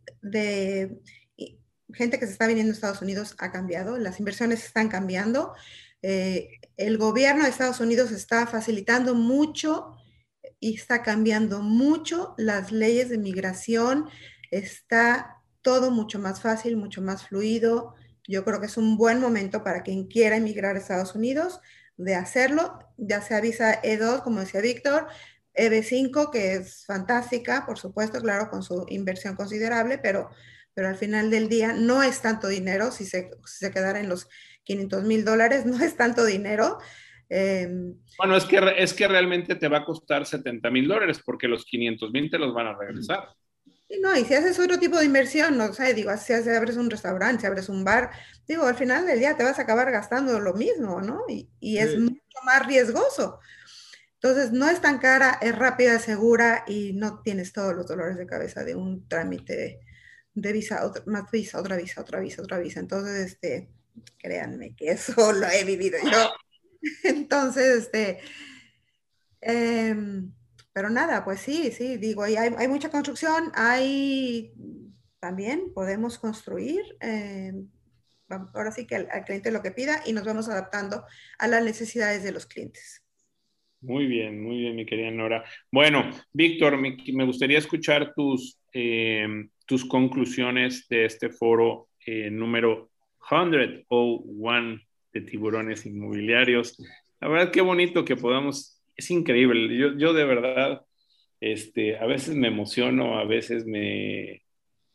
gente 1.94 2.20
que 2.20 2.26
se 2.26 2.34
está 2.34 2.48
viniendo 2.48 2.72
a 2.72 2.76
Estados 2.76 3.02
Unidos 3.02 3.36
ha 3.40 3.52
cambiado, 3.52 3.98
las 3.98 4.20
inversiones 4.20 4.66
están 4.66 4.90
cambiando. 4.90 5.54
Eh, 6.02 6.50
el 6.78 6.98
gobierno 6.98 7.44
de 7.44 7.50
Estados 7.50 7.80
Unidos 7.80 8.12
está 8.12 8.48
facilitando 8.48 9.16
mucho 9.16 9.96
y 10.60 10.76
está 10.76 11.02
cambiando 11.04 11.62
mucho 11.62 12.36
las 12.38 12.72
leyes 12.72 13.10
de 13.10 13.18
migración. 13.18 14.10
Está 14.52 15.42
todo 15.62 15.92
mucho 15.92 16.20
más 16.20 16.42
fácil, 16.42 16.78
mucho 16.78 17.02
más 17.02 17.28
fluido. 17.28 17.96
Yo 18.28 18.46
creo 18.46 18.60
que 18.60 18.68
es 18.68 18.78
un 18.78 18.98
buen 18.98 19.20
momento 19.20 19.64
para 19.64 19.84
quien 19.84 20.08
quiera 20.08 20.38
emigrar 20.38 20.76
a 20.76 20.80
Estados 20.80 21.16
Unidos 21.16 21.60
de 22.00 22.16
hacerlo, 22.16 22.80
ya 22.98 23.22
sea 23.22 23.42
visa 23.42 23.82
E2, 23.82 24.24
como 24.24 24.40
decía 24.40 24.62
Víctor, 24.62 25.08
EB5, 25.54 26.32
que 26.32 26.56
es 26.56 26.86
fantástica, 26.86 27.66
por 27.66 27.78
supuesto, 27.78 28.20
claro, 28.22 28.50
con 28.50 28.64
su 28.64 28.86
inversión 28.90 29.36
considerable, 29.36 29.98
pero 29.98 30.30
pero 30.80 30.88
al 30.88 30.96
final 30.96 31.30
del 31.30 31.50
día 31.50 31.74
no 31.74 32.04
es 32.04 32.22
tanto 32.22 32.48
dinero, 32.48 32.90
si 32.92 33.04
se, 33.04 33.32
se 33.44 33.70
quedara 33.70 34.00
en 34.00 34.08
los 34.08 34.30
500 34.64 35.04
mil 35.04 35.26
dólares, 35.26 35.66
no 35.66 35.84
es 35.84 35.98
tanto 35.98 36.24
dinero. 36.24 36.78
Em, 37.28 37.96
bueno, 38.18 38.38
es 38.38 38.46
que, 38.46 38.60
es 38.78 38.94
que 38.94 39.06
realmente 39.10 39.56
te 39.56 39.68
va 39.68 39.80
a 39.80 39.86
costar 39.86 40.26
70 40.26 40.72
mil 40.72 40.88
dólares 40.88 41.22
porque 41.26 41.50
los 41.50 41.66
500 41.66 42.12
mil 42.12 42.30
te 42.30 42.40
los 42.40 42.54
van 42.54 42.68
a 42.68 42.78
regresar. 42.78 43.28
Y 43.92 44.00
no, 44.00 44.16
y 44.16 44.24
si 44.24 44.36
haces 44.36 44.60
otro 44.60 44.78
tipo 44.78 45.00
de 45.00 45.06
inversión, 45.06 45.58
no 45.58 45.74
sé, 45.74 45.96
digo, 45.96 46.16
si 46.16 46.32
abres 46.34 46.78
un 46.78 46.92
restaurante, 46.92 47.42
si 47.42 47.48
abres 47.48 47.70
un 47.70 47.84
bar, 47.84 48.12
digo, 48.48 48.66
al 48.66 48.76
final 48.76 49.08
del 49.08 49.18
día 49.18 49.36
te 49.36 49.44
vas 49.44 49.58
a 49.58 49.64
acabar 49.64 49.92
gastando 49.92 50.40
lo 50.40 50.54
mismo, 50.54 51.02
¿no? 51.02 51.24
Y, 51.28 51.50
y 51.60 51.80
es 51.80 51.98
mucho 51.98 52.22
más 52.46 52.68
riesgoso. 52.68 53.40
Entonces, 54.22 54.52
no 54.52 54.70
es 54.70 54.80
tan 54.80 55.00
cara, 55.00 55.40
es 55.42 55.58
rápida, 55.58 55.98
segura 55.98 56.66
y 56.68 56.94
no 56.94 57.22
tienes 57.22 57.52
todos 57.52 57.74
los 57.74 57.88
dolores 57.88 58.18
de 58.18 58.28
cabeza 58.28 58.64
de 58.64 58.76
un 58.76 59.08
trámite 59.08 59.80
de 60.34 60.54
visa, 60.54 60.86
otra, 60.86 61.04
más 61.08 61.32
visa, 61.32 61.60
otra 61.60 61.76
visa, 61.78 62.02
otra 62.02 62.20
visa, 62.20 62.42
otra 62.42 62.60
visa. 62.60 62.80
Entonces, 62.80 63.32
este, 63.32 63.70
créanme 64.18 64.76
que 64.76 64.92
eso 64.92 65.14
lo 65.34 65.48
he 65.48 65.64
vivido 65.64 65.98
yo. 66.04 66.32
Entonces, 67.04 67.84
este, 67.84 68.20
em, 69.42 70.34
pero 70.80 70.90
nada, 70.90 71.26
pues 71.26 71.42
sí, 71.42 71.72
sí, 71.72 71.98
digo, 71.98 72.24
hay, 72.24 72.36
hay 72.38 72.68
mucha 72.70 72.90
construcción, 72.90 73.52
hay 73.54 74.54
también 75.20 75.74
podemos 75.74 76.18
construir. 76.18 76.82
Em, 77.02 77.68
ahora 78.54 78.72
sí 78.72 78.88
que 78.88 78.96
al, 78.96 79.26
cliente 79.26 79.52
lo 79.52 79.62
que 79.62 79.72
pida 79.72 80.02
y 80.06 80.14
nos 80.14 80.24
vamos 80.24 80.48
adaptando 80.48 81.04
a 81.38 81.48
las 81.50 81.66
necesidades 81.66 82.24
de 82.24 82.32
los 82.32 82.46
clientes. 82.46 83.04
Muy 83.82 84.06
bien, 84.06 84.42
muy 84.42 84.60
bien, 84.60 84.78
mi 84.78 84.86
querida 84.86 85.12
Nora. 85.12 85.44
Bueno, 85.70 86.12
Víctor, 86.32 86.78
me, 86.78 86.96
me 87.12 87.26
gustaría 87.26 87.58
escuchar 87.58 88.14
tus, 88.14 88.58
em, 88.72 89.50
tus 89.66 89.84
conclusiones 89.84 90.88
de 90.88 91.04
este 91.04 91.28
foro 91.30 91.90
eh, 92.06 92.30
número 92.32 92.90
101 93.28 94.80
de 95.12 95.22
tiburones 95.24 95.86
inmobiliarios. 95.86 96.82
La 97.20 97.28
verdad, 97.28 97.52
qué 97.52 97.60
bonito 97.60 98.06
que 98.06 98.16
podamos, 98.16 98.79
es 99.00 99.12
increíble. 99.12 99.76
Yo, 99.78 99.98
yo 99.98 100.14
de 100.14 100.26
verdad, 100.26 100.86
este, 101.40 101.98
a 101.98 102.06
veces 102.06 102.36
me 102.36 102.48
emociono, 102.48 103.20
a 103.20 103.26
veces 103.26 103.66
me, 103.66 104.44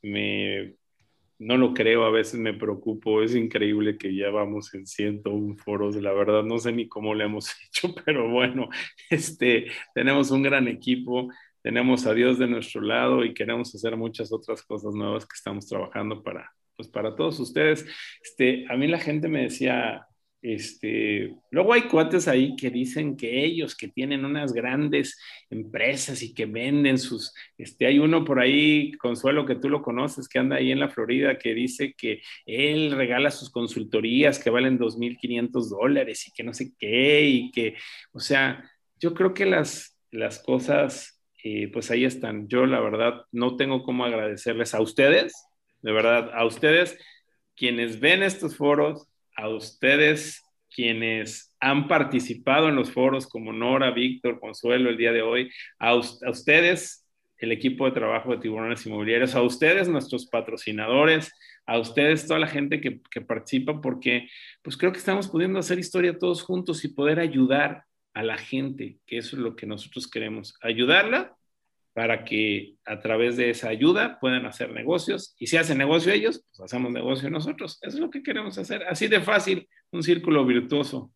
me, 0.03 0.75
no 1.39 1.57
lo 1.57 1.75
creo, 1.75 2.05
a 2.05 2.11
veces 2.11 2.39
me 2.41 2.55
preocupo. 2.55 3.23
Es 3.23 3.35
increíble 3.35 3.99
que 3.99 4.15
ya 4.15 4.31
vamos 4.31 4.73
en 4.75 4.87
101 4.87 5.57
foros, 5.57 5.97
la 5.97 6.13
verdad, 6.13 6.43
no 6.45 6.59
sé 6.59 6.73
ni 6.73 6.89
cómo 6.89 7.15
le 7.15 7.25
hemos 7.25 7.51
hecho, 7.67 7.95
pero 8.05 8.31
bueno, 8.31 8.69
este, 9.11 9.67
tenemos 9.95 10.31
un 10.31 10.43
gran 10.43 10.69
equipo 10.69 11.29
tenemos 11.65 12.05
a 12.05 12.13
Dios 12.13 12.39
de 12.39 12.47
nuestro 12.47 12.83
lado 12.83 13.25
y 13.25 13.33
queremos 13.33 13.75
hacer 13.75 13.97
muchas 13.97 14.31
otras 14.35 14.63
cosas 14.63 14.95
nuevas 14.95 15.25
que 15.25 15.33
estamos 15.35 15.67
trabajando 15.67 16.23
para, 16.23 16.53
pues 16.77 16.91
para 16.91 17.17
todos 17.17 17.41
ustedes. 17.41 17.87
Este, 18.23 18.67
a 18.69 18.77
mí 18.77 18.87
la 18.87 18.99
gente 18.99 19.29
me 19.29 19.45
decía, 19.45 20.07
este, 20.45 21.35
luego 21.51 21.73
hay 21.73 21.83
cuates 21.85 22.29
ahí 22.29 22.55
que 22.55 22.69
dicen 22.69 23.17
que 23.17 23.43
ellos 23.43 23.75
que 23.75 23.89
tienen 23.89 24.27
unas 24.27 24.53
grandes 24.53 25.19
empresas 25.49 26.23
y 26.23 26.35
que 26.35 26.45
venden 26.45 26.99
sus, 26.99 27.33
este, 27.57 27.87
hay 27.87 27.99
uno 27.99 28.27
por 28.27 28.41
ahí, 28.41 28.93
Consuelo, 28.93 29.47
que 29.47 29.55
tú 29.55 29.71
lo 29.71 29.81
conoces, 29.81 30.29
que 30.29 30.39
anda 30.39 30.57
ahí 30.57 30.71
en 30.71 30.81
la 30.81 30.91
Florida, 30.91 31.39
que 31.39 31.55
dice 31.55 31.95
que 31.97 32.21
él 32.45 32.93
regala 32.93 33.31
sus 33.31 33.49
consultorías 33.51 34.39
que 34.39 34.51
valen 34.51 34.79
2.500 34.79 35.71
dólares 35.71 36.29
y 36.29 36.33
que 36.33 36.43
no 36.43 36.53
sé 36.53 36.75
qué, 36.79 37.23
y 37.23 37.51
que, 37.51 37.77
o 38.13 38.21
sea, 38.21 38.71
yo 39.01 39.15
creo 39.15 39.33
que 39.33 39.47
las, 39.47 39.99
las 40.11 40.41
cosas 40.41 41.23
pues 41.73 41.91
ahí 41.91 42.05
están. 42.05 42.49
Yo 42.49 42.65
la 42.65 42.81
verdad 42.81 43.27
no 43.31 43.57
tengo 43.57 43.83
cómo 43.83 44.05
agradecerles 44.05 44.75
a 44.75 44.81
ustedes, 44.81 45.35
de 45.83 45.93
verdad, 45.93 46.31
a 46.35 46.47
ustedes 46.47 46.99
quienes 47.55 48.01
ven 48.01 48.23
estos 48.23 48.57
foros, 48.57 49.07
a 49.37 49.49
ustedes 49.49 50.43
quienes 50.75 51.55
han 51.61 51.87
participado 51.89 52.69
en 52.69 52.77
los 52.77 52.91
foros 52.91 53.27
como 53.27 53.53
Nora, 53.53 53.91
Víctor, 53.93 54.41
Consuelo 54.41 54.91
el 54.91 54.97
día 54.97 55.13
de 55.13 55.23
hoy, 55.23 55.51
a, 55.79 55.95
ustedes 55.95 57.07
el 57.39 57.53
equipo 57.53 57.85
de 57.85 57.93
trabajo 57.93 58.33
de 58.33 58.39
tiburones 58.39 58.85
inmobiliarios, 58.87 59.35
a 59.35 59.43
ustedes, 59.43 59.89
nuestros 59.89 60.27
patrocinadores, 60.27 61.33
a 61.67 61.79
ustedes, 61.79 62.27
toda 62.27 62.41
la 62.41 62.47
gente 62.47 62.81
que, 62.81 63.01
que, 63.11 63.21
participa, 63.21 63.81
porque 63.81 64.29
pues 64.63 64.77
creo 64.77 64.93
que 64.93 64.99
estamos 64.99 65.29
pudiendo 65.29 65.59
hacer 65.59 65.79
historia 65.79 66.19
todos 66.19 66.43
juntos 66.43 66.85
y 66.85 66.89
poder 66.89 67.21
ayudar 67.21 67.85
a 68.13 68.23
la 68.23 68.39
gente, 68.39 68.99
que 69.07 69.19
eso 69.19 69.37
es 69.37 69.43
lo 69.43 69.57
que 69.57 69.67
nosotros 69.67 70.09
queremos, 70.09 70.55
ayudarla 70.63 71.37
para 71.95 72.25
que 72.25 72.75
a 72.85 72.99
través 72.99 73.37
de 73.37 73.51
esa 73.51 73.69
ayuda 73.69 74.19
puedan 74.21 74.45
hacer 74.47 74.73
negocios 74.73 75.35
y 75.39 75.47
si 75.47 75.57
hacen 75.57 75.79
negocio 75.79 76.13
ellos, 76.13 76.45
pues 76.51 76.61
hacemos 76.61 76.93
negocio 76.93 77.31
nosotros. 77.31 77.79
Eso 77.83 77.97
es 77.97 78.01
lo 78.01 78.11
que 78.11 78.23
queremos 78.23 78.59
hacer. 78.59 78.83
Así 78.89 79.07
de 79.07 79.21
fácil, 79.21 79.69
un 79.93 80.03
círculo 80.03 80.45
virtuoso. 80.45 81.13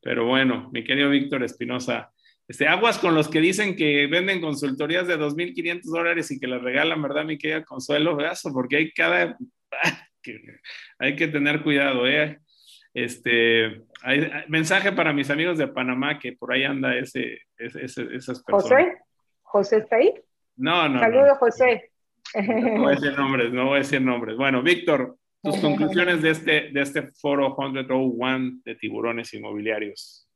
Pero 0.00 0.26
bueno, 0.26 0.68
mi 0.72 0.82
querido 0.82 1.08
Víctor 1.08 1.44
Espinosa, 1.44 2.12
este, 2.48 2.66
aguas 2.66 2.98
con 2.98 3.14
los 3.14 3.28
que 3.28 3.40
dicen 3.40 3.76
que 3.76 4.08
venden 4.08 4.40
consultorías 4.40 5.06
de 5.06 5.16
2.500 5.16 5.82
dólares 5.84 6.30
y 6.32 6.40
que 6.40 6.48
les 6.48 6.60
regalan, 6.60 7.00
¿verdad, 7.00 7.24
mi 7.24 7.38
querida 7.38 7.64
Consuelo? 7.64 8.18
Eso, 8.20 8.52
porque 8.52 8.76
hay 8.76 8.90
cada... 8.90 9.38
hay 10.98 11.16
que 11.16 11.28
tener 11.28 11.62
cuidado, 11.62 12.08
¿eh? 12.08 12.40
Este, 12.92 13.82
hay, 14.02 14.28
mensaje 14.48 14.92
para 14.92 15.12
mis 15.12 15.30
amigos 15.30 15.58
de 15.58 15.68
Panamá, 15.68 16.18
que 16.18 16.32
por 16.32 16.52
ahí 16.52 16.64
anda 16.64 16.96
ese, 16.96 17.38
esas 17.56 18.42
personas. 18.42 18.64
José, 18.64 18.92
¿José 19.52 19.76
está 19.78 19.96
ahí? 19.96 20.14
No, 20.56 20.88
no. 20.88 20.98
Saludos, 20.98 21.36
José. 21.38 21.90
No 22.34 22.82
voy 22.84 22.92
a 22.92 22.94
decir 22.94 23.12
nombres, 23.18 23.52
no 23.52 23.66
voy 23.66 23.74
a 23.74 23.78
decir 23.78 24.00
nombres. 24.00 24.36
Bueno, 24.38 24.62
Víctor, 24.62 25.18
tus 25.42 25.58
conclusiones 25.58 26.22
de 26.22 26.30
este, 26.30 26.70
de 26.72 26.80
este 26.80 27.12
foro 27.12 27.54
101 27.58 28.62
de 28.64 28.74
tiburones 28.76 29.34
inmobiliarios. 29.34 30.26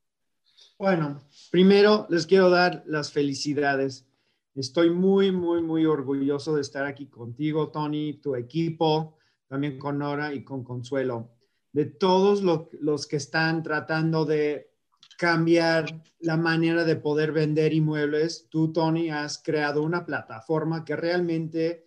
Bueno, 0.79 1.23
primero 1.51 2.07
les 2.11 2.27
quiero 2.27 2.51
dar 2.51 2.83
las 2.85 3.11
felicidades. 3.11 4.07
Estoy 4.55 4.91
muy, 4.91 5.33
muy, 5.33 5.63
muy 5.63 5.87
orgulloso 5.87 6.55
de 6.55 6.61
estar 6.61 6.85
aquí 6.85 7.07
contigo, 7.07 7.71
Tony, 7.71 8.21
tu 8.21 8.37
equipo, 8.37 9.17
también 9.49 9.79
con 9.79 9.99
Nora 9.99 10.35
y 10.35 10.45
con 10.45 10.63
Consuelo 10.63 11.31
de 11.73 11.85
todos 11.85 12.43
los 12.43 13.07
que 13.07 13.17
están 13.17 13.63
tratando 13.63 14.25
de 14.25 14.71
cambiar 15.17 16.03
la 16.21 16.37
manera 16.37 16.85
de 16.85 16.97
poder 16.97 17.33
vender 17.33 17.73
inmuebles, 17.73 18.49
tú, 18.51 18.73
Tony, 18.73 19.11
has 19.11 19.39
creado 19.39 19.83
una 19.83 20.05
plataforma 20.05 20.85
que 20.85 20.97
realmente 20.97 21.85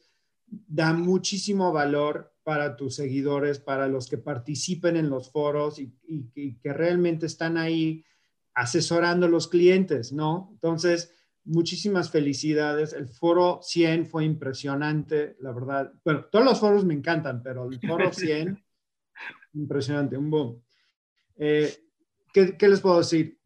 da 0.47 0.93
muchísimo 0.93 1.71
valor 1.71 2.33
para 2.43 2.75
tus 2.75 2.95
seguidores, 2.95 3.59
para 3.59 3.87
los 3.87 4.07
que 4.07 4.17
participen 4.17 4.97
en 4.97 5.09
los 5.09 5.31
foros 5.31 5.79
y, 5.79 5.93
que 6.59 6.73
realmente 6.73 7.27
están 7.27 7.57
ahí 7.57 8.03
asesorando 8.55 9.27
a 9.27 9.29
los 9.29 9.47
clientes, 9.47 10.11
¿no? 10.11 10.49
Entonces, 10.53 11.13
muchísimas 11.43 12.09
felicidades. 12.09 12.93
El 12.93 13.07
foro 13.07 13.59
100 13.61 14.07
fue 14.07 14.25
impresionante, 14.25 15.37
la 15.39 15.51
verdad. 15.51 15.93
Bueno, 16.03 16.25
todos 16.31 16.45
los 16.45 16.59
foros 16.59 16.85
me 16.85 16.95
encantan, 16.95 17.43
pero 17.43 17.69
el 17.69 17.79
foro 17.79 18.11
100 18.13 18.63
impresionante, 19.53 20.17
un 20.17 20.29
boom. 20.29 20.61
Eh, 21.35 21.71
¿qué, 22.33 22.57
¿qué, 22.57 22.67
les 22.67 22.81
puedo 22.81 22.99
decir? 22.99 23.39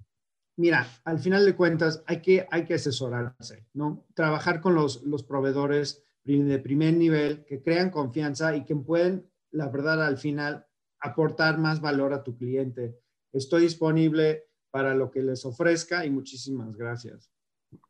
Mira, 0.58 0.88
al 1.06 1.20
final 1.20 1.46
de 1.46 1.56
cuentas 1.56 2.04
hay 2.06 2.22
que, 2.22 2.48
hay 2.52 2.66
que 2.66 2.76
asesorarse, 2.76 3.66
¿no? 3.74 4.06
Trabajar 4.14 4.62
con 4.62 4.76
los, 4.76 5.04
los 5.04 5.24
proveedores 5.24 6.04
de 6.24 6.60
primer 6.60 6.94
nivel 6.94 7.44
que 7.46 7.62
crean 7.62 7.90
confianza 7.90 8.56
y 8.56 8.64
que 8.64 8.76
pueden, 8.76 9.30
la 9.52 9.70
verdad, 9.70 10.06
al 10.06 10.18
final 10.18 10.66
aportar 11.00 11.58
más 11.58 11.82
valor 11.82 12.14
a 12.14 12.24
tu 12.24 12.38
cliente. 12.38 12.96
Estoy 13.34 13.64
disponible 13.64 14.46
para 14.72 14.96
lo 14.96 15.12
que 15.12 15.22
les 15.22 15.46
ofrezca 15.46 16.06
y 16.06 16.10
muchísimas 16.10 16.76
gracias. 16.76 17.32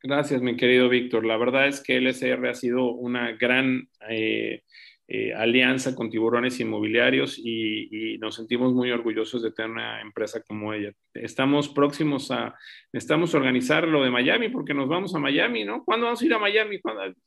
Gracias, 0.02 0.42
mi 0.42 0.56
querido 0.56 0.90
Víctor. 0.90 1.26
La 1.26 1.38
verdad 1.38 1.68
es 1.68 1.82
que 1.82 2.00
LSR 2.00 2.48
ha 2.48 2.54
sido 2.54 2.92
una 2.92 3.34
gran 3.34 3.90
eh, 4.10 4.64
eh, 5.06 5.34
alianza 5.34 5.96
con 5.96 6.10
tiburones 6.10 6.60
inmobiliarios 6.62 7.38
y, 7.38 8.18
nos 8.20 8.36
sentimos 8.36 8.74
muy 8.74 8.90
orgullosos 8.90 9.44
de 9.44 9.52
tener 9.52 9.72
una 9.72 10.02
empresa 10.02 10.42
como 10.42 10.74
ella. 10.74 10.94
Estamos 11.14 11.68
próximos 11.68 12.32
a, 12.32 12.56
estamos 12.94 13.34
a 13.34 13.38
organizar 13.38 13.86
lo 13.86 14.02
de 14.02 14.10
Miami 14.10 14.48
porque 14.48 14.74
nos 14.74 14.88
vamos 14.88 15.14
a 15.14 15.20
Miami, 15.20 15.66
¿no? 15.66 15.84
¿Cuándo 15.84 16.06
vamos 16.06 16.22
a 16.22 16.26
ir 16.26 16.34
a 16.34 16.40
Miami? 16.40 16.80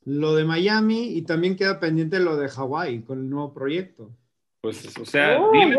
Lo 0.06 0.34
de 0.34 0.44
Miami 0.44 1.18
y 1.18 1.22
también 1.22 1.54
queda 1.54 1.78
pendiente 1.78 2.18
lo 2.18 2.36
de 2.36 2.48
Hawái 2.48 3.02
con 3.02 3.18
el 3.18 3.28
nuevo 3.28 3.52
proyecto. 3.52 4.10
Pues, 4.62 4.96
o 4.98 5.04
sea, 5.04 5.40
oye. 5.40 5.76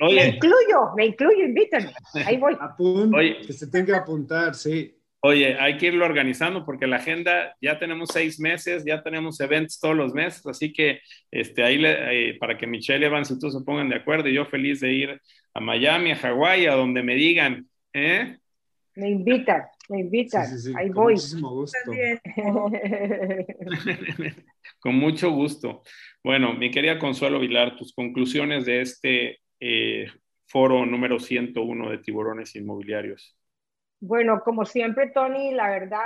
Me 0.00 0.28
incluyo, 0.28 0.94
me 0.96 1.06
incluyo, 1.06 1.44
invítame. 1.44 1.92
Ahí 2.24 2.36
voy. 2.38 2.56
oye, 3.14 3.40
que 3.44 3.52
se 3.52 3.66
tenga 3.66 3.86
que 3.86 3.94
apuntar, 3.96 4.54
sí. 4.54 4.96
Oye, 5.24 5.56
hay 5.60 5.76
que 5.76 5.86
irlo 5.86 6.04
organizando 6.04 6.66
porque 6.66 6.88
la 6.88 6.96
agenda 6.96 7.54
ya 7.60 7.78
tenemos 7.78 8.08
seis 8.12 8.40
meses, 8.40 8.84
ya 8.84 9.04
tenemos 9.04 9.40
eventos 9.40 9.78
todos 9.78 9.94
los 9.94 10.12
meses, 10.12 10.44
así 10.46 10.72
que 10.72 10.98
este, 11.30 11.62
ahí 11.62 11.80
eh, 11.84 12.36
para 12.40 12.58
que 12.58 12.66
Michelle 12.66 13.06
Evans 13.06 13.30
y 13.30 13.38
tú 13.38 13.48
se 13.48 13.60
pongan 13.60 13.88
de 13.88 13.94
acuerdo, 13.94 14.28
y 14.28 14.34
yo 14.34 14.44
feliz 14.46 14.80
de 14.80 14.92
ir 14.92 15.20
a 15.54 15.60
Miami, 15.60 16.10
a 16.10 16.16
Hawái, 16.16 16.66
a 16.66 16.74
donde 16.74 17.04
me 17.04 17.14
digan. 17.14 17.68
¿eh? 17.92 18.36
Me 18.96 19.10
invitan, 19.10 19.62
me 19.90 20.00
invitan, 20.00 20.44
ahí 20.76 20.88
voy. 20.88 21.14
gusto. 21.14 21.66
con 24.80 24.96
mucho 24.96 25.30
gusto. 25.30 25.82
Bueno, 26.24 26.52
mi 26.54 26.72
querida 26.72 26.98
Consuelo 26.98 27.38
Vilar, 27.38 27.76
tus 27.76 27.94
conclusiones 27.94 28.64
de 28.64 28.80
este 28.80 29.38
eh, 29.60 30.08
foro 30.48 30.84
número 30.84 31.20
101 31.20 31.90
de 31.90 31.98
tiburones 31.98 32.56
inmobiliarios. 32.56 33.36
Bueno, 34.04 34.42
como 34.42 34.64
siempre, 34.64 35.10
Tony, 35.10 35.52
la 35.52 35.70
verdad, 35.70 36.00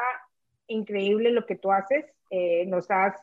increíble 0.66 1.30
lo 1.30 1.46
que 1.46 1.56
tú 1.56 1.72
haces. 1.72 2.04
Eh, 2.28 2.66
nos 2.66 2.90
has 2.90 3.14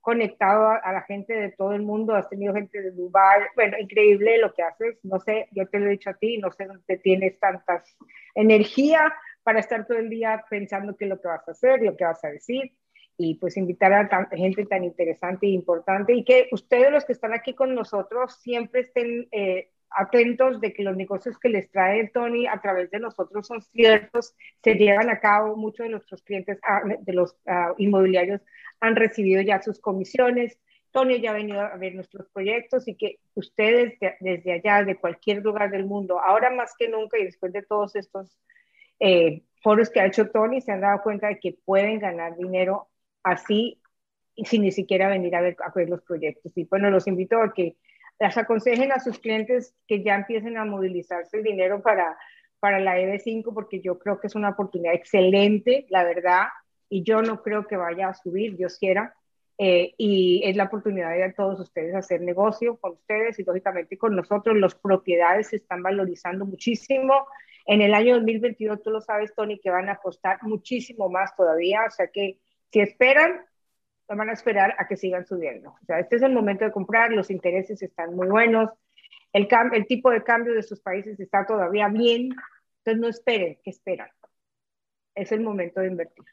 conectado 0.00 0.68
a, 0.68 0.90
la 0.90 1.02
gente 1.02 1.34
de 1.34 1.50
todo 1.50 1.74
el 1.74 1.82
mundo, 1.82 2.14
has 2.14 2.30
tenido 2.30 2.54
gente 2.54 2.80
de 2.80 2.92
Dubai, 2.92 3.42
bueno, 3.54 3.76
increíble 3.78 4.38
lo 4.38 4.54
que 4.54 4.62
haces. 4.62 4.98
No 5.02 5.18
sé, 5.18 5.48
yo 5.52 5.68
te 5.68 5.78
lo 5.78 5.86
he 5.86 5.90
dicho 5.90 6.08
a 6.08 6.14
ti, 6.14 6.38
no 6.38 6.50
sé 6.50 6.64
dónde 6.64 6.96
tienes 6.96 7.38
tantas 7.40 7.94
energía 8.34 9.12
para 9.42 9.60
estar 9.60 9.86
todo 9.86 9.98
el 9.98 10.08
día 10.08 10.42
pensando 10.48 10.96
qué 10.96 11.04
es 11.04 11.10
lo 11.10 11.20
que 11.20 11.28
vas 11.28 11.46
a 11.46 11.50
hacer, 11.50 11.82
lo 11.82 11.94
que 11.94 12.04
vas 12.04 12.24
a 12.24 12.30
decir 12.30 12.72
y 13.18 13.34
pues 13.34 13.58
invitar 13.58 13.92
a 13.92 14.28
gente 14.32 14.64
tan 14.64 14.82
interesante 14.82 15.46
e 15.46 15.50
importante 15.50 16.14
y 16.14 16.24
que 16.24 16.48
ustedes 16.52 16.90
los 16.90 17.04
que 17.04 17.12
están 17.12 17.34
aquí 17.34 17.54
con 17.54 17.74
nosotros 17.74 18.40
siempre 18.40 18.80
estén 18.80 19.28
eh, 19.30 19.68
atentos 19.96 20.60
de 20.60 20.72
que 20.72 20.82
los 20.82 20.96
negocios 20.96 21.38
que 21.38 21.48
les 21.48 21.70
trae 21.70 22.08
Tony 22.08 22.46
a 22.46 22.60
través 22.60 22.90
de 22.90 23.00
nosotros 23.00 23.46
son 23.46 23.62
ciertos, 23.62 24.34
se 24.62 24.74
llevan 24.74 25.10
a 25.10 25.20
cabo, 25.20 25.56
muchos 25.56 25.84
de 25.84 25.90
nuestros 25.90 26.22
clientes 26.22 26.58
ah, 26.62 26.82
de 26.84 27.12
los 27.12 27.36
ah, 27.46 27.74
inmobiliarios 27.78 28.40
han 28.80 28.96
recibido 28.96 29.42
ya 29.42 29.62
sus 29.62 29.80
comisiones, 29.80 30.58
Tony 30.92 31.20
ya 31.20 31.30
ha 31.30 31.34
venido 31.34 31.60
a 31.60 31.76
ver 31.76 31.94
nuestros 31.94 32.28
proyectos 32.28 32.86
y 32.86 32.94
que 32.94 33.18
ustedes 33.34 33.94
desde 34.20 34.52
allá, 34.52 34.84
de 34.84 34.96
cualquier 34.96 35.42
lugar 35.42 35.70
del 35.70 35.86
mundo, 35.86 36.20
ahora 36.20 36.50
más 36.50 36.74
que 36.78 36.88
nunca 36.88 37.18
y 37.18 37.24
después 37.24 37.52
de 37.52 37.62
todos 37.62 37.96
estos 37.96 38.38
eh, 39.00 39.42
foros 39.62 39.90
que 39.90 40.00
ha 40.00 40.06
hecho 40.06 40.30
Tony, 40.30 40.60
se 40.60 40.72
han 40.72 40.82
dado 40.82 41.02
cuenta 41.02 41.28
de 41.28 41.40
que 41.40 41.56
pueden 41.64 41.98
ganar 41.98 42.36
dinero 42.36 42.88
así 43.22 43.80
sin 44.44 44.62
ni 44.62 44.72
siquiera 44.72 45.08
venir 45.08 45.34
a 45.34 45.40
ver, 45.40 45.56
a 45.64 45.70
ver 45.74 45.88
los 45.88 46.02
proyectos. 46.02 46.52
Y 46.56 46.64
bueno, 46.64 46.90
los 46.90 47.06
invito 47.06 47.40
a 47.40 47.52
que 47.52 47.76
las 48.18 48.36
aconsejen 48.36 48.92
a 48.92 49.00
sus 49.00 49.18
clientes 49.18 49.74
que 49.86 50.02
ya 50.02 50.14
empiecen 50.14 50.56
a 50.56 50.64
movilizarse 50.64 51.38
el 51.38 51.42
dinero 51.42 51.82
para, 51.82 52.16
para 52.60 52.78
la 52.78 52.98
EB5 52.98 53.52
porque 53.52 53.80
yo 53.80 53.98
creo 53.98 54.20
que 54.20 54.28
es 54.28 54.34
una 54.34 54.50
oportunidad 54.50 54.94
excelente, 54.94 55.86
la 55.90 56.04
verdad, 56.04 56.44
y 56.88 57.02
yo 57.02 57.22
no 57.22 57.42
creo 57.42 57.66
que 57.66 57.76
vaya 57.76 58.08
a 58.08 58.14
subir, 58.14 58.56
Dios 58.56 58.78
quiera, 58.78 59.14
eh, 59.58 59.94
y 59.96 60.42
es 60.44 60.56
la 60.56 60.64
oportunidad 60.64 61.12
de 61.12 61.32
todos 61.32 61.60
ustedes 61.60 61.94
hacer 61.94 62.20
negocio 62.20 62.76
con 62.76 62.92
ustedes 62.92 63.38
y 63.38 63.44
lógicamente 63.44 63.96
con 63.96 64.16
nosotros. 64.16 64.56
Las 64.56 64.74
propiedades 64.74 65.48
se 65.48 65.56
están 65.56 65.82
valorizando 65.82 66.44
muchísimo. 66.46 67.26
En 67.66 67.80
el 67.80 67.94
año 67.94 68.14
2022, 68.16 68.82
tú 68.82 68.90
lo 68.90 69.00
sabes, 69.00 69.34
Tony, 69.34 69.58
que 69.60 69.70
van 69.70 69.88
a 69.88 69.96
costar 69.96 70.38
muchísimo 70.42 71.08
más 71.08 71.36
todavía, 71.36 71.84
o 71.86 71.90
sea 71.90 72.08
que 72.08 72.38
si 72.72 72.80
esperan, 72.80 73.40
van 74.16 74.30
a 74.30 74.32
esperar 74.32 74.74
a 74.78 74.86
que 74.86 74.96
sigan 74.96 75.26
subiendo. 75.26 75.70
O 75.70 75.84
sea, 75.86 76.00
este 76.00 76.16
es 76.16 76.22
el 76.22 76.32
momento 76.32 76.64
de 76.64 76.72
comprar, 76.72 77.12
los 77.12 77.30
intereses 77.30 77.82
están 77.82 78.14
muy 78.14 78.28
buenos, 78.28 78.70
el, 79.32 79.48
el 79.72 79.86
tipo 79.86 80.10
de 80.10 80.22
cambio 80.22 80.54
de 80.54 80.62
sus 80.62 80.80
países 80.80 81.18
está 81.18 81.46
todavía 81.46 81.88
bien, 81.88 82.30
entonces 82.78 83.00
no 83.00 83.08
esperen, 83.08 83.58
¿qué 83.62 83.70
esperan? 83.70 84.08
Es 85.14 85.32
el 85.32 85.40
momento 85.40 85.80
de 85.80 85.88
invertir. 85.88 86.24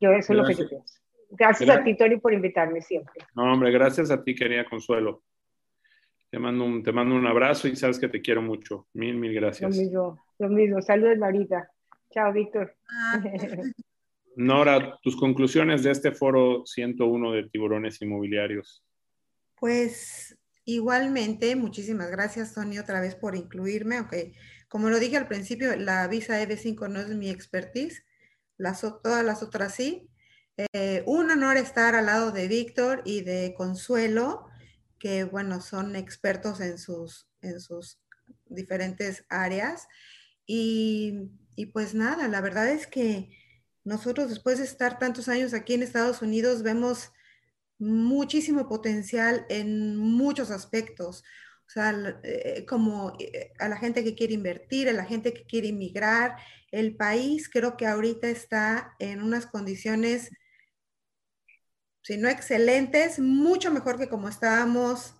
Yo 0.00 0.12
eso 0.12 0.32
es 0.32 0.38
lo 0.38 0.46
que 0.46 0.54
yo 0.54 0.68
pienso. 0.68 1.00
Gracias, 1.30 1.70
a 1.70 1.84
ti, 1.84 1.96
Tony, 1.96 2.16
por 2.16 2.32
invitarme 2.32 2.80
siempre. 2.80 3.24
No, 3.34 3.52
hombre, 3.52 3.70
gracias 3.70 4.10
a 4.10 4.22
ti, 4.22 4.34
querida 4.34 4.64
Consuelo. 4.64 5.22
Te 6.28 6.38
mando, 6.38 6.64
un, 6.64 6.82
te 6.82 6.92
mando 6.92 7.14
un 7.14 7.26
abrazo 7.26 7.68
y 7.68 7.76
sabes 7.76 7.98
que 7.98 8.08
te 8.08 8.20
quiero 8.20 8.42
mucho. 8.42 8.88
Mil, 8.94 9.16
mil 9.16 9.34
gracias. 9.34 9.76
Lo 9.76 9.82
mismo, 9.82 10.24
lo 10.38 10.48
mismo. 10.48 10.82
Saludos, 10.82 11.18
Marita. 11.18 11.70
Chao, 12.10 12.32
Víctor. 12.32 12.76
Ah. 12.88 13.20
Nora, 14.40 14.98
tus 15.02 15.16
conclusiones 15.16 15.82
de 15.82 15.90
este 15.90 16.12
foro 16.12 16.64
101 16.64 17.32
de 17.32 17.50
tiburones 17.50 18.00
inmobiliarios. 18.00 18.82
Pues 19.54 20.38
igualmente, 20.64 21.54
muchísimas 21.56 22.10
gracias, 22.10 22.54
Tony, 22.54 22.78
otra 22.78 23.02
vez 23.02 23.14
por 23.14 23.36
incluirme. 23.36 23.98
Aunque, 23.98 24.32
como 24.68 24.88
lo 24.88 24.98
dije 24.98 25.18
al 25.18 25.28
principio, 25.28 25.76
la 25.76 26.08
visa 26.08 26.42
EB5 26.42 26.88
no 26.88 27.00
es 27.00 27.08
mi 27.08 27.28
expertise, 27.28 28.02
las, 28.56 28.80
todas 28.80 29.22
las 29.22 29.42
otras 29.42 29.74
sí. 29.74 30.08
eh, 30.72 31.02
un 31.04 31.30
honor 31.30 31.58
estar 31.58 31.94
al 31.94 32.06
lado 32.06 32.32
de 32.32 32.48
Víctor 32.48 33.02
y 33.04 33.20
de 33.20 33.52
Consuelo, 33.54 34.46
que 34.98 35.24
bueno, 35.24 35.60
son 35.60 35.96
expertos 35.96 36.62
en 36.62 36.78
sus, 36.78 37.28
en 37.42 37.60
sus 37.60 38.00
diferentes 38.46 39.26
áreas. 39.28 39.86
Y, 40.46 41.28
y 41.56 41.66
pues 41.66 41.94
nada, 41.94 42.26
la 42.26 42.40
verdad 42.40 42.70
es 42.70 42.86
que 42.86 43.28
nosotros 43.84 44.28
después 44.28 44.58
de 44.58 44.64
estar 44.64 44.98
tantos 44.98 45.28
años 45.28 45.54
aquí 45.54 45.74
en 45.74 45.82
Estados 45.82 46.22
Unidos 46.22 46.62
vemos 46.62 47.12
muchísimo 47.78 48.68
potencial 48.68 49.46
en 49.48 49.96
muchos 49.96 50.50
aspectos. 50.50 51.24
O 51.66 51.70
sea, 51.72 52.20
eh, 52.24 52.66
como 52.68 53.16
eh, 53.18 53.52
a 53.58 53.68
la 53.68 53.76
gente 53.76 54.04
que 54.04 54.14
quiere 54.14 54.34
invertir, 54.34 54.88
a 54.88 54.92
la 54.92 55.04
gente 55.04 55.32
que 55.32 55.44
quiere 55.44 55.68
inmigrar. 55.68 56.36
El 56.70 56.96
país 56.96 57.48
creo 57.48 57.76
que 57.76 57.86
ahorita 57.86 58.28
está 58.28 58.94
en 58.98 59.22
unas 59.22 59.46
condiciones, 59.46 60.30
si 62.02 62.16
no 62.16 62.28
excelentes, 62.28 63.18
mucho 63.18 63.70
mejor 63.70 63.98
que 63.98 64.08
como 64.08 64.28
estábamos 64.28 65.19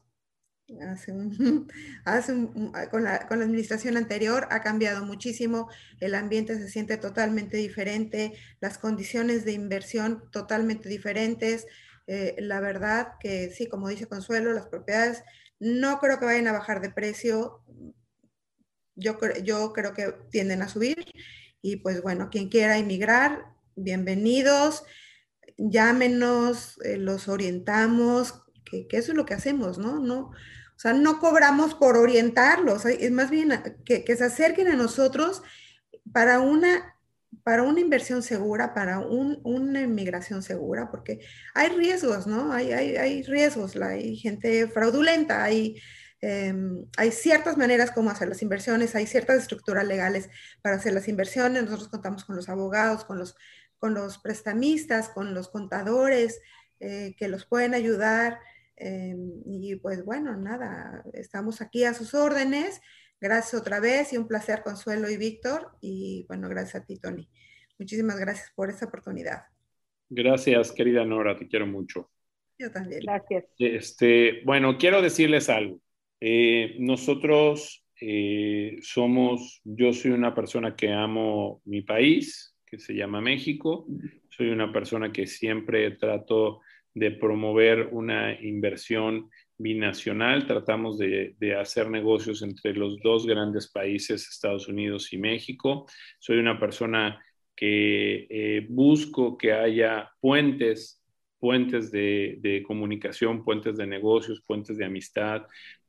hace, 0.80 1.12
con, 2.90 3.04
la, 3.04 3.26
con, 3.28 3.38
la, 3.38 3.44
administración 3.44 3.96
anterior. 3.96 4.46
Ha 4.50 4.62
cambiado 4.62 5.04
muchísimo, 5.04 5.68
el 6.00 6.14
ambiente 6.14 6.56
se 6.58 6.68
siente 6.68 6.96
totalmente 6.96 7.56
diferente, 7.56 8.34
las 8.60 8.78
condiciones 8.78 9.44
de 9.44 9.52
inversión 9.52 10.30
totalmente 10.30 10.88
diferentes. 10.88 11.66
Eh, 12.06 12.36
la 12.38 12.60
verdad 12.60 13.12
que 13.20 13.50
sí, 13.50 13.68
como 13.68 13.88
dice 13.88 14.06
Consuelo, 14.06 14.52
las 14.52 14.66
propiedades 14.66 15.22
no 15.58 15.98
creo 16.00 16.18
que 16.18 16.24
vayan 16.24 16.48
a 16.48 16.52
bajar 16.52 16.80
de 16.80 16.90
precio. 16.90 17.62
Yo, 18.96 19.18
yo 19.42 19.72
creo 19.72 19.94
que 19.94 20.14
tienden 20.30 20.62
a 20.62 20.68
subir. 20.68 21.04
Y 21.62 21.76
pues 21.76 22.02
bueno, 22.02 22.30
quien 22.30 22.48
quiera 22.48 22.78
emigrar, 22.78 23.44
bienvenidos. 23.76 24.84
Llámenos, 25.58 26.78
eh, 26.84 26.96
los 26.96 27.28
orientamos, 27.28 28.42
que, 28.64 28.86
eso 28.92 29.12
es 29.12 29.16
lo 29.16 29.26
que 29.26 29.34
hacemos, 29.34 29.78
¿no? 29.78 29.98
no 29.98 30.30
o 30.80 30.82
sea, 30.82 30.94
no 30.94 31.18
cobramos 31.18 31.74
por 31.74 31.98
orientarlos, 31.98 32.86
es 32.86 33.10
más 33.10 33.28
bien 33.28 33.52
que, 33.84 34.16
se 34.16 34.24
acerquen 34.24 34.66
a 34.68 34.76
nosotros 34.76 35.42
para 36.10 36.40
una 36.40 36.96
para 37.42 37.64
una 37.64 37.80
inversión 37.80 38.22
segura, 38.22 38.72
para 38.72 39.00
una 39.00 39.82
inmigración 39.82 40.42
segura, 40.42 40.90
porque 40.90 41.20
hay 41.52 41.68
riesgos, 41.68 42.26
¿no? 42.26 42.50
Hay, 42.50 42.72
hay, 42.72 43.22
riesgos, 43.24 43.76
hay 43.76 44.16
gente 44.16 44.68
fraudulenta, 44.68 45.44
hay, 45.44 45.76
em, 46.22 46.86
hay 46.96 47.12
ciertas 47.12 47.58
maneras 47.58 47.90
como 47.90 48.08
hacer 48.08 48.28
las 48.28 48.40
inversiones, 48.40 48.94
hay 48.94 49.06
ciertas 49.06 49.42
estructuras 49.42 49.86
legales 49.86 50.30
para 50.62 50.76
hacer 50.76 50.94
las 50.94 51.08
inversiones. 51.08 51.64
Nosotros 51.64 51.88
contamos 51.90 52.24
con 52.24 52.36
los 52.36 52.48
abogados, 52.48 53.04
con 53.04 53.18
los, 53.18 53.36
con 53.78 53.92
los 53.92 54.16
prestamistas, 54.16 55.10
con 55.10 55.34
los 55.34 55.50
contadores 55.50 56.40
eh, 56.80 57.14
que 57.18 57.28
los 57.28 57.44
pueden 57.44 57.74
ayudar. 57.74 58.38
Em, 58.80 59.42
y 59.44 59.76
pues 59.76 60.04
bueno, 60.06 60.34
nada, 60.38 61.04
estamos 61.12 61.60
aquí 61.60 61.84
a 61.84 61.92
sus 61.92 62.14
órdenes. 62.14 62.80
Gracias 63.20 63.60
otra 63.60 63.78
vez 63.78 64.14
y 64.14 64.16
un 64.16 64.26
placer, 64.26 64.62
Consuelo 64.62 65.10
y 65.10 65.18
Víctor. 65.18 65.72
Y 65.82 66.24
bueno, 66.28 66.48
gracias 66.48 66.82
a 66.82 66.86
ti, 66.86 66.98
Tony. 66.98 67.28
Muchísimas 67.78 68.18
gracias 68.18 68.50
por 68.56 68.70
esta 68.70 68.86
oportunidad. 68.86 69.42
Gracias, 70.08 70.72
querida 70.72 71.04
Nora, 71.04 71.36
te 71.36 71.46
quiero 71.46 71.66
mucho. 71.66 72.10
Yo 72.58 72.70
también. 72.72 73.02
Gracias. 73.02 73.44
Este, 73.58 74.42
bueno, 74.44 74.78
quiero 74.78 75.02
decirles 75.02 75.50
algo. 75.50 75.78
Eh, 76.18 76.76
nosotros 76.78 77.84
eh, 78.00 78.78
somos, 78.80 79.60
yo 79.64 79.92
soy 79.92 80.12
una 80.12 80.34
persona 80.34 80.74
que 80.74 80.90
amo 80.90 81.60
mi 81.66 81.82
país, 81.82 82.56
que 82.64 82.78
se 82.78 82.94
llama 82.94 83.20
México. 83.20 83.86
Soy 84.30 84.48
una 84.48 84.72
persona 84.72 85.12
que 85.12 85.26
siempre 85.26 85.90
trato 85.92 86.60
de 86.94 87.12
promover 87.12 87.88
una 87.92 88.40
inversión 88.40 89.30
binacional, 89.60 90.46
tratamos 90.46 90.98
de, 90.98 91.36
hacer 91.60 91.90
negocios 91.90 92.42
entre 92.42 92.72
los 92.72 92.98
dos 93.00 93.26
grandes 93.26 93.70
países, 93.70 94.28
Estados 94.28 94.68
Unidos 94.68 95.12
y 95.12 95.18
México. 95.18 95.86
Soy 96.18 96.38
una 96.38 96.58
persona 96.58 97.22
que 97.54 98.26
eh, 98.30 98.66
busco 98.70 99.36
que 99.36 99.52
haya 99.52 100.10
puentes, 100.20 101.04
puentes 101.38 101.90
de, 101.92 102.64
comunicación, 102.66 103.44
puentes 103.44 103.76
de 103.76 103.86
negocios, 103.86 104.42
puentes 104.46 104.78
de 104.78 104.86
amistad, 104.86 105.42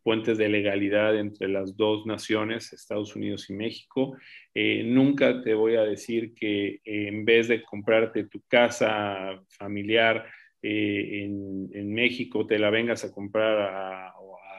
puentes 0.03 0.37
de 0.37 0.49
legalidad 0.49 1.17
entre 1.17 1.47
las 1.47 1.77
dos 1.77 2.05
naciones, 2.05 2.73
Estados 2.73 3.15
Unidos 3.15 3.49
y 3.49 3.53
México. 3.53 4.17
Eh, 4.53 4.83
nunca 4.83 5.41
te 5.41 5.53
voy 5.53 5.75
a 5.75 5.83
decir 5.83 6.33
que 6.33 6.81
en 6.83 7.23
vez 7.23 7.47
de 7.47 7.63
comprarte 7.63 8.25
tu 8.25 8.41
casa 8.49 9.41
familiar, 9.47 10.25
eh, 10.61 11.23
en, 11.25 11.93
México 11.93 12.47
te 12.47 12.57
la 12.57 12.69
vengas 12.69 13.03
a 13.03 13.11
comprar 13.11 13.59
a, 13.59 14.13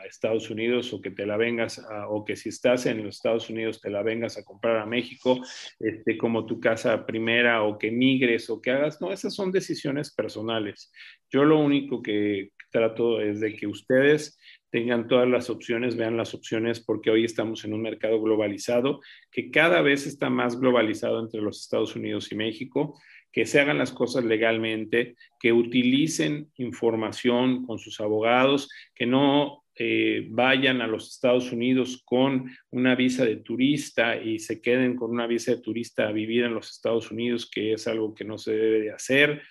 Estados 0.05 0.51
Unidos 0.51 0.93
o 0.93 1.01
que 1.01 1.13
te 1.13 1.25
la 1.25 1.37
vengas 1.37 1.81
o 2.09 2.25
que 2.25 2.35
si 2.37 2.49
estás 2.49 2.87
en 2.87 3.05
los 3.05 3.17
Estados 3.17 3.49
Unidos 3.49 3.81
te 3.81 3.89
la 3.89 4.03
vengas 4.03 4.37
a 4.37 4.45
comprar 4.45 4.79
a 4.79 4.85
México 4.85 5.41
este, 5.79 6.19
como 6.19 6.45
tu 6.45 6.61
casa 6.61 7.07
primera 7.07 7.63
o 7.63 7.79
que 7.79 7.93
migres 7.93 8.51
o 8.51 8.61
que 8.61 8.73
hagas. 8.73 9.01
No, 9.01 9.13
esas 9.13 9.33
son 9.33 9.53
decisiones 9.53 10.13
personales. 10.13 10.93
Yo 11.31 11.45
lo 11.45 11.61
único 11.61 12.03
que 12.03 12.51
trato 12.71 13.21
es 13.21 13.41
de 13.41 13.55
que 13.55 13.69
ustedes 13.69 14.39
tengan 14.73 15.07
todas 15.07 15.29
las 15.29 15.51
opciones, 15.51 15.97
vean 15.97 16.17
las 16.17 16.33
opciones, 16.33 16.81
porque 16.81 17.11
hoy 17.11 17.25
estamos 17.25 17.65
en 17.67 17.75
un 17.75 17.83
mercado 17.83 18.21
globalizado 18.23 19.01
que 19.31 19.51
cada 19.51 19.83
vez 19.83 20.07
está 20.07 20.31
más 20.31 20.59
globalizado 20.59 21.21
entre 21.21 21.43
los 21.43 21.61
Estados 21.61 21.95
Unidos 21.95 22.33
y 22.33 22.37
México 22.37 22.99
que 23.33 23.47
se 23.47 23.61
hagan 23.61 23.79
las 23.79 23.93
cosas 23.93 24.25
legalmente, 24.25 25.17
que 25.41 25.53
utilicen 25.53 26.51
información 26.57 27.65
con 27.67 27.79
sus 27.79 27.99
abogados, 28.01 28.69
que 28.95 29.07
no 29.07 29.65
eh, 29.75 30.27
vayan 30.31 30.83
a 30.83 30.87
los 30.87 31.09
Estados 31.09 31.51
Unidos 31.51 32.03
con 32.05 32.51
una 32.71 32.95
visa 32.95 33.25
de 33.25 33.37
turista 33.37 34.17
y 34.17 34.39
se 34.39 34.61
queden 34.61 34.97
con 34.97 35.11
una 35.11 35.27
visa 35.27 35.53
de 35.53 35.63
turista 35.63 36.09
a 36.09 36.13
vivir 36.13 36.45
en 36.45 36.55
los 36.55 36.71
Estados 36.71 37.11
Unidos, 37.11 37.51
que 37.51 37.73
es 37.73 37.87
algo 37.87 38.15
que 38.15 38.25
no 38.25 38.37
se 38.37 38.53
debe 38.53 38.81
de 38.81 38.93
hacer 38.93 39.43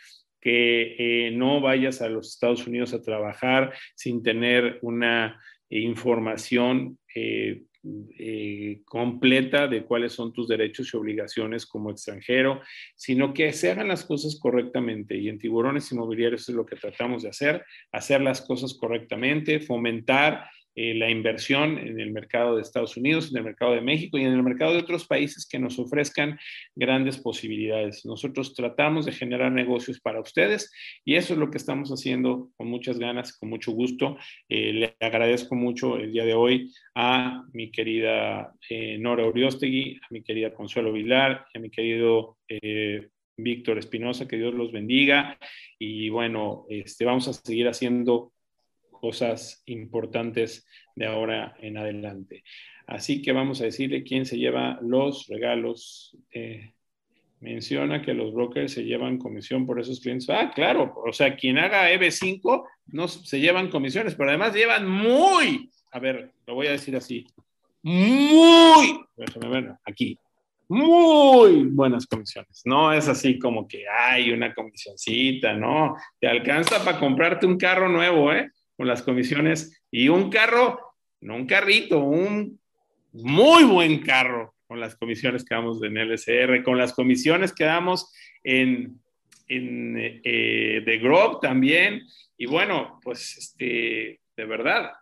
que 0.42 0.96
eh, 0.98 1.32
no 1.32 1.62
vayas 1.62 2.02
a 2.02 2.10
los 2.10 2.30
Estados 2.30 2.68
Unidos 2.68 2.94
a 2.94 3.02
trabajar 3.02 3.74
sin 3.96 4.24
tener 4.24 4.80
una 4.82 5.40
información 5.70 6.98
eh, 7.16 7.64
eh, 7.84 8.82
completa 8.86 9.68
de 9.68 9.84
cuáles 9.84 10.14
son 10.14 10.32
tus 10.32 10.48
derechos 10.48 10.94
y 10.94 10.98
obligaciones 10.98 11.66
como 11.66 11.90
extranjero, 11.90 12.62
sino 12.96 13.34
que 13.34 13.54
se 13.54 13.72
hagan 13.72 13.88
las 13.88 14.06
cosas 14.06 14.38
correctamente. 14.40 15.18
Y 15.18 15.30
en 15.30 15.40
tiburones 15.40 15.92
inmobiliarios 15.92 16.48
es 16.48 16.54
lo 16.54 16.64
que 16.64 16.76
tratamos 16.76 17.24
de 17.24 17.30
hacer, 17.30 17.66
hacer 17.92 18.22
las 18.22 18.42
cosas 18.42 18.76
correctamente, 18.76 19.60
fomentar 19.60 20.48
eh, 20.76 20.94
la 20.96 21.10
inversión 21.10 21.78
en 21.78 22.00
el 22.00 22.12
mercado 22.12 22.56
de 22.56 22.62
Estados 22.62 22.96
Unidos, 22.96 23.30
en 23.30 23.38
el 23.38 23.44
mercado 23.44 23.74
de 23.74 23.82
México 23.82 24.18
y 24.18 24.24
en 24.24 24.34
el 24.34 24.44
mercado 24.44 24.74
de 24.74 24.80
otros 24.80 25.06
países 25.06 25.48
que 25.48 25.60
nos 25.60 25.78
ofrezcan 25.80 26.40
grandes 26.76 27.18
posibilidades. 27.18 28.06
Nosotros 28.06 28.54
tratamos 28.54 29.06
de 29.06 29.12
generar 29.12 29.52
negocios 29.52 30.00
para 30.00 30.22
ustedes 30.22 30.72
y 31.04 31.16
eso 31.16 31.34
es 31.34 31.40
lo 31.40 31.52
que 31.52 31.58
estamos 31.58 31.90
haciendo 31.90 32.50
con 32.56 32.68
muchas 32.68 33.00
ganas, 33.00 33.38
con 33.38 33.50
mucho 33.50 33.72
gusto. 33.72 34.18
Eh, 34.48 34.74
le 34.74 34.96
agradezco 35.00 35.56
mucho 35.56 35.98
el 35.98 36.12
día 36.14 36.26
de 36.26 36.34
hoy 36.34 36.72
a 36.96 37.44
mi 37.54 37.72
querida 37.72 38.54
eh, 38.70 38.98
Nora 38.98 39.28
Uriostegui, 39.28 40.00
a 40.02 40.08
mi 40.10 40.24
querida 40.24 40.54
Consuelo 40.54 40.94
Vilar, 40.94 41.46
a 41.54 41.60
mi 41.60 41.70
querido 41.70 42.38
Víctor 43.38 43.78
Espinosa, 43.78 44.28
que 44.28 44.38
Dios 44.38 44.54
los 44.54 44.72
bendiga. 44.72 45.38
Y 45.78 46.10
bueno, 46.10 46.66
este, 46.70 47.06
vamos 47.06 47.28
a 47.28 47.34
seguir 47.34 47.68
haciendo 47.68 48.34
cosas 49.02 49.64
importantes 49.66 50.66
de 50.96 51.08
ahora 51.08 51.56
en 51.60 51.78
adelante. 51.78 52.44
Así 52.86 53.22
que 53.22 53.32
vamos 53.32 53.60
a 53.60 53.66
decirle 53.66 54.04
quién 54.04 54.26
se 54.26 54.38
lleva 54.38 54.80
los 54.82 55.28
regalos. 55.28 56.16
Eh, 56.32 56.74
menciona 57.40 58.02
que 58.02 58.14
los 58.14 58.32
brokers 58.34 58.74
se 58.74 58.84
llevan 58.84 59.18
comisión 59.18 59.66
por 59.66 59.80
esos 59.80 60.00
clientes. 60.00 60.30
Ah, 60.30 60.52
claro, 60.54 60.94
o 61.04 61.12
sea, 61.12 61.36
quien 61.36 61.58
haga 61.58 61.92
EB5 61.92 62.64
no 62.88 63.08
se 63.08 63.40
llevan 63.40 63.70
comisiones, 63.70 64.16
pero 64.16 64.30
además 64.30 64.54
llevan 64.54 64.88
muy, 64.88 65.72
a 65.92 66.00
ver, 66.00 66.32
lo 66.46 66.54
voy 66.54 66.68
a 66.68 66.72
decir 66.72 66.96
así, 66.96 67.26
muy, 67.82 69.00
aquí, 69.86 70.18
muy 70.68 71.66
buenas 71.66 72.06
comisiones. 72.06 72.62
No 72.64 72.94
es 72.94 73.08
así 73.08 73.40
como 73.40 73.68
que 73.68 73.86
hay 73.90 74.32
una 74.32 74.54
comisioncita, 74.54 75.54
no. 75.54 75.96
Te 76.20 76.28
alcanza 76.28 76.84
para 76.86 77.00
comprarte 77.00 77.46
un 77.46 77.58
carro 77.58 77.90
nuevo, 77.90 78.32
¿eh? 78.32 78.50
Con 78.82 78.88
las 78.88 79.04
comisiones 79.04 79.80
y 79.92 80.10
un 80.10 80.32
carro, 80.32 80.96
no 81.20 81.36
un 81.36 81.46
carrito, 81.46 82.00
un 82.00 82.60
muy 83.14 83.64
buen 83.64 84.00
carro 84.00 84.56
con 84.66 84.80
las 84.80 84.96
comisiones 84.96 85.46
que 85.46 85.54
damos 85.54 85.84
en 85.84 86.00
LSR, 86.00 86.64
con 86.64 86.80
las 86.80 86.92
comisiones 86.92 87.54
que 87.54 87.66
damos 87.66 88.12
en, 88.44 89.00
en 89.48 89.96
eh, 90.24 90.82
The 90.84 90.98
Grove 90.98 91.38
también. 91.44 92.02
Y 92.36 92.48
bueno, 92.48 93.00
pues 93.04 93.38
este, 93.38 94.20
de 94.36 94.46
verdad, 94.46 94.94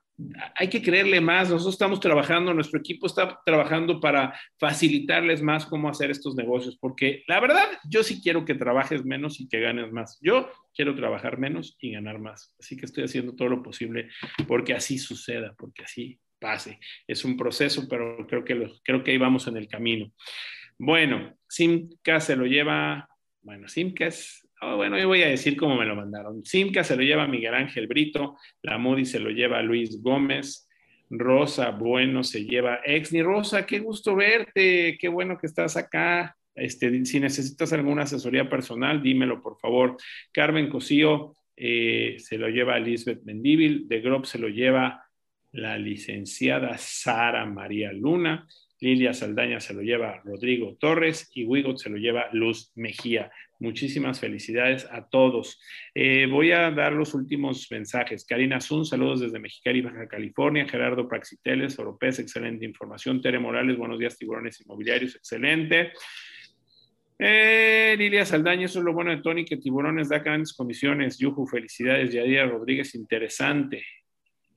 hay 0.55 0.67
que 0.67 0.81
creerle 0.81 1.21
más. 1.21 1.49
Nosotros 1.49 1.75
estamos 1.75 1.99
trabajando, 1.99 2.53
nuestro 2.53 2.79
equipo 2.79 3.07
está 3.07 3.39
trabajando 3.45 3.99
para 3.99 4.37
facilitarles 4.59 5.41
más 5.41 5.65
cómo 5.65 5.89
hacer 5.89 6.11
estos 6.11 6.35
negocios, 6.35 6.77
porque 6.79 7.23
la 7.27 7.39
verdad, 7.39 7.67
yo 7.89 8.03
sí 8.03 8.21
quiero 8.21 8.45
que 8.45 8.55
trabajes 8.55 9.05
menos 9.05 9.39
y 9.39 9.47
que 9.47 9.59
ganes 9.59 9.91
más. 9.91 10.19
Yo 10.21 10.49
quiero 10.73 10.95
trabajar 10.95 11.37
menos 11.37 11.77
y 11.79 11.91
ganar 11.91 12.19
más. 12.19 12.55
Así 12.59 12.75
que 12.75 12.85
estoy 12.85 13.05
haciendo 13.05 13.35
todo 13.35 13.49
lo 13.49 13.63
posible 13.63 14.09
porque 14.47 14.73
así 14.73 14.97
suceda, 14.97 15.55
porque 15.57 15.83
así 15.83 16.19
pase. 16.39 16.79
Es 17.07 17.25
un 17.25 17.37
proceso, 17.37 17.87
pero 17.89 18.25
creo 18.27 18.43
que, 18.43 18.71
creo 18.83 19.03
que 19.03 19.11
ahí 19.11 19.17
vamos 19.17 19.47
en 19.47 19.57
el 19.57 19.67
camino. 19.67 20.11
Bueno, 20.77 21.37
Simca 21.47 22.19
se 22.19 22.35
lo 22.35 22.45
lleva, 22.45 23.09
bueno, 23.41 23.67
Simca 23.67 24.07
es 24.07 24.48
Oh, 24.61 24.75
bueno, 24.75 24.99
yo 24.99 25.07
voy 25.07 25.21
a 25.21 25.29
decir 25.29 25.55
cómo 25.55 25.77
me 25.77 25.85
lo 25.85 25.95
mandaron. 25.95 26.43
Simca 26.43 26.83
se 26.83 26.95
lo 26.95 27.01
lleva 27.01 27.27
Miguel 27.27 27.53
Ángel 27.53 27.87
Brito, 27.87 28.37
la 28.61 28.77
Moody 28.77 29.05
se 29.05 29.19
lo 29.19 29.29
lleva 29.29 29.61
Luis 29.61 30.01
Gómez, 30.01 30.67
Rosa 31.09 31.71
Bueno 31.71 32.23
se 32.23 32.43
lleva 32.43 32.81
Exni. 32.83 33.21
Rosa, 33.21 33.65
qué 33.65 33.79
gusto 33.79 34.15
verte, 34.15 34.97
qué 34.99 35.07
bueno 35.07 35.37
que 35.37 35.47
estás 35.47 35.77
acá. 35.77 36.35
Este, 36.55 37.05
si 37.05 37.19
necesitas 37.21 37.71
alguna 37.71 38.03
asesoría 38.03 38.49
personal, 38.49 39.01
dímelo 39.01 39.41
por 39.41 39.57
favor. 39.59 39.95
Carmen 40.33 40.69
Cosío 40.69 41.35
eh, 41.55 42.17
se 42.19 42.37
lo 42.37 42.49
lleva 42.49 42.79
Lisbeth 42.79 43.23
Mendíbil, 43.23 43.87
de 43.87 44.01
Grob 44.01 44.25
se 44.25 44.39
lo 44.39 44.49
lleva 44.49 45.05
la 45.51 45.77
licenciada 45.77 46.77
Sara 46.77 47.45
María 47.45 47.91
Luna, 47.93 48.47
Lilia 48.81 49.13
Saldaña 49.13 49.59
se 49.59 49.73
lo 49.73 49.81
lleva 49.81 50.21
Rodrigo 50.23 50.77
Torres 50.79 51.29
y 51.33 51.45
Wigot 51.45 51.77
se 51.77 51.89
lo 51.89 51.97
lleva 51.97 52.29
Luz 52.31 52.71
Mejía. 52.75 53.31
Muchísimas 53.59 54.21
felicidades 54.21 54.87
a 54.89 55.09
todos. 55.09 55.59
Eh, 55.93 56.27
voy 56.31 56.53
a 56.53 56.71
dar 56.71 56.93
los 56.93 57.13
últimos 57.13 57.67
mensajes. 57.69 58.25
Karina 58.25 58.61
Zun, 58.61 58.85
saludos 58.85 59.19
desde 59.19 59.39
Mexicali, 59.39 59.81
Baja 59.81 60.07
California. 60.07 60.65
Gerardo 60.65 61.09
Praxiteles, 61.09 61.77
Oropés, 61.77 62.19
excelente 62.19 62.65
información. 62.65 63.21
Tere 63.21 63.37
Morales, 63.37 63.77
buenos 63.77 63.99
días, 63.99 64.17
tiburones 64.17 64.61
inmobiliarios, 64.61 65.15
excelente. 65.17 65.91
Eh, 67.21 67.95
Lilia 67.97 68.25
Saldaña, 68.25 68.67
eso 68.67 68.79
es 68.79 68.85
lo 68.85 68.93
bueno 68.93 69.11
de 69.11 69.21
Tony, 69.21 69.43
que 69.43 69.57
tiburones 69.57 70.07
da 70.07 70.19
grandes 70.19 70.53
condiciones. 70.53 71.17
Yuju, 71.17 71.45
felicidades. 71.47 72.13
Yadira 72.13 72.45
Rodríguez, 72.45 72.95
interesante 72.95 73.83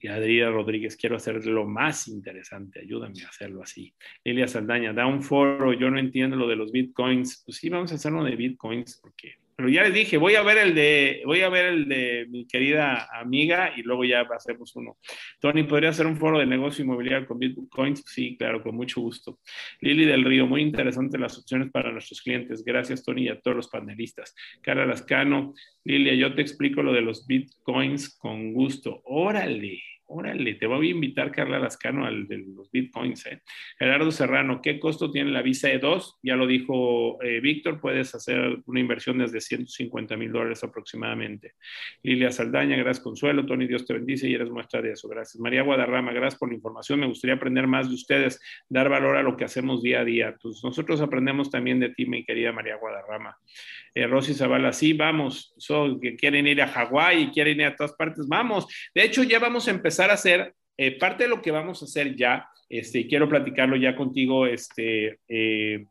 y 0.03 0.09
Adriana 0.09 0.51
Rodríguez, 0.51 0.97
quiero 0.97 1.15
hacerlo 1.15 1.65
más 1.65 2.09
interesante, 2.09 2.81
ayúdame 2.81 3.23
a 3.23 3.29
hacerlo 3.29 3.63
así. 3.63 3.95
Lilia 4.25 4.49
Saldaña, 4.49 4.93
da 4.93 5.07
un 5.07 5.23
foro, 5.23 5.73
yo 5.73 5.91
no 5.91 5.99
entiendo 6.01 6.35
lo 6.35 6.49
de 6.49 6.57
los 6.57 6.73
bitcoins. 6.73 7.45
Pues 7.47 7.59
sí, 7.59 7.69
vamos 7.69 7.93
a 7.93 7.95
hacerlo 7.95 8.25
de 8.25 8.35
bitcoins, 8.35 8.99
porque, 9.01 9.37
pero 9.55 9.69
ya 9.69 9.85
les 9.85 9.95
dije, 9.95 10.17
voy 10.17 10.35
a 10.35 10.43
ver 10.43 10.59
el 10.59 10.75
de, 10.75 11.23
voy 11.25 11.43
a 11.43 11.49
ver 11.49 11.67
el 11.67 11.89
de 11.89 12.27
mi 12.29 12.49
querida 12.49 13.11
amiga 13.17 13.75
y 13.77 13.83
luego 13.83 14.05
ya 14.05 14.23
hacemos 14.23 14.75
uno. 14.75 14.99
Tony, 15.39 15.63
¿podría 15.63 15.91
hacer 15.91 16.09
un 16.09 16.17
foro 16.17 16.41
de 16.41 16.47
negocio 16.47 16.85
inmobiliario 16.85 17.25
con 17.25 17.39
bitcoins? 17.39 18.03
Sí, 18.05 18.37
claro, 18.37 18.61
con 18.61 18.75
mucho 18.75 19.01
gusto. 19.01 19.39
Lili 19.81 20.05
del 20.05 20.25
Río, 20.25 20.49
muy 20.49 20.63
interesante 20.63 21.17
las 21.17 21.39
opciones 21.39 21.71
para 21.71 21.93
nuestros 21.93 22.23
clientes. 22.23 22.65
Gracias, 22.65 23.05
Tony, 23.05 23.27
y 23.27 23.29
a 23.29 23.41
todos 23.41 23.57
los 23.57 23.69
panelistas. 23.69 24.35
Carla 24.63 24.85
Lascano, 24.85 25.55
Lilia, 25.85 26.15
yo 26.15 26.35
te 26.35 26.43
explico 26.43 26.83
lo 26.83 26.93
de 26.93 27.03
los 27.03 27.25
bitcoins 27.25 28.19
con 28.19 28.53
gusto. 28.53 29.01
Órale. 29.05 29.92
Órale, 30.15 30.55
te 30.57 30.67
voy 30.67 30.89
a 30.89 30.91
invitar, 30.91 31.33
Carla 31.33 31.59
Lascano, 31.59 32.05
al 32.05 32.29
de 32.29 32.37
los 32.37 32.71
bitcoins. 32.71 33.25
¿eh? 33.25 33.41
Gerardo 33.79 34.11
Serrano, 34.11 34.61
¿qué 34.61 34.79
costo 34.79 35.11
tiene 35.11 35.31
la 35.31 35.41
visa 35.41 35.71
E2? 35.71 36.19
Ya 36.23 36.37
lo 36.37 36.47
dijo 36.47 37.23
eh, 37.23 37.41
Víctor, 37.41 37.81
puedes 37.81 38.15
hacer 38.15 38.59
una 38.67 38.81
inversión 38.81 39.17
desde 39.17 39.41
150 39.41 40.15
mil 40.19 40.31
dólares 40.31 40.63
aproximadamente. 40.65 41.55
Lilia 42.03 42.31
Saldaña, 42.31 42.77
gracias 42.77 43.03
Consuelo. 43.03 43.47
Tony, 43.47 43.67
Dios 43.67 43.87
te 43.87 43.95
bendice 43.95 44.29
y 44.29 44.35
eres 44.35 44.51
muestra 44.51 44.83
de 44.83 44.93
eso. 44.93 45.09
Gracias. 45.09 45.41
María 45.41 45.63
Guadarrama, 45.63 46.13
gracias 46.13 46.39
por 46.39 46.51
la 46.51 46.57
información. 46.57 47.01
Me 47.01 47.07
gustaría 47.07 47.37
aprender 47.37 47.67
más 47.67 47.89
de 47.89 47.95
ustedes, 47.95 48.39
dar 48.69 48.91
valor 48.91 49.17
a 49.17 49.23
lo 49.23 49.39
que 49.39 49.47
hacemos 49.47 49.83
día 49.83 50.01
a 50.01 50.05
día. 50.05 50.37
Pues 50.43 50.61
nosotros 50.63 51.01
aprendemos 51.01 51.51
también 51.51 51.81
de 51.81 51.89
ti, 51.89 52.05
mi 52.05 52.23
querida 52.23 52.53
María 52.53 52.77
Guadarrama. 52.77 53.39
Eh, 53.95 54.07
Rosy 54.07 54.35
Zavala, 54.35 54.75
sí, 54.75 54.93
vamos. 54.93 55.55
que 56.03 56.17
quieren 56.17 56.47
ir 56.47 56.61
a 56.61 56.69
Hawái 56.69 57.31
quieren 57.31 57.61
ir 57.61 57.67
a 57.67 57.77
todas 57.77 57.93
partes, 57.93 58.27
vamos. 58.29 58.67
De 58.95 59.05
hecho, 59.05 59.23
ya 59.23 59.39
vamos 59.39 59.69
a 59.69 59.71
empezar 59.71 60.02
a 60.11 60.15
hacer, 60.15 60.55
eh, 60.77 60.99
parte 60.99 61.25
de 61.25 61.31
lo 61.31 61.43
que 61.43 61.51
vamos 61.51 61.83
a 61.83 61.85
hacer 61.85 62.17
ya, 62.17 62.49
este, 62.69 63.01
y 63.01 63.09
quiero 63.09 63.29
platicarlo 63.29 63.77
ya 63.77 63.95
contigo, 63.95 64.47
este, 64.47 65.21
eh, 65.29 65.85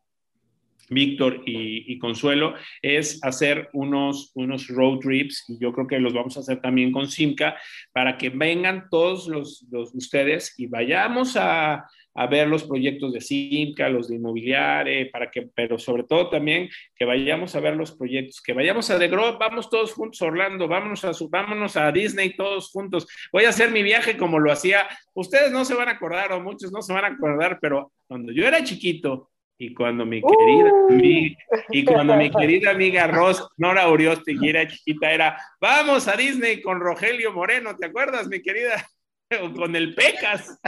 Víctor 0.90 1.44
y, 1.46 1.98
Consuelo, 2.00 2.54
es 2.82 3.24
hacer 3.24 3.70
unos, 3.72 4.32
unos 4.36 4.68
road 4.68 5.00
trips, 5.00 5.46
y 5.48 5.58
yo 5.58 5.72
creo 5.72 5.88
que 5.88 6.00
los 6.00 6.14
vamos 6.14 6.36
a 6.36 6.42
hacer 6.42 6.60
también 6.60 6.92
con 6.92 7.08
Simca, 7.08 7.56
para 7.94 8.18
que 8.18 8.30
vengan 8.30 8.90
todos 8.90 9.28
los, 9.28 9.66
los 9.72 9.96
ustedes 9.96 10.54
y 10.58 10.68
vayamos 10.68 11.38
a, 11.38 11.86
a 12.14 12.28
ver 12.28 12.48
los 12.48 12.64
proyectos 12.64 13.14
de 13.14 13.22
Simca, 13.22 13.90
los 13.90 14.10
de 14.10 14.16
inmobiliaria, 14.16 15.10
para 15.12 15.32
que, 15.32 15.44
pero 15.44 15.80
sobre 15.80 16.04
todo 16.04 16.30
también 16.30 16.70
que 16.96 17.06
vayamos 17.06 17.56
a 17.56 17.60
ver 17.60 17.76
los 17.76 17.92
proyectos, 17.96 18.42
que 18.42 18.54
vayamos 18.54 18.90
a 18.90 19.00
The 19.00 19.08
Grove, 19.08 19.38
vamos 19.40 19.70
todos 19.70 19.94
juntos 19.94 20.22
Orlando, 20.22 20.68
vámonos 20.68 21.06
a, 21.06 21.12
vámonos 21.30 21.78
a 21.78 21.92
Disney 21.92 22.36
todos 22.36 22.70
juntos. 22.72 23.08
Voy 23.32 23.46
a 23.46 23.50
hacer 23.50 23.72
mi 23.72 23.84
viaje 23.84 24.18
como 24.18 24.40
lo 24.40 24.52
hacía. 24.52 24.88
Ustedes 25.14 25.52
no 25.52 25.64
se 25.66 25.74
van 25.74 25.88
a 25.88 25.94
acordar 25.94 26.32
o 26.34 26.42
muchos 26.42 26.72
no 26.72 26.82
se 26.82 26.94
van 26.94 27.06
a 27.06 27.08
acordar, 27.08 27.60
pero 27.62 27.92
cuando 28.08 28.32
yo 28.32 28.46
era 28.46 28.64
chiquito 28.64 29.30
y 29.58 29.74
cuando 29.74 30.06
mi 30.06 30.22
querida, 30.22 30.72
amiga, 30.90 31.38
y 31.70 31.86
cuando 31.86 32.16
mi 32.16 32.32
querida 32.32 32.72
amiga 32.72 33.08
Ros, 33.08 33.48
Nora 33.58 33.88
Urioste, 33.90 34.36
era 34.44 34.68
chiquita, 34.68 35.12
era, 35.12 35.38
vamos 35.60 36.08
a 36.08 36.18
Disney 36.18 36.62
con 36.62 36.80
Rogelio 36.80 37.32
Moreno, 37.32 37.76
¿te 37.76 37.86
acuerdas, 37.86 38.28
mi 38.28 38.42
querida? 38.42 38.84
con 39.56 39.76
el 39.76 39.96
Pecas. 39.96 40.60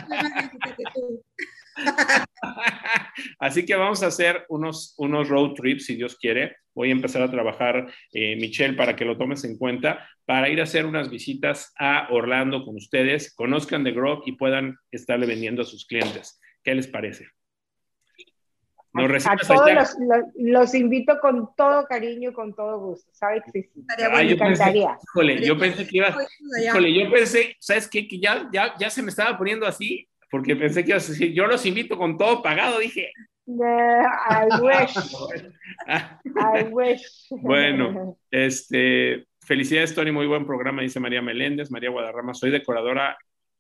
Así 3.40 3.66
que 3.66 3.76
vamos 3.76 4.04
a 4.04 4.08
hacer 4.08 4.46
unos, 4.50 4.94
unos 4.98 5.30
road 5.30 5.54
trips, 5.54 5.86
si 5.86 5.96
Dios 5.96 6.18
quiere. 6.18 6.58
Voy 6.76 6.90
a 6.90 6.94
empezar 6.94 7.22
a 7.22 7.32
trabajar, 7.32 7.88
eh, 8.12 8.36
Michelle, 8.36 8.76
para 8.76 8.96
que 8.96 9.06
lo 9.06 9.18
tomes 9.18 9.44
en 9.44 9.58
cuenta, 9.58 10.08
para 10.26 10.50
ir 10.50 10.60
a 10.60 10.64
hacer 10.64 10.86
unas 10.86 11.10
visitas 11.10 11.74
a 11.78 12.08
Orlando 12.12 12.64
con 12.66 12.76
ustedes, 12.76 13.34
conozcan 13.36 13.84
The 13.84 13.92
Grove 13.92 14.24
y 14.26 14.34
puedan 14.34 14.78
estarle 14.92 15.26
vendiendo 15.26 15.62
a 15.62 15.66
sus 15.66 15.86
clientes. 15.86 16.40
¿Qué 16.64 16.74
les 16.76 16.88
parece? 16.88 17.28
A, 18.94 19.38
todos 19.38 19.98
los, 20.36 20.76
invito 20.76 21.20
con 21.20 21.50
todo 21.56 21.86
cariño 21.86 22.30
y 22.30 22.34
con 22.34 22.54
todo 22.54 22.80
gusto. 22.80 23.10
¿Sabe 23.14 23.42
que 23.42 23.52
sí? 23.52 23.70
me 23.76 24.32
encantaría. 24.32 24.98
yo 25.42 25.58
pensé 25.58 25.88
que 25.88 25.98
iba. 25.98 26.16
Híjole, 26.64 26.94
yo 26.94 27.12
pensé, 27.12 27.56
¿sabes 27.60 27.88
qué? 27.88 28.08
Que 28.08 28.20
ya, 28.20 28.50
ya, 28.52 28.76
ya 28.78 28.90
se 28.90 29.02
me 29.02 29.10
estaba 29.10 29.38
poniendo 29.38 29.66
así, 29.66 30.08
porque 30.30 30.56
pensé 30.56 30.84
que 30.84 30.92
ibas 30.92 31.08
a 31.08 31.12
decir, 31.12 31.34
yo 31.34 31.48
los 31.48 31.66
invito 31.66 31.98
con 31.98 32.18
todo 32.18 32.42
pagado, 32.42 32.80
dije. 32.80 33.12
I 33.48 34.48
wish. 34.62 34.96
I 35.88 36.64
wish. 36.72 37.28
Bueno, 37.30 38.18
este, 38.32 39.26
felicidades, 39.42 39.94
Tony, 39.94 40.12
muy 40.12 40.28
buen 40.28 40.46
programa, 40.46 40.82
dice 40.82 41.00
María 41.00 41.22
Meléndez, 41.22 41.72
María 41.72 41.90
Guadarrama, 41.90 42.34
soy 42.34 42.52
decoradora 42.52 43.18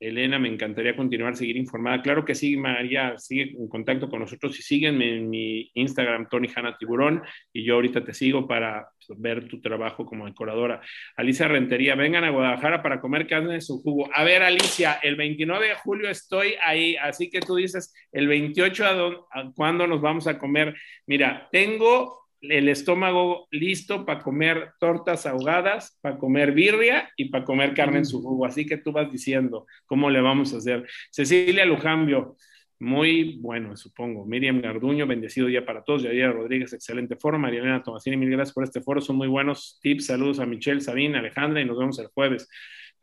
Elena, 0.08 0.38
me 0.38 0.50
encantaría 0.50 0.96
continuar, 0.96 1.36
seguir 1.36 1.56
informada. 1.58 2.02
Claro 2.02 2.26
que 2.26 2.36
sí, 2.36 2.58
María, 2.58 3.18
sigue 3.18 3.56
en 3.58 3.68
contacto 3.68 4.10
con 4.10 4.20
nosotros 4.20 4.60
y 4.60 4.62
síguenme 4.62 5.16
en 5.16 5.30
mi 5.30 5.72
Instagram, 5.76 6.28
Tony 6.30 6.50
Hanna 6.54 6.78
Tiburón, 6.78 7.24
y 7.54 7.64
yo 7.64 7.76
ahorita 7.76 8.04
te 8.04 8.14
sigo 8.14 8.48
para 8.48 8.90
ver 9.18 9.48
tu 9.48 9.62
trabajo 9.62 10.06
como 10.06 10.26
decoradora. 10.26 10.82
Alicia 11.16 11.48
Rentería, 11.48 11.96
vengan 11.96 12.24
a 12.24 12.32
Guadalajara 12.32 12.84
para 12.84 13.00
comer 13.00 13.28
carne 13.28 13.54
de 13.54 13.62
su 13.62 13.82
jugo. 13.82 14.10
A 14.14 14.24
ver, 14.24 14.44
Alicia, 14.44 15.00
el 15.02 15.16
29 15.16 15.70
de 15.70 15.76
julio 15.76 16.10
estoy 16.10 16.56
ahí, 16.64 16.96
así 16.98 17.30
que 17.30 17.40
tú 17.40 17.56
dices, 17.56 17.94
el 18.12 18.28
28 18.28 18.86
a, 18.86 19.40
a 19.40 19.52
cuándo 19.56 19.88
nos 19.88 20.02
vamos 20.02 20.28
a 20.28 20.38
comer. 20.38 20.76
Mira, 21.08 21.48
tengo 21.52 22.23
el 22.50 22.70
estómago 22.70 23.48
listo 23.52 24.06
para 24.06 24.22
comer 24.22 24.72
tortas 24.80 25.26
ahogadas, 25.26 25.98
para 26.02 26.18
comer 26.18 26.52
birria 26.52 27.10
y 27.16 27.26
para 27.26 27.46
comer 27.46 27.74
carne 27.74 28.00
en 28.00 28.06
su 28.06 28.22
jugo. 28.22 28.46
Así 28.46 28.66
que 28.66 28.78
tú 28.78 28.92
vas 28.92 29.12
diciendo 29.12 29.66
cómo 29.86 30.10
le 30.10 30.22
vamos 30.22 30.54
a 30.54 30.58
hacer. 30.58 30.86
Cecilia 31.10 31.66
Lujambio, 31.66 32.36
muy 32.80 33.38
bueno, 33.40 33.78
supongo. 33.78 34.26
Miriam 34.26 34.62
Garduño, 34.62 35.08
bendecido 35.08 35.48
día 35.48 35.66
para 35.66 35.84
todos. 35.84 36.04
Yadira 36.04 36.32
Rodríguez, 36.32 36.74
excelente 36.74 37.16
foro. 37.16 37.40
María 37.40 37.62
Elena 37.62 37.82
Tomasini, 37.82 38.18
mil 38.18 38.30
gracias 38.30 38.54
por 38.54 38.66
este 38.66 38.82
foro. 38.82 39.00
Son 39.00 39.16
muy 39.16 39.30
buenos 39.30 39.80
tips. 39.82 40.08
Saludos 40.08 40.40
a 40.40 40.46
Michelle, 40.46 40.82
Sabina, 40.82 41.20
Alejandra 41.20 41.62
y 41.62 41.66
nos 41.66 41.78
vemos 41.78 41.98
el 42.00 42.08
jueves. 42.08 42.50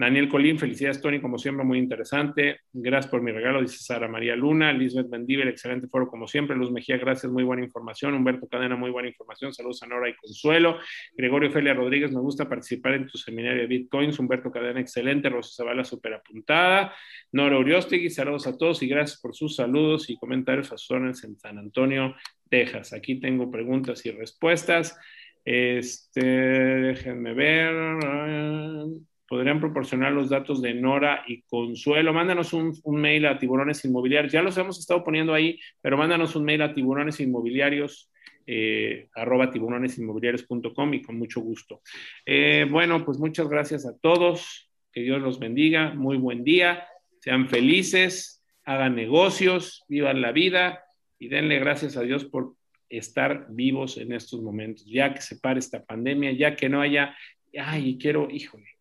Daniel 0.01 0.31
Colín, 0.31 0.59
felicidades 0.59 1.03
Tony, 1.03 1.21
como 1.21 1.37
siempre, 1.37 1.63
muy 1.63 1.79
interesante. 1.79 2.61
Gracias 2.73 3.11
por 3.11 3.21
mi 3.21 3.33
regalo, 3.33 3.61
dice 3.61 3.77
Sara 3.81 4.09
María 4.09 4.35
Luna. 4.35 4.73
Lisbeth 4.73 5.09
Mendível, 5.11 5.47
excelente 5.49 5.89
foro 5.89 6.09
como 6.09 6.27
siempre. 6.27 6.57
Luz 6.57 6.73
Mejía, 6.73 6.97
gracias, 6.97 7.31
muy 7.31 7.45
buena 7.45 7.63
información. 7.63 8.15
Humberto 8.15 8.49
Cadena, 8.49 8.77
muy 8.77 8.91
buena 8.91 9.11
información. 9.11 9.53
Saludos 9.53 9.83
a 9.83 9.87
Nora 9.89 10.09
y 10.09 10.15
Consuelo. 10.15 10.79
Gregorio 11.13 11.51
Felia 11.51 11.75
Rodríguez, 11.75 12.13
me 12.13 12.21
gusta 12.21 12.49
participar 12.49 12.95
en 12.95 13.09
tu 13.09 13.19
seminario 13.19 13.61
de 13.61 13.67
Bitcoins. 13.67 14.19
Humberto 14.19 14.51
Cadena, 14.51 14.81
excelente. 14.81 15.29
Rosa 15.29 15.53
Zavala, 15.55 15.85
súper 15.85 16.15
apuntada. 16.15 16.95
Nora 17.33 17.59
Uriostegui, 17.59 18.09
saludos 18.09 18.47
a 18.47 18.57
todos 18.57 18.83
y 18.83 18.89
gracias 18.89 19.21
por 19.21 19.35
sus 19.35 19.57
saludos 19.57 20.09
y 20.09 20.17
comentarios 20.17 20.73
a 20.73 20.79
sus 20.79 20.97
en 20.97 21.37
San 21.37 21.59
Antonio, 21.59 22.15
Texas. 22.49 22.95
Aquí 22.95 23.21
tengo 23.21 23.51
preguntas 23.51 24.07
y 24.07 24.13
respuestas. 24.13 24.99
Este, 25.45 26.23
déjenme 26.23 27.35
ver. 27.35 29.10
Podrían 29.31 29.61
proporcionar 29.61 30.11
los 30.11 30.29
datos 30.29 30.61
de 30.61 30.75
Nora 30.75 31.23
y 31.25 31.43
Consuelo. 31.43 32.13
Mándanos 32.13 32.53
un, 32.53 32.75
mail 32.85 33.27
a 33.27 33.39
tiburones 33.39 33.85
inmobiliarios. 33.85 34.33
Ya 34.33 34.43
los 34.43 34.59
hemos 34.59 34.81
estado 34.81 35.05
poniendo 35.05 35.33
ahí, 35.33 35.57
pero 35.81 35.97
mándanos 35.97 36.35
un 36.35 36.45
mail 36.45 36.63
a 36.63 36.75
tiburones 36.75 37.21
inmobiliarios. 37.21 38.11
Eh, 38.45 39.07
arroba 39.15 39.49
tiburonesinmobiliarios.com 39.49 40.95
y 40.95 41.03
con 41.03 41.17
mucho 41.17 41.41
gusto. 41.43 41.81
Eh, 42.27 42.67
bueno, 42.69 43.05
pues 43.05 43.19
muchas 43.19 43.49
gracias 43.49 43.87
a 43.87 43.97
todos. 43.97 44.69
Que 44.93 45.03
Dios 45.03 45.23
los 45.23 45.39
bendiga. 45.39 45.95
Muy 45.95 46.17
buen 46.17 46.43
día. 46.43 46.89
Sean 47.21 47.49
felices, 47.49 48.45
hagan 48.65 48.97
negocios, 48.97 49.85
vivan 49.87 50.23
la 50.23 50.33
vida 50.33 50.83
y 51.21 51.29
denle 51.29 51.61
gracias 51.61 51.97
a 51.97 52.03
Dios 52.03 52.25
por 52.25 52.57
estar 52.89 53.47
vivos 53.51 53.97
en 53.97 54.13
estos 54.13 54.43
momentos, 54.43 54.85
ya 54.87 55.15
que 55.15 55.23
se 55.23 55.37
pare 55.37 55.61
esta 55.61 55.85
pandemia, 55.85 56.33
ya 56.33 56.57
que 56.57 56.69
no 56.69 56.81
haya, 56.81 57.17
ay, 57.57 57.97
quiero, 58.01 58.29
híjole, 58.29 58.80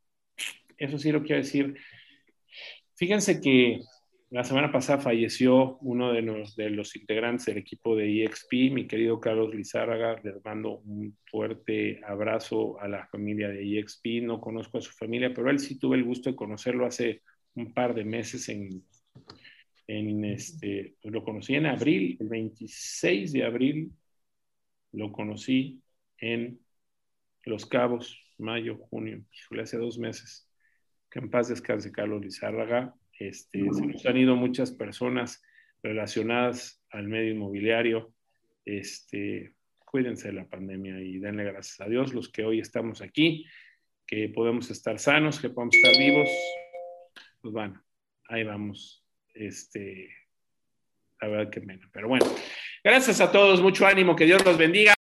eso 0.79 0.97
sí 0.97 1.11
lo 1.11 1.21
quiero 1.21 1.41
decir. 1.41 1.75
Fíjense 2.95 3.39
que 3.41 3.81
la 4.31 4.43
semana 4.43 4.71
pasada 4.71 4.99
falleció 4.99 5.77
uno 5.79 6.13
de 6.13 6.21
los, 6.21 6.95
integrantes 6.95 7.47
del 7.47 7.57
equipo 7.57 7.95
de 7.95 8.23
EXP, 8.23 8.71
mi 8.71 8.87
querido 8.87 9.19
Carlos 9.19 9.53
Lizárraga. 9.53 10.19
Les 10.23 10.43
mando 10.43 10.79
un 10.79 11.17
fuerte 11.25 11.99
abrazo 12.05 12.79
a 12.79 12.87
la 12.87 13.07
familia 13.07 13.49
de 13.49 13.79
EXP. 13.79 14.21
No 14.23 14.39
conozco 14.39 14.77
a 14.77 14.81
su 14.81 14.91
familia, 14.91 15.33
pero 15.33 15.49
él 15.49 15.59
sí 15.59 15.79
tuve 15.79 15.97
el 15.97 16.03
gusto 16.03 16.29
de 16.29 16.35
conocerlo 16.35 16.85
hace 16.85 17.21
un 17.55 17.73
par 17.73 17.93
de 17.95 18.05
meses 18.05 18.47
en, 18.49 18.83
en 19.87 20.25
este, 20.25 20.95
pues 21.01 21.13
lo 21.13 21.23
conocí 21.23 21.55
en 21.55 21.65
abril, 21.65 22.15
el 22.19 22.29
26 22.29 23.33
de 23.33 23.43
abril 23.43 23.91
lo 24.91 25.11
conocí 25.11 25.81
en 26.19 26.59
Los 27.45 27.65
Cabos, 27.65 28.21
mayo, 28.37 28.77
junio, 28.89 29.23
hace 29.59 29.77
dos 29.77 29.97
meses 29.97 30.48
que 31.09 31.19
en 31.19 31.29
paz 31.29 31.49
descanse 31.49 31.91
Carlos 31.91 32.21
Lizárraga. 32.21 32.93
Este, 33.17 33.59
se 33.73 33.85
nos 33.85 34.05
han 34.05 34.17
ido 34.17 34.35
muchas 34.35 34.71
personas 34.71 35.43
relacionadas 35.83 36.81
al 36.91 37.07
medio 37.07 37.31
inmobiliario. 37.31 38.13
Este, 38.65 39.53
cuídense 39.85 40.29
de 40.29 40.35
la 40.35 40.47
pandemia 40.47 40.99
y 40.99 41.19
denle 41.19 41.43
gracias 41.43 41.81
a 41.81 41.89
Dios 41.89 42.13
los 42.13 42.29
que 42.29 42.45
hoy 42.45 42.59
estamos 42.59 43.01
aquí, 43.01 43.45
que 44.05 44.29
podemos 44.29 44.69
estar 44.71 44.99
sanos, 44.99 45.39
que 45.39 45.49
podemos 45.49 45.75
estar 45.75 45.97
vivos. 45.97 46.29
Pues 47.41 47.53
bueno, 47.53 47.83
ahí 48.27 48.43
vamos. 48.43 49.03
Este, 49.33 50.09
la 51.21 51.27
verdad 51.27 51.51
que 51.51 51.61
menos. 51.61 51.89
Pero 51.91 52.07
bueno, 52.07 52.25
gracias 52.83 53.21
a 53.21 53.31
todos, 53.31 53.61
mucho 53.61 53.85
ánimo, 53.85 54.15
que 54.15 54.25
Dios 54.25 54.43
los 54.45 54.57
bendiga. 54.57 54.98